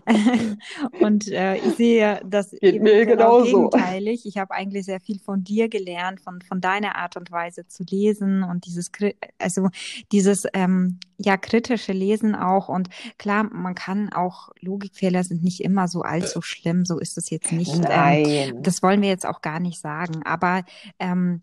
und 1.00 1.28
äh, 1.28 1.56
ich 1.56 1.74
sehe 1.76 2.20
das 2.24 2.50
Geht 2.50 2.82
mir 2.82 3.06
genau 3.06 3.42
gegenteilig. 3.44 4.26
Ich 4.26 4.38
habe 4.38 4.54
eigentlich 4.54 4.84
sehr 4.84 5.00
viel 5.00 5.18
von 5.18 5.44
dir 5.44 5.68
gelernt, 5.68 6.20
von 6.20 6.40
von 6.42 6.60
deiner 6.60 6.96
Art 6.96 7.16
und 7.16 7.30
Weise 7.30 7.66
zu 7.66 7.84
lesen 7.88 8.42
und 8.42 8.66
dieses 8.66 8.90
also 9.38 9.68
dieses 10.12 10.46
ähm, 10.52 10.98
ja 11.22 11.36
kritische 11.36 11.92
Lesen 11.92 12.34
auch 12.34 12.68
und 12.68 12.88
klar, 13.18 13.44
man 13.44 13.74
kann 13.74 14.12
auch 14.12 14.50
Logikfehler 14.60 15.22
sind 15.22 15.42
nicht 15.42 15.60
immer 15.60 15.86
so 15.88 16.02
allzu 16.02 16.42
schlimm, 16.42 16.84
so 16.84 16.98
ist 16.98 17.18
es 17.18 17.30
jetzt 17.30 17.52
nicht. 17.52 17.74
Ähm, 17.74 17.80
Nein. 17.82 18.24
Ähm, 18.26 18.62
das 18.62 18.82
wollen 18.82 19.02
wir 19.02 19.08
jetzt 19.08 19.26
auch 19.26 19.42
gar 19.42 19.60
nicht 19.60 19.80
sagen, 19.80 20.22
aber 20.24 20.64
ähm, 20.98 21.42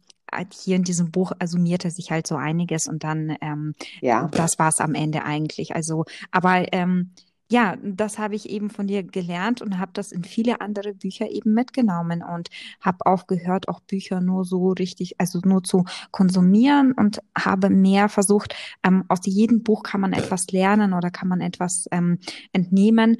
hier 0.51 0.75
in 0.75 0.83
diesem 0.83 1.11
Buch 1.11 1.31
summierte 1.45 1.89
sich 1.89 2.11
halt 2.11 2.27
so 2.27 2.35
einiges 2.35 2.87
und 2.87 3.03
dann 3.03 3.37
ähm, 3.41 3.75
ja. 4.01 4.27
das 4.31 4.59
war 4.59 4.69
es 4.69 4.79
am 4.79 4.93
Ende 4.93 5.23
eigentlich. 5.23 5.75
Also, 5.75 6.05
aber 6.31 6.73
ähm, 6.73 7.11
ja, 7.49 7.77
das 7.81 8.17
habe 8.19 8.35
ich 8.35 8.49
eben 8.49 8.69
von 8.69 8.87
dir 8.87 9.03
gelernt 9.03 9.61
und 9.61 9.79
habe 9.79 9.91
das 9.93 10.11
in 10.11 10.23
viele 10.23 10.59
andere 10.59 10.93
Bücher 10.93 11.29
eben 11.29 11.53
mitgenommen 11.53 12.21
und 12.21 12.49
habe 12.81 13.05
aufgehört, 13.05 13.69
auch 13.69 13.79
Bücher 13.79 14.19
nur 14.19 14.43
so 14.43 14.71
richtig, 14.71 15.19
also 15.19 15.39
nur 15.43 15.63
zu 15.63 15.85
konsumieren 16.11 16.91
und 16.91 17.21
habe 17.37 17.69
mehr 17.69 18.09
versucht, 18.09 18.53
ähm, 18.83 19.05
aus 19.07 19.19
jedem 19.23 19.63
Buch 19.63 19.83
kann 19.83 20.01
man 20.01 20.13
etwas 20.13 20.47
lernen 20.51 20.93
oder 20.93 21.09
kann 21.09 21.29
man 21.29 21.39
etwas 21.39 21.87
ähm, 21.91 22.19
entnehmen, 22.51 23.17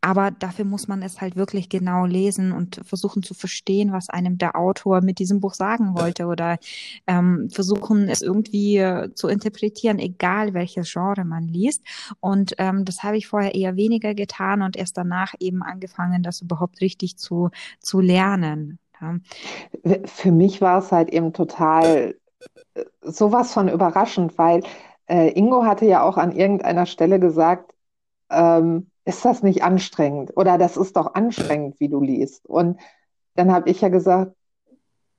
aber 0.00 0.30
dafür 0.30 0.64
muss 0.64 0.88
man 0.88 1.02
es 1.02 1.20
halt 1.20 1.36
wirklich 1.36 1.68
genau 1.68 2.04
lesen 2.04 2.52
und 2.52 2.80
versuchen 2.84 3.22
zu 3.22 3.34
verstehen, 3.34 3.92
was 3.92 4.10
einem 4.10 4.38
der 4.38 4.56
Autor 4.56 5.00
mit 5.00 5.18
diesem 5.18 5.40
Buch 5.40 5.54
sagen 5.54 5.94
wollte 5.94 6.26
oder 6.26 6.58
ähm, 7.06 7.48
versuchen 7.50 8.08
es 8.08 8.22
irgendwie 8.22 8.78
äh, 8.78 9.12
zu 9.14 9.28
interpretieren, 9.28 9.98
egal 9.98 10.54
welches 10.54 10.92
Genre 10.92 11.24
man 11.24 11.48
liest. 11.48 11.82
Und 12.20 12.54
ähm, 12.58 12.84
das 12.84 13.02
habe 13.02 13.16
ich 13.16 13.26
vorher 13.28 13.54
eher 13.54 13.76
weniger 13.76 14.14
getan 14.14 14.62
und 14.62 14.76
erst 14.76 14.96
danach 14.96 15.34
eben 15.40 15.62
angefangen, 15.62 16.22
das 16.22 16.40
überhaupt 16.42 16.80
richtig 16.80 17.16
zu, 17.16 17.50
zu 17.80 18.00
lernen. 18.00 18.78
Ja. 19.00 19.16
Für 20.04 20.32
mich 20.32 20.60
war 20.60 20.78
es 20.78 20.92
halt 20.92 21.10
eben 21.10 21.32
total 21.32 22.14
äh, 22.74 22.84
sowas 23.02 23.52
von 23.52 23.68
überraschend, 23.68 24.38
weil 24.38 24.62
äh, 25.08 25.30
Ingo 25.38 25.64
hatte 25.64 25.86
ja 25.86 26.02
auch 26.02 26.16
an 26.16 26.32
irgendeiner 26.32 26.86
Stelle 26.86 27.18
gesagt, 27.20 27.74
ähm, 28.30 28.90
ist 29.04 29.24
das 29.24 29.42
nicht 29.42 29.62
anstrengend? 29.62 30.32
Oder 30.36 30.58
das 30.58 30.76
ist 30.76 30.96
doch 30.96 31.14
anstrengend, 31.14 31.78
wie 31.80 31.88
du 31.88 32.00
liest. 32.00 32.46
Und 32.46 32.80
dann 33.34 33.52
habe 33.52 33.70
ich 33.70 33.80
ja 33.80 33.88
gesagt, 33.88 34.34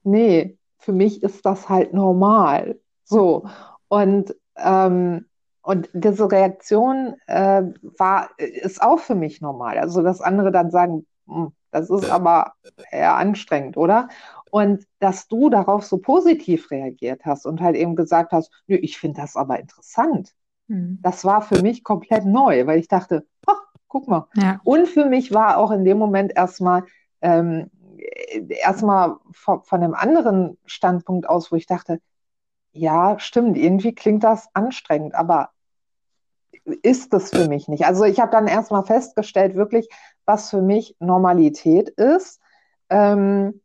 nee, 0.03 0.57
für 0.78 0.94
mich 0.94 1.24
ist 1.24 1.45
das 1.45 1.70
halt 1.70 1.94
normal. 1.94 2.80
So. 3.03 3.48
Und, 3.88 4.36
ähm, 4.57 5.26
und 5.62 5.90
diese 5.94 6.32
Reaktion 6.32 7.16
äh, 7.28 7.64
war, 7.98 8.30
ist 8.38 8.82
auch 8.82 8.99
für 8.99 9.16
mich 9.16 9.41
normal. 9.41 9.78
Also, 9.78 10.02
dass 10.02 10.22
andere 10.22 10.52
dann 10.52 10.70
sagen, 10.72 11.06
hm, 11.28 11.52
das 11.72 11.90
ist 11.90 12.10
aber 12.10 12.53
eher 12.91 13.16
anstrengend, 13.16 13.76
oder? 13.78 14.07
Und 14.49 14.86
dass 14.99 15.28
du 15.28 15.49
darauf 15.49 15.84
so 15.84 15.98
positiv 15.98 16.72
reagiert 16.72 17.26
hast 17.26 17.45
und 17.45 17.60
halt 17.60 17.76
eben 17.76 17.95
gesagt 17.95 18.32
hast, 18.32 18.52
nö, 18.68 18.78
ich 18.78 18.98
finde 18.98 19.22
das 19.22 19.36
aber 19.36 19.60
interessant. 19.60 20.34
Mhm. 20.68 20.99
Das 21.02 21.26
war 21.26 21.41
für 21.41 21.62
mich 21.62 21.84
komplett 21.84 22.26
neu, 22.26 22.66
weil 22.66 22.80
ich 22.80 22.88
dachte, 22.88 23.26
ach, 23.45 23.64
guck 23.95 24.09
mal. 24.09 24.27
Ja. 24.34 24.59
Und 24.65 24.89
für 24.89 25.05
mich 25.05 25.34
war 25.34 25.57
auch 25.57 25.72
in 25.72 25.85
dem 25.85 25.97
Moment 25.97 26.34
erstmal 26.35 26.84
ähm, 27.22 27.72
erstmal 28.49 29.15
von, 29.31 29.63
von 29.63 29.81
einem 29.81 29.93
anderen 29.93 30.57
Standpunkt 30.65 31.30
aus, 31.30 31.49
wo 31.49 31.55
ich 31.55 31.65
dachte, 31.65 32.01
ja, 32.73 33.17
stimmt, 33.19 33.55
irgendwie 33.55 33.95
klingt 33.95 34.26
das 34.26 34.49
anstrengend, 34.53 35.15
aber 35.15 35.51
ist 36.81 37.13
es 37.13 37.30
für 37.30 37.47
mich 37.47 37.69
nicht. 37.69 37.85
Also 37.85 38.03
ich 38.03 38.19
habe 38.19 38.31
dann 38.31 38.47
erstmal 38.47 38.84
festgestellt, 38.84 39.55
wirklich, 39.55 39.88
was 40.26 40.49
für 40.49 40.61
mich 40.61 40.97
Normalität 40.99 41.88
ist, 41.88 42.41
ähm, 42.89 43.61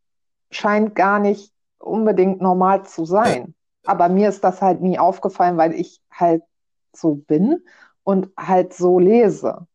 scheint 0.53 0.95
gar 0.95 1.19
nicht 1.19 1.53
unbedingt 1.81 2.41
normal 2.41 2.85
zu 2.85 3.05
sein. 3.05 3.57
Aber 3.85 4.09
mir 4.09 4.29
ist 4.29 4.45
das 4.45 4.63
halt 4.63 4.81
nie 4.81 5.01
aufgefallen, 5.01 5.57
weil 5.57 5.75
ich 5.75 6.01
halt 6.13 6.45
so 6.93 7.17
bin 7.17 7.65
und 8.05 8.29
halt 8.37 8.75
so 8.75 9.01
lese. 9.01 9.67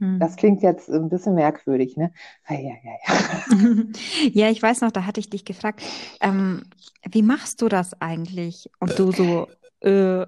Das 0.00 0.32
hm. 0.32 0.36
klingt 0.36 0.62
jetzt 0.62 0.88
ein 0.88 1.10
bisschen 1.10 1.34
merkwürdig, 1.34 1.96
ne? 1.96 2.10
Ja, 2.48 2.58
ja, 2.58 2.74
ja. 2.84 3.84
ja, 4.32 4.50
ich 4.50 4.62
weiß 4.62 4.80
noch, 4.80 4.92
da 4.92 5.04
hatte 5.04 5.20
ich 5.20 5.28
dich 5.28 5.44
gefragt, 5.44 5.82
ähm, 6.22 6.62
wie 7.10 7.22
machst 7.22 7.60
du 7.60 7.68
das 7.68 8.00
eigentlich? 8.00 8.70
Und 8.78 8.98
du 8.98 9.12
so, 9.12 9.46
äh, 9.80 10.26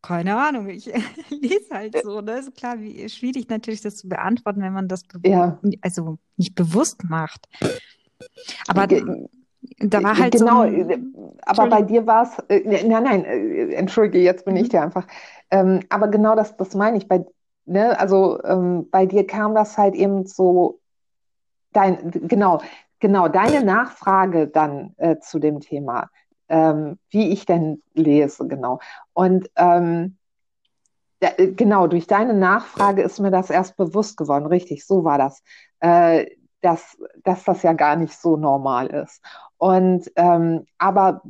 keine 0.00 0.36
Ahnung, 0.38 0.68
ich 0.68 0.86
lese 1.28 1.70
halt 1.70 1.96
so. 2.02 2.22
Ne? 2.22 2.38
Ist 2.38 2.56
klar, 2.56 2.80
wie 2.80 3.06
schwierig 3.10 3.50
natürlich 3.50 3.82
das 3.82 3.98
zu 3.98 4.08
beantworten, 4.08 4.62
wenn 4.62 4.72
man 4.72 4.88
das 4.88 5.04
ja. 5.22 5.58
also 5.82 6.18
nicht 6.38 6.54
bewusst 6.54 7.04
macht. 7.04 7.46
Aber 8.68 8.86
da 8.86 10.02
war 10.02 10.16
halt 10.16 10.32
genau, 10.32 10.62
so 10.62 10.68
ein, 10.68 10.90
äh, 10.90 10.98
aber 11.42 11.66
bei 11.66 11.82
dir 11.82 12.06
war 12.06 12.22
es, 12.22 12.38
äh, 12.48 12.60
ne, 12.66 12.88
nein, 12.88 13.02
nein, 13.02 13.24
äh, 13.26 13.74
entschuldige, 13.74 14.18
jetzt 14.24 14.46
bin 14.46 14.54
mhm. 14.54 14.60
ich 14.60 14.68
dir 14.70 14.82
einfach. 14.82 15.06
Ähm, 15.50 15.80
aber 15.90 16.08
genau 16.08 16.34
das, 16.34 16.56
das 16.56 16.74
meine 16.74 16.96
ich. 16.96 17.06
Bei, 17.06 17.24
ne, 17.66 17.98
also 17.98 18.42
ähm, 18.44 18.88
bei 18.90 19.06
dir 19.06 19.26
kam 19.26 19.54
das 19.54 19.78
halt 19.78 19.94
eben 19.94 20.26
so, 20.26 20.80
dein, 21.72 22.10
genau, 22.10 22.60
genau, 22.98 23.28
deine 23.28 23.64
Nachfrage 23.64 24.48
dann 24.48 24.94
äh, 24.98 25.18
zu 25.18 25.38
dem 25.38 25.60
Thema, 25.60 26.10
ähm, 26.48 26.98
wie 27.10 27.30
ich 27.30 27.46
denn 27.46 27.82
lese, 27.94 28.46
genau. 28.48 28.80
Und 29.12 29.50
ähm, 29.56 30.16
ja, 31.22 31.30
äh, 31.36 31.52
genau, 31.52 31.86
durch 31.86 32.06
deine 32.06 32.34
Nachfrage 32.34 33.02
ist 33.02 33.20
mir 33.20 33.30
das 33.30 33.50
erst 33.50 33.76
bewusst 33.76 34.16
geworden, 34.16 34.46
richtig, 34.46 34.86
so 34.86 35.04
war 35.04 35.18
das, 35.18 35.42
äh, 35.80 36.26
dass, 36.62 36.98
dass 37.24 37.44
das 37.44 37.62
ja 37.62 37.72
gar 37.72 37.96
nicht 37.96 38.14
so 38.14 38.36
normal 38.36 38.88
ist. 38.88 39.22
Und 39.58 40.10
ähm, 40.16 40.66
aber 40.78 41.22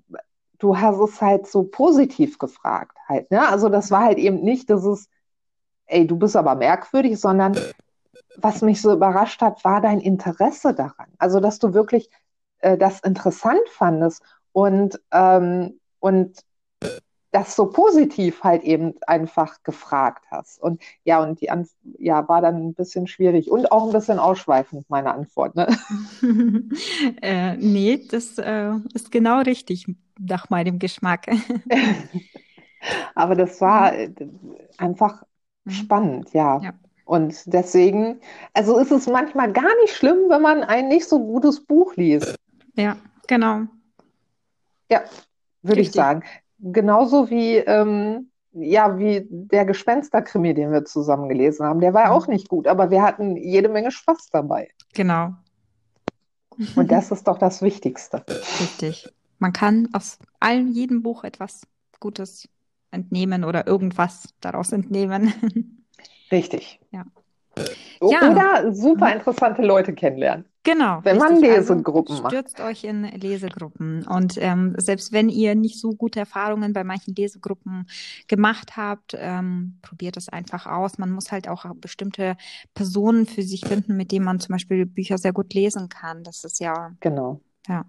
du 0.59 0.77
hast 0.77 0.99
es 0.99 1.21
halt 1.21 1.47
so 1.47 1.65
positiv 1.65 2.39
gefragt 2.39 2.97
halt, 3.09 3.31
ne? 3.31 3.49
Also 3.49 3.69
das 3.69 3.91
war 3.91 4.05
halt 4.05 4.19
eben 4.19 4.41
nicht, 4.43 4.71
dass 4.71 4.85
es 4.85 5.09
ey, 5.91 6.07
du 6.07 6.17
bist 6.17 6.37
aber 6.37 6.55
merkwürdig, 6.55 7.19
sondern 7.21 7.57
was 8.37 8.63
mich 8.63 8.81
so 8.81 8.93
überrascht 8.93 9.43
hat, 9.43 9.65
war 9.65 9.81
dein 9.81 10.01
Interesse 10.01 10.75
daran. 10.75 11.09
Also, 11.19 11.41
dass 11.41 11.59
du 11.59 11.75
wirklich 11.75 12.11
äh, 12.61 12.79
das 12.79 13.01
interessant 13.01 13.69
fandest 13.69 14.23
und, 14.53 15.01
ähm, 15.13 15.81
und 15.99 16.45
das 17.33 17.55
so 17.55 17.67
positiv 17.67 18.43
halt 18.43 18.65
eben 18.65 18.95
einfach 19.07 19.63
gefragt 19.63 20.25
hast. 20.31 20.61
Und 20.61 20.83
ja, 21.05 21.23
und 21.23 21.41
die 21.41 21.51
Antwort 21.51 21.77
ja, 21.99 22.29
war 22.29 22.41
dann 22.41 22.57
ein 22.57 22.75
bisschen 22.75 23.07
schwierig 23.07 23.51
und 23.51 23.71
auch 23.71 23.87
ein 23.87 23.93
bisschen 23.93 24.19
ausschweifend, 24.19 24.91
meine 24.91 25.15
Antwort. 25.15 25.55
Ne? 25.55 25.69
äh, 27.23 27.57
nee, 27.57 28.05
das 28.11 28.39
äh, 28.39 28.73
ist 28.95 29.13
genau 29.13 29.41
richtig 29.43 29.87
nach 30.19 30.51
meinem 30.51 30.81
Geschmack. 30.81 31.27
Aber 33.15 33.37
das 33.37 33.61
war 33.61 33.95
äh, 33.95 34.11
einfach 34.77 35.23
Mhm. 35.23 35.30
Spannend, 35.67 36.33
ja. 36.33 36.61
ja. 36.61 36.73
Und 37.05 37.53
deswegen, 37.53 38.21
also 38.55 38.79
ist 38.79 38.93
es 38.93 39.07
manchmal 39.07 39.53
gar 39.53 39.75
nicht 39.83 39.95
schlimm, 39.95 40.29
wenn 40.29 40.43
man 40.43 40.63
ein 40.63 40.89
nicht 40.89 41.09
so 41.09 41.19
gutes 41.19 41.65
Buch 41.65 41.97
liest. 41.97 42.37
Ja, 42.75 42.97
genau. 43.27 43.63
Ja, 44.91 45.03
würde 45.63 45.81
ich 45.81 45.93
sagen. 45.93 46.23
Genauso 46.61 47.31
wie, 47.31 47.57
ähm, 47.57 48.31
ja, 48.53 48.99
wie 48.99 49.27
der 49.29 49.65
Gespensterkrimi, 49.65 50.55
den 50.55 50.73
wir 50.73 50.85
zusammen 50.85 51.29
gelesen 51.29 51.67
haben. 51.67 51.81
Der 51.81 51.95
war 51.95 52.05
ja. 52.05 52.11
auch 52.11 52.27
nicht 52.27 52.49
gut, 52.49 52.67
aber 52.67 52.91
wir 52.91 53.03
hatten 53.03 53.37
jede 53.37 53.69
Menge 53.69 53.91
Spaß 53.91 54.29
dabei. 54.31 54.71
Genau. 54.95 55.35
Und 56.77 56.91
das 56.93 57.11
ist 57.11 57.27
doch 57.27 57.39
das 57.39 57.63
Wichtigste. 57.63 58.25
Richtig. 58.61 59.13
Man 59.39 59.53
kann 59.53 59.89
aus 59.93 60.19
allem, 60.39 60.69
jedem 60.69 61.03
Buch 61.03 61.25
etwas 61.25 61.63
Gutes 61.99 62.49
entnehmen 62.91 63.45
oder 63.45 63.67
irgendwas 63.67 64.35
daraus 64.41 64.73
entnehmen. 64.73 65.33
Richtig. 66.33 66.81
Ja. 66.91 67.05
ja. 68.01 68.31
Oder 68.31 68.73
super 68.73 69.13
interessante 69.13 69.63
Leute 69.63 69.93
kennenlernen. 69.93 70.45
Genau. 70.63 71.01
Wenn 71.05 71.17
man 71.17 71.35
also 71.35 71.43
Lesegruppen 71.43 72.13
also, 72.13 72.23
macht. 72.23 72.33
Stürzt 72.33 72.61
euch 72.61 72.85
in 72.85 73.05
Lesegruppen. 73.05 74.07
Und 74.07 74.37
ähm, 74.39 74.75
selbst 74.77 75.11
wenn 75.11 75.31
ihr 75.31 75.55
nicht 75.55 75.81
so 75.81 75.93
gute 75.93 76.21
Erfahrungen 76.21 76.75
bei 76.75 76.85
manchen 76.85 77.15
Lesegruppen 77.15 77.87
gemacht 78.29 78.77
habt, 78.77 79.17
ähm, 79.19 79.79
probiert 79.81 80.19
es 80.19 80.29
einfach 80.29 80.67
aus. 80.67 80.99
Man 80.99 81.11
muss 81.11 81.33
halt 81.33 81.49
auch 81.49 81.65
bestimmte 81.77 82.37
Personen 82.75 83.27
für 83.27 83.43
sich 83.43 83.65
finden, 83.67 83.97
mit 83.97 84.13
denen 84.13 84.27
man 84.27 84.39
zum 84.39 84.53
Beispiel 84.53 84.85
Bücher 84.85 85.17
sehr 85.17 85.33
gut 85.33 85.55
lesen 85.55 85.89
kann. 85.89 86.25
Das 86.25 86.45
ist 86.45 86.61
ja. 86.61 86.93
Genau. 87.01 87.41
Ja. 87.67 87.87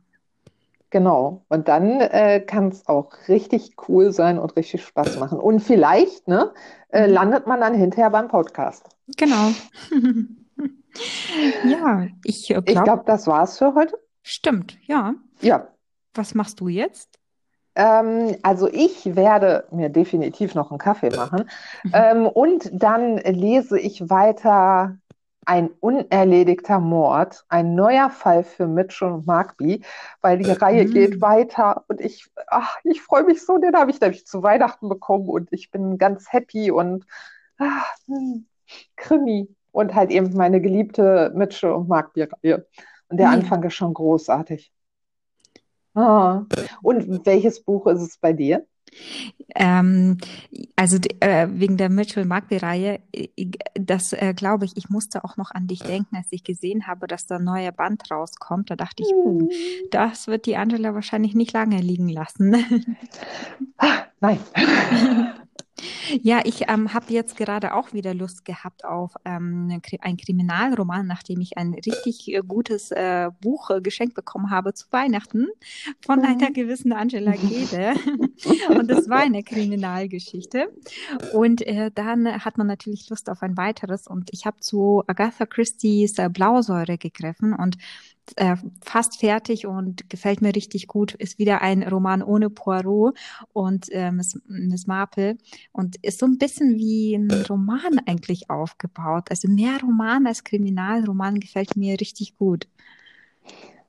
Genau. 0.92 1.46
Und 1.48 1.70
dann 1.70 2.02
äh, 2.02 2.42
kann 2.42 2.68
es 2.68 2.88
auch 2.88 3.14
richtig 3.30 3.76
cool 3.88 4.12
sein 4.12 4.38
und 4.38 4.56
richtig 4.58 4.84
Spaß 4.84 5.20
machen. 5.20 5.40
Und 5.40 5.62
vielleicht 5.62 6.28
ne, 6.28 6.54
äh, 6.90 7.08
mhm. 7.08 7.14
landet 7.14 7.48
man 7.48 7.62
dann 7.62 7.74
hinterher 7.74 8.10
beim 8.10 8.28
Podcast. 8.28 8.90
Genau. 9.18 9.52
ja, 11.66 12.08
ich 12.26 12.46
glaube. 12.46 12.72
Ich 12.72 12.84
glaube, 12.84 13.04
das 13.06 13.26
war's 13.26 13.58
für 13.58 13.74
heute. 13.74 13.98
Stimmt, 14.22 14.78
ja. 14.86 15.16
Ja. 15.40 15.70
Was 16.14 16.36
machst 16.36 16.60
du 16.60 16.68
jetzt? 16.68 17.18
Ähm, 17.76 18.36
also 18.44 18.68
ich 18.68 19.16
werde 19.16 19.66
mir 19.72 19.88
definitiv 19.88 20.56
noch 20.56 20.72
einen 20.72 20.78
Kaffee 20.78 21.16
machen. 21.16 21.50
Mhm. 21.84 21.92
Ähm, 21.94 22.28
und 22.28 22.70
dann 22.74 23.16
lese 23.18 23.80
ich 23.80 24.10
weiter 24.10 24.98
ein 25.46 25.70
unerledigter 25.80 26.80
Mord, 26.80 27.46
ein 27.50 27.74
neuer 27.76 28.10
Fall 28.10 28.44
für 28.44 28.68
Mitchell 28.68 29.10
und 29.10 29.28
Markby, 29.28 29.84
weil 30.22 30.38
die 30.38 30.52
Reihe 30.52 30.86
mhm. 30.86 30.92
geht 30.92 31.22
weiter 31.22 31.84
und 31.88 32.00
ich, 32.00 32.30
ach, 32.48 32.78
ich 32.84 33.02
freue 33.02 33.24
mich 33.24 33.44
so, 33.44 33.58
den 33.58 33.76
habe 33.76 33.92
ich 33.92 34.00
nämlich 34.00 34.28
zu 34.28 34.44
Weihnachten 34.44 34.88
bekommen 34.88 35.28
und 35.28 35.52
ich 35.52 35.72
bin 35.72 35.98
ganz 35.98 36.32
happy 36.32 36.72
und 36.72 37.06
ach, 37.58 37.92
hm, 38.06 38.46
Krimi 38.96 39.50
und 39.72 39.96
halt 39.96 40.12
eben 40.12 40.34
meine 40.34 40.62
geliebte 40.62 41.32
Mitchell 41.36 41.72
und 41.72 41.88
Markby 41.88 42.24
Reihe. 42.24 42.68
Und 43.10 43.18
der 43.18 43.28
ja. 43.28 43.34
Anfang 43.34 43.64
ist 43.64 43.74
schon 43.74 43.94
großartig. 43.94 44.72
Ah. 45.94 46.44
Und 46.82 47.26
welches 47.26 47.64
Buch 47.64 47.88
ist 47.88 48.02
es 48.02 48.18
bei 48.18 48.34
dir? 48.34 48.66
Ähm, 49.56 50.18
also 50.76 50.98
äh, 51.20 51.48
wegen 51.52 51.78
der 51.78 51.90
Mitchell 51.90 52.26
Magby-Reihe, 52.26 53.00
das 53.74 54.14
äh, 54.14 54.34
glaube 54.36 54.66
ich, 54.66 54.78
ich 54.78 54.90
musste 54.90 55.24
auch 55.24 55.38
noch 55.38 55.52
an 55.52 55.68
dich 55.68 55.80
denken, 55.80 56.16
als 56.16 56.28
ich 56.32 56.44
gesehen 56.44 56.88
habe, 56.88 57.08
dass 57.08 57.26
da 57.26 57.38
ein 57.38 57.44
neuer 57.44 57.72
Band 57.72 58.10
rauskommt. 58.12 58.70
Da 58.70 58.76
dachte 58.76 59.04
ich, 59.04 59.14
uh, 59.14 59.50
das 59.92 60.28
wird 60.28 60.46
die 60.46 60.56
Angela 60.56 60.94
wahrscheinlich 60.94 61.36
nicht 61.36 61.54
lange 61.54 61.80
liegen 61.80 62.10
lassen. 62.10 62.98
ah, 63.78 64.06
nein. 64.20 64.40
Ja, 66.22 66.42
ich 66.44 66.70
ähm, 66.70 66.94
habe 66.94 67.14
jetzt 67.14 67.38
gerade 67.38 67.74
auch 67.74 67.94
wieder 67.94 68.14
Lust 68.14 68.46
gehabt 68.46 68.86
auf 68.86 69.14
ähm, 69.26 69.82
ein 70.02 70.18
Kriminalroman, 70.18 71.08
nachdem 71.08 71.42
ich 71.42 71.58
ein 71.58 71.74
richtig 71.74 72.34
äh, 72.34 72.42
gutes 72.46 72.92
äh, 72.92 73.30
Buch 73.42 73.70
äh, 73.70 73.82
geschenkt 73.82 74.16
bekommen 74.16 74.50
habe 74.50 74.74
zu 74.74 74.88
Weihnachten 74.92 75.48
von 76.06 76.20
mhm. 76.20 76.26
einer 76.26 76.52
gewissen 76.52 76.94
Angela 76.94 77.32
Gede. 77.32 77.94
und 78.70 78.90
das 78.90 79.10
war 79.10 79.20
eine 79.20 79.44
Kriminalgeschichte. 79.44 80.72
Und 81.34 81.62
äh, 81.62 81.92
dann 81.94 82.44
hat 82.44 82.58
man 82.58 82.68
natürlich 82.68 83.10
Lust 83.10 83.30
auf 83.30 83.42
ein 83.42 83.58
weiteres. 83.58 84.08
Und 84.08 84.30
ich 84.34 84.46
habe 84.46 84.60
zu 84.60 85.04
Agatha 85.08 85.46
Christie's 85.46 86.18
äh, 86.18 86.30
Blausäure 86.30 86.98
gegriffen 86.98 87.54
und 87.54 87.78
äh, 88.38 88.56
fast 88.82 89.20
fertig 89.20 89.66
und 89.66 90.10
gefällt 90.10 90.42
mir 90.42 90.56
richtig 90.56 90.88
gut. 90.88 91.14
Ist 91.16 91.40
wieder 91.40 91.62
ein 91.62 91.84
Roman 91.84 92.24
ohne 92.24 92.50
Poirot 92.50 93.18
und 93.54 93.92
äh, 93.92 94.12
Miss, 94.12 94.40
Miss 94.48 94.88
Marple 94.88 95.38
und 95.72 95.98
ist 96.02 96.20
so 96.20 96.26
ein 96.26 96.38
bisschen 96.38 96.78
wie 96.78 97.16
ein 97.16 97.32
Roman 97.50 98.00
eigentlich 98.06 98.50
aufgebaut. 98.50 99.26
Also 99.30 99.48
mehr 99.48 99.80
Roman 99.82 100.28
als 100.28 100.44
Kriminalroman 100.44 101.40
gefällt 101.40 101.76
mir 101.76 102.00
richtig 102.00 102.38
gut. 102.38 102.68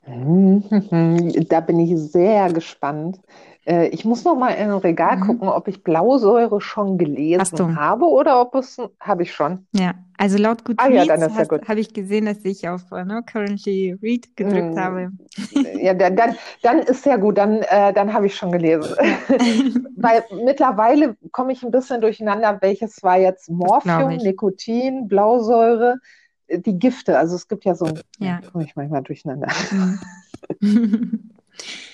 Da 1.48 1.60
bin 1.60 1.78
ich 1.78 1.96
sehr 1.96 2.52
gespannt. 2.52 3.20
Äh, 3.64 3.88
ich 3.88 4.04
muss 4.04 4.24
noch 4.24 4.34
mal 4.34 4.50
in 4.50 4.70
ein 4.70 4.78
Regal 4.78 5.16
mhm. 5.16 5.20
gucken, 5.20 5.48
ob 5.48 5.68
ich 5.68 5.84
Blausäure 5.84 6.60
schon 6.60 6.98
gelesen 6.98 7.76
habe 7.76 8.06
oder 8.06 8.40
ob 8.40 8.54
es 8.56 8.78
habe 8.98 9.22
ich 9.22 9.32
schon. 9.32 9.66
Ja, 9.72 9.94
also 10.18 10.36
laut 10.36 10.64
Goodreads 10.64 10.90
ah, 10.90 11.16
ja, 11.16 11.16
ja 11.16 11.68
habe 11.68 11.80
ich 11.80 11.94
gesehen, 11.94 12.26
dass 12.26 12.44
ich 12.44 12.68
auf 12.68 12.90
uh, 12.90 13.04
no, 13.04 13.22
Currently 13.22 13.98
Read 14.02 14.36
gedrückt 14.36 14.74
mhm. 14.74 14.78
habe. 14.78 15.12
Ja, 15.80 15.94
dann, 15.94 16.16
dann, 16.16 16.36
dann 16.62 16.80
ist 16.80 17.04
sehr 17.04 17.18
gut, 17.18 17.38
dann, 17.38 17.62
äh, 17.62 17.92
dann 17.92 18.12
habe 18.12 18.26
ich 18.26 18.34
schon 18.34 18.50
gelesen. 18.50 18.94
Weil 19.96 20.24
mittlerweile 20.44 21.16
komme 21.30 21.52
ich 21.52 21.62
ein 21.62 21.70
bisschen 21.70 22.00
durcheinander, 22.00 22.58
welches 22.60 23.02
war 23.02 23.18
jetzt 23.18 23.48
Morphium, 23.48 24.16
Nikotin, 24.16 25.06
Blausäure, 25.06 25.98
äh, 26.48 26.58
die 26.58 26.80
Gifte. 26.80 27.16
Also 27.16 27.36
es 27.36 27.46
gibt 27.46 27.64
ja 27.64 27.76
so, 27.76 27.86
ja. 28.18 28.40
komme 28.50 28.64
ich 28.64 28.74
manchmal 28.74 29.02
durcheinander. 29.02 29.48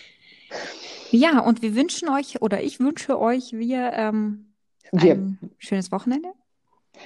Ja, 1.11 1.41
und 1.41 1.63
wir 1.63 1.75
wünschen 1.75 2.09
euch 2.09 2.43
oder 2.43 2.63
ich 2.63 2.81
wünsche 2.81 3.19
euch 3.19 3.53
wir, 3.53 3.93
ähm, 3.95 4.53
wir. 4.93 5.15
ein 5.15 5.39
schönes 5.59 5.91
Wochenende. 5.93 6.29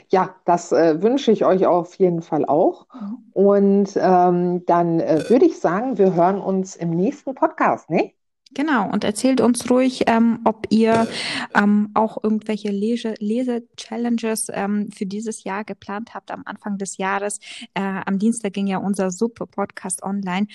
Ja, 0.09 0.35
das 0.45 0.73
äh, 0.73 1.03
wünsche 1.03 1.33
ich 1.33 1.45
euch 1.45 1.66
auf 1.66 1.95
jeden 1.97 2.23
Fall 2.23 2.45
auch. 2.47 2.87
Mhm. 2.95 3.19
Und 3.33 3.91
ähm, 3.97 4.65
dann 4.66 5.01
äh, 5.01 5.29
würde 5.29 5.47
ich 5.47 5.59
sagen, 5.59 5.99
wir 5.99 6.15
hören 6.15 6.41
uns 6.41 6.77
im 6.77 6.91
nächsten 6.91 7.35
Podcast, 7.35 7.91
ne? 7.91 8.12
Genau, 8.55 8.91
und 8.91 9.03
erzählt 9.03 9.41
uns 9.41 9.70
ruhig, 9.70 10.03
ähm, 10.07 10.41
ob 10.45 10.66
ihr 10.69 11.07
ähm, 11.55 11.89
auch 11.95 12.23
irgendwelche 12.23 12.69
Lese-Challenges 12.70 14.49
ähm, 14.53 14.91
für 14.93 15.07
dieses 15.07 15.45
Jahr 15.45 15.65
geplant 15.65 16.12
habt 16.12 16.31
am 16.31 16.43
Anfang 16.45 16.77
des 16.77 16.99
Jahres. 16.99 17.39
Äh, 17.73 17.81
am 17.81 18.19
Dienstag 18.19 18.53
ging 18.53 18.66
ja 18.66 18.77
unser 18.77 19.11
Super-Podcast 19.11 20.03
online, 20.03 20.49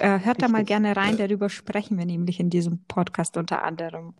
äh, 0.00 0.20
hört 0.20 0.42
da 0.42 0.48
mal 0.48 0.64
gerne 0.64 0.96
rein, 0.96 1.16
darüber 1.16 1.48
sprechen 1.48 1.98
wir 1.98 2.06
nämlich 2.06 2.40
in 2.40 2.50
diesem 2.50 2.80
Podcast 2.88 3.36
unter 3.36 3.62
anderem. 3.62 4.14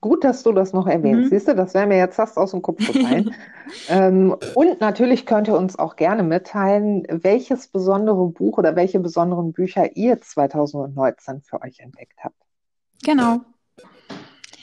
Gut, 0.00 0.22
dass 0.22 0.42
du 0.42 0.52
das 0.52 0.72
noch 0.72 0.86
erwähnst. 0.86 1.24
Mhm. 1.24 1.28
Siehst 1.30 1.48
du, 1.48 1.54
das 1.54 1.74
wäre 1.74 1.86
mir 1.86 1.98
jetzt 1.98 2.16
fast 2.16 2.36
aus 2.36 2.52
dem 2.52 2.62
Kopf 2.62 2.78
gefallen. 2.78 3.34
ähm, 3.88 4.36
und 4.54 4.80
natürlich 4.80 5.26
könnt 5.26 5.48
ihr 5.48 5.56
uns 5.56 5.78
auch 5.78 5.96
gerne 5.96 6.22
mitteilen, 6.22 7.04
welches 7.08 7.68
besondere 7.68 8.28
Buch 8.28 8.58
oder 8.58 8.76
welche 8.76 9.00
besonderen 9.00 9.52
Bücher 9.52 9.96
ihr 9.96 10.20
2019 10.20 11.42
für 11.42 11.60
euch 11.62 11.80
entdeckt 11.80 12.18
habt. 12.22 12.36
Genau. 13.02 13.40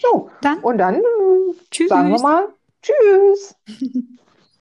So, 0.02 0.30
dann, 0.41 0.60
und 0.60 0.77
dann 0.77 0.95
äh, 0.95 1.88
sagen 1.88 2.10
wir 2.10 2.22
mal 2.22 2.48
Tschüss. 2.81 3.56